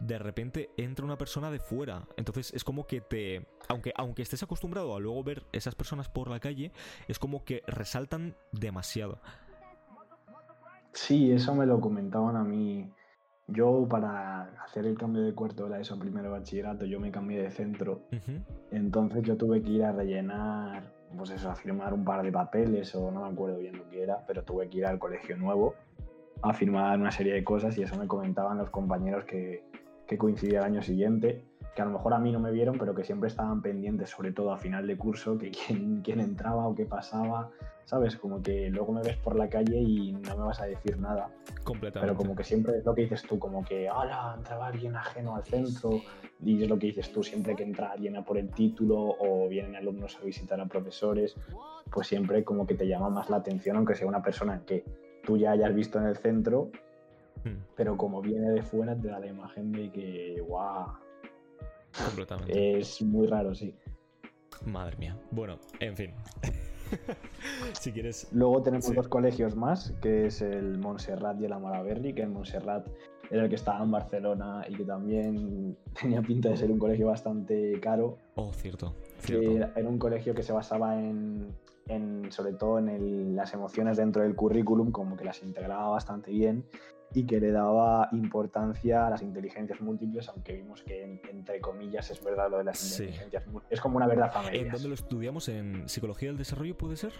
de 0.00 0.18
repente 0.18 0.70
entra 0.76 1.04
una 1.04 1.18
persona 1.18 1.50
de 1.50 1.58
fuera. 1.58 2.06
Entonces 2.16 2.52
es 2.54 2.64
como 2.64 2.86
que 2.86 3.00
te. 3.00 3.46
Aunque, 3.68 3.92
aunque 3.96 4.22
estés 4.22 4.42
acostumbrado 4.42 4.94
a 4.94 5.00
luego 5.00 5.22
ver 5.24 5.44
esas 5.52 5.74
personas 5.74 6.08
por 6.08 6.28
la 6.28 6.40
calle, 6.40 6.72
es 7.08 7.18
como 7.18 7.44
que 7.44 7.62
resaltan 7.66 8.36
demasiado. 8.52 9.20
Sí, 10.92 11.30
eso 11.32 11.54
me 11.54 11.66
lo 11.66 11.80
comentaban 11.80 12.36
a 12.36 12.44
mí 12.44 12.90
yo 13.48 13.86
para 13.88 14.42
hacer 14.64 14.86
el 14.86 14.96
cambio 14.96 15.22
de 15.22 15.34
cuarto 15.34 15.64
de 15.64 15.70
la 15.70 15.80
ESO 15.80 15.98
primero 15.98 16.30
bachillerato, 16.30 16.84
yo 16.84 17.00
me 17.00 17.10
cambié 17.10 17.42
de 17.42 17.50
centro. 17.50 18.02
Entonces 18.70 19.22
yo 19.22 19.36
tuve 19.36 19.62
que 19.62 19.70
ir 19.70 19.84
a 19.84 19.92
rellenar, 19.92 20.92
pues 21.16 21.30
eso, 21.30 21.50
a 21.50 21.54
firmar 21.54 21.94
un 21.94 22.04
par 22.04 22.22
de 22.22 22.32
papeles 22.32 22.94
o 22.94 23.10
no 23.10 23.22
me 23.22 23.32
acuerdo 23.32 23.58
bien 23.58 23.76
lo 23.76 23.88
que 23.88 24.02
era, 24.02 24.24
pero 24.26 24.42
tuve 24.42 24.68
que 24.68 24.78
ir 24.78 24.86
al 24.86 24.98
colegio 24.98 25.36
nuevo 25.36 25.74
a 26.42 26.54
firmar 26.54 26.98
una 26.98 27.10
serie 27.10 27.34
de 27.34 27.42
cosas 27.42 27.76
y 27.78 27.82
eso 27.82 27.96
me 27.96 28.06
comentaban 28.06 28.58
los 28.58 28.70
compañeros 28.70 29.24
que, 29.24 29.64
que 30.06 30.18
coincidía 30.18 30.58
el 30.60 30.64
año 30.64 30.82
siguiente, 30.82 31.44
que 31.74 31.82
a 31.82 31.84
lo 31.84 31.92
mejor 31.92 32.14
a 32.14 32.18
mí 32.18 32.32
no 32.32 32.40
me 32.40 32.50
vieron, 32.50 32.78
pero 32.78 32.94
que 32.94 33.04
siempre 33.04 33.28
estaban 33.28 33.62
pendientes, 33.62 34.10
sobre 34.10 34.32
todo 34.32 34.52
a 34.52 34.58
final 34.58 34.86
de 34.86 34.96
curso, 34.96 35.38
que 35.38 35.50
quién, 35.50 36.02
quién 36.02 36.20
entraba 36.20 36.66
o 36.66 36.74
qué 36.74 36.86
pasaba, 36.86 37.50
¿sabes? 37.88 38.16
Como 38.16 38.42
que 38.42 38.68
luego 38.68 38.92
me 38.92 39.00
ves 39.00 39.16
por 39.16 39.34
la 39.34 39.48
calle 39.48 39.78
y 39.78 40.12
no 40.12 40.36
me 40.36 40.44
vas 40.44 40.60
a 40.60 40.66
decir 40.66 40.98
nada. 40.98 41.30
Completamente. 41.64 42.00
Pero 42.00 42.16
como 42.18 42.36
que 42.36 42.44
siempre 42.44 42.76
es 42.76 42.84
lo 42.84 42.94
que 42.94 43.02
dices 43.02 43.22
tú, 43.22 43.38
como 43.38 43.64
que, 43.64 43.88
¡hala! 43.88 44.34
Entraba 44.36 44.66
alguien 44.66 44.94
ajeno 44.94 45.34
al 45.34 45.44
centro. 45.44 46.02
Y 46.44 46.62
es 46.62 46.68
lo 46.68 46.78
que 46.78 46.88
dices 46.88 47.10
tú, 47.10 47.22
siempre 47.22 47.56
que 47.56 47.62
entra 47.62 47.92
alguien 47.92 48.14
a 48.16 48.24
por 48.26 48.36
el 48.36 48.50
título 48.50 49.16
o 49.18 49.48
vienen 49.48 49.74
alumnos 49.74 50.18
a 50.20 50.24
visitar 50.24 50.60
a 50.60 50.66
profesores, 50.66 51.34
pues 51.90 52.06
siempre 52.08 52.44
como 52.44 52.66
que 52.66 52.74
te 52.74 52.86
llama 52.86 53.08
más 53.08 53.30
la 53.30 53.38
atención, 53.38 53.76
aunque 53.78 53.94
sea 53.94 54.06
una 54.06 54.22
persona 54.22 54.62
que 54.66 54.84
tú 55.24 55.38
ya 55.38 55.52
hayas 55.52 55.74
visto 55.74 55.98
en 55.98 56.04
el 56.08 56.16
centro, 56.18 56.70
hmm. 57.42 57.72
pero 57.74 57.96
como 57.96 58.20
viene 58.20 58.50
de 58.50 58.62
fuera 58.62 58.94
te 58.94 59.08
da 59.08 59.18
la 59.18 59.28
imagen 59.28 59.72
de 59.72 59.90
que, 59.90 60.44
¡guau! 60.46 60.92
Completamente. 62.04 62.78
Es 62.78 63.00
muy 63.00 63.26
raro, 63.26 63.54
sí. 63.54 63.74
Madre 64.66 64.96
mía. 64.98 65.16
Bueno, 65.30 65.58
en 65.80 65.96
fin. 65.96 66.12
si 67.80 67.92
quieres. 67.92 68.28
Luego 68.32 68.62
tenemos 68.62 68.94
dos 68.94 69.08
colegios 69.08 69.56
más, 69.56 69.92
que 70.00 70.26
es 70.26 70.42
el 70.42 70.78
Montserrat 70.78 71.40
y 71.40 71.44
el 71.44 71.52
Amaraberri, 71.52 72.12
que 72.12 72.22
el 72.22 72.30
Montserrat 72.30 72.86
era 73.30 73.42
el 73.42 73.48
que 73.48 73.56
estaba 73.56 73.82
en 73.82 73.90
Barcelona 73.90 74.64
y 74.68 74.74
que 74.74 74.84
también 74.84 75.76
tenía 76.00 76.22
pinta 76.22 76.48
de 76.48 76.56
ser 76.56 76.70
un 76.70 76.78
colegio 76.78 77.08
bastante 77.08 77.78
caro. 77.80 78.18
Oh, 78.34 78.52
cierto. 78.52 78.94
Era 79.28 79.88
un 79.88 79.98
colegio 79.98 80.34
que 80.34 80.42
se 80.42 80.52
basaba 80.52 80.96
en, 80.96 81.54
sobre 82.30 82.52
todo 82.52 82.78
en 82.78 83.36
las 83.36 83.52
emociones 83.54 83.96
dentro 83.96 84.22
del 84.22 84.34
currículum, 84.34 84.90
como 84.90 85.16
que 85.16 85.24
las 85.24 85.42
integraba 85.42 85.88
bastante 85.88 86.30
bien 86.30 86.64
y 87.14 87.24
que 87.24 87.40
le 87.40 87.50
daba 87.50 88.08
importancia 88.12 89.06
a 89.06 89.10
las 89.10 89.22
inteligencias 89.22 89.80
múltiples, 89.80 90.28
aunque 90.28 90.54
vimos 90.54 90.82
que 90.82 91.20
entre 91.30 91.60
comillas 91.60 92.10
es 92.10 92.22
verdad 92.22 92.50
lo 92.50 92.58
de 92.58 92.64
las 92.64 92.90
inteligencias 92.92 93.46
múltiples. 93.46 93.78
Es 93.78 93.80
como 93.80 93.96
una 93.96 94.06
verdad 94.06 94.32
familiar. 94.32 94.66
¿En 94.66 94.72
dónde 94.72 94.88
lo 94.88 94.94
estudiamos? 94.94 95.48
¿En 95.48 95.88
psicología 95.88 96.28
del 96.28 96.38
desarrollo 96.38 96.76
puede 96.76 96.96
ser? 96.96 97.12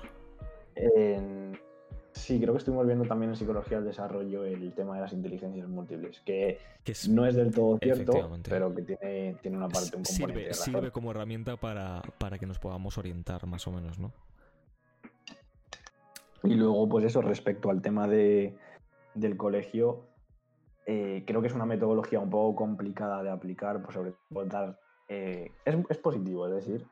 Sí, 2.13 2.41
creo 2.41 2.53
que 2.53 2.59
estuvimos 2.59 2.87
viendo 2.87 3.05
también 3.05 3.31
en 3.31 3.37
psicología 3.37 3.79
del 3.79 3.87
desarrollo 3.87 4.45
el 4.45 4.73
tema 4.73 4.97
de 4.97 5.03
las 5.03 5.13
inteligencias 5.13 5.69
múltiples, 5.69 6.21
que, 6.21 6.59
no 7.09 7.27
es 7.27 7.37
del 7.37 7.55
todo 7.55 7.79
cierto, 7.79 8.31
pero 8.49 8.75
que 8.75 8.83
tiene, 8.83 9.37
tiene 9.41 9.57
una 9.57 9.69
parte, 9.69 9.97
un 9.97 10.03
componente. 10.03 10.53
Sirve, 10.53 10.55
sirve 10.55 10.91
como 10.91 11.13
herramienta 11.13 11.57
para, 11.57 12.03
para 12.19 12.39
que 12.39 12.47
nos 12.47 12.59
podamos 12.59 12.99
orientar 12.99 13.47
más 13.47 13.67
o 13.67 13.73
menos, 13.73 13.99
¿no? 13.99 14.13
Y 16.43 16.55
luego, 16.55 16.89
pues 16.89 17.05
eso, 17.05 17.21
respecto 17.21 17.71
al 17.71 17.83
tema 17.83 18.09
de, 18.09 18.57
del 19.19 19.37
colegio, 19.37 20.09
eh, 20.87 21.25
creo 21.27 21.41
que 21.41 21.49
es 21.49 21.55
una 21.55 21.67
metodología 21.67 22.21
un 22.21 22.31
poco 22.31 22.57
complicada 22.57 23.23
de 23.23 23.31
aplicar, 23.31 23.83
pues 23.83 23.95
sobre 23.95 24.15
todo 24.31 24.45
dar... 24.47 24.79
Eh, 25.09 25.51
es, 25.65 25.99
positivo, 25.99 26.47
es 26.47 26.55
decir, 26.55 26.87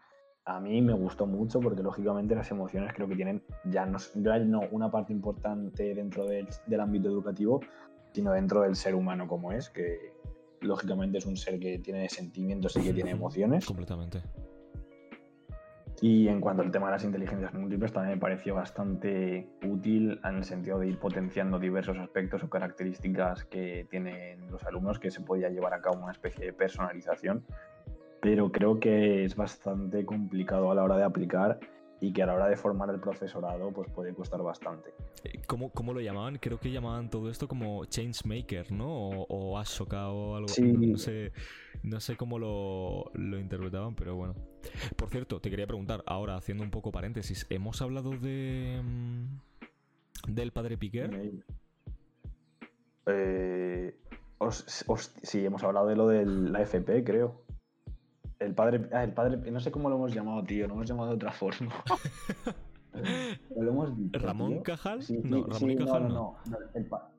a 0.46 0.58
mí 0.60 0.80
me 0.80 0.94
gustó 0.94 1.26
mucho 1.26 1.60
porque 1.60 1.82
lógicamente 1.82 2.34
las 2.34 2.50
emociones 2.50 2.92
creo 2.94 3.08
que 3.08 3.16
tienen 3.16 3.42
ya 3.64 3.84
no, 3.84 3.98
no 4.14 4.60
una 4.70 4.90
parte 4.90 5.12
importante 5.12 5.94
dentro 5.94 6.26
del, 6.26 6.48
del, 6.66 6.80
ámbito 6.80 7.08
educativo, 7.08 7.60
sino 8.12 8.32
dentro 8.32 8.62
del 8.62 8.74
ser 8.74 8.94
humano 8.94 9.28
como 9.28 9.52
es, 9.52 9.68
que 9.68 10.12
lógicamente 10.60 11.18
es 11.18 11.26
un 11.26 11.36
ser 11.36 11.58
que 11.58 11.78
tiene 11.78 12.08
sentimientos 12.08 12.76
y 12.76 12.82
que 12.82 12.92
tiene 12.92 13.10
emociones. 13.10 13.66
Completamente. 13.66 14.22
Y 16.01 16.28
en 16.28 16.40
cuanto 16.40 16.62
al 16.62 16.70
tema 16.70 16.86
de 16.86 16.93
las 16.93 17.05
inteligencias 17.05 17.55
múltiples, 17.55 17.93
también 17.93 18.16
me 18.16 18.20
pareció 18.20 18.55
bastante 18.55 19.48
útil 19.66 20.20
en 20.24 20.36
el 20.36 20.44
sentido 20.44 20.78
de 20.78 20.89
ir 20.89 20.98
potenciando 20.98 21.59
diversos 21.59 21.97
aspectos 21.98 22.43
o 22.43 22.51
características 22.51 23.44
que 23.44 23.86
tienen 23.90 24.51
los 24.51 24.64
alumnos, 24.64 24.98
que 24.98 25.10
se 25.10 25.23
podía 25.23 25.48
llevar 25.48 25.73
a 25.73 25.81
cabo 25.81 26.02
una 26.02 26.12
especie 26.12 26.44
de 26.44 26.52
personalización. 26.52 27.44
Pero 28.20 28.52
creo 28.52 28.78
que 28.78 29.24
es 29.24 29.36
bastante 29.36 30.05
complicado 30.05 30.70
a 30.70 30.74
la 30.74 30.85
hora 30.85 30.97
de 30.97 31.05
aplicar 31.05 31.59
y 32.01 32.12
que 32.12 32.23
a 32.23 32.27
la 32.27 32.35
hora 32.35 32.48
de 32.48 32.56
formar 32.56 32.90
el 32.90 33.01
profesorado 33.01 33.70
pues 33.73 33.89
puede 33.90 34.14
costar 34.14 34.43
bastante. 34.43 34.90
Eh, 35.24 35.40
¿Cómo, 35.47 35.70
cómo 35.70 35.93
lo 35.93 36.01
llamaban? 36.01 36.36
Creo 36.36 36.59
que 36.59 36.70
llamaban 36.70 37.09
todo 37.09 37.31
esto 37.31 37.48
como 37.48 37.85
Changemaker, 37.86 38.73
¿no? 38.73 38.86
O, 38.89 39.27
o 39.28 39.59
Ashoka 39.59 40.10
o 40.10 40.36
algo. 40.36 40.48
Sí. 40.48 40.62
No, 40.62 40.98
sé, 40.98 41.32
no 41.82 42.01
sé 42.01 42.16
cómo 42.16 42.39
lo, 42.39 43.10
lo, 43.14 43.39
interpretaban, 43.39 43.94
pero 43.94 44.14
bueno. 44.16 44.35
Por 44.97 45.09
cierto, 45.10 45.40
te 45.40 45.51
quería 45.51 45.66
preguntar, 45.66 46.02
ahora 46.06 46.36
haciendo 46.36 46.64
un 46.64 46.70
poco 46.70 46.93
paréntesis, 46.93 47.47
¿hemos 47.51 47.82
hablado 47.82 48.10
de 48.10 48.80
mm, 48.82 50.34
del 50.34 50.52
padre 50.52 50.76
Piquer? 50.76 51.32
Eh, 53.06 53.94
sí, 55.22 55.44
hemos 55.44 55.62
hablado 55.62 55.86
de 55.86 55.97
lo 55.97 56.09
de 56.09 56.26
la 56.26 56.62
FP, 56.62 57.05
creo. 57.05 57.43
El 58.38 58.55
padre, 58.55 58.88
ah, 58.93 59.05
el 59.05 59.12
padre, 59.12 59.51
no 59.51 59.60
sé 59.60 59.70
cómo 59.70 59.88
lo 59.88 59.97
hemos 59.97 60.14
llamado, 60.14 60.43
tío, 60.44 60.66
lo 60.66 60.74
hemos 60.74 60.86
llamado 60.86 61.10
de 61.10 61.16
otra 61.16 61.32
forma. 61.32 61.72
¿Lo 63.56 63.70
hemos 63.70 63.93
¿Ramón 64.12 64.60
Cajal? 64.62 65.01
no, 65.24 65.47
Ramón 65.47 65.76
Cajal 65.76 66.09
no. 66.09 66.36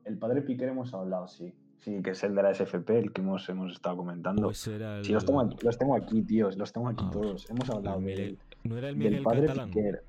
El, 0.06 0.18
padre 0.18 0.42
Piquer 0.42 0.70
hemos 0.70 0.94
hablado, 0.94 1.28
sí. 1.28 1.54
Sí, 1.80 2.02
que 2.02 2.12
es 2.12 2.24
el 2.24 2.36
de 2.36 2.44
la 2.44 2.54
SFP, 2.54 2.90
el 2.98 3.14
que 3.14 3.22
hemos, 3.22 3.48
hemos 3.50 3.72
estado 3.72 3.98
comentando. 3.98 4.44
Pues 4.44 4.68
era 4.68 5.04
Sí, 5.04 5.14
los 5.14 5.26
tengo, 5.26 5.42
aquí, 5.42 5.58
los 5.62 5.78
tengo 5.78 5.96
aquí, 5.96 6.22
tíos, 6.24 6.58
los 6.58 6.74
tengo 6.74 6.90
aquí 6.90 7.04
ah, 7.08 7.12
todos. 7.12 7.50
Hemos 7.50 7.70
hablado 7.70 8.00
de, 8.02 8.38
¿No 8.64 8.78
era 8.78 8.90
el 8.90 8.98
Miguel 8.98 9.14
del 9.14 9.24
padre 9.24 9.42
Catalán? 9.42 9.70
Piquer. 9.70 10.04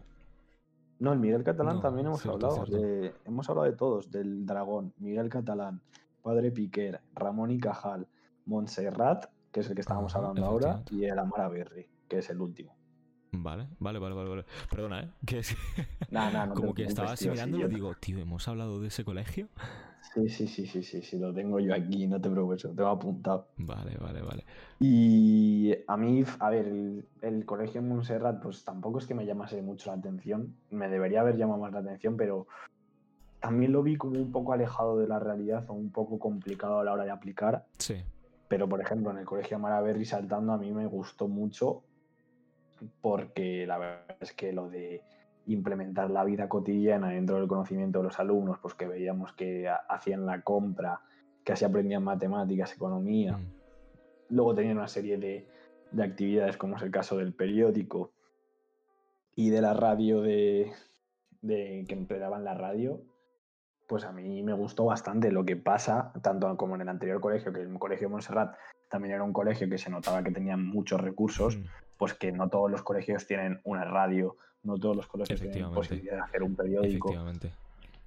No, 0.98 1.12
el 1.12 1.18
Miguel 1.20 1.44
Catalán 1.44 1.80
también 1.80 2.06
hemos 2.06 2.24
hablado. 2.26 2.64
De, 2.64 3.14
hemos 3.24 3.48
hablado 3.48 3.70
de 3.70 3.76
todos, 3.76 4.10
del 4.10 4.46
Dragón, 4.46 4.92
Miguel 4.98 5.28
Catalán, 5.28 5.80
Padre 6.22 6.50
Piquer, 6.50 7.00
Ramón 7.14 7.50
y 7.52 7.60
Cajal, 7.60 8.08
Montserrat 8.46 9.26
que 9.52 9.60
es 9.60 9.68
el 9.68 9.74
que 9.74 9.80
estábamos 9.80 10.14
hablando 10.14 10.44
ahora, 10.44 10.82
y 10.90 11.04
el 11.04 11.18
Amara 11.18 11.48
Berry, 11.48 11.88
que 12.08 12.18
es 12.18 12.30
el 12.30 12.40
último. 12.40 12.76
Vale, 13.32 13.68
vale, 13.78 13.98
vale, 13.98 14.14
vale. 14.14 14.44
Perdona, 14.70 15.02
¿eh? 15.02 15.10
Que 15.26 15.38
es... 15.40 15.56
no 16.10 16.54
Como 16.54 16.74
que 16.74 16.84
estaba 16.84 17.12
asimilando 17.12 17.58
y 17.58 17.68
digo, 17.68 17.94
tío, 17.94 18.18
¿hemos 18.18 18.48
hablado 18.48 18.80
de 18.80 18.88
ese 18.88 19.04
colegio? 19.04 19.48
Sí, 20.00 20.28
sí, 20.28 20.46
sí, 20.46 20.66
sí, 20.66 20.82
sí, 20.82 21.02
sí, 21.02 21.18
lo 21.18 21.32
tengo 21.32 21.60
yo 21.60 21.74
aquí, 21.74 22.06
no 22.06 22.20
te 22.20 22.30
preocupes, 22.30 22.64
lo 22.64 22.74
tengo 22.74 22.88
apuntado. 22.88 23.48
Vale, 23.56 23.96
vale, 23.98 24.22
vale. 24.22 24.44
Y 24.80 25.74
a 25.86 25.96
mí, 25.96 26.24
a 26.38 26.50
ver, 26.50 27.04
el, 27.20 27.44
colegio 27.44 27.80
en 27.80 27.88
Montserrat, 27.88 28.42
pues 28.42 28.64
tampoco 28.64 28.98
es 28.98 29.06
que 29.06 29.14
me 29.14 29.26
llamase 29.26 29.60
mucho 29.62 29.90
la 29.90 29.96
atención, 29.96 30.54
me 30.70 30.88
debería 30.88 31.20
haber 31.20 31.36
llamado 31.36 31.60
más 31.60 31.72
la 31.72 31.80
atención, 31.80 32.16
pero 32.16 32.46
también 33.40 33.72
lo 33.72 33.82
vi 33.82 33.96
como 33.96 34.18
un 34.18 34.32
poco 34.32 34.52
alejado 34.52 34.98
de 34.98 35.08
la 35.08 35.18
realidad 35.18 35.64
o 35.68 35.74
un 35.74 35.90
poco 35.90 36.18
complicado 36.18 36.80
a 36.80 36.84
la 36.84 36.92
hora 36.92 37.04
de 37.04 37.10
aplicar. 37.10 37.66
Sí. 37.78 38.02
Pero, 38.48 38.68
por 38.68 38.80
ejemplo, 38.80 39.10
en 39.10 39.18
el 39.18 39.26
colegio 39.26 39.58
Maraberry 39.58 40.04
saltando 40.04 40.52
a 40.52 40.58
mí 40.58 40.72
me 40.72 40.86
gustó 40.86 41.28
mucho 41.28 41.82
porque 43.00 43.66
la 43.66 43.78
verdad 43.78 44.16
es 44.20 44.32
que 44.32 44.52
lo 44.52 44.68
de 44.68 45.02
implementar 45.48 46.10
la 46.10 46.24
vida 46.24 46.48
cotidiana 46.48 47.08
dentro 47.10 47.36
del 47.36 47.48
conocimiento 47.48 47.98
de 47.98 48.04
los 48.04 48.20
alumnos, 48.20 48.58
pues 48.60 48.74
que 48.74 48.86
veíamos 48.86 49.32
que 49.32 49.68
hacían 49.88 50.26
la 50.26 50.42
compra, 50.42 51.00
que 51.44 51.52
así 51.52 51.64
aprendían 51.64 52.04
matemáticas, 52.04 52.74
economía. 52.74 53.36
Mm. 53.36 53.52
Luego 54.30 54.54
tenían 54.54 54.76
una 54.76 54.88
serie 54.88 55.16
de, 55.16 55.48
actividades, 56.02 56.58
como 56.58 56.76
es 56.76 56.82
el 56.82 56.90
caso 56.90 57.16
del 57.16 57.32
periódico 57.32 58.12
y 59.34 59.48
de 59.48 59.62
la 59.62 59.72
radio 59.72 60.20
de, 60.20 60.70
de 61.40 61.84
que 61.88 61.94
empezaban 61.94 62.44
la 62.44 62.52
radio, 62.52 63.00
pues 63.86 64.04
a 64.04 64.12
mí 64.12 64.42
me 64.42 64.52
gustó 64.52 64.84
bastante 64.84 65.32
lo 65.32 65.46
que 65.46 65.56
pasa, 65.56 66.12
tanto 66.22 66.54
como 66.58 66.74
en 66.74 66.82
el 66.82 66.90
anterior 66.90 67.22
colegio, 67.22 67.54
que 67.54 67.62
el 67.62 67.78
colegio 67.78 68.08
de 68.08 68.12
Montserrat 68.12 68.54
también 68.90 69.14
era 69.14 69.24
un 69.24 69.32
colegio 69.32 69.68
que 69.70 69.78
se 69.78 69.88
notaba 69.88 70.22
que 70.22 70.30
tenía 70.30 70.58
muchos 70.58 71.00
recursos, 71.00 71.56
mm. 71.56 71.64
pues 71.96 72.12
que 72.12 72.32
no 72.32 72.50
todos 72.50 72.70
los 72.70 72.82
colegios 72.82 73.26
tienen 73.26 73.62
una 73.64 73.84
radio, 73.84 74.36
no 74.68 74.78
todos 74.78 74.96
los 74.96 75.06
colegios 75.06 75.40
tienen 75.40 75.70
posibilidad 75.72 76.16
de 76.16 76.22
hacer 76.22 76.42
un 76.42 76.54
periódico. 76.54 77.08
Efectivamente. 77.08 77.52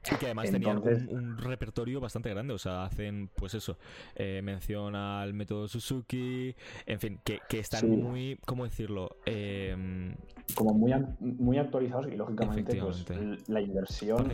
Y 0.09 0.15
que 0.15 0.25
además 0.25 0.49
tenían 0.49 0.81
un, 1.09 1.37
repertorio 1.37 1.99
bastante 1.99 2.29
grande, 2.29 2.53
o 2.53 2.57
sea, 2.57 2.85
hacen, 2.85 3.29
pues 3.35 3.53
eso, 3.53 3.77
eh, 4.15 4.41
mención 4.43 4.95
al 4.95 5.33
método 5.33 5.67
Suzuki, 5.67 6.55
en 6.87 6.99
fin, 6.99 7.19
que, 7.23 7.39
están 7.59 7.87
muy, 7.87 8.39
¿cómo 8.45 8.63
decirlo? 8.63 9.17
Em, 9.25 10.15
Como 10.55 10.73
muy, 10.73 10.93
muy 11.19 11.59
actualizados 11.59 12.07
y 12.07 12.15
lógicamente 12.15 12.81
pues, 12.81 13.05
la 13.47 13.61
inversión 13.61 14.27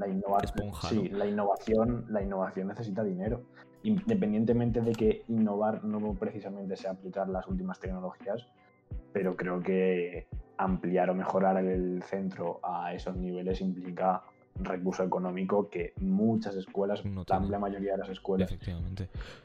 la, 0.00 0.08
innovación, 0.08 0.72
sí, 0.88 1.08
la 1.10 1.26
innovación, 1.26 2.06
la 2.08 2.22
innovación 2.22 2.68
necesita 2.68 3.04
dinero. 3.04 3.42
Independientemente 3.84 4.80
de 4.80 4.92
que 4.92 5.22
innovar 5.28 5.84
no 5.84 6.14
precisamente 6.14 6.74
sea 6.76 6.92
aplicar 6.92 7.28
las 7.28 7.46
últimas 7.46 7.78
tecnologías, 7.78 8.48
pero 9.12 9.36
creo 9.36 9.60
que 9.60 10.26
ampliar 10.56 11.10
o 11.10 11.14
mejorar 11.14 11.56
el 11.56 12.02
centro 12.02 12.60
a 12.62 12.94
esos 12.94 13.16
niveles 13.16 13.60
implica 13.60 14.22
recurso 14.60 15.02
económico 15.02 15.68
que 15.68 15.94
muchas 15.96 16.54
escuelas, 16.54 17.02
la 17.04 17.36
amplia 17.36 17.58
mayoría 17.58 17.92
de 17.92 17.98
las 17.98 18.08
escuelas 18.08 18.56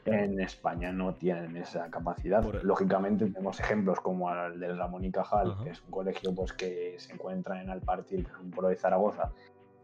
en 0.04 0.40
España 0.40 0.92
no 0.92 1.14
tienen 1.14 1.56
esa 1.56 1.90
capacidad. 1.90 2.44
Lógicamente 2.62 3.26
tenemos 3.26 3.58
ejemplos 3.58 4.00
como 4.00 4.32
el 4.32 4.60
de 4.60 4.72
Ramón 4.74 5.04
y 5.04 5.10
Cajal, 5.10 5.56
que 5.64 5.70
es 5.70 5.82
un 5.82 5.90
colegio 5.90 6.34
pues, 6.34 6.52
que 6.52 6.94
se 6.98 7.12
encuentra 7.12 7.60
en 7.60 7.70
Alpartil, 7.70 8.24
que 8.24 8.30
es 8.30 8.38
un 8.38 8.50
pueblo 8.50 8.68
de 8.68 8.76
Zaragoza, 8.76 9.32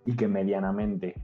y 0.04 0.14
que 0.14 0.28
medianamente 0.28 1.14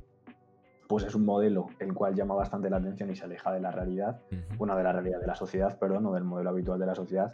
pues 0.89 1.05
es 1.05 1.15
un 1.15 1.25
modelo 1.25 1.69
el 1.79 1.95
cual 1.95 2.15
llama 2.15 2.35
bastante 2.35 2.69
la 2.69 2.77
atención 2.77 3.11
y 3.11 3.17
se 3.17 3.25
aleja 3.25 3.51
de 3.51 3.61
la 3.61 3.71
realidad, 3.71 4.21
una 4.59 4.77
de 4.77 4.83
la 4.83 4.93
realidad 4.93 5.21
de 5.21 5.27
la 5.27 5.35
sociedad, 5.35 5.79
perdón, 5.79 6.05
o 6.07 6.13
del 6.13 6.25
modelo 6.25 6.51
habitual 6.51 6.79
de 6.79 6.87
la 6.87 6.95
sociedad, 6.95 7.33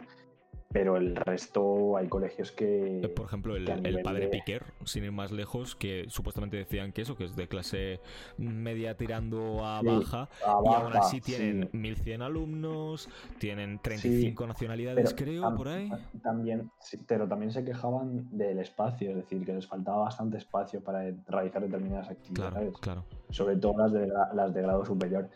pero 0.71 0.97
el 0.97 1.15
resto 1.15 1.97
hay 1.97 2.07
colegios 2.07 2.51
que... 2.51 3.11
Por 3.15 3.25
ejemplo, 3.25 3.55
el, 3.55 4.01
padre 4.03 4.27
Piquer, 4.27 4.63
sin 4.85 5.03
ir 5.03 5.11
más 5.11 5.31
lejos, 5.31 5.75
que 5.75 6.05
supuestamente 6.09 6.57
decían 6.57 6.91
que 6.91 7.01
eso, 7.01 7.15
que 7.15 7.25
es 7.25 7.35
de 7.35 7.47
clase 7.47 7.99
media 8.37 8.95
tirando 8.95 9.65
a 9.65 9.81
baja, 9.81 10.29
y 10.43 10.73
aún 10.73 10.95
así 10.95 11.21
tienen 11.21 11.69
1100 11.73 12.21
alumnos, 12.21 13.09
tienen 13.39 13.79
35 13.79 14.45
nacionalidades, 14.45 15.15
creo, 15.15 15.55
por 15.55 15.69
ahí. 15.69 15.89
También, 16.21 16.69
pero 17.07 17.27
también 17.27 17.51
se 17.51 17.65
quejaban 17.65 18.29
del 18.29 18.59
espacio, 18.59 19.09
es 19.09 19.15
decir, 19.15 19.43
que 19.43 19.53
les 19.53 19.65
faltaba 19.65 20.03
bastante 20.03 20.37
espacio 20.37 20.83
para 20.83 21.11
realizar 21.27 21.63
determinadas 21.63 22.11
actividades. 22.11 22.77
Claro, 22.77 23.05
Sobre 23.31 23.55
todo 23.55 23.75
las 23.75 23.91
de, 23.91 24.07
las 24.07 24.53
de 24.53 24.61
grado 24.61 24.85
superior. 24.85 25.29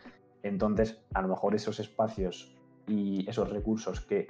Entonces, 0.44 1.02
a 1.16 1.24
lo 1.24 1.30
mejor 1.30 1.56
esos 1.56 1.80
espacios 1.80 2.56
y 2.86 3.28
esos 3.28 3.50
recursos 3.50 4.02
que 4.02 4.28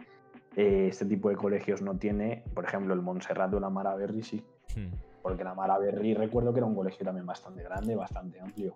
eh, 0.55 0.87
este 0.89 1.05
tipo 1.05 1.29
de 1.29 1.35
colegios 1.35 1.81
no 1.81 1.97
tiene, 1.97 2.43
por 2.53 2.65
ejemplo, 2.65 2.93
el 2.93 3.01
Montserrat 3.01 3.53
o 3.53 3.59
la 3.59 3.69
Maraberry 3.69 4.23
sí. 4.23 4.43
Hmm. 4.75 4.93
Porque 5.21 5.43
la 5.43 5.53
Maraberry 5.53 6.13
recuerdo 6.13 6.53
que 6.53 6.59
era 6.59 6.67
un 6.67 6.75
colegio 6.75 7.05
también 7.05 7.25
bastante 7.25 7.63
grande, 7.63 7.95
bastante 7.95 8.39
amplio. 8.39 8.75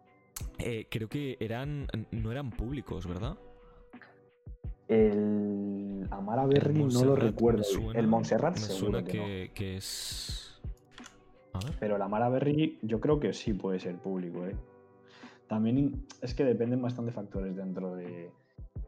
Eh, 0.60 0.88
creo 0.90 1.10
que 1.10 1.38
eran 1.40 1.88
no 2.12 2.32
eran 2.32 2.52
públicos, 2.52 3.08
¿verdad? 3.08 3.38
El 4.88 6.08
Amara 6.12 6.46
Berry 6.46 6.84
no 6.84 7.04
lo 7.04 7.16
recuerdo. 7.16 7.64
el 7.94 8.08
Montserrat 8.08 8.56
me 8.56 8.62
suena 8.62 9.04
que, 9.04 9.52
es. 9.76 10.62
Pero 11.80 11.98
el 11.98 12.02
Amara 12.02 12.30
Berry 12.30 12.80
yo 12.82 13.02
creo 13.02 13.20
que 13.20 13.34
sí 13.34 13.54
puede 13.54 13.80
ser 13.80 13.98
público, 13.98 14.46
¿eh? 14.46 14.56
También 15.48 16.06
es 16.22 16.34
que 16.34 16.44
dependen 16.44 16.82
bastante 16.82 17.12
factores 17.12 17.56
dentro 17.56 17.96
de, 17.96 18.32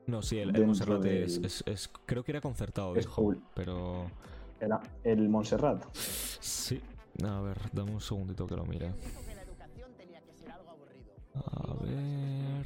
no, 0.08 0.22
sí, 0.22 0.40
el, 0.40 0.52
Montserrat 0.66 1.06
es, 1.06 1.90
Creo 2.06 2.24
que 2.24 2.32
era 2.32 2.42
concertado, 2.42 2.94
dijo. 2.94 3.34
Pero. 3.54 4.10
¿Era 4.60 4.82
el 5.04 5.30
Montserrat? 5.30 5.86
Sí. 5.94 6.82
A 7.24 7.42
ver, 7.42 7.58
dame 7.74 7.92
un 7.92 8.02
segundito 8.02 8.48
que 8.48 8.56
lo 8.56 8.66
mire. 8.66 8.94
A 11.36 11.74
ver. 11.82 12.66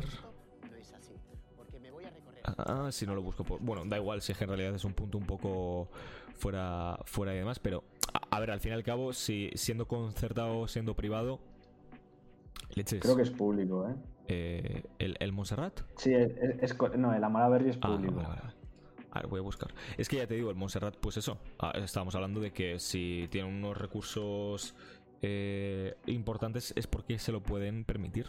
Ah, 2.46 2.90
si 2.92 3.06
no 3.06 3.16
lo 3.16 3.22
busco 3.22 3.44
por. 3.44 3.60
Bueno, 3.62 3.84
da 3.86 3.98
igual 3.98 4.22
si 4.22 4.32
es 4.32 4.38
que 4.38 4.44
en 4.44 4.50
realidad 4.50 4.76
es 4.76 4.84
un 4.84 4.94
punto 4.94 5.18
un 5.18 5.26
poco 5.26 5.90
fuera, 6.36 7.00
fuera 7.06 7.34
y 7.34 7.38
demás, 7.38 7.60
pero. 7.60 7.84
A, 8.30 8.40
ver, 8.40 8.52
al 8.52 8.60
fin 8.60 8.72
y 8.72 8.76
al 8.76 8.84
cabo, 8.84 9.14
si 9.14 9.50
siendo 9.56 9.88
concertado 9.88 10.60
o 10.60 10.68
siendo 10.68 10.96
privado. 10.96 11.40
Creo 12.74 13.16
que 13.16 13.22
es 13.22 13.30
público, 13.30 13.88
¿eh? 13.88 13.96
Eh, 14.28 14.84
¿el, 15.00 15.18
¿El 15.20 15.32
Montserrat? 15.32 15.82
Sí, 15.98 16.14
es, 16.14 16.76
no, 16.98 17.14
el 17.14 17.24
Amaraberry 17.24 17.70
es 17.70 17.78
ah, 17.82 17.88
público. 17.88 18.22
A 19.12 19.20
ver, 19.20 19.28
voy 19.28 19.40
a 19.40 19.44
buscar. 19.44 19.74
Es 19.98 20.10
que 20.10 20.18
ya 20.18 20.28
te 20.28 20.36
digo, 20.36 20.50
el 20.50 20.56
Montserrat, 20.56 20.96
pues 20.98 21.18
eso. 21.18 21.40
Ah, 21.60 21.74
estábamos 21.76 22.16
hablando 22.16 22.40
de 22.40 22.52
que 22.52 22.80
si 22.80 23.28
tiene 23.30 23.48
unos 23.48 23.78
recursos 23.78 24.76
eh, 25.22 25.96
importantes 26.08 26.74
es 26.76 26.88
porque 26.88 27.20
se 27.20 27.32
lo 27.32 27.42
pueden 27.42 27.86
permitir. 27.86 28.28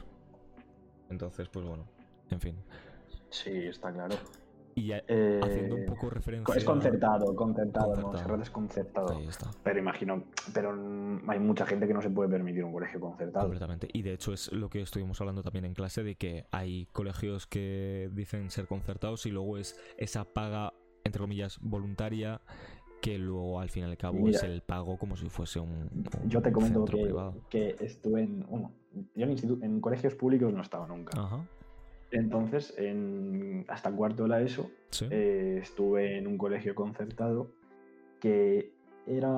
Entonces, 1.10 1.48
pues 1.48 1.66
bueno, 1.66 1.86
en 2.30 2.40
fin. 2.40 2.56
Sí, 3.30 3.50
está 3.50 3.92
claro. 3.92 4.16
Y 4.74 4.92
eh, 4.92 5.40
haciendo 5.42 5.76
un 5.76 5.86
poco 5.86 6.10
referencia. 6.10 6.55
Es 6.55 6.64
concertado, 6.64 7.34
concertado, 7.34 8.02
concertado. 8.02 8.42
es 8.42 8.51
concertado. 8.51 9.16
Ahí 9.16 9.26
está. 9.26 9.51
Pero 9.62 9.78
imagino, 9.78 10.24
pero 10.52 10.70
hay 11.28 11.38
mucha 11.38 11.66
gente 11.66 11.86
que 11.86 11.94
no 11.94 12.02
se 12.02 12.10
puede 12.10 12.28
permitir 12.28 12.64
un 12.64 12.72
colegio 12.72 13.01
concertado. 13.01 13.44
Completamente. 13.44 13.88
Y 13.92 14.02
de 14.02 14.14
hecho 14.14 14.32
es 14.32 14.52
lo 14.52 14.68
que 14.68 14.82
estuvimos 14.82 15.20
hablando 15.20 15.42
también 15.42 15.64
en 15.64 15.74
clase 15.74 16.02
de 16.02 16.16
que 16.16 16.46
hay 16.51 16.86
colegios 16.92 17.46
que 17.46 18.10
dicen 18.12 18.51
ser 18.51 18.66
concertados 18.66 19.26
y 19.26 19.30
luego 19.30 19.59
es 19.59 19.78
esa 19.96 20.24
paga, 20.24 20.72
entre 21.05 21.20
comillas, 21.20 21.59
voluntaria 21.60 22.40
que 23.01 23.18
luego 23.18 23.60
al 23.60 23.68
fin 23.68 23.82
y 23.82 23.86
al 23.86 23.98
cabo 23.98 24.26
es 24.28 24.42
el 24.42 24.62
pago 24.62 24.96
como 24.96 25.14
si 25.14 25.28
fuese 25.28 25.60
un, 25.60 25.90
yo 26.24 26.40
te 26.40 26.51
comento 26.51 26.86
que, 26.86 27.12
que, 27.51 27.76
estuve 27.84 28.22
en 28.22 28.46
yo 29.14 29.26
en, 29.26 29.62
en 29.62 29.80
colegios 29.82 30.14
públicos 30.14 30.51
no 30.51 30.60
he 30.60 30.62
estado 30.62 30.86
nunca 30.86 31.20
Ajá. 31.20 31.44
Entonces, 32.15 32.73
en, 32.78 33.65
hasta 33.69 33.91
cuarto 33.91 34.23
de 34.23 34.28
la 34.28 34.41
ESO, 34.41 34.70
eh, 35.11 35.59
estuve 35.61 36.16
en 36.16 36.28
un 36.28 36.39
colegio 36.39 36.74
concertado 36.74 37.51
que 38.20 38.73
era 39.05 39.32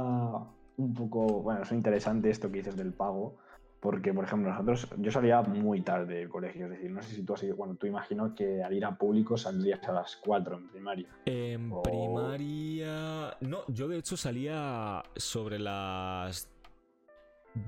un 0.77 0.95
poco, 0.95 1.43
bueno, 1.43 1.63
es 1.63 1.73
interesante 1.73 2.29
esto 2.29 2.51
que 2.51 2.59
dices 2.59 2.77
del 2.77 2.93
pago, 2.93 3.37
porque, 3.81 4.13
por 4.13 4.25
ejemplo, 4.25 4.51
nosotros, 4.51 4.89
yo 4.99 5.11
salía 5.11 5.41
muy 5.41 5.81
tarde 5.81 6.17
del 6.17 6.29
colegio, 6.29 6.67
es 6.67 6.73
decir, 6.73 6.91
no 6.91 7.03
sé 7.03 7.15
si 7.15 7.23
tú 7.23 7.33
has 7.33 7.43
ido, 7.45 7.57
bueno, 7.57 7.77
tú 7.77 7.87
imagino 7.87 8.35
que 8.35 8.63
al 8.63 8.75
ir 8.75 8.85
a 8.85 8.95
público 8.95 9.39
saldrías 9.39 9.83
a 9.89 9.93
las 9.93 10.17
4 10.17 10.57
en 10.57 10.69
primaria. 10.69 11.09
En 11.25 11.73
primaria, 11.83 13.37
no, 13.41 13.61
yo 13.69 13.89
de 13.89 13.97
hecho 13.97 14.19
salía 14.19 15.03
sobre 15.17 15.59
las 15.59 16.51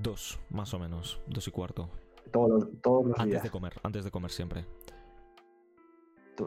2, 0.03 0.39
más 0.51 0.71
o 0.75 0.79
menos, 0.79 1.19
2 1.27 1.47
y 1.47 1.51
cuarto. 1.51 1.89
Todos 2.31 2.49
los, 2.49 2.81
todos 2.81 3.07
los 3.07 3.19
antes 3.19 3.41
de 3.41 3.49
comer, 3.49 3.73
antes 3.81 4.03
de 4.03 4.11
comer 4.11 4.29
siempre 4.29 4.65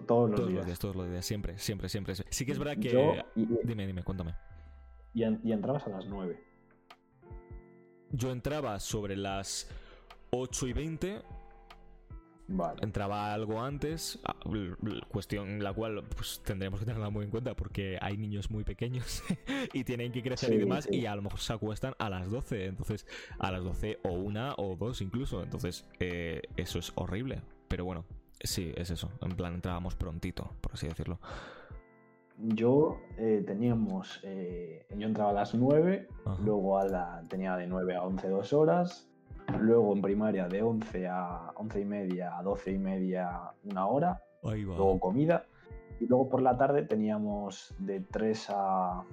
todos 0.01 0.31
los 0.31 0.49
días. 0.49 0.79
Todos 0.79 0.97
los 0.97 1.11
días, 1.11 1.25
siempre, 1.25 1.59
siempre, 1.59 1.89
siempre. 1.89 2.15
Sí 2.31 2.47
que 2.47 2.53
es 2.53 2.59
verdad 2.59 2.77
que... 2.77 3.25
dime, 3.65 3.87
dime, 3.87 4.03
cuéntame. 4.03 4.35
Y, 5.15 5.23
entrabas 5.25 5.87
a 5.87 5.91
las 5.91 6.07
9. 6.07 6.43
Yo 8.11 8.31
entraba 8.31 8.79
sobre 8.81 9.17
las 9.17 9.71
8 10.31 10.67
y 10.69 10.73
20. 10.73 11.23
Vale. 12.49 12.81
Entraba 12.83 13.33
algo 13.33 13.63
antes, 13.63 14.21
cuestión 15.09 15.63
la 15.63 15.73
cual 15.73 16.05
pues, 16.15 16.43
tendremos 16.45 16.81
que 16.81 16.87
tenerla 16.87 17.09
muy 17.09 17.25
en 17.25 17.31
cuenta 17.31 17.55
porque 17.55 17.99
hay 18.01 18.19
niños 18.19 18.51
muy 18.51 18.63
pequeños 18.63 19.23
y 19.73 19.85
tienen 19.85 20.13
que 20.13 20.23
crecer 20.23 20.53
y 20.53 20.59
demás 20.59 20.87
y 20.91 21.07
a 21.07 21.15
lo 21.17 21.23
mejor 21.23 21.39
se 21.39 21.53
acuestan 21.53 21.95
a 21.99 22.11
las 22.11 22.31
12, 22.31 22.67
entonces 22.67 23.07
a 23.39 23.53
las 23.53 23.63
12 23.63 24.01
o 24.03 24.13
una 24.13 24.55
o 24.59 24.77
dos 24.77 25.01
incluso, 25.01 25.43
entonces 25.43 25.87
eh, 26.01 26.43
eso 26.57 26.79
es 26.79 26.93
horrible, 26.97 27.41
pero 27.69 27.87
bueno, 27.87 28.05
Sí, 28.43 28.73
es 28.77 28.91
eso. 28.91 29.09
En 29.21 29.37
plan, 29.37 29.55
entrábamos 29.55 29.95
prontito, 29.95 30.51
por 30.61 30.73
así 30.73 30.89
decirlo. 30.89 31.19
Yo 32.39 32.99
eh, 33.19 33.45
teníamos. 33.47 34.21
Eh, 34.25 34.87
yo 34.97 35.07
entraba 35.07 35.31
a 35.31 35.35
las 35.35 35.55
9, 35.55 36.09
luego 36.45 36.79
a 36.79 36.85
la, 36.87 37.23
tenía 37.29 37.57
de 37.57 37.67
9 37.67 37.95
a 37.95 38.03
11 38.03 38.29
dos 38.29 38.53
horas, 38.53 39.09
luego 39.61 39.93
en 39.93 40.03
primaria 40.03 40.49
de 40.49 40.63
11 40.63 41.09
a 41.09 41.53
11 41.57 41.81
y 41.81 41.85
media 41.85 42.39
a 42.39 42.43
12 42.43 42.73
y 42.73 42.79
media 42.79 43.53
una 43.65 43.87
hora, 43.87 44.23
luego 44.43 44.99
comida, 44.99 45.45
y 46.01 46.07
luego 46.07 46.29
por 46.31 46.43
la 46.43 46.57
tarde 46.57 46.83
teníamos 46.83 47.75
de 47.79 48.01
3 48.01 48.51
a. 48.51 49.05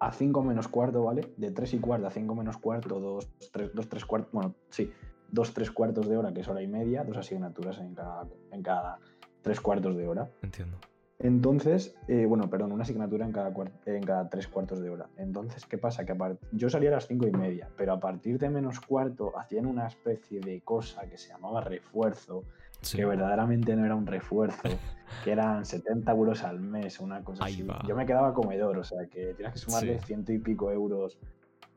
A 0.00 0.12
5 0.12 0.42
menos 0.42 0.68
cuarto, 0.68 1.04
¿vale? 1.04 1.32
De 1.36 1.50
3 1.50 1.74
y 1.74 1.78
cuarto 1.78 2.08
a 2.08 2.10
5 2.10 2.34
menos 2.34 2.58
cuarto, 2.58 3.00
2, 3.00 3.30
3, 3.52 3.70
2, 3.72 3.88
3 3.88 4.04
cuartos, 4.04 4.32
bueno, 4.32 4.54
sí, 4.68 4.92
dos, 5.34 5.52
tres 5.52 5.70
cuartos 5.70 6.08
de 6.08 6.16
hora, 6.16 6.32
que 6.32 6.40
es 6.40 6.48
hora 6.48 6.62
y 6.62 6.68
media, 6.68 7.04
dos 7.04 7.16
asignaturas 7.16 7.78
en 7.78 7.94
cada, 7.94 8.26
en 8.52 8.62
cada 8.62 8.98
tres 9.42 9.60
cuartos 9.60 9.96
de 9.96 10.06
hora. 10.06 10.30
Entiendo. 10.42 10.78
Entonces, 11.18 11.94
eh, 12.08 12.26
bueno, 12.26 12.48
perdón, 12.50 12.72
una 12.72 12.82
asignatura 12.82 13.24
en 13.24 13.32
cada, 13.32 13.52
en 13.86 14.02
cada 14.02 14.28
tres 14.28 14.46
cuartos 14.46 14.80
de 14.80 14.90
hora. 14.90 15.08
Entonces, 15.16 15.64
¿qué 15.66 15.78
pasa? 15.78 16.04
Que 16.04 16.16
yo 16.52 16.70
salía 16.70 16.90
a 16.90 16.92
las 16.92 17.06
cinco 17.06 17.26
y 17.26 17.32
media, 17.32 17.68
pero 17.76 17.92
a 17.92 18.00
partir 18.00 18.38
de 18.38 18.48
menos 18.48 18.80
cuarto 18.80 19.36
hacían 19.38 19.66
una 19.66 19.86
especie 19.86 20.40
de 20.40 20.60
cosa 20.60 21.08
que 21.08 21.18
se 21.18 21.28
llamaba 21.28 21.60
refuerzo, 21.60 22.44
que 22.94 23.04
verdaderamente 23.04 23.74
no 23.74 23.84
era 23.84 23.94
un 23.94 24.06
refuerzo, 24.06 24.62
que 25.24 25.32
eran 25.32 25.64
70 25.64 26.10
euros 26.12 26.42
al 26.42 26.60
mes, 26.60 27.00
una 27.00 27.22
cosa 27.22 27.44
así. 27.44 27.66
Yo 27.86 27.96
me 27.96 28.06
quedaba 28.06 28.34
comedor, 28.34 28.78
o 28.78 28.84
sea, 28.84 29.06
que 29.06 29.34
tienes 29.34 29.54
que 29.54 29.58
sumarle 29.58 29.98
ciento 30.00 30.32
y 30.32 30.38
pico 30.38 30.70
euros 30.70 31.18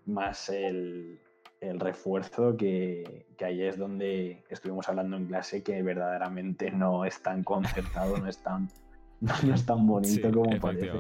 más 0.06 0.50
el, 0.50 1.20
el 1.62 1.80
refuerzo 1.80 2.56
que, 2.56 3.26
ahí 3.44 3.64
es 3.64 3.78
donde 3.78 4.44
estuvimos 4.50 4.88
hablando 4.90 5.18
en 5.18 5.28
clase 5.28 5.64
que 5.64 5.82
verdaderamente 5.82 6.72
no 6.72 7.06
es 7.06 7.22
tan 7.22 7.44
concertado, 7.44 8.18
no 8.18 8.28
es 8.28 8.38
tan, 8.44 8.70
no 9.22 9.54
es 9.54 9.66
tan 9.66 9.88
bonito 9.88 10.32
como 10.32 10.60
parece. 10.60 10.92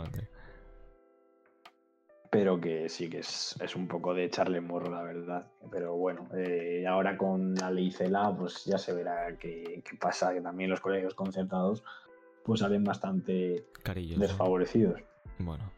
Pero 2.29 2.59
que 2.59 2.89
sí 2.89 3.09
que 3.09 3.19
es, 3.19 3.55
un 3.75 3.87
poco 3.87 4.13
de 4.13 4.25
echarle 4.25 4.59
morro, 4.59 4.91
la 4.91 5.01
verdad. 5.01 5.47
Pero 5.71 5.95
bueno, 5.95 6.27
eh, 6.35 6.85
ahora 6.85 7.17
con 7.17 7.55
la 7.55 7.71
ley 7.71 7.89
CELA, 7.89 8.35
pues 8.37 8.65
ya 8.65 8.77
se 8.77 8.93
verá 8.93 9.37
qué, 9.37 9.81
pasa, 9.99 10.33
que 10.33 10.41
también 10.41 10.69
los 10.69 10.81
colegios 10.81 11.13
concertados 11.13 11.83
pues 12.43 12.61
salen 12.61 12.83
bastante 12.83 13.65
desfavorecidos. 14.17 15.01
Bueno, 15.39 15.69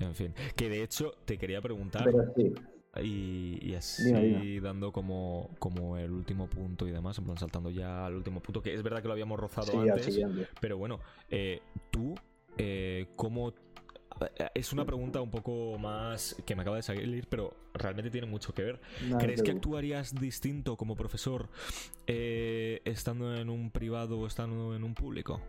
en 0.00 0.14
fin. 0.14 0.34
Que 0.56 0.68
de 0.68 0.82
hecho 0.82 1.12
te 1.24 1.38
quería 1.38 1.60
preguntar. 1.60 2.04
Pero 2.04 2.32
sí 2.34 2.54
y, 3.02 3.74
así 3.74 4.60
dando 4.60 4.92
como, 4.92 5.50
como 5.58 5.96
el 5.96 6.10
último 6.10 6.48
punto 6.48 6.86
y 6.86 6.90
demás, 6.90 7.18
en 7.18 7.24
plan 7.24 7.38
saltando 7.38 7.70
ya 7.70 8.06
al 8.06 8.14
último 8.14 8.40
punto, 8.40 8.62
que 8.62 8.74
es 8.74 8.82
verdad 8.82 9.02
que 9.02 9.08
lo 9.08 9.12
habíamos 9.12 9.38
rozado 9.38 9.80
antes, 9.80 10.18
pero 10.60 10.78
bueno, 10.78 11.00
eh, 11.28 11.60
tú, 11.90 12.14
eh, 12.56 13.06
¿cómo 13.16 13.52
es 14.54 14.72
una 14.72 14.84
pregunta 14.84 15.20
un 15.20 15.30
poco 15.30 15.78
más 15.78 16.36
que 16.44 16.56
me 16.56 16.62
acaba 16.62 16.76
de 16.76 16.82
salir, 16.82 17.26
pero 17.28 17.54
realmente 17.74 18.10
tiene 18.10 18.26
mucho 18.26 18.52
que 18.52 18.62
ver. 18.62 18.80
¿Crees 19.18 19.42
que 19.42 19.50
actuarías 19.50 20.14
distinto 20.14 20.76
como 20.76 20.96
profesor 20.96 21.48
eh, 22.06 22.80
estando 22.84 23.34
en 23.34 23.48
un 23.48 23.70
privado 23.70 24.20
o 24.20 24.26
estando 24.26 24.74
en 24.74 24.84
un 24.84 24.94
público? 24.94 25.40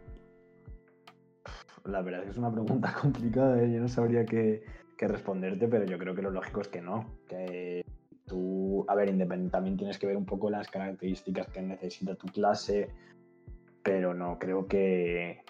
La 1.86 2.02
verdad 2.02 2.22
es 2.22 2.26
que 2.26 2.32
es 2.32 2.38
una 2.38 2.52
pregunta 2.52 2.94
complicada, 3.02 3.61
¿eh? 3.64 3.72
yo 3.72 3.80
no 3.80 3.88
sabría 3.88 4.26
qué, 4.26 4.64
responderte, 5.07 5.67
pero 5.67 5.85
yo 5.85 5.97
creo 5.97 6.15
que 6.15 6.21
lo 6.21 6.31
lógico 6.31 6.61
es 6.61 6.67
que 6.67 6.81
no. 6.81 7.05
Que 7.27 7.85
tú, 8.26 8.85
a 8.88 8.95
ver, 8.95 9.09
independientemente 9.09 9.51
también 9.51 9.77
tienes 9.77 9.97
que 9.97 10.07
ver 10.07 10.17
un 10.17 10.26
poco 10.26 10.49
las 10.49 10.69
características 10.69 11.47
que 11.47 11.61
necesita 11.61 12.15
tu 12.15 12.27
clase, 12.27 12.89
pero 13.84 14.13
no 14.13 14.38
creo 14.39 14.67
que... 14.67 15.43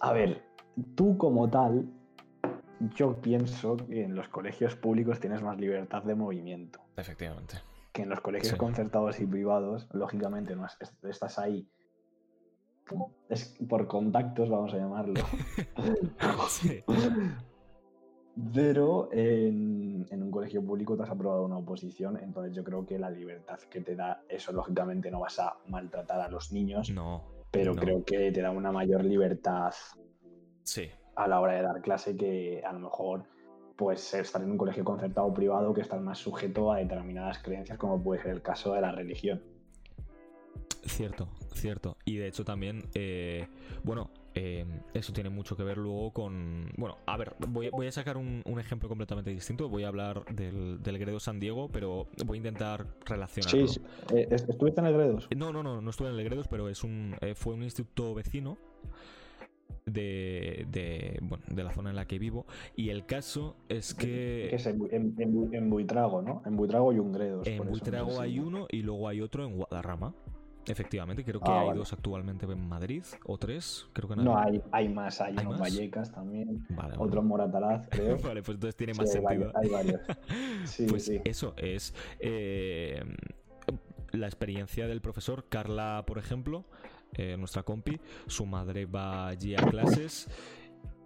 A 0.00 0.12
ver, 0.12 0.42
tú 0.94 1.16
como 1.18 1.48
tal, 1.48 1.86
yo 2.94 3.20
pienso 3.20 3.76
que 3.76 4.04
en 4.04 4.14
los 4.14 4.28
colegios 4.28 4.74
públicos 4.76 5.20
tienes 5.20 5.42
más 5.42 5.58
libertad 5.58 6.02
de 6.02 6.14
movimiento. 6.14 6.80
Efectivamente. 6.96 7.56
Que 7.92 8.02
en 8.02 8.08
los 8.08 8.20
colegios 8.20 8.54
concertados 8.54 9.20
y 9.20 9.26
privados, 9.26 9.88
lógicamente, 9.92 10.56
no 10.56 10.66
estás 11.02 11.38
ahí 11.38 11.68
es 13.28 13.56
por 13.68 13.86
contactos, 13.86 14.48
vamos 14.48 14.74
a 14.74 14.78
llamarlo. 14.78 15.20
sí. 16.48 16.82
Pero 18.54 19.08
en, 19.12 20.06
un 20.10 20.30
colegio 20.30 20.62
público 20.64 20.96
te 20.96 21.02
has 21.02 21.10
aprobado 21.10 21.44
una 21.44 21.58
oposición, 21.58 22.18
entonces 22.22 22.54
yo 22.54 22.64
creo 22.64 22.86
que 22.86 22.98
la 22.98 23.10
libertad 23.10 23.58
que 23.70 23.80
te 23.80 23.94
da 23.96 24.22
eso, 24.28 24.52
lógicamente 24.52 25.10
no 25.10 25.20
vas 25.20 25.38
a 25.38 25.56
maltratar 25.68 26.20
a 26.20 26.28
los 26.28 26.52
niños. 26.52 26.90
No. 26.90 27.22
Pero 27.50 27.74
creo 27.74 28.04
que 28.04 28.30
te 28.30 28.40
da 28.40 28.50
una 28.50 28.70
mayor 28.70 29.04
libertad 29.04 29.72
sí. 30.62 30.88
a 31.16 31.26
la 31.26 31.40
hora 31.40 31.54
de 31.54 31.62
dar 31.62 31.80
clase 31.80 32.16
que 32.16 32.62
a 32.64 32.72
lo 32.72 32.80
mejor 32.80 33.24
pues 33.76 34.12
estar 34.14 34.42
en 34.42 34.50
un 34.50 34.58
colegio 34.58 34.84
concertado 34.84 35.26
o 35.26 35.34
privado 35.34 35.72
que 35.72 35.80
estás 35.80 36.00
más 36.00 36.18
sujeto 36.18 36.70
a 36.70 36.76
determinadas 36.76 37.38
creencias 37.38 37.78
como 37.78 38.00
puede 38.02 38.22
ser 38.22 38.32
el 38.32 38.42
caso 38.42 38.74
de 38.74 38.82
la 38.82 38.92
religión. 38.92 39.42
Cierto, 40.84 41.28
cierto. 41.54 41.96
Y 42.04 42.16
de 42.18 42.28
hecho 42.28 42.44
también, 42.44 42.82
eh, 42.94 43.48
bueno, 43.82 44.10
eh, 44.34 44.64
eso 44.94 45.12
tiene 45.12 45.28
mucho 45.30 45.56
que 45.56 45.64
ver 45.64 45.78
luego 45.78 46.12
con... 46.12 46.70
Bueno, 46.76 46.98
a 47.06 47.16
ver, 47.16 47.34
voy, 47.48 47.86
a 47.86 47.92
sacar 47.92 48.16
un, 48.16 48.42
ejemplo 48.58 48.88
completamente 48.88 49.30
distinto. 49.30 49.68
Voy 49.68 49.84
a 49.84 49.88
hablar 49.88 50.24
del, 50.26 50.82
del, 50.82 50.98
Gredo 50.98 51.18
San 51.18 51.40
Diego, 51.40 51.68
pero 51.72 52.06
voy 52.24 52.36
a 52.36 52.38
intentar 52.38 52.86
relacionarlo. 53.06 53.66
Sí, 53.66 53.80
eh, 54.14 54.28
¿estuviste 54.30 54.80
en 54.80 54.86
el 54.86 54.94
Gredos? 54.94 55.28
No, 55.36 55.52
no, 55.52 55.62
no, 55.62 55.80
no 55.80 55.90
estuve 55.90 56.08
en 56.08 56.14
el 56.14 56.24
Gredos, 56.24 56.46
pero 56.48 56.68
es 56.68 56.84
un, 56.84 57.16
fue 57.34 57.54
un 57.54 57.62
instituto 57.62 58.14
vecino. 58.14 58.58
De, 59.86 60.66
de, 60.70 61.18
bueno, 61.22 61.42
de 61.48 61.64
la 61.64 61.72
zona 61.72 61.90
en 61.90 61.96
la 61.96 62.06
que 62.06 62.18
vivo. 62.18 62.46
Y 62.76 62.90
el 62.90 63.06
caso 63.06 63.56
es 63.68 63.94
que. 63.94 64.54
es 64.54 64.66
en, 64.66 65.70
Buitrago, 65.70 66.22
¿no? 66.22 66.42
En 66.44 66.56
Buitrago 66.56 66.90
hay 66.90 66.98
un 66.98 67.12
Gredos. 67.12 67.46
En 67.46 67.66
Buitrago 67.66 68.20
hay 68.20 68.38
uno 68.38 68.66
y 68.70 68.82
luego 68.82 69.08
hay 69.08 69.20
otro 69.20 69.44
en 69.44 69.56
Guadarrama. 69.56 70.14
Efectivamente, 70.66 71.24
creo 71.24 71.40
que 71.40 71.50
ah, 71.50 71.62
hay 71.62 71.76
dos 71.76 71.92
actualmente 71.92 72.44
en 72.46 72.68
Madrid, 72.68 73.02
o 73.24 73.38
tres, 73.38 73.86
creo 73.92 74.08
que 74.08 74.16
no. 74.16 74.36
hay, 74.36 74.62
hay 74.70 74.88
más, 74.88 75.20
hay, 75.20 75.34
en 75.36 75.48
Vallecas 75.58 76.12
también, 76.12 76.66
otro 76.98 77.20
en 77.20 77.26
Moratalaz, 77.26 77.88
creo. 77.90 78.18
vale, 78.18 78.42
pues 78.42 78.56
entonces 78.56 78.76
tiene 78.76 78.94
más 78.94 79.10
sentido. 79.10 79.52
Hay, 79.54 79.68
varios. 79.68 80.00
Sí, 80.64 80.86
pues 80.88 81.10
eso 81.24 81.54
es 81.56 81.94
eh, 82.18 83.02
la 84.12 84.26
experiencia 84.26 84.86
del 84.86 85.00
profesor 85.00 85.46
Carla, 85.48 86.04
por 86.06 86.18
ejemplo, 86.18 86.64
eh, 87.14 87.36
nuestra 87.38 87.62
compi, 87.62 87.98
su 88.26 88.44
madre 88.44 88.84
va 88.86 89.28
allí 89.28 89.54
a 89.54 89.58
clases 89.58 90.28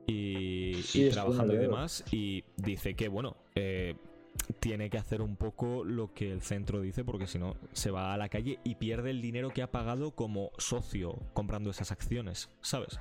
y, 0.06 0.80
y 0.94 1.10
trabajando 1.10 1.54
y 1.54 1.58
demás, 1.58 2.04
y 2.10 2.44
dice 2.56 2.94
que, 2.94 3.08
bueno, 3.08 3.36
eh, 3.54 3.94
tiene 4.60 4.90
que 4.90 4.98
hacer 4.98 5.22
un 5.22 5.36
poco 5.36 5.84
lo 5.84 6.12
que 6.12 6.30
el 6.30 6.40
centro 6.40 6.80
dice, 6.80 7.04
porque 7.04 7.26
si 7.26 7.38
no 7.38 7.54
se 7.72 7.90
va 7.90 8.12
a 8.12 8.16
la 8.16 8.28
calle 8.28 8.58
y 8.64 8.76
pierde 8.76 9.10
el 9.10 9.22
dinero 9.22 9.50
que 9.50 9.62
ha 9.62 9.70
pagado 9.70 10.12
como 10.12 10.50
socio 10.58 11.18
comprando 11.32 11.70
esas 11.70 11.92
acciones, 11.92 12.50
¿sabes? 12.60 12.98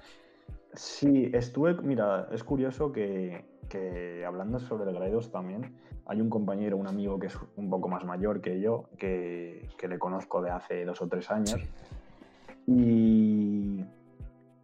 Sí, 0.74 1.30
estuve, 1.34 1.76
mira, 1.82 2.28
es 2.32 2.44
curioso 2.44 2.92
que, 2.92 3.46
hablando 4.26 4.60
sobre 4.60 4.90
el 4.90 4.96
Grados 4.96 5.32
también, 5.32 5.76
hay 6.06 6.20
un 6.20 6.30
compañero, 6.30 6.78
un 6.78 6.88
amigo 6.88 7.20
que 7.20 7.28
es 7.28 7.38
un 7.56 7.70
poco 7.70 7.88
más 7.88 8.04
mayor 8.04 8.42
que 8.42 8.60
yo, 8.60 8.90
que, 8.98 9.70
le 9.88 10.00
conozco 10.00 10.42
de 10.42 10.50
hace 10.50 10.86
dos 10.86 11.02
o 11.02 11.08
tres 11.08 11.30
años, 11.30 11.62
y, 12.66 13.84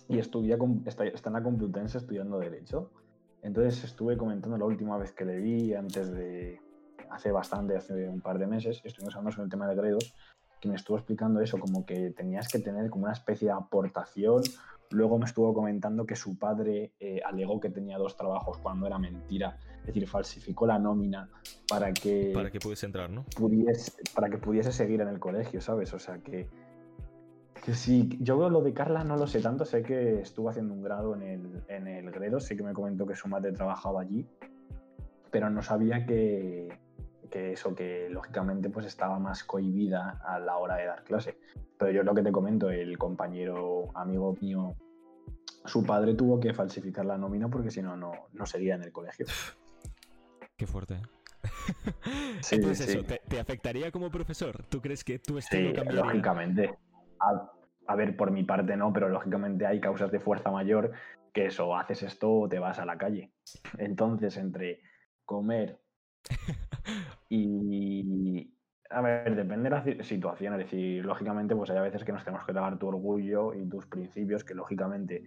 y 0.08 0.18
estudia, 0.18 0.58
está, 0.86 1.06
está 1.06 1.30
en 1.30 1.34
la 1.34 1.44
Complutense 1.44 1.98
estudiando 2.00 2.40
Derecho. 2.40 2.92
Entonces 3.42 3.84
estuve 3.84 4.18
comentando 4.18 4.58
la 4.58 4.66
última 4.66 4.98
vez 4.98 5.12
que 5.14 5.26
le 5.26 5.38
vi, 5.38 5.74
antes 5.74 6.12
de, 6.12 6.60
hace 7.10 7.32
bastante, 7.32 7.76
hace 7.76 8.08
un 8.08 8.22
par 8.22 8.38
de 8.38 8.48
meses, 8.48 8.82
estuvimos 8.84 9.16
hablando 9.16 9.32
sobre 9.32 9.46
el 9.46 9.52
tema 9.52 9.68
de 9.68 9.76
gredos, 9.76 10.14
que 10.60 10.68
me 10.68 10.76
estuvo 10.76 10.98
explicando 10.98 11.40
eso, 11.42 11.58
como 11.58 11.86
que 11.86 12.12
tenías 12.12 12.48
que 12.48 12.60
tener 12.60 12.90
como 12.90 13.06
una 13.06 13.14
especie 13.14 13.48
de 13.48 13.54
aportación. 13.54 14.44
Luego 14.92 15.18
me 15.18 15.26
estuvo 15.26 15.54
comentando 15.54 16.06
que 16.06 16.16
su 16.16 16.38
padre 16.38 16.94
eh, 17.00 17.22
alegó 17.26 17.60
que 17.60 17.70
tenía 17.70 17.98
dos 17.98 18.18
trabajos 18.18 18.58
cuando 18.58 18.88
era 18.88 18.98
mentira, 18.98 19.58
es 19.82 19.88
decir, 19.88 20.08
falsificó 20.08 20.66
la 20.66 20.80
nómina 20.80 21.30
para 21.68 21.94
que... 21.94 22.32
Para 22.34 22.52
que 22.52 22.60
pudiese 22.60 22.88
entrar, 22.88 23.10
¿no? 23.10 23.24
Pudiese, 23.38 23.94
para 24.14 24.30
que 24.30 24.38
pudiese 24.38 24.72
seguir 24.72 25.02
en 25.02 25.08
el 25.08 25.20
colegio, 25.20 25.62
¿sabes? 25.62 25.94
O 25.94 26.00
sea 26.00 26.18
que 26.18 26.50
que 27.70 27.76
sí, 27.76 28.18
yo 28.20 28.36
veo 28.36 28.50
lo 28.50 28.62
de 28.62 28.74
Carla 28.74 29.04
no 29.04 29.16
lo 29.16 29.28
sé 29.28 29.42
tanto, 29.42 29.64
sé 29.64 29.84
que 29.84 30.22
estuvo 30.22 30.50
haciendo 30.50 30.74
un 30.74 30.82
grado 30.82 31.14
en 31.14 31.22
el, 31.22 31.64
en 31.68 31.88
el 31.88 32.10
Gredo, 32.10 32.40
sí 32.40 32.58
que 32.58 32.64
me 32.64 32.74
comentó 32.74 33.06
que 33.06 33.16
su 33.16 33.28
madre 33.28 33.52
trabajaba 33.52 34.02
allí, 34.02 34.26
pero 35.30 35.52
no 35.52 35.62
sabía 35.62 36.04
que, 36.04 36.80
que, 37.30 37.54
eso, 37.54 37.76
que 37.76 38.10
lógicamente 38.10 38.72
pues 38.72 38.88
estaba 38.88 39.20
más 39.20 39.44
cohibida 39.44 40.20
a 40.26 40.40
la 40.40 40.58
hora 40.58 40.78
de 40.78 40.86
dar 40.88 41.04
clase. 41.04 41.38
Pero 41.78 41.92
yo 41.92 42.02
lo 42.02 42.16
que 42.16 42.24
te 42.24 42.32
comento, 42.32 42.72
el 42.72 42.98
compañero 42.98 43.92
amigo 43.94 44.36
mío, 44.42 44.76
su 45.66 45.86
padre 45.86 46.16
tuvo 46.16 46.40
que 46.40 46.56
falsificar 46.56 47.06
la 47.06 47.20
nómina 47.20 47.50
porque 47.50 47.70
si 47.70 47.84
no, 47.84 47.96
no 47.96 48.46
sería 48.48 48.74
en 48.74 48.82
el 48.82 48.92
colegio. 48.92 49.28
Qué 50.58 50.66
fuerte. 50.66 50.96
¿eh? 50.96 51.02
Sí, 52.42 52.56
Entonces 52.56 52.90
eso, 52.90 53.04
¿te, 53.04 53.40
afectaría 53.40 53.92
como 53.92 54.10
profesor? 54.10 54.64
¿Tú 54.70 54.82
crees 54.82 55.04
que 55.04 55.20
tu 55.20 55.38
estilo 55.38 55.70
sí, 55.70 55.92
Lógicamente 55.92 56.76
a, 57.20 57.52
ver, 57.96 58.16
por 58.16 58.32
mi 58.32 58.44
parte 58.44 58.76
no, 58.76 58.94
pero 58.94 59.10
lógicamente 59.10 59.66
hay 59.66 59.80
causas 59.80 60.12
de 60.12 60.20
fuerza 60.20 60.52
mayor 60.52 60.92
que 61.34 61.48
eso, 61.48 61.76
haces 61.76 62.04
esto 62.04 62.32
o 62.32 62.50
te 62.50 62.60
vas 62.60 62.80
a 62.80 62.86
la 62.86 62.98
calle. 62.98 63.32
Entonces, 63.78 64.38
entre 64.38 64.82
comer 65.26 65.80
y... 67.30 68.54
A 68.92 69.02
ver, 69.02 69.36
depende 69.36 69.70
de 69.70 69.98
la 69.98 70.04
situación, 70.04 70.54
es 70.54 70.60
decir, 70.62 71.06
lógicamente 71.06 71.56
pues 71.56 71.70
hay 71.70 71.78
a 71.78 71.84
veces 71.84 72.04
que 72.04 72.12
nos 72.12 72.24
tenemos 72.24 72.44
que 72.44 72.54
tragar 72.54 72.80
tu 72.80 72.88
orgullo 72.88 73.54
y 73.54 73.70
tus 73.70 73.86
principios, 73.86 74.44
que 74.44 74.56
lógicamente 74.56 75.24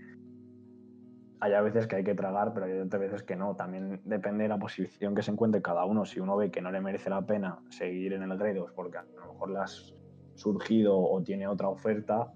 hay 1.43 1.55
a 1.55 1.61
veces 1.61 1.89
que 1.89 1.97
hay 1.97 2.05
que 2.05 2.15
tragar, 2.15 2.55
pero 2.55 2.67
hay 2.67 2.79
otras 2.79 3.03
veces 3.03 3.25
que 3.25 3.35
no. 3.35 3.57
También 3.57 4.01
depende 4.05 4.45
de 4.45 4.49
la 4.49 4.59
posición 4.59 5.13
que 5.13 5.25
se 5.25 5.33
encuentre 5.33 5.61
cada 5.61 5.85
uno. 5.85 6.05
Si 6.05 6.21
uno 6.21 6.37
ve 6.37 6.53
que 6.53 6.61
no 6.61 6.71
le 6.71 6.81
merece 6.81 7.11
la 7.11 7.27
pena 7.27 7.59
seguir 7.69 8.13
en 8.13 8.23
el 8.23 8.39
Gredos 8.39 8.71
porque 8.73 8.99
a 8.99 9.03
lo 9.03 9.33
mejor 9.33 9.51
las 9.51 9.93
surgido 10.35 10.97
o 10.97 11.21
tiene 11.21 11.49
otra 11.49 11.69
oferta. 11.69 12.33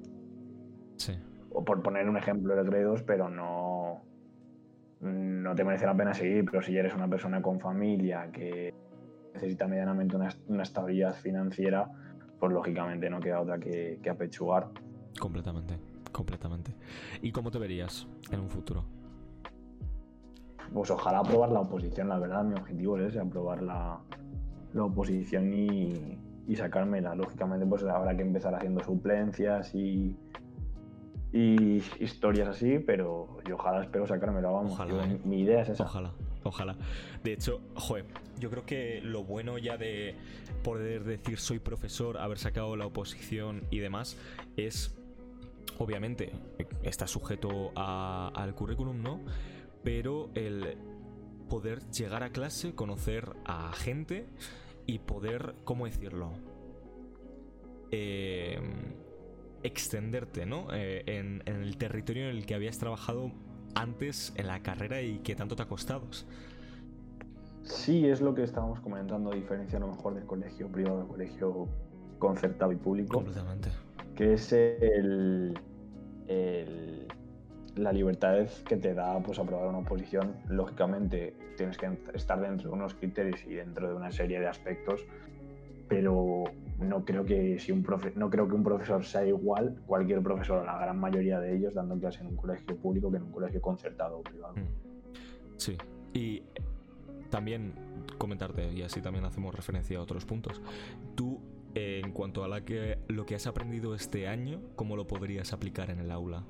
O 1.50 1.64
por 1.64 1.82
poner 1.82 2.08
un 2.08 2.16
ejemplo 2.16 2.54
de 2.54 2.64
Gredos, 2.64 3.02
pero 3.02 3.28
no, 3.30 4.02
no 5.00 5.54
te 5.54 5.64
merece 5.64 5.86
la 5.86 5.96
pena 5.96 6.14
seguir. 6.14 6.44
Pero 6.44 6.62
si 6.62 6.76
eres 6.76 6.94
una 6.94 7.08
persona 7.08 7.40
con 7.40 7.60
familia 7.60 8.30
que 8.32 8.74
necesita 9.34 9.66
medianamente 9.66 10.16
una, 10.16 10.62
estabilidad 10.62 11.14
financiera, 11.14 11.88
pues 12.38 12.52
lógicamente 12.52 13.08
no 13.10 13.20
queda 13.20 13.40
otra 13.40 13.58
que, 13.58 13.98
que, 14.02 14.10
apechugar. 14.10 14.68
Completamente, 15.18 15.78
completamente. 16.12 16.74
¿Y 17.22 17.32
cómo 17.32 17.50
te 17.50 17.58
verías 17.58 18.06
en 18.30 18.40
un 18.40 18.48
futuro? 18.48 18.84
Pues 20.72 20.90
ojalá 20.90 21.20
aprobar 21.20 21.52
la 21.52 21.60
oposición, 21.60 22.08
la 22.08 22.18
verdad, 22.18 22.44
mi 22.44 22.54
objetivo 22.54 22.98
es 22.98 23.16
aprobar 23.16 23.62
la, 23.62 24.00
la 24.74 24.84
oposición 24.84 25.52
y, 25.52 26.18
y 26.48 26.56
sacármela. 26.56 27.14
Lógicamente, 27.14 27.66
pues 27.66 27.82
habrá 27.84 28.16
que 28.16 28.22
empezar 28.22 28.54
haciendo 28.54 28.82
suplencias 28.82 29.74
y, 29.74 30.16
y 31.36 31.82
historias 32.00 32.48
así, 32.48 32.78
pero 32.78 33.36
yo 33.46 33.56
ojalá 33.56 33.82
espero 33.82 34.06
sacármela, 34.06 34.48
vamos. 34.48 34.72
Ojalá, 34.72 35.04
eh. 35.04 35.20
mi, 35.22 35.40
idea 35.40 35.60
es 35.60 35.68
esa. 35.68 35.84
Ojalá, 35.84 36.12
ojalá. 36.44 36.76
De 37.22 37.34
hecho, 37.34 37.60
joder, 37.74 38.06
yo 38.38 38.48
creo 38.48 38.64
que 38.64 39.02
lo 39.02 39.22
bueno 39.22 39.58
ya 39.58 39.76
de 39.76 40.14
poder 40.62 41.04
decir 41.04 41.38
soy 41.38 41.58
profesor, 41.58 42.16
haber 42.16 42.38
sacado 42.38 42.74
la 42.76 42.86
oposición 42.86 43.64
y 43.70 43.80
demás, 43.80 44.16
es, 44.56 44.96
obviamente, 45.78 46.32
está 46.82 47.06
sujeto 47.06 47.70
al 47.76 48.54
currículum, 48.54 49.02
¿no? 49.02 49.20
Pero 49.84 50.30
el 50.34 50.78
poder 51.50 51.82
llegar 51.90 52.22
a 52.22 52.30
clase, 52.30 52.74
conocer 52.74 53.36
a 53.44 53.72
gente 53.74 54.26
y 54.86 55.00
poder, 55.00 55.54
¿cómo 55.64 55.84
decirlo? 55.84 56.32
Eh, 57.90 58.58
extenderte, 59.66 60.46
¿no? 60.46 60.68
Eh, 60.72 61.02
en, 61.06 61.42
el 61.46 61.76
territorio 61.76 62.30
en 62.30 62.36
el 62.36 62.46
que 62.46 62.54
habías 62.54 62.78
trabajado 62.78 63.32
antes 63.74 64.32
en 64.36 64.46
la 64.46 64.62
carrera 64.62 65.02
y 65.02 65.18
que 65.18 65.34
tanto 65.34 65.56
te 65.56 65.62
ha 65.62 65.66
costado. 65.66 66.02
Sí, 67.62 68.06
es 68.06 68.20
lo 68.20 68.34
que 68.34 68.44
estábamos 68.44 68.80
comentando, 68.80 69.30
diferencia 69.30 69.78
a 69.78 69.80
lo 69.80 69.88
mejor 69.88 70.14
del 70.14 70.24
colegio 70.24 70.68
privado 70.68 70.98
del 70.98 71.08
colegio 71.08 71.68
concertado 72.18 72.72
y 72.72 72.76
público. 72.76 73.14
Completamente. 73.14 73.70
Que 74.14 74.34
es 74.34 74.52
el, 74.52 75.58
la 77.76 77.92
libertad 77.92 78.46
que 78.66 78.76
te 78.76 78.94
da 78.94 79.18
pues, 79.20 79.38
aprobar 79.38 79.68
una 79.68 79.78
oposición. 79.78 80.36
Lógicamente, 80.48 81.34
tienes 81.56 81.76
que 81.76 81.98
estar 82.14 82.40
dentro 82.40 82.70
de 82.70 82.74
unos 82.74 82.94
criterios 82.94 83.44
y 83.44 83.54
dentro 83.54 83.88
de 83.88 83.94
una 83.94 84.10
serie 84.10 84.40
de 84.40 84.46
aspectos, 84.46 85.04
pero 85.88 86.44
no 86.78 87.04
creo 87.04 87.24
que 87.24 87.58
si 87.58 87.72
un 87.72 87.82
profe 87.82 88.12
no 88.16 88.28
creo 88.28 88.48
que 88.48 88.54
un 88.54 88.62
profesor 88.62 89.04
sea 89.04 89.26
igual, 89.26 89.80
cualquier 89.86 90.22
profesor, 90.22 90.64
la 90.64 90.78
gran 90.78 90.98
mayoría 90.98 91.40
de 91.40 91.56
ellos, 91.56 91.74
dando 91.74 91.98
clase 91.98 92.20
en 92.20 92.28
un 92.28 92.36
colegio 92.36 92.76
público 92.76 93.10
que 93.10 93.16
en 93.16 93.24
un 93.24 93.32
colegio 93.32 93.60
concertado 93.60 94.18
o 94.18 94.22
privado. 94.22 94.54
Mm. 94.54 95.56
Sí. 95.56 95.76
Y 96.12 96.42
también 97.30 97.72
comentarte, 98.18 98.72
y 98.72 98.82
así 98.82 99.00
también 99.00 99.24
hacemos 99.24 99.54
referencia 99.54 99.98
a 99.98 100.02
otros 100.02 100.24
puntos. 100.24 100.60
Tú, 101.14 101.40
en 101.74 102.12
cuanto 102.12 102.44
a 102.44 102.48
la 102.48 102.64
que, 102.64 102.98
lo 103.08 103.26
que 103.26 103.34
has 103.34 103.46
aprendido 103.46 103.94
este 103.94 104.28
año, 104.28 104.60
¿cómo 104.76 104.96
lo 104.96 105.06
podrías 105.06 105.52
aplicar 105.52 105.90
en 105.90 105.98
el 105.98 106.10
aula? 106.10 106.44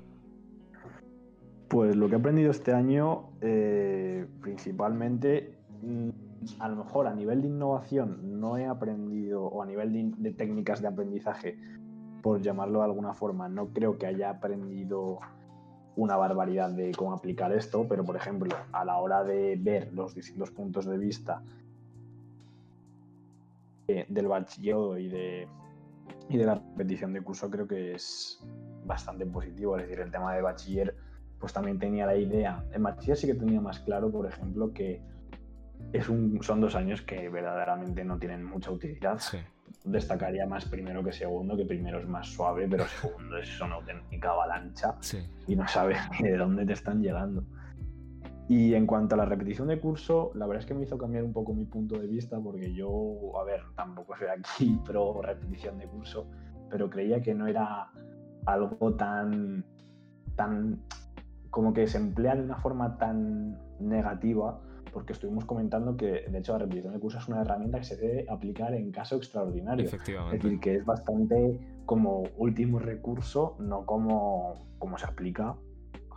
Pues 1.67 1.95
lo 1.95 2.07
que 2.07 2.15
he 2.15 2.19
aprendido 2.19 2.51
este 2.51 2.73
año, 2.73 3.31
eh, 3.41 4.25
principalmente, 4.41 5.53
mm, 5.81 6.09
a 6.59 6.69
lo 6.69 6.75
mejor 6.77 7.07
a 7.07 7.13
nivel 7.13 7.41
de 7.41 7.47
innovación 7.47 8.39
no 8.39 8.57
he 8.57 8.65
aprendido, 8.65 9.43
o 9.45 9.61
a 9.61 9.65
nivel 9.65 10.13
de, 10.17 10.31
técnicas 10.31 10.81
de 10.81 10.87
aprendizaje, 10.87 11.57
por 12.21 12.41
llamarlo 12.41 12.79
de 12.79 12.85
alguna 12.85 13.13
forma, 13.13 13.47
no 13.47 13.67
creo 13.69 13.97
que 13.97 14.05
haya 14.05 14.29
aprendido 14.29 15.19
una 15.95 16.15
barbaridad 16.15 16.69
de 16.71 16.91
cómo 16.91 17.13
aplicar 17.13 17.51
esto, 17.53 17.85
pero 17.87 18.03
por 18.05 18.15
ejemplo, 18.15 18.55
a 18.71 18.85
la 18.85 18.97
hora 18.97 19.23
de 19.23 19.57
ver 19.59 19.93
los 19.93 20.13
distintos 20.13 20.51
puntos 20.51 20.85
de 20.85 20.97
vista 20.97 21.41
del 23.87 24.27
bachillerato 24.27 24.97
y 24.97 25.07
de, 25.07 25.47
y 26.29 26.37
de 26.37 26.45
la 26.45 26.55
repetición 26.55 27.13
de 27.13 27.21
curso, 27.21 27.49
creo 27.49 27.67
que 27.67 27.95
es 27.95 28.43
bastante 28.85 29.25
positivo. 29.25 29.77
Es 29.77 29.83
decir, 29.83 30.01
el 30.01 30.11
tema 30.11 30.35
de 30.35 30.41
bachiller, 30.41 30.95
pues 31.39 31.53
también 31.53 31.79
tenía 31.79 32.05
la 32.05 32.15
idea. 32.15 32.63
En 32.73 32.83
bachiller 32.83 33.17
sí 33.17 33.27
que 33.27 33.33
tenía 33.33 33.61
más 33.61 33.79
claro, 33.79 34.11
por 34.11 34.27
ejemplo, 34.27 34.73
que 34.73 35.01
es 35.93 36.09
un, 36.09 36.41
son 36.41 36.61
dos 36.61 36.75
años 36.75 37.01
que 37.01 37.29
verdaderamente 37.29 38.03
no 38.03 38.17
tienen 38.17 38.43
mucha 38.43 38.71
utilidad. 38.71 39.19
Sí 39.19 39.37
destacaría 39.83 40.45
más 40.45 40.65
primero 40.65 41.03
que 41.03 41.11
segundo, 41.11 41.55
que 41.55 41.65
primero 41.65 41.99
es 41.99 42.07
más 42.07 42.27
suave, 42.27 42.67
pero 42.69 42.85
segundo 43.01 43.37
es 43.37 43.61
una 43.61 43.75
auténtica 43.75 44.31
avalancha 44.31 44.95
y 45.47 45.55
no 45.55 45.67
sabes 45.67 45.97
ni 46.21 46.29
de 46.29 46.37
dónde 46.37 46.65
te 46.65 46.73
están 46.73 47.01
llegando. 47.01 47.43
Y 48.49 48.75
en 48.75 48.87
cuanto 48.87 49.15
a 49.15 49.17
la 49.17 49.25
repetición 49.25 49.67
de 49.67 49.77
curso, 49.79 50.31
la 50.35 50.47
verdad 50.47 50.61
es 50.63 50.67
que 50.67 50.73
me 50.73 50.83
hizo 50.83 50.97
cambiar 50.97 51.25
un 51.25 51.33
poco 51.33 51.53
mi 51.53 51.65
punto 51.65 51.99
de 51.99 52.07
vista, 52.07 52.39
porque 52.39 52.73
yo, 52.73 53.37
a 53.39 53.43
ver, 53.43 53.61
tampoco 53.75 54.15
soy 54.15 54.27
aquí 54.27 54.79
pro 54.85 55.21
repetición 55.21 55.77
de 55.77 55.87
curso, 55.87 56.27
pero 56.69 56.89
creía 56.89 57.21
que 57.21 57.33
no 57.33 57.47
era 57.47 57.89
algo 58.45 58.95
tan, 58.95 59.65
tan, 60.35 60.79
como 61.49 61.73
que 61.73 61.87
se 61.87 61.97
emplea 61.97 62.35
de 62.35 62.43
una 62.43 62.55
forma 62.55 62.97
tan 62.97 63.59
negativa 63.81 64.61
porque 64.91 65.13
estuvimos 65.13 65.45
comentando 65.45 65.95
que, 65.95 66.25
de 66.29 66.37
hecho, 66.37 66.53
la 66.53 66.59
repetición 66.59 66.93
de 66.93 66.99
curso 66.99 67.17
es 67.17 67.27
una 67.27 67.41
herramienta 67.41 67.79
que 67.79 67.85
se 67.85 67.97
debe 67.97 68.25
aplicar 68.29 68.73
en 68.73 68.91
caso 68.91 69.15
extraordinario. 69.15 69.85
Efectivamente. 69.85 70.37
Es 70.37 70.43
decir, 70.43 70.59
que 70.59 70.75
es 70.75 70.85
bastante 70.85 71.59
como 71.85 72.23
último 72.37 72.79
recurso, 72.79 73.55
no 73.59 73.85
como, 73.85 74.53
como 74.79 74.97
se 74.97 75.05
aplica 75.05 75.55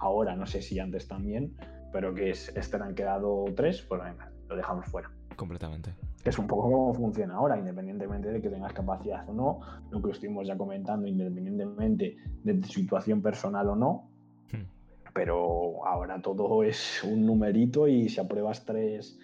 ahora, 0.01 0.35
no 0.35 0.47
sé 0.47 0.63
si 0.63 0.79
antes 0.79 1.07
también, 1.07 1.55
pero 1.93 2.15
que 2.15 2.31
es, 2.31 2.55
este 2.57 2.77
han 2.77 2.95
quedado 2.95 3.45
tres, 3.55 3.83
pues 3.83 4.03
venga, 4.03 4.31
lo 4.49 4.57
dejamos 4.57 4.87
fuera. 4.87 5.11
Completamente. 5.37 5.95
Es 6.25 6.39
un 6.39 6.47
poco 6.47 6.63
como 6.65 6.95
funciona 6.95 7.35
ahora, 7.35 7.59
independientemente 7.59 8.31
de 8.31 8.43
que 8.43 8.51
tengas 8.51 8.73
capacidad 8.73 9.27
o 9.29 9.33
no, 9.33 9.61
lo 9.91 10.03
que 10.03 10.11
estuvimos 10.11 10.47
ya 10.47 10.57
comentando, 10.57 11.07
independientemente 11.07 12.17
de 12.43 12.55
tu 12.55 12.69
situación 12.69 13.23
personal 13.23 13.69
o 13.69 13.77
no, 13.77 14.11
pero 15.13 15.87
ahora 15.87 16.21
todo 16.21 16.63
es 16.63 17.03
un 17.05 17.27
numerito 17.27 17.89
y 17.89 18.09
si 18.09 18.21
apruebas 18.21 18.65
tres 18.65 19.19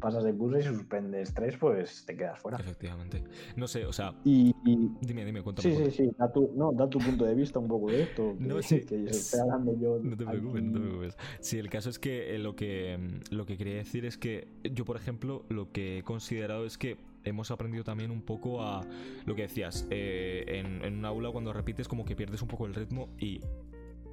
pasas 0.00 0.24
de 0.24 0.34
curso 0.34 0.58
y 0.58 0.62
si 0.62 0.68
suspendes 0.68 1.34
tres, 1.34 1.56
pues 1.56 2.04
te 2.04 2.16
quedas 2.16 2.38
fuera. 2.38 2.58
Efectivamente. 2.58 3.24
No 3.56 3.66
sé, 3.66 3.86
o 3.86 3.92
sea. 3.92 4.14
Y, 4.24 4.54
Dime, 5.00 5.24
dime, 5.24 5.42
cuéntame. 5.42 5.74
Sí, 5.74 5.84
sí, 5.86 5.90
sí. 5.90 6.10
Da 6.18 6.30
tu, 6.30 6.52
no, 6.54 6.72
da 6.72 6.88
tu 6.88 6.98
punto 6.98 7.24
de 7.24 7.34
vista 7.34 7.58
un 7.58 7.68
poco 7.68 7.90
de 7.90 8.02
esto. 8.02 8.34
no, 8.38 8.60
sí. 8.62 8.80
que 8.80 9.04
estoy 9.04 9.40
hablando 9.40 9.78
yo. 9.78 9.98
No 10.02 10.16
te 10.16 10.24
preocupes, 10.24 10.62
no 10.62 10.72
te 10.72 10.80
preocupes. 10.80 11.16
Sí, 11.40 11.58
el 11.58 11.70
caso 11.70 11.90
es 11.90 11.98
que 11.98 12.34
eh, 12.34 12.38
lo 12.38 12.56
que 12.56 12.98
lo 13.30 13.46
que 13.46 13.56
quería 13.56 13.76
decir 13.76 14.04
es 14.04 14.18
que 14.18 14.48
yo, 14.72 14.84
por 14.84 14.96
ejemplo, 14.96 15.44
lo 15.48 15.72
que 15.72 15.98
he 15.98 16.02
considerado 16.02 16.66
es 16.66 16.78
que 16.78 16.98
hemos 17.24 17.50
aprendido 17.50 17.84
también 17.84 18.10
un 18.10 18.22
poco 18.22 18.62
a 18.62 18.82
lo 19.24 19.34
que 19.34 19.42
decías. 19.42 19.86
Eh, 19.90 20.44
en, 20.46 20.84
en 20.84 20.98
un 20.98 21.04
aula, 21.04 21.30
cuando 21.30 21.52
repites, 21.52 21.88
como 21.88 22.04
que 22.04 22.16
pierdes 22.16 22.42
un 22.42 22.48
poco 22.48 22.66
el 22.66 22.74
ritmo 22.74 23.08
y 23.18 23.40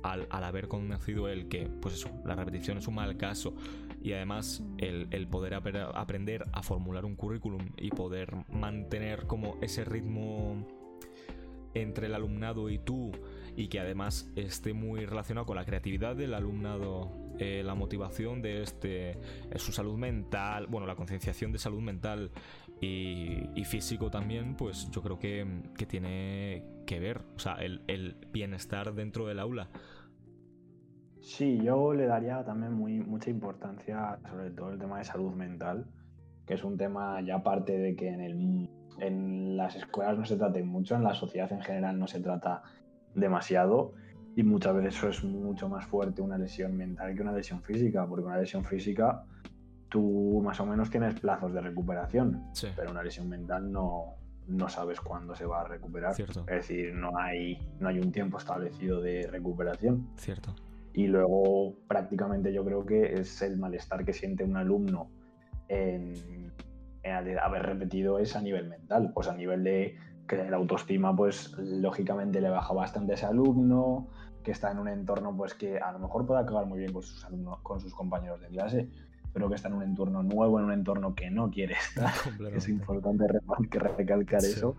al, 0.03 0.27
haber 0.31 0.67
conocido 0.67 1.27
el 1.29 1.47
que, 1.47 1.67
pues 1.67 1.95
eso, 1.95 2.09
la 2.25 2.35
repetición 2.35 2.77
es 2.77 2.87
un 2.87 2.95
mal 2.95 3.17
caso 3.17 3.55
y 4.01 4.11
además 4.11 4.61
el, 4.77 5.27
poder 5.27 5.55
aprender 5.55 6.43
a 6.51 6.61
formular 6.61 7.05
un 7.05 7.15
currículum 7.15 7.69
y 7.77 7.89
poder 7.89 8.35
mantener 8.49 9.25
como 9.25 9.57
ese 9.61 9.85
ritmo 9.85 10.67
entre 11.73 12.07
el 12.07 12.13
alumnado 12.13 12.69
y 12.69 12.77
tú 12.77 13.11
y 13.55 13.67
que 13.67 13.79
además 13.79 14.29
esté 14.35 14.73
muy 14.73 15.05
relacionado 15.05 15.45
con 15.45 15.55
la 15.55 15.65
creatividad 15.65 16.15
del 16.15 16.33
alumnado, 16.33 17.11
eh, 17.39 17.63
la 17.63 17.75
motivación 17.75 18.41
de 18.41 18.63
este, 18.63 19.11
eh, 19.11 19.17
su 19.57 19.71
salud 19.71 19.97
mental, 19.97 20.67
bueno, 20.67 20.87
la 20.87 20.95
concienciación 20.95 21.51
de 21.51 21.59
salud 21.59 21.81
mental 21.81 22.31
y, 22.79 23.63
físico 23.65 24.11
también, 24.11 24.55
pues 24.55 24.89
yo 24.91 25.01
creo 25.01 25.17
que, 25.17 25.47
tiene 25.87 26.63
que 26.85 26.99
ver, 26.99 27.21
o 27.35 27.39
sea, 27.39 27.53
el, 27.55 27.81
el 27.87 28.17
bienestar 28.31 28.93
dentro 28.93 29.25
del 29.25 29.39
aula. 29.39 29.69
Sí, 31.23 31.57
yo 31.63 31.93
le 31.93 32.05
daría 32.05 32.43
también 32.43 32.73
muy, 32.73 32.99
mucha 32.99 33.29
importancia 33.29 34.19
sobre 34.29 34.51
todo 34.51 34.71
el 34.71 34.77
tema 34.77 34.97
de 34.97 35.05
salud 35.05 35.31
mental, 35.31 35.85
que 36.45 36.55
es 36.55 36.63
un 36.65 36.77
tema 36.77 37.21
ya 37.21 37.35
aparte 37.35 37.77
de 37.77 37.95
que 37.95 38.09
en, 38.09 38.19
el, 38.19 38.69
en 38.99 39.55
las 39.55 39.77
escuelas 39.77 40.17
no 40.17 40.25
se 40.25 40.35
trate 40.35 40.63
mucho, 40.63 40.95
en 40.95 41.03
la 41.03 41.13
sociedad 41.13 41.49
en 41.53 41.61
general 41.61 41.97
no 41.97 42.07
se 42.07 42.19
trata 42.19 42.63
demasiado 43.15 43.93
y 44.35 44.43
muchas 44.43 44.75
veces 44.75 44.95
eso 44.95 45.09
es 45.09 45.23
mucho 45.23 45.69
más 45.69 45.85
fuerte 45.85 46.21
una 46.21 46.37
lesión 46.37 46.75
mental 46.75 47.15
que 47.15 47.21
una 47.21 47.31
lesión 47.31 47.61
física, 47.61 48.05
porque 48.07 48.25
una 48.25 48.37
lesión 48.37 48.63
física 48.63 49.23
tú 49.89 50.41
más 50.43 50.59
o 50.59 50.65
menos 50.65 50.89
tienes 50.89 51.19
plazos 51.19 51.53
de 51.53 51.61
recuperación, 51.61 52.45
pero 52.75 52.89
una 52.89 53.03
lesión 53.03 53.29
mental 53.29 53.71
no, 53.71 54.15
no 54.47 54.67
sabes 54.67 54.99
cuándo 54.99 55.35
se 55.35 55.45
va 55.45 55.61
a 55.61 55.67
recuperar. 55.67 56.15
Cierto. 56.15 56.41
Es 56.41 56.67
decir, 56.67 56.93
no 56.95 57.17
hay, 57.17 57.59
no 57.79 57.89
hay 57.89 57.99
un 57.99 58.11
tiempo 58.11 58.39
establecido 58.39 59.01
de 59.01 59.27
recuperación. 59.27 60.09
Cierto. 60.17 60.55
Y 60.93 61.07
luego 61.07 61.75
prácticamente 61.87 62.51
yo 62.51 62.65
creo 62.65 62.85
que 62.85 63.13
es 63.19 63.41
el 63.41 63.57
malestar 63.57 64.03
que 64.03 64.13
siente 64.13 64.43
un 64.43 64.57
alumno 64.57 65.09
en, 65.67 66.51
haber 67.03 67.63
repetido 67.63 68.19
es 68.19 68.35
a 68.35 68.41
nivel 68.41 68.67
mental, 68.69 69.11
pues 69.13 69.27
a 69.27 69.35
nivel 69.35 69.63
de 69.63 69.95
que 70.27 70.37
la 70.37 70.57
autoestima 70.57 71.15
pues 71.15 71.55
lógicamente 71.57 72.39
le 72.41 72.49
baja 72.49 72.73
bastante 72.73 73.11
a 73.13 73.15
ese 73.15 73.25
alumno, 73.25 74.07
que 74.43 74.51
está 74.51 74.71
en 74.71 74.79
un 74.79 74.87
entorno 74.87 75.35
pues 75.35 75.53
que 75.53 75.79
a 75.79 75.91
lo 75.91 75.99
mejor 75.99 76.25
puede 76.25 76.41
acabar 76.41 76.65
muy 76.65 76.79
bien 76.79 76.93
con 76.93 77.01
sus 77.01 77.23
alumnos, 77.25 77.59
con 77.61 77.79
sus 77.79 77.93
compañeros 77.93 78.41
de 78.41 78.47
clase, 78.47 78.89
pero 79.33 79.49
que 79.49 79.55
está 79.55 79.69
en 79.69 79.75
un 79.75 79.83
entorno 79.83 80.21
nuevo, 80.21 80.59
en 80.59 80.65
un 80.65 80.73
entorno 80.73 81.15
que 81.15 81.31
no 81.31 81.49
quiere 81.49 81.73
estar. 81.73 82.13
Es 82.55 82.69
importante 82.69 83.25
recalcar 83.71 84.43
eso. 84.43 84.75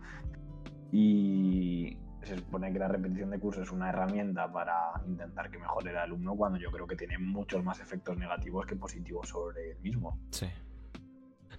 Y, 0.93 1.99
se 2.25 2.37
supone 2.37 2.73
que 2.73 2.79
la 2.79 2.89
repetición 2.89 3.31
de 3.31 3.39
curso 3.39 3.63
es 3.63 3.71
una 3.71 3.91
herramienta 3.91 4.51
para 4.51 4.93
intentar 5.07 5.51
que 5.51 5.59
mejore 5.59 5.91
el 5.91 5.99
alumno 5.99 6.35
cuando 6.35 6.59
yo 6.59 6.71
creo 6.71 6.87
que 6.87 6.97
tiene 6.97 7.19
muchos 7.19 7.63
más 7.63 7.81
efectos 7.81 8.17
negativos 8.17 8.67
que 8.67 8.77
positivos 8.77 9.29
sobre 9.29 9.73
el 9.73 9.81
mismo. 9.81 10.19
Sí. 10.31 10.47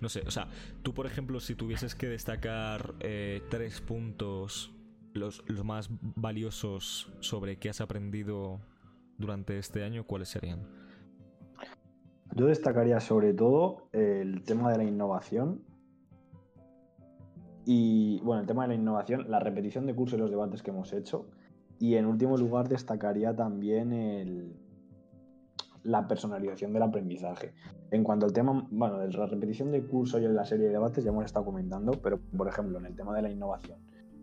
No 0.01 0.09
sé, 0.09 0.23
o 0.27 0.31
sea, 0.31 0.47
tú 0.83 0.93
por 0.93 1.05
ejemplo, 1.05 1.39
si 1.39 1.55
tuvieses 1.55 1.95
que 1.95 2.07
destacar 2.07 2.95
eh, 2.99 3.43
tres 3.49 3.79
puntos, 3.79 4.74
los, 5.15 5.43
los 5.47 5.65
más 5.65 5.89
valiosos 6.01 7.11
sobre 7.19 7.57
qué 7.57 7.69
has 7.69 7.81
aprendido 7.81 8.59
durante 9.17 9.57
este 9.57 9.83
año, 9.83 10.05
¿cuáles 10.05 10.29
serían? 10.29 10.59
Yo 12.35 12.47
destacaría 12.47 12.99
sobre 12.99 13.33
todo 13.33 13.87
el 13.93 14.43
tema 14.43 14.71
de 14.71 14.77
la 14.77 14.83
innovación, 14.83 15.61
y 17.65 18.19
bueno, 18.21 18.41
el 18.41 18.47
tema 18.47 18.63
de 18.63 18.69
la 18.69 18.75
innovación, 18.75 19.25
la 19.29 19.39
repetición 19.39 19.87
de 19.87 19.95
cursos 19.95 20.17
y 20.17 20.21
los 20.21 20.29
debates 20.29 20.61
que 20.61 20.69
hemos 20.69 20.93
hecho. 20.93 21.25
Y 21.79 21.95
en 21.95 22.05
último 22.05 22.37
lugar 22.37 22.69
destacaría 22.69 23.35
también 23.35 23.91
el, 23.91 24.55
la 25.83 26.07
personalización 26.07 26.73
del 26.73 26.83
aprendizaje. 26.83 27.53
En 27.91 28.03
cuanto 28.03 28.27
al 28.27 28.33
tema, 28.33 28.67
bueno, 28.69 28.99
de 28.99 29.11
la 29.11 29.25
repetición 29.25 29.71
de 29.71 29.83
curso 29.83 30.19
y 30.19 30.25
en 30.25 30.35
la 30.35 30.45
serie 30.45 30.67
de 30.67 30.73
debates 30.73 31.03
ya 31.03 31.09
hemos 31.09 31.25
estado 31.25 31.45
comentando, 31.45 31.93
pero 31.93 32.19
por 32.37 32.47
ejemplo, 32.47 32.77
en 32.77 32.85
el 32.85 32.95
tema 32.95 33.15
de 33.15 33.23
la 33.23 33.31
innovación. 33.31 33.79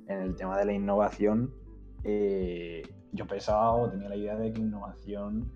En 0.09 0.19
el 0.23 0.35
tema 0.35 0.59
de 0.59 0.65
la 0.65 0.73
innovación, 0.73 1.53
eh, 2.05 2.83
yo 3.13 3.27
pensaba 3.27 3.73
o 3.73 3.91
tenía 3.91 4.09
la 4.09 4.17
idea 4.17 4.37
de 4.37 4.53
que 4.53 4.61
innovación 4.61 5.53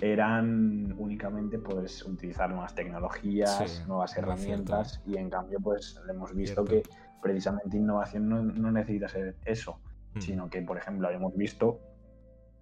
eran 0.00 0.94
únicamente 0.98 1.58
pues 1.58 2.04
utilizar 2.04 2.50
nuevas 2.50 2.74
tecnologías, 2.74 3.84
nuevas 3.86 4.16
herramientas 4.16 5.02
y 5.06 5.16
en 5.16 5.30
cambio 5.30 5.60
pues 5.60 6.00
hemos 6.08 6.34
visto 6.34 6.64
que 6.64 6.82
precisamente 7.22 7.76
innovación 7.76 8.28
no, 8.28 8.70
necesita 8.72 9.08
ser 9.08 9.36
eso, 9.44 9.80
mm. 10.14 10.20
sino 10.20 10.50
que 10.50 10.62
por 10.62 10.76
ejemplo 10.76 11.10
hemos 11.10 11.34
visto, 11.36 11.80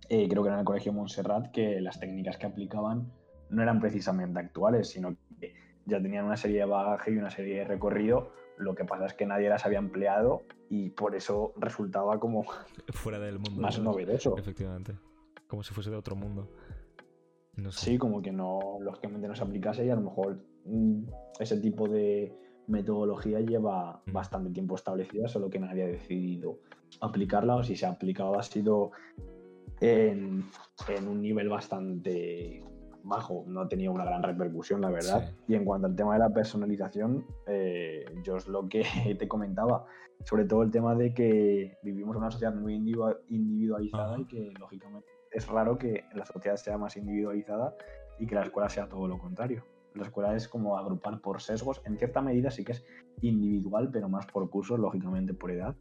eh, 0.09 0.29
creo 0.29 0.43
que 0.43 0.49
era 0.49 0.57
en 0.57 0.61
el 0.61 0.67
Colegio 0.67 0.93
Montserrat, 0.93 1.51
que 1.51 1.81
las 1.81 1.99
técnicas 1.99 2.37
que 2.37 2.47
aplicaban 2.47 3.11
no 3.51 3.63
eran 3.63 3.81
precisamente 3.81 4.39
actuales, 4.39 4.91
sino 4.91 5.17
que 5.41 5.55
ya 5.87 6.01
tenían 6.01 6.25
una 6.27 6.37
serie 6.37 6.61
de 6.61 6.67
bagaje 6.67 7.13
y 7.13 7.17
una 7.17 7.31
serie 7.31 7.59
de 7.59 7.65
recorrido, 7.65 8.33
lo 8.57 8.75
que 8.75 8.85
pasa 8.85 9.07
es 9.07 9.15
que 9.15 9.27
nadie 9.27 9.49
las 9.49 9.67
había 9.67 9.79
empleado 9.79 10.43
y 10.73 10.89
por 10.89 11.15
eso 11.15 11.53
resultaba 11.59 12.19
como 12.19 12.45
fuera 12.95 13.19
del 13.19 13.39
mundo 13.39 13.61
más 13.61 13.79
novedoso. 13.79 14.39
Efectivamente, 14.39 14.97
como 15.47 15.63
si 15.63 15.75
fuese 15.75 15.91
de 15.91 15.97
otro 15.97 16.17
mundo. 16.17 16.49
Sí, 17.69 17.99
como 17.99 18.23
que 18.23 18.33
no, 18.33 18.79
lógicamente 18.81 19.29
no 19.29 19.35
se 19.35 19.43
aplicase 19.43 19.85
y 19.85 19.91
a 19.91 19.97
lo 19.97 20.01
mejor 20.01 20.43
mm, 20.65 21.03
ese 21.39 21.59
tipo 21.59 21.87
de 21.87 22.35
metodología 22.69 23.41
lleva 23.41 24.01
bastante 24.07 24.51
tiempo 24.51 24.77
establecida, 24.77 25.29
solo 25.29 25.51
que 25.51 25.59
nadie 25.59 25.83
ha 25.83 25.89
decidido 25.89 26.61
aplicarla 27.03 27.57
o 27.57 27.63
si 27.63 27.77
se 27.77 27.85
ha 27.85 27.91
aplicado 27.91 28.39
ha 28.39 28.43
sido 28.43 28.93
en, 29.81 30.43
un 31.07 31.21
nivel 31.21 31.51
bastante 31.51 32.65
bajo, 33.03 33.45
no 33.47 33.61
ha 33.61 33.69
tenido 33.69 33.93
una 33.93 34.07
gran 34.07 34.23
repercusión, 34.23 34.81
la 34.81 34.91
verdad. 34.91 35.35
Y 35.47 35.55
en 35.55 35.67
cuanto 35.67 35.87
al 35.87 35.97
tema 35.97 36.15
de 36.15 36.21
la 36.21 36.31
personalización, 36.31 37.27
eh, 37.47 38.07
yo 38.25 38.37
es 38.37 38.49
lo 38.49 38.67
que 38.71 38.85
te 39.19 39.29
comentaba, 39.29 39.85
sobre 40.25 40.45
todo 40.45 40.63
el 40.63 40.71
tema 40.71 40.95
de 40.95 41.13
que 41.15 41.79
vivimos 41.83 42.17
en 42.17 42.23
una 42.23 42.31
sociedad 42.31 42.55
muy 42.55 42.75
individualizada 42.75 44.19
y 44.21 44.25
que 44.27 44.53
lógicamente 44.59 45.09
es 45.31 45.47
raro 45.49 45.79
que 45.79 46.05
la 46.15 46.25
sociedad 46.25 46.57
sea 46.57 46.79
más 46.79 46.97
individualizada 46.97 47.75
y 48.19 48.27
que 48.27 48.35
la 48.35 48.43
escuela 48.43 48.69
sea 48.69 48.89
todo 48.89 49.09
lo 49.09 49.19
contrario. 49.19 49.65
La 49.95 50.05
escuela 50.05 50.35
es 50.35 50.49
como 50.49 50.79
agrupar 50.79 51.21
por 51.21 51.43
sesgos. 51.43 51.83
En 51.85 51.99
cierta 51.99 52.23
medida 52.23 52.51
sí 52.51 52.65
que 52.65 52.73
es 52.73 52.85
individual, 53.21 53.91
pero 53.93 54.09
más 54.09 54.27
por 54.27 54.49
cursos, 54.49 54.79
lógicamente 54.79 55.35
por 55.35 55.51
edad. 55.51 55.75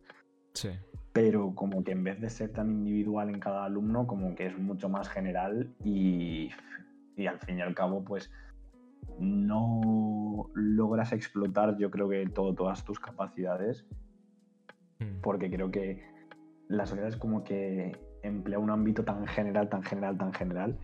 Sí. 0.54 0.70
Pero 1.14 1.54
como 1.56 1.84
que 1.84 1.92
en 1.92 2.04
vez 2.04 2.20
de 2.20 2.30
ser 2.30 2.52
tan 2.52 2.72
individual 2.72 3.30
en 3.30 3.40
cada 3.40 3.66
alumno, 3.66 4.08
como 4.08 4.36
que 4.36 4.48
es 4.48 4.58
mucho 4.58 4.90
más 4.90 5.08
general 5.10 5.74
y, 5.84 6.50
y 7.16 7.28
al 7.28 7.40
fin 7.40 7.60
y 7.60 7.62
al 7.62 7.74
cabo, 7.74 8.04
pues 8.04 8.32
no 9.20 10.50
logras 10.54 11.12
explotar, 11.14 11.78
yo 11.78 11.92
creo 11.92 12.10
que 12.10 12.26
todo, 12.28 12.54
todas 12.54 12.84
tus 12.84 13.00
capacidades, 13.00 13.86
mm. 15.02 15.22
porque 15.22 15.50
creo 15.50 15.72
que 15.72 16.04
la 16.68 16.86
sociedad 16.86 17.10
es 17.10 17.18
como 17.18 17.44
que 17.44 17.92
emplea 18.24 18.60
un 18.60 18.70
ámbito 18.70 19.04
tan 19.04 19.28
general, 19.28 19.70
tan 19.70 19.84
general, 19.84 20.18
tan 20.18 20.34
general, 20.34 20.78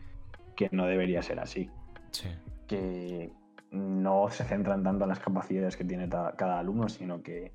que 0.55 0.69
no 0.71 0.85
debería 0.85 1.21
ser 1.21 1.39
así. 1.39 1.69
Sí. 2.11 2.29
Que 2.67 3.31
no 3.71 4.29
se 4.29 4.43
centran 4.43 4.83
tanto 4.83 5.05
en 5.05 5.09
las 5.09 5.19
capacidades 5.19 5.77
que 5.77 5.83
tiene 5.83 6.09
cada 6.09 6.59
alumno, 6.59 6.89
sino 6.89 7.21
que 7.21 7.53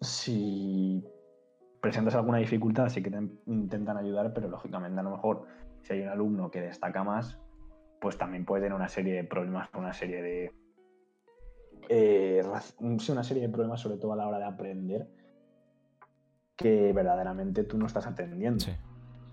si 0.00 1.04
presentas 1.80 2.14
alguna 2.14 2.38
dificultad, 2.38 2.88
sí 2.88 3.02
que 3.02 3.10
te 3.10 3.18
intentan 3.46 3.96
ayudar, 3.96 4.32
pero 4.32 4.48
lógicamente 4.48 5.00
a 5.00 5.02
lo 5.02 5.10
mejor 5.10 5.46
si 5.82 5.94
hay 5.94 6.02
un 6.02 6.08
alumno 6.08 6.50
que 6.50 6.60
destaca 6.60 7.04
más, 7.04 7.38
pues 8.00 8.18
también 8.18 8.44
puede 8.44 8.62
tener 8.62 8.74
una 8.74 8.88
serie 8.88 9.14
de 9.14 9.24
problemas, 9.24 9.68
una 9.74 9.92
serie 9.92 10.22
de... 10.22 10.52
Eh, 11.88 12.42
una 12.80 13.24
serie 13.24 13.42
de 13.42 13.48
problemas 13.48 13.80
sobre 13.80 13.96
todo 13.96 14.12
a 14.12 14.16
la 14.16 14.26
hora 14.26 14.38
de 14.38 14.44
aprender 14.44 15.06
que 16.56 16.92
verdaderamente 16.92 17.64
tú 17.64 17.78
no 17.78 17.86
estás 17.86 18.06
atendiendo. 18.06 18.64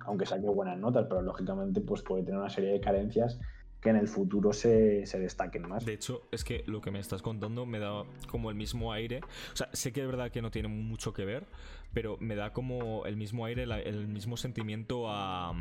Aunque 0.02 0.26
saque 0.26 0.48
buenas 0.48 0.78
notas, 0.78 1.06
pero 1.08 1.22
lógicamente 1.22 1.82
pues 1.82 2.02
puede 2.02 2.24
tener 2.24 2.40
una 2.40 2.50
serie 2.50 2.72
de 2.72 2.82
carencias 2.82 3.40
que 3.84 3.90
en 3.90 3.98
el 3.98 4.08
futuro 4.08 4.54
se, 4.54 5.04
destaquen 5.06 5.68
más. 5.68 5.86
De 5.86 5.94
hecho, 5.94 6.22
es 6.32 6.44
que 6.44 6.64
lo 6.68 6.80
que 6.82 6.90
me 6.90 7.00
estás 7.00 7.22
contando 7.22 7.66
me 7.66 7.80
da 7.80 8.04
como 8.30 8.50
el 8.50 8.56
mismo 8.56 8.94
aire. 8.94 9.20
O 9.52 9.56
sea, 9.56 9.70
sé 9.74 9.92
que 9.92 10.02
es 10.02 10.08
verdad 10.08 10.32
que 10.32 10.42
no 10.42 10.52
tiene 10.52 10.70
mucho 10.70 11.14
que 11.14 11.26
ver, 11.26 11.46
pero 11.94 12.18
me 12.20 12.36
da 12.36 12.54
como 12.54 13.06
el 13.06 13.18
mismo 13.18 13.46
aire, 13.46 13.64
el 13.64 14.08
mismo 14.08 14.38
sentimiento 14.38 15.10
a, 15.10 15.54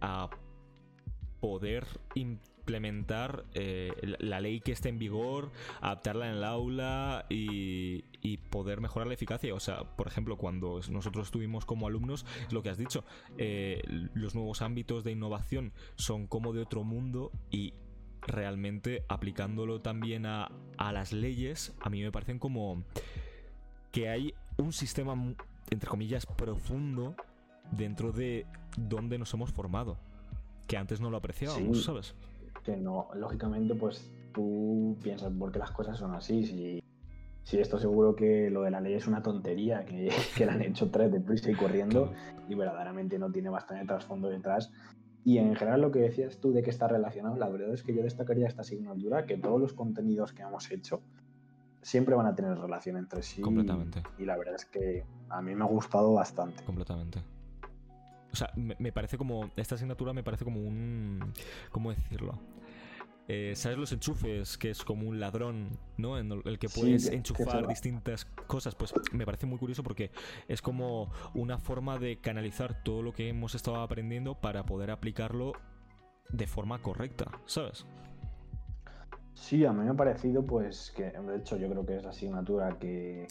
a 0.00 0.30
poder 1.40 1.86
implementar 2.66 3.44
eh, 3.54 3.92
la 4.18 4.40
ley 4.40 4.60
que 4.60 4.72
esté 4.72 4.88
en 4.88 4.98
vigor, 4.98 5.52
adaptarla 5.80 6.28
en 6.28 6.38
el 6.38 6.44
aula 6.44 7.24
y, 7.28 8.02
poder 8.50 8.80
mejorar 8.80 9.06
la 9.06 9.14
eficacia. 9.14 9.54
O 9.54 9.60
sea, 9.60 9.84
por 9.96 10.08
ejemplo, 10.08 10.36
cuando 10.36 10.80
nosotros 10.90 11.26
estuvimos 11.28 11.64
como 11.64 11.86
alumnos, 11.86 12.26
es 12.46 12.52
lo 12.52 12.62
que 12.62 12.70
has 12.70 12.78
dicho, 12.78 13.04
eh, 13.38 13.82
los 14.14 14.34
nuevos 14.34 14.62
ámbitos 14.62 15.04
de 15.04 15.12
innovación 15.12 15.72
son 15.94 16.26
como 16.26 16.52
de 16.52 16.62
otro 16.62 16.82
mundo 16.82 17.30
y 17.50 17.74
realmente 18.22 19.04
aplicándolo 19.08 19.80
también 19.80 20.26
a, 20.26 20.50
a 20.76 20.92
las 20.92 21.12
leyes, 21.12 21.72
a 21.80 21.88
mí 21.88 22.02
me 22.02 22.10
parecen 22.10 22.38
como 22.40 22.82
que 23.92 24.08
hay 24.08 24.34
un 24.56 24.72
sistema, 24.72 25.14
entre 25.70 25.88
comillas, 25.88 26.26
profundo 26.26 27.14
dentro 27.70 28.10
de 28.10 28.46
donde 28.76 29.18
nos 29.18 29.32
hemos 29.34 29.52
formado 29.52 29.98
que 30.66 30.76
antes 30.76 31.00
no 31.00 31.10
lo 31.10 31.16
apreciábamos, 31.16 31.84
¿sabes? 31.84 32.14
Que 32.66 32.76
no, 32.76 33.08
lógicamente, 33.14 33.76
pues 33.76 34.12
tú 34.34 34.96
piensas 35.00 35.32
por 35.32 35.52
qué 35.52 35.60
las 35.60 35.70
cosas 35.70 35.96
son 35.96 36.12
así. 36.14 36.44
Si, 36.44 36.82
si 37.44 37.58
esto 37.58 37.78
seguro 37.78 38.16
que 38.16 38.50
lo 38.50 38.62
de 38.62 38.72
la 38.72 38.80
ley 38.80 38.94
es 38.94 39.06
una 39.06 39.22
tontería, 39.22 39.84
que, 39.84 40.10
que 40.36 40.44
la 40.44 40.54
han 40.54 40.62
hecho 40.62 40.90
tres 40.90 41.12
de 41.12 41.20
prisa 41.20 41.48
y 41.48 41.54
corriendo, 41.54 42.12
y 42.48 42.56
verdaderamente 42.56 43.20
no 43.20 43.30
tiene 43.30 43.50
bastante 43.50 43.86
trasfondo 43.86 44.28
detrás. 44.28 44.72
Y 45.24 45.38
en 45.38 45.54
general 45.54 45.80
lo 45.80 45.92
que 45.92 46.00
decías 46.00 46.38
tú 46.38 46.52
de 46.52 46.64
que 46.64 46.70
está 46.70 46.88
relacionado, 46.88 47.36
la 47.36 47.48
verdad 47.48 47.72
es 47.72 47.84
que 47.84 47.94
yo 47.94 48.02
destacaría 48.02 48.48
esta 48.48 48.62
asignatura, 48.62 49.26
que 49.26 49.38
todos 49.38 49.60
los 49.60 49.72
contenidos 49.72 50.32
que 50.32 50.42
hemos 50.42 50.68
hecho 50.72 51.02
siempre 51.82 52.16
van 52.16 52.26
a 52.26 52.34
tener 52.34 52.58
relación 52.58 52.96
entre 52.96 53.22
sí. 53.22 53.40
Completamente. 53.40 54.02
y 54.18 54.24
la 54.24 54.36
verdad 54.36 54.56
es 54.56 54.64
que 54.64 55.04
a 55.28 55.40
mí 55.40 55.54
me 55.54 55.62
ha 55.62 55.68
gustado 55.68 56.12
bastante. 56.14 56.64
Completamente. 56.64 57.20
O 58.32 58.36
sea, 58.36 58.52
me, 58.54 58.92
parece 58.92 59.16
como. 59.16 59.50
Esta 59.56 59.76
asignatura 59.76 60.12
me 60.12 60.22
parece 60.22 60.44
como 60.44 60.60
un. 60.60 61.32
¿Cómo 61.70 61.90
decirlo? 61.90 62.38
Eh, 63.28 63.54
¿Sabes 63.56 63.76
los 63.76 63.92
enchufes? 63.92 64.56
Que 64.56 64.70
es 64.70 64.84
como 64.84 65.08
un 65.08 65.18
ladrón, 65.18 65.70
¿no? 65.96 66.18
En 66.18 66.30
el 66.44 66.58
que 66.58 66.68
puedes 66.68 67.08
enchufar 67.08 67.66
distintas 67.66 68.24
cosas. 68.46 68.74
Pues 68.74 68.94
me 69.12 69.24
parece 69.24 69.46
muy 69.46 69.58
curioso 69.58 69.82
porque 69.82 70.10
es 70.46 70.62
como 70.62 71.10
una 71.34 71.58
forma 71.58 71.98
de 71.98 72.20
canalizar 72.20 72.82
todo 72.84 73.02
lo 73.02 73.12
que 73.12 73.28
hemos 73.28 73.54
estado 73.54 73.80
aprendiendo 73.80 74.34
para 74.36 74.64
poder 74.64 74.90
aplicarlo 74.90 75.52
de 76.30 76.46
forma 76.46 76.80
correcta, 76.80 77.30
¿sabes? 77.46 77.84
Sí, 79.34 79.64
a 79.64 79.72
mí 79.72 79.84
me 79.84 79.90
ha 79.90 79.94
parecido, 79.94 80.44
pues, 80.44 80.92
que 80.96 81.10
de 81.10 81.36
hecho 81.36 81.56
yo 81.56 81.68
creo 81.68 81.84
que 81.84 81.96
es 81.96 82.04
la 82.04 82.10
asignatura 82.10 82.78
que, 82.78 83.26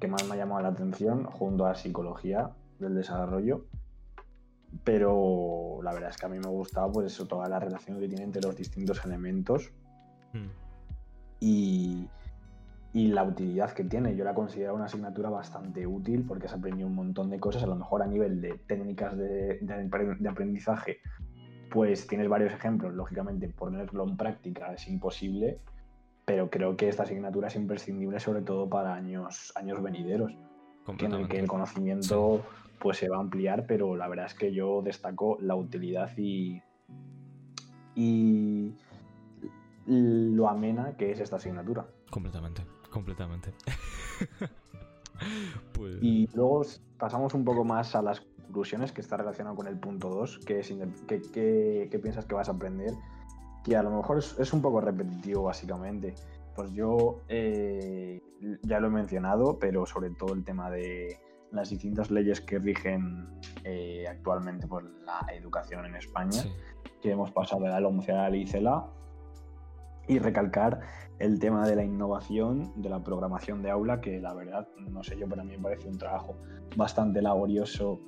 que 0.00 0.08
más 0.08 0.26
me 0.26 0.34
ha 0.34 0.38
llamado 0.38 0.62
la 0.62 0.68
atención, 0.68 1.24
junto 1.24 1.66
a 1.66 1.74
psicología 1.74 2.50
del 2.78 2.94
desarrollo 2.94 3.66
pero 4.84 5.80
la 5.82 5.92
verdad 5.92 6.10
es 6.10 6.16
que 6.16 6.26
a 6.26 6.28
mí 6.28 6.38
me 6.38 6.48
gustaba 6.48 6.90
pues 6.90 7.12
eso, 7.12 7.26
toda 7.26 7.48
la 7.48 7.58
relación 7.58 7.98
que 7.98 8.08
tiene 8.08 8.24
entre 8.24 8.42
los 8.42 8.56
distintos 8.56 9.04
elementos 9.04 9.72
hmm. 10.32 10.48
y, 11.40 12.08
y, 12.92 13.08
la 13.08 13.24
utilidad 13.24 13.72
que 13.72 13.84
tiene. 13.84 14.16
Yo 14.16 14.24
la 14.24 14.34
considero 14.34 14.74
una 14.74 14.86
asignatura 14.86 15.30
bastante 15.30 15.86
útil 15.86 16.24
porque 16.26 16.46
has 16.46 16.54
aprendido 16.54 16.88
un 16.88 16.94
montón 16.94 17.30
de 17.30 17.38
cosas, 17.38 17.62
a 17.62 17.66
lo 17.66 17.76
mejor 17.76 18.02
a 18.02 18.06
nivel 18.06 18.40
de 18.40 18.58
técnicas 18.66 19.16
de, 19.16 19.58
de 19.60 20.28
aprendizaje, 20.28 20.98
pues 21.70 22.06
tienes 22.06 22.28
varios 22.28 22.52
ejemplos, 22.52 22.94
lógicamente 22.94 23.48
ponerlo 23.48 24.08
en 24.08 24.16
práctica 24.16 24.72
es 24.72 24.88
imposible, 24.88 25.60
pero 26.24 26.50
creo 26.50 26.76
que 26.76 26.88
esta 26.88 27.04
asignatura 27.04 27.48
es 27.48 27.56
imprescindible 27.56 28.18
sobre 28.20 28.42
todo 28.42 28.68
para 28.68 28.94
años, 28.94 29.52
años 29.56 29.82
venideros, 29.82 30.32
en 30.86 31.12
el 31.12 31.28
que 31.28 31.38
el 31.38 31.48
conocimiento 31.48 32.42
pues 32.78 32.98
se 32.98 33.08
va 33.08 33.16
a 33.16 33.20
ampliar, 33.20 33.66
pero 33.66 33.96
la 33.96 34.08
verdad 34.08 34.26
es 34.26 34.34
que 34.34 34.52
yo 34.52 34.82
destaco 34.82 35.38
la 35.40 35.54
utilidad 35.54 36.10
y, 36.16 36.62
y 37.94 38.74
lo 39.86 40.48
amena 40.48 40.96
que 40.96 41.12
es 41.12 41.20
esta 41.20 41.36
asignatura. 41.36 41.86
Completamente, 42.10 42.62
completamente. 42.90 43.52
pues... 45.72 45.98
Y 46.02 46.28
luego 46.34 46.62
pasamos 46.98 47.34
un 47.34 47.44
poco 47.44 47.64
más 47.64 47.94
a 47.94 48.02
las 48.02 48.20
conclusiones 48.46 48.92
que 48.92 49.00
está 49.00 49.16
relacionado 49.16 49.56
con 49.56 49.66
el 49.66 49.78
punto 49.78 50.08
2, 50.08 50.40
que 50.46 50.60
es 50.60 50.72
¿qué, 51.06 52.00
piensas 52.02 52.26
que 52.26 52.34
vas 52.34 52.48
a 52.48 52.52
aprender, 52.52 52.94
que 53.64 53.76
a 53.76 53.82
lo 53.82 53.90
mejor 53.90 54.18
es, 54.18 54.52
un 54.52 54.62
poco 54.62 54.80
repetitivo 54.80 55.44
básicamente. 55.44 56.14
Pues 56.54 56.72
yo 56.72 57.20
eh, 57.28 58.22
ya 58.62 58.80
lo 58.80 58.86
he 58.86 58.90
mencionado, 58.90 59.58
pero 59.58 59.84
sobre 59.84 60.10
todo 60.10 60.32
el 60.32 60.44
tema 60.44 60.70
de 60.70 61.18
las 61.56 61.70
distintas 61.70 62.10
leyes 62.10 62.40
que 62.40 62.58
rigen 62.58 63.28
eh, 63.64 64.04
actualmente 64.08 64.66
por 64.66 64.84
la 65.04 65.26
educación 65.34 65.86
en 65.86 65.96
España, 65.96 66.42
que 67.00 67.10
hemos 67.10 67.32
pasado 67.32 67.62
de 67.62 67.70
la 67.70 67.80
LOMCE 67.80 68.12
a 68.12 68.30
la 68.30 68.36
ICELA, 68.36 68.86
y 70.08 70.18
recalcar 70.18 70.80
el 71.18 71.38
tema 71.38 71.66
de 71.66 71.76
la 71.76 71.82
innovación, 71.82 72.72
de 72.80 72.88
la 72.88 73.02
programación 73.02 73.62
de 73.62 73.70
aula, 73.70 74.00
que 74.00 74.20
la 74.20 74.34
verdad, 74.34 74.68
no 74.78 75.02
sé 75.02 75.18
yo, 75.18 75.28
pero 75.28 75.42
a 75.42 75.44
mí 75.44 75.56
me 75.56 75.62
parece 75.62 75.88
un 75.88 75.98
trabajo 75.98 76.36
bastante 76.76 77.22
laborioso 77.22 78.00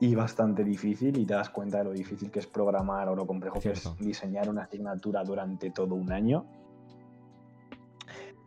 y 0.00 0.14
bastante 0.14 0.64
difícil 0.64 1.18
y 1.18 1.26
te 1.26 1.34
das 1.34 1.50
cuenta 1.50 1.78
de 1.78 1.84
lo 1.84 1.92
difícil 1.92 2.30
que 2.30 2.38
es 2.38 2.46
programar 2.46 3.08
o 3.08 3.14
lo 3.14 3.26
complejo 3.26 3.60
que 3.60 3.72
es 3.72 3.90
diseñar 3.98 4.48
una 4.48 4.62
asignatura 4.62 5.22
durante 5.24 5.70
todo 5.70 5.94
un 5.94 6.10
año. 6.10 6.46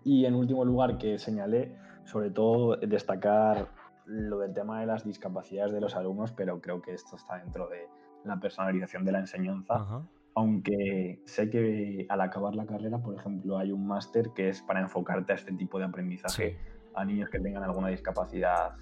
Y 0.04 0.26
en 0.26 0.34
último 0.34 0.66
lugar 0.66 0.98
que 0.98 1.20
señalé, 1.20 1.76
sobre 2.06 2.32
todo 2.32 2.76
destacar 2.78 3.70
lo 4.06 4.40
del 4.40 4.54
tema 4.54 4.80
de 4.80 4.86
las 4.86 5.06
discapacidades 5.06 5.74
de 5.74 5.82
los 5.82 5.96
alumnos, 5.96 6.32
pero 6.32 6.62
creo 6.62 6.82
que 6.82 6.94
esto 6.94 7.16
está 7.16 7.38
dentro 7.38 7.68
de 7.70 7.88
la 8.24 8.40
personalización 8.40 9.06
de 9.06 9.12
la 9.12 9.20
enseñanza. 9.20 10.06
Aunque 10.36 11.22
sé 11.26 11.50
que 11.50 12.06
al 12.10 12.22
acabar 12.22 12.56
la 12.56 12.66
carrera, 12.66 12.98
por 12.98 13.16
ejemplo, 13.16 13.58
hay 13.58 13.72
un 13.72 13.86
máster 13.86 14.32
que 14.36 14.50
es 14.50 14.62
para 14.62 14.82
enfocarte 14.82 15.32
a 15.32 15.36
este 15.36 15.54
tipo 15.54 15.78
de 15.78 15.86
aprendizaje 15.86 16.58
a 16.96 17.06
niños 17.06 17.30
que 17.30 17.40
tengan 17.40 17.64
alguna 17.64 17.90
discapacidad 17.90 18.76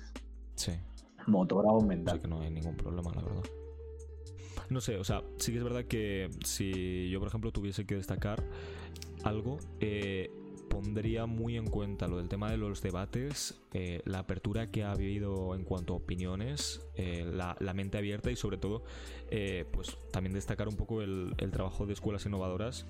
sí. 0.55 0.73
motora 1.27 1.69
o 1.69 1.81
mental. 1.81 2.15
Sí 2.15 2.21
que 2.21 2.27
no 2.27 2.41
hay 2.41 2.51
ningún 2.51 2.77
problema, 2.77 3.11
la 3.13 3.21
verdad. 3.21 3.43
No 4.69 4.79
sé, 4.79 4.97
o 4.97 5.03
sea, 5.03 5.21
sí 5.37 5.51
que 5.51 5.57
es 5.57 5.63
verdad 5.63 5.83
que 5.83 6.29
si 6.45 7.09
yo, 7.09 7.19
por 7.19 7.27
ejemplo, 7.27 7.51
tuviese 7.51 7.85
que 7.85 7.95
destacar 7.95 8.41
algo, 9.25 9.57
eh, 9.81 10.31
pondría 10.71 11.25
muy 11.25 11.57
en 11.57 11.67
cuenta 11.67 12.07
lo 12.07 12.17
del 12.17 12.29
tema 12.29 12.49
de 12.49 12.57
los 12.57 12.81
debates, 12.81 13.61
eh, 13.73 14.01
la 14.05 14.19
apertura 14.19 14.71
que 14.71 14.83
ha 14.83 14.91
habido 14.91 15.53
en 15.53 15.65
cuanto 15.65 15.93
a 15.93 15.97
opiniones, 15.97 16.81
eh, 16.95 17.29
la, 17.29 17.73
mente 17.73 17.97
abierta 17.97 18.31
y 18.31 18.37
sobre 18.37 18.57
todo, 18.57 18.83
eh, 19.29 19.65
pues 19.71 19.97
también 20.11 20.33
destacar 20.33 20.69
un 20.69 20.77
poco 20.77 21.01
el, 21.01 21.35
trabajo 21.51 21.85
de 21.85 21.93
escuelas 21.93 22.25
innovadoras 22.25 22.87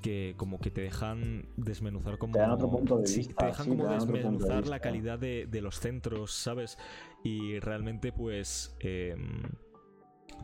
que 0.00 0.34
como 0.36 0.58
que 0.58 0.70
te 0.70 0.80
dejan 0.80 1.46
desmenuzar 1.56 2.18
como... 2.18 2.32
Te 2.32 2.40
dan 2.40 2.50
otro 2.50 2.70
punto 2.70 2.96
de 2.98 3.02
vista. 3.02 3.34
te 3.36 3.46
dejan 3.46 3.68
como 3.68 3.92
desmenuzar 3.92 4.66
la 4.66 4.80
calidad 4.80 5.18
de, 5.18 5.46
de, 5.46 5.60
los 5.60 5.78
centros, 5.78 6.32
¿sabes? 6.32 6.76
Y 7.22 7.60
realmente 7.60 8.10
pues 8.10 8.74
em, 8.80 9.42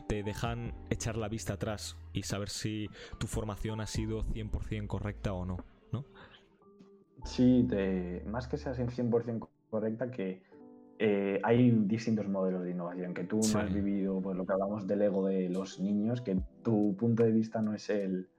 te 0.07 0.23
dejan 0.23 0.73
echar 0.89 1.17
la 1.17 1.27
vista 1.27 1.53
atrás 1.53 1.97
y 2.13 2.23
saber 2.23 2.49
si 2.49 2.89
tu 3.17 3.27
formación 3.27 3.81
ha 3.81 3.87
sido 3.87 4.23
100% 4.23 4.87
correcta 4.87 5.33
o 5.33 5.45
no, 5.45 5.57
¿no? 7.19 7.25
Sí, 7.25 7.67
más 8.25 8.47
que 8.47 8.57
sea 8.57 8.73
100% 8.73 9.47
correcta, 9.69 10.11
que 10.11 10.41
eh, 10.97 11.39
hay 11.43 11.71
distintos 11.71 12.27
modelos 12.27 12.63
de 12.63 12.71
innovación, 12.71 13.13
que 13.13 13.23
tú 13.23 13.39
no 13.53 13.59
has 13.59 13.73
vivido 13.73 14.21
pues, 14.21 14.35
lo 14.35 14.45
que 14.45 14.51
hablamos 14.51 14.85
del 14.85 15.01
ego 15.01 15.25
de 15.27 15.49
los 15.49 15.79
niños, 15.79 16.21
que 16.21 16.37
tu 16.61 16.95
punto 16.97 17.23
de 17.23 17.31
vista 17.31 17.61
no 17.61 17.73
es 17.73 17.89
el... 17.89 18.29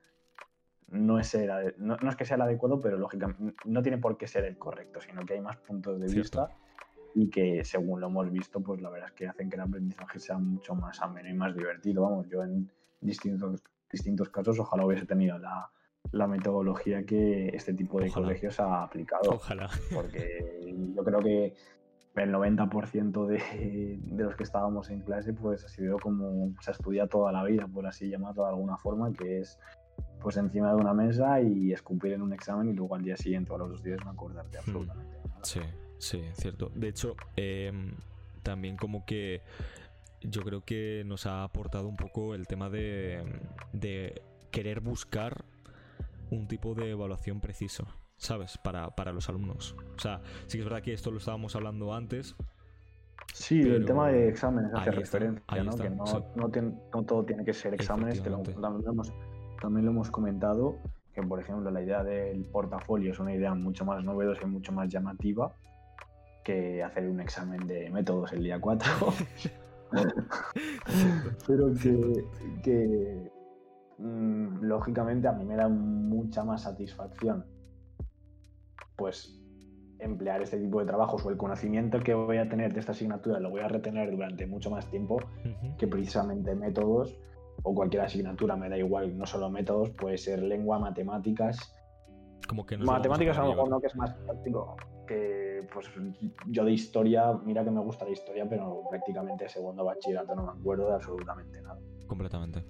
No 0.89 1.21
es, 1.21 1.35
el, 1.37 1.75
no, 1.79 1.97
es 1.97 2.17
que 2.17 2.25
sea 2.25 2.35
el 2.35 2.43
adecuado, 2.43 2.81
pero 2.81 2.99
lógicamente 2.99 3.55
no 3.65 3.81
tiene 3.81 3.99
por 3.99 4.19
qué 4.19 4.27
ser 4.27 4.45
el 4.45 4.59
correcto, 4.59 5.01
sino 5.01 5.25
que 5.25 5.35
hay 5.35 5.41
más 5.41 5.57
puntos 5.59 6.01
de 6.01 6.13
vista 6.13 6.49
y 7.15 7.31
que 7.31 7.65
según 7.65 8.01
lo 8.01 8.09
hemos 8.09 8.31
visto, 8.33 8.61
pues 8.61 8.83
la 8.83 8.91
verdad 8.91 9.09
es 9.09 9.15
que 9.15 9.29
hacen 9.29 9.49
que 9.49 9.55
el 9.55 9.63
aprendizaje 9.63 10.19
sea 10.19 10.39
mucho 10.39 10.75
más 10.75 11.01
ameno 11.01 11.29
y 11.29 11.35
más 11.35 11.55
divertido. 11.55 12.03
Vamos, 12.03 12.29
yo 12.29 12.43
en 12.43 12.69
distintos, 13.01 13.63
distintos 13.89 14.31
casos 14.31 14.59
ojalá 14.59 14.85
hubiese 14.85 15.07
tenido 15.07 15.39
la, 15.39 15.71
la 16.13 16.27
metodología 16.27 17.05
que 17.05 17.49
este 17.49 17.75
tipo 17.75 18.01
de 18.01 18.11
colegios 18.11 18.59
ha 18.61 18.83
aplicado. 18.83 19.31
Ojalá. 19.31 19.71
Porque 19.95 20.75
yo 20.95 21.05
creo 21.05 21.21
que 21.21 21.55
el 22.17 22.33
90% 22.33 23.27
de, 23.27 23.99
de, 24.03 24.25
los 24.25 24.35
que 24.35 24.43
estábamos 24.43 24.91
en 24.91 25.01
clase 25.01 25.33
pues 25.33 25.65
ha 25.65 25.69
sido 25.69 25.99
como 25.99 26.53
se 26.61 26.73
estudia 26.73 27.07
toda 27.07 27.33
la 27.33 27.45
vida, 27.45 27.67
por 27.69 27.87
así 27.87 28.09
llamarlo 28.09 28.43
de 28.43 28.49
alguna 28.49 28.77
forma, 28.77 29.13
que 29.13 29.41
es 29.41 29.59
pues 30.21 30.37
encima 30.37 30.71
de 30.71 30.77
una 30.77 30.93
mesa 30.93 31.41
y 31.41 31.73
escupir 31.73 32.13
en 32.13 32.23
un 32.23 32.33
examen 32.33 32.69
y 32.69 32.73
luego 32.73 32.95
al 32.95 33.03
día 33.03 33.17
siguiente 33.17 33.53
o 33.53 33.55
a 33.55 33.59
los 33.59 33.71
dos 33.71 33.83
días 33.83 33.99
no 34.05 34.11
acordarte 34.11 34.59
hmm. 34.59 34.61
absolutamente 34.61 35.17
Sí, 35.43 35.61
sí, 35.99 36.23
cierto. 36.35 36.71
De 36.75 36.89
hecho, 36.89 37.17
em, 37.37 37.95
también 38.43 38.77
como 38.77 39.07
que 39.07 39.43
yo 40.21 40.43
creo 40.43 40.63
que 40.63 41.03
nos 41.07 41.25
ha 41.27 41.45
aportado 41.45 41.89
un 41.89 41.97
poco 41.97 42.35
el 42.35 42.47
tema 42.47 42.69
de, 42.69 43.25
de 43.73 44.21
querer 44.51 44.81
buscar 44.81 45.45
un 46.31 46.47
tipo 46.47 46.75
de 46.75 46.91
evaluación 46.91 47.41
preciso, 47.41 47.87
¿sabes? 48.17 48.59
Para, 48.59 48.95
para 48.95 49.13
los 49.13 49.29
alumnos. 49.29 49.77
O 49.97 49.99
sea, 49.99 50.21
sí 50.47 50.59
que 50.59 50.63
es 50.63 50.65
verdad 50.65 50.83
que 50.83 50.93
esto 50.93 51.11
lo 51.11 51.19
estábamos 51.19 51.57
hablando 51.57 51.95
antes. 51.95 52.37
Sí, 53.33 53.61
el 53.61 53.85
tema 53.85 54.09
de 54.09 54.29
exámenes 54.29 54.73
hace 54.75 54.91
referencia, 54.91 55.63
¿no? 55.63 56.51
que 56.51 56.63
no, 56.63 57.05
todo 57.05 57.25
tiene 57.25 57.45
que 57.45 57.53
ser 57.53 57.75
exámenes, 57.75 58.21
que 58.21 58.31
también, 58.31 58.61
lo 58.61 58.91
hemos, 58.91 59.13
también 59.61 59.85
lo 59.85 59.93
hemos 59.93 60.11
comentado, 60.11 60.79
que 61.15 61.23
por 61.23 61.39
ejemplo 61.39 61.71
la 61.71 61.83
idea 61.83 62.03
del 62.03 62.45
portafolio 62.45 63.13
es 63.13 63.21
una 63.21 63.33
idea 63.33 63.55
mucho 63.55 63.85
más 63.85 64.03
novedosa 64.03 64.43
y 64.43 64.47
mucho 64.47 64.73
más 64.73 64.89
llamativa 64.89 65.55
que 66.43 66.83
hacer 66.83 67.09
un 67.09 67.21
examen 67.21 67.67
de 67.67 67.91
métodos 67.91 68.33
el 68.33 68.43
día 68.43 68.61
4. 68.61 68.91
Pero 71.47 71.75
que, 71.75 72.25
que 72.63 73.31
Mm, 74.01 74.63
lógicamente 74.63 75.29
a 75.29 75.33
mí 75.33 75.45
me 75.45 75.57
da 75.57 75.69
mucha 75.69 76.43
más 76.43 76.63
satisfacción 76.63 77.45
pues 78.97 79.39
emplear 79.99 80.41
este 80.41 80.59
tipo 80.59 80.81
de 80.81 80.87
trabajos 80.87 81.25
o 81.27 81.31
el 81.31 81.37
conocimiento 81.37 82.01
que 82.01 82.15
voy 82.15 82.39
a 82.39 82.49
tener 82.49 82.73
de 82.73 82.81
esta 82.81 82.93
asignatura 82.93 83.39
lo 83.41 83.51
voy 83.51 83.61
a 83.61 83.69
retener 83.69 84.11
durante 84.11 84.47
mucho 84.47 84.71
más 84.71 84.87
tiempo 84.87 85.19
que 85.77 85.87
precisamente 85.87 86.55
métodos 86.55 87.19
o 87.63 87.75
cualquier 87.75 88.03
asignatura, 88.03 88.57
me 88.57 88.71
da 88.71 88.79
igual, 88.79 89.19
no 89.19 89.27
solo 89.27 89.51
métodos, 89.51 89.91
puede 89.91 90.17
ser 90.17 90.43
lengua, 90.43 90.79
matemáticas. 90.79 91.75
Como 92.49 92.65
que 92.65 92.79
matemáticas 92.79 93.37
a, 93.37 93.43
lo 93.43 93.51
mejor 93.51 93.69
no, 93.69 93.81
que 93.81 93.89
es 93.89 93.97
más 93.97 94.15
práctico. 94.15 94.77
Que 95.07 95.69
pues 95.73 95.91
yo 96.47 96.65
de 96.65 96.73
historia, 96.73 97.33
mira 97.45 97.63
que 97.65 97.71
me 97.71 97.81
gusta 97.81 98.07
la 98.07 98.13
historia, 98.13 98.49
pero 98.49 98.83
prácticamente 98.89 99.47
segundo 99.49 99.85
bachillerato 99.85 100.35
no 100.35 100.45
me 100.45 100.53
acuerdo 100.53 100.89
de 100.89 100.95
absolutamente 100.95 101.61
nada. 101.61 101.79
Completamente. 102.07 102.65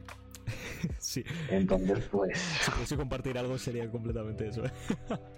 sí. 0.98 1.24
Entonces, 1.51 2.09
pues. 2.11 2.39
Si 2.85 2.97
compartir 2.97 3.39
algo 3.39 3.59
sería 3.59 3.90
completamente 3.90 4.48
eso. 4.48 4.62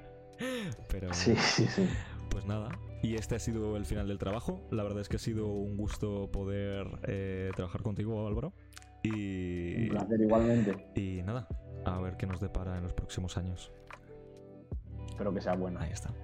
Pero. 0.89 1.13
Sí, 1.13 1.35
sí, 1.37 1.67
sí. 1.67 1.89
Pues 2.31 2.47
nada. 2.47 2.79
Y 3.03 3.17
este 3.17 3.35
ha 3.35 3.39
sido 3.39 3.77
el 3.77 3.85
final 3.85 4.09
del 4.09 4.19
trabajo. 4.19 4.67
La 4.71 4.83
verdad 4.83 5.01
es 5.01 5.09
que 5.09 5.17
ha 5.17 5.21
sido 5.21 5.49
un 5.49 5.77
gusto 5.77 6.31
poder 6.31 6.87
eh, 7.03 7.51
trabajar 7.55 7.83
contigo, 7.83 8.27
Álvaro. 8.27 8.53
Y. 9.03 9.85
Un 9.85 9.89
placer 9.91 10.21
igualmente. 10.21 10.87
Y 10.95 11.23
nada, 11.23 11.49
a 11.85 12.01
ver 12.01 12.17
qué 12.17 12.27
nos 12.27 12.41
depara 12.41 12.79
en 12.79 12.85
los 12.85 12.93
próximos 12.93 13.37
años. 13.37 13.73
Espero 15.09 15.35
que 15.35 15.41
sea 15.41 15.55
bueno. 15.55 15.81
Ahí 15.81 15.93
está. 15.93 16.15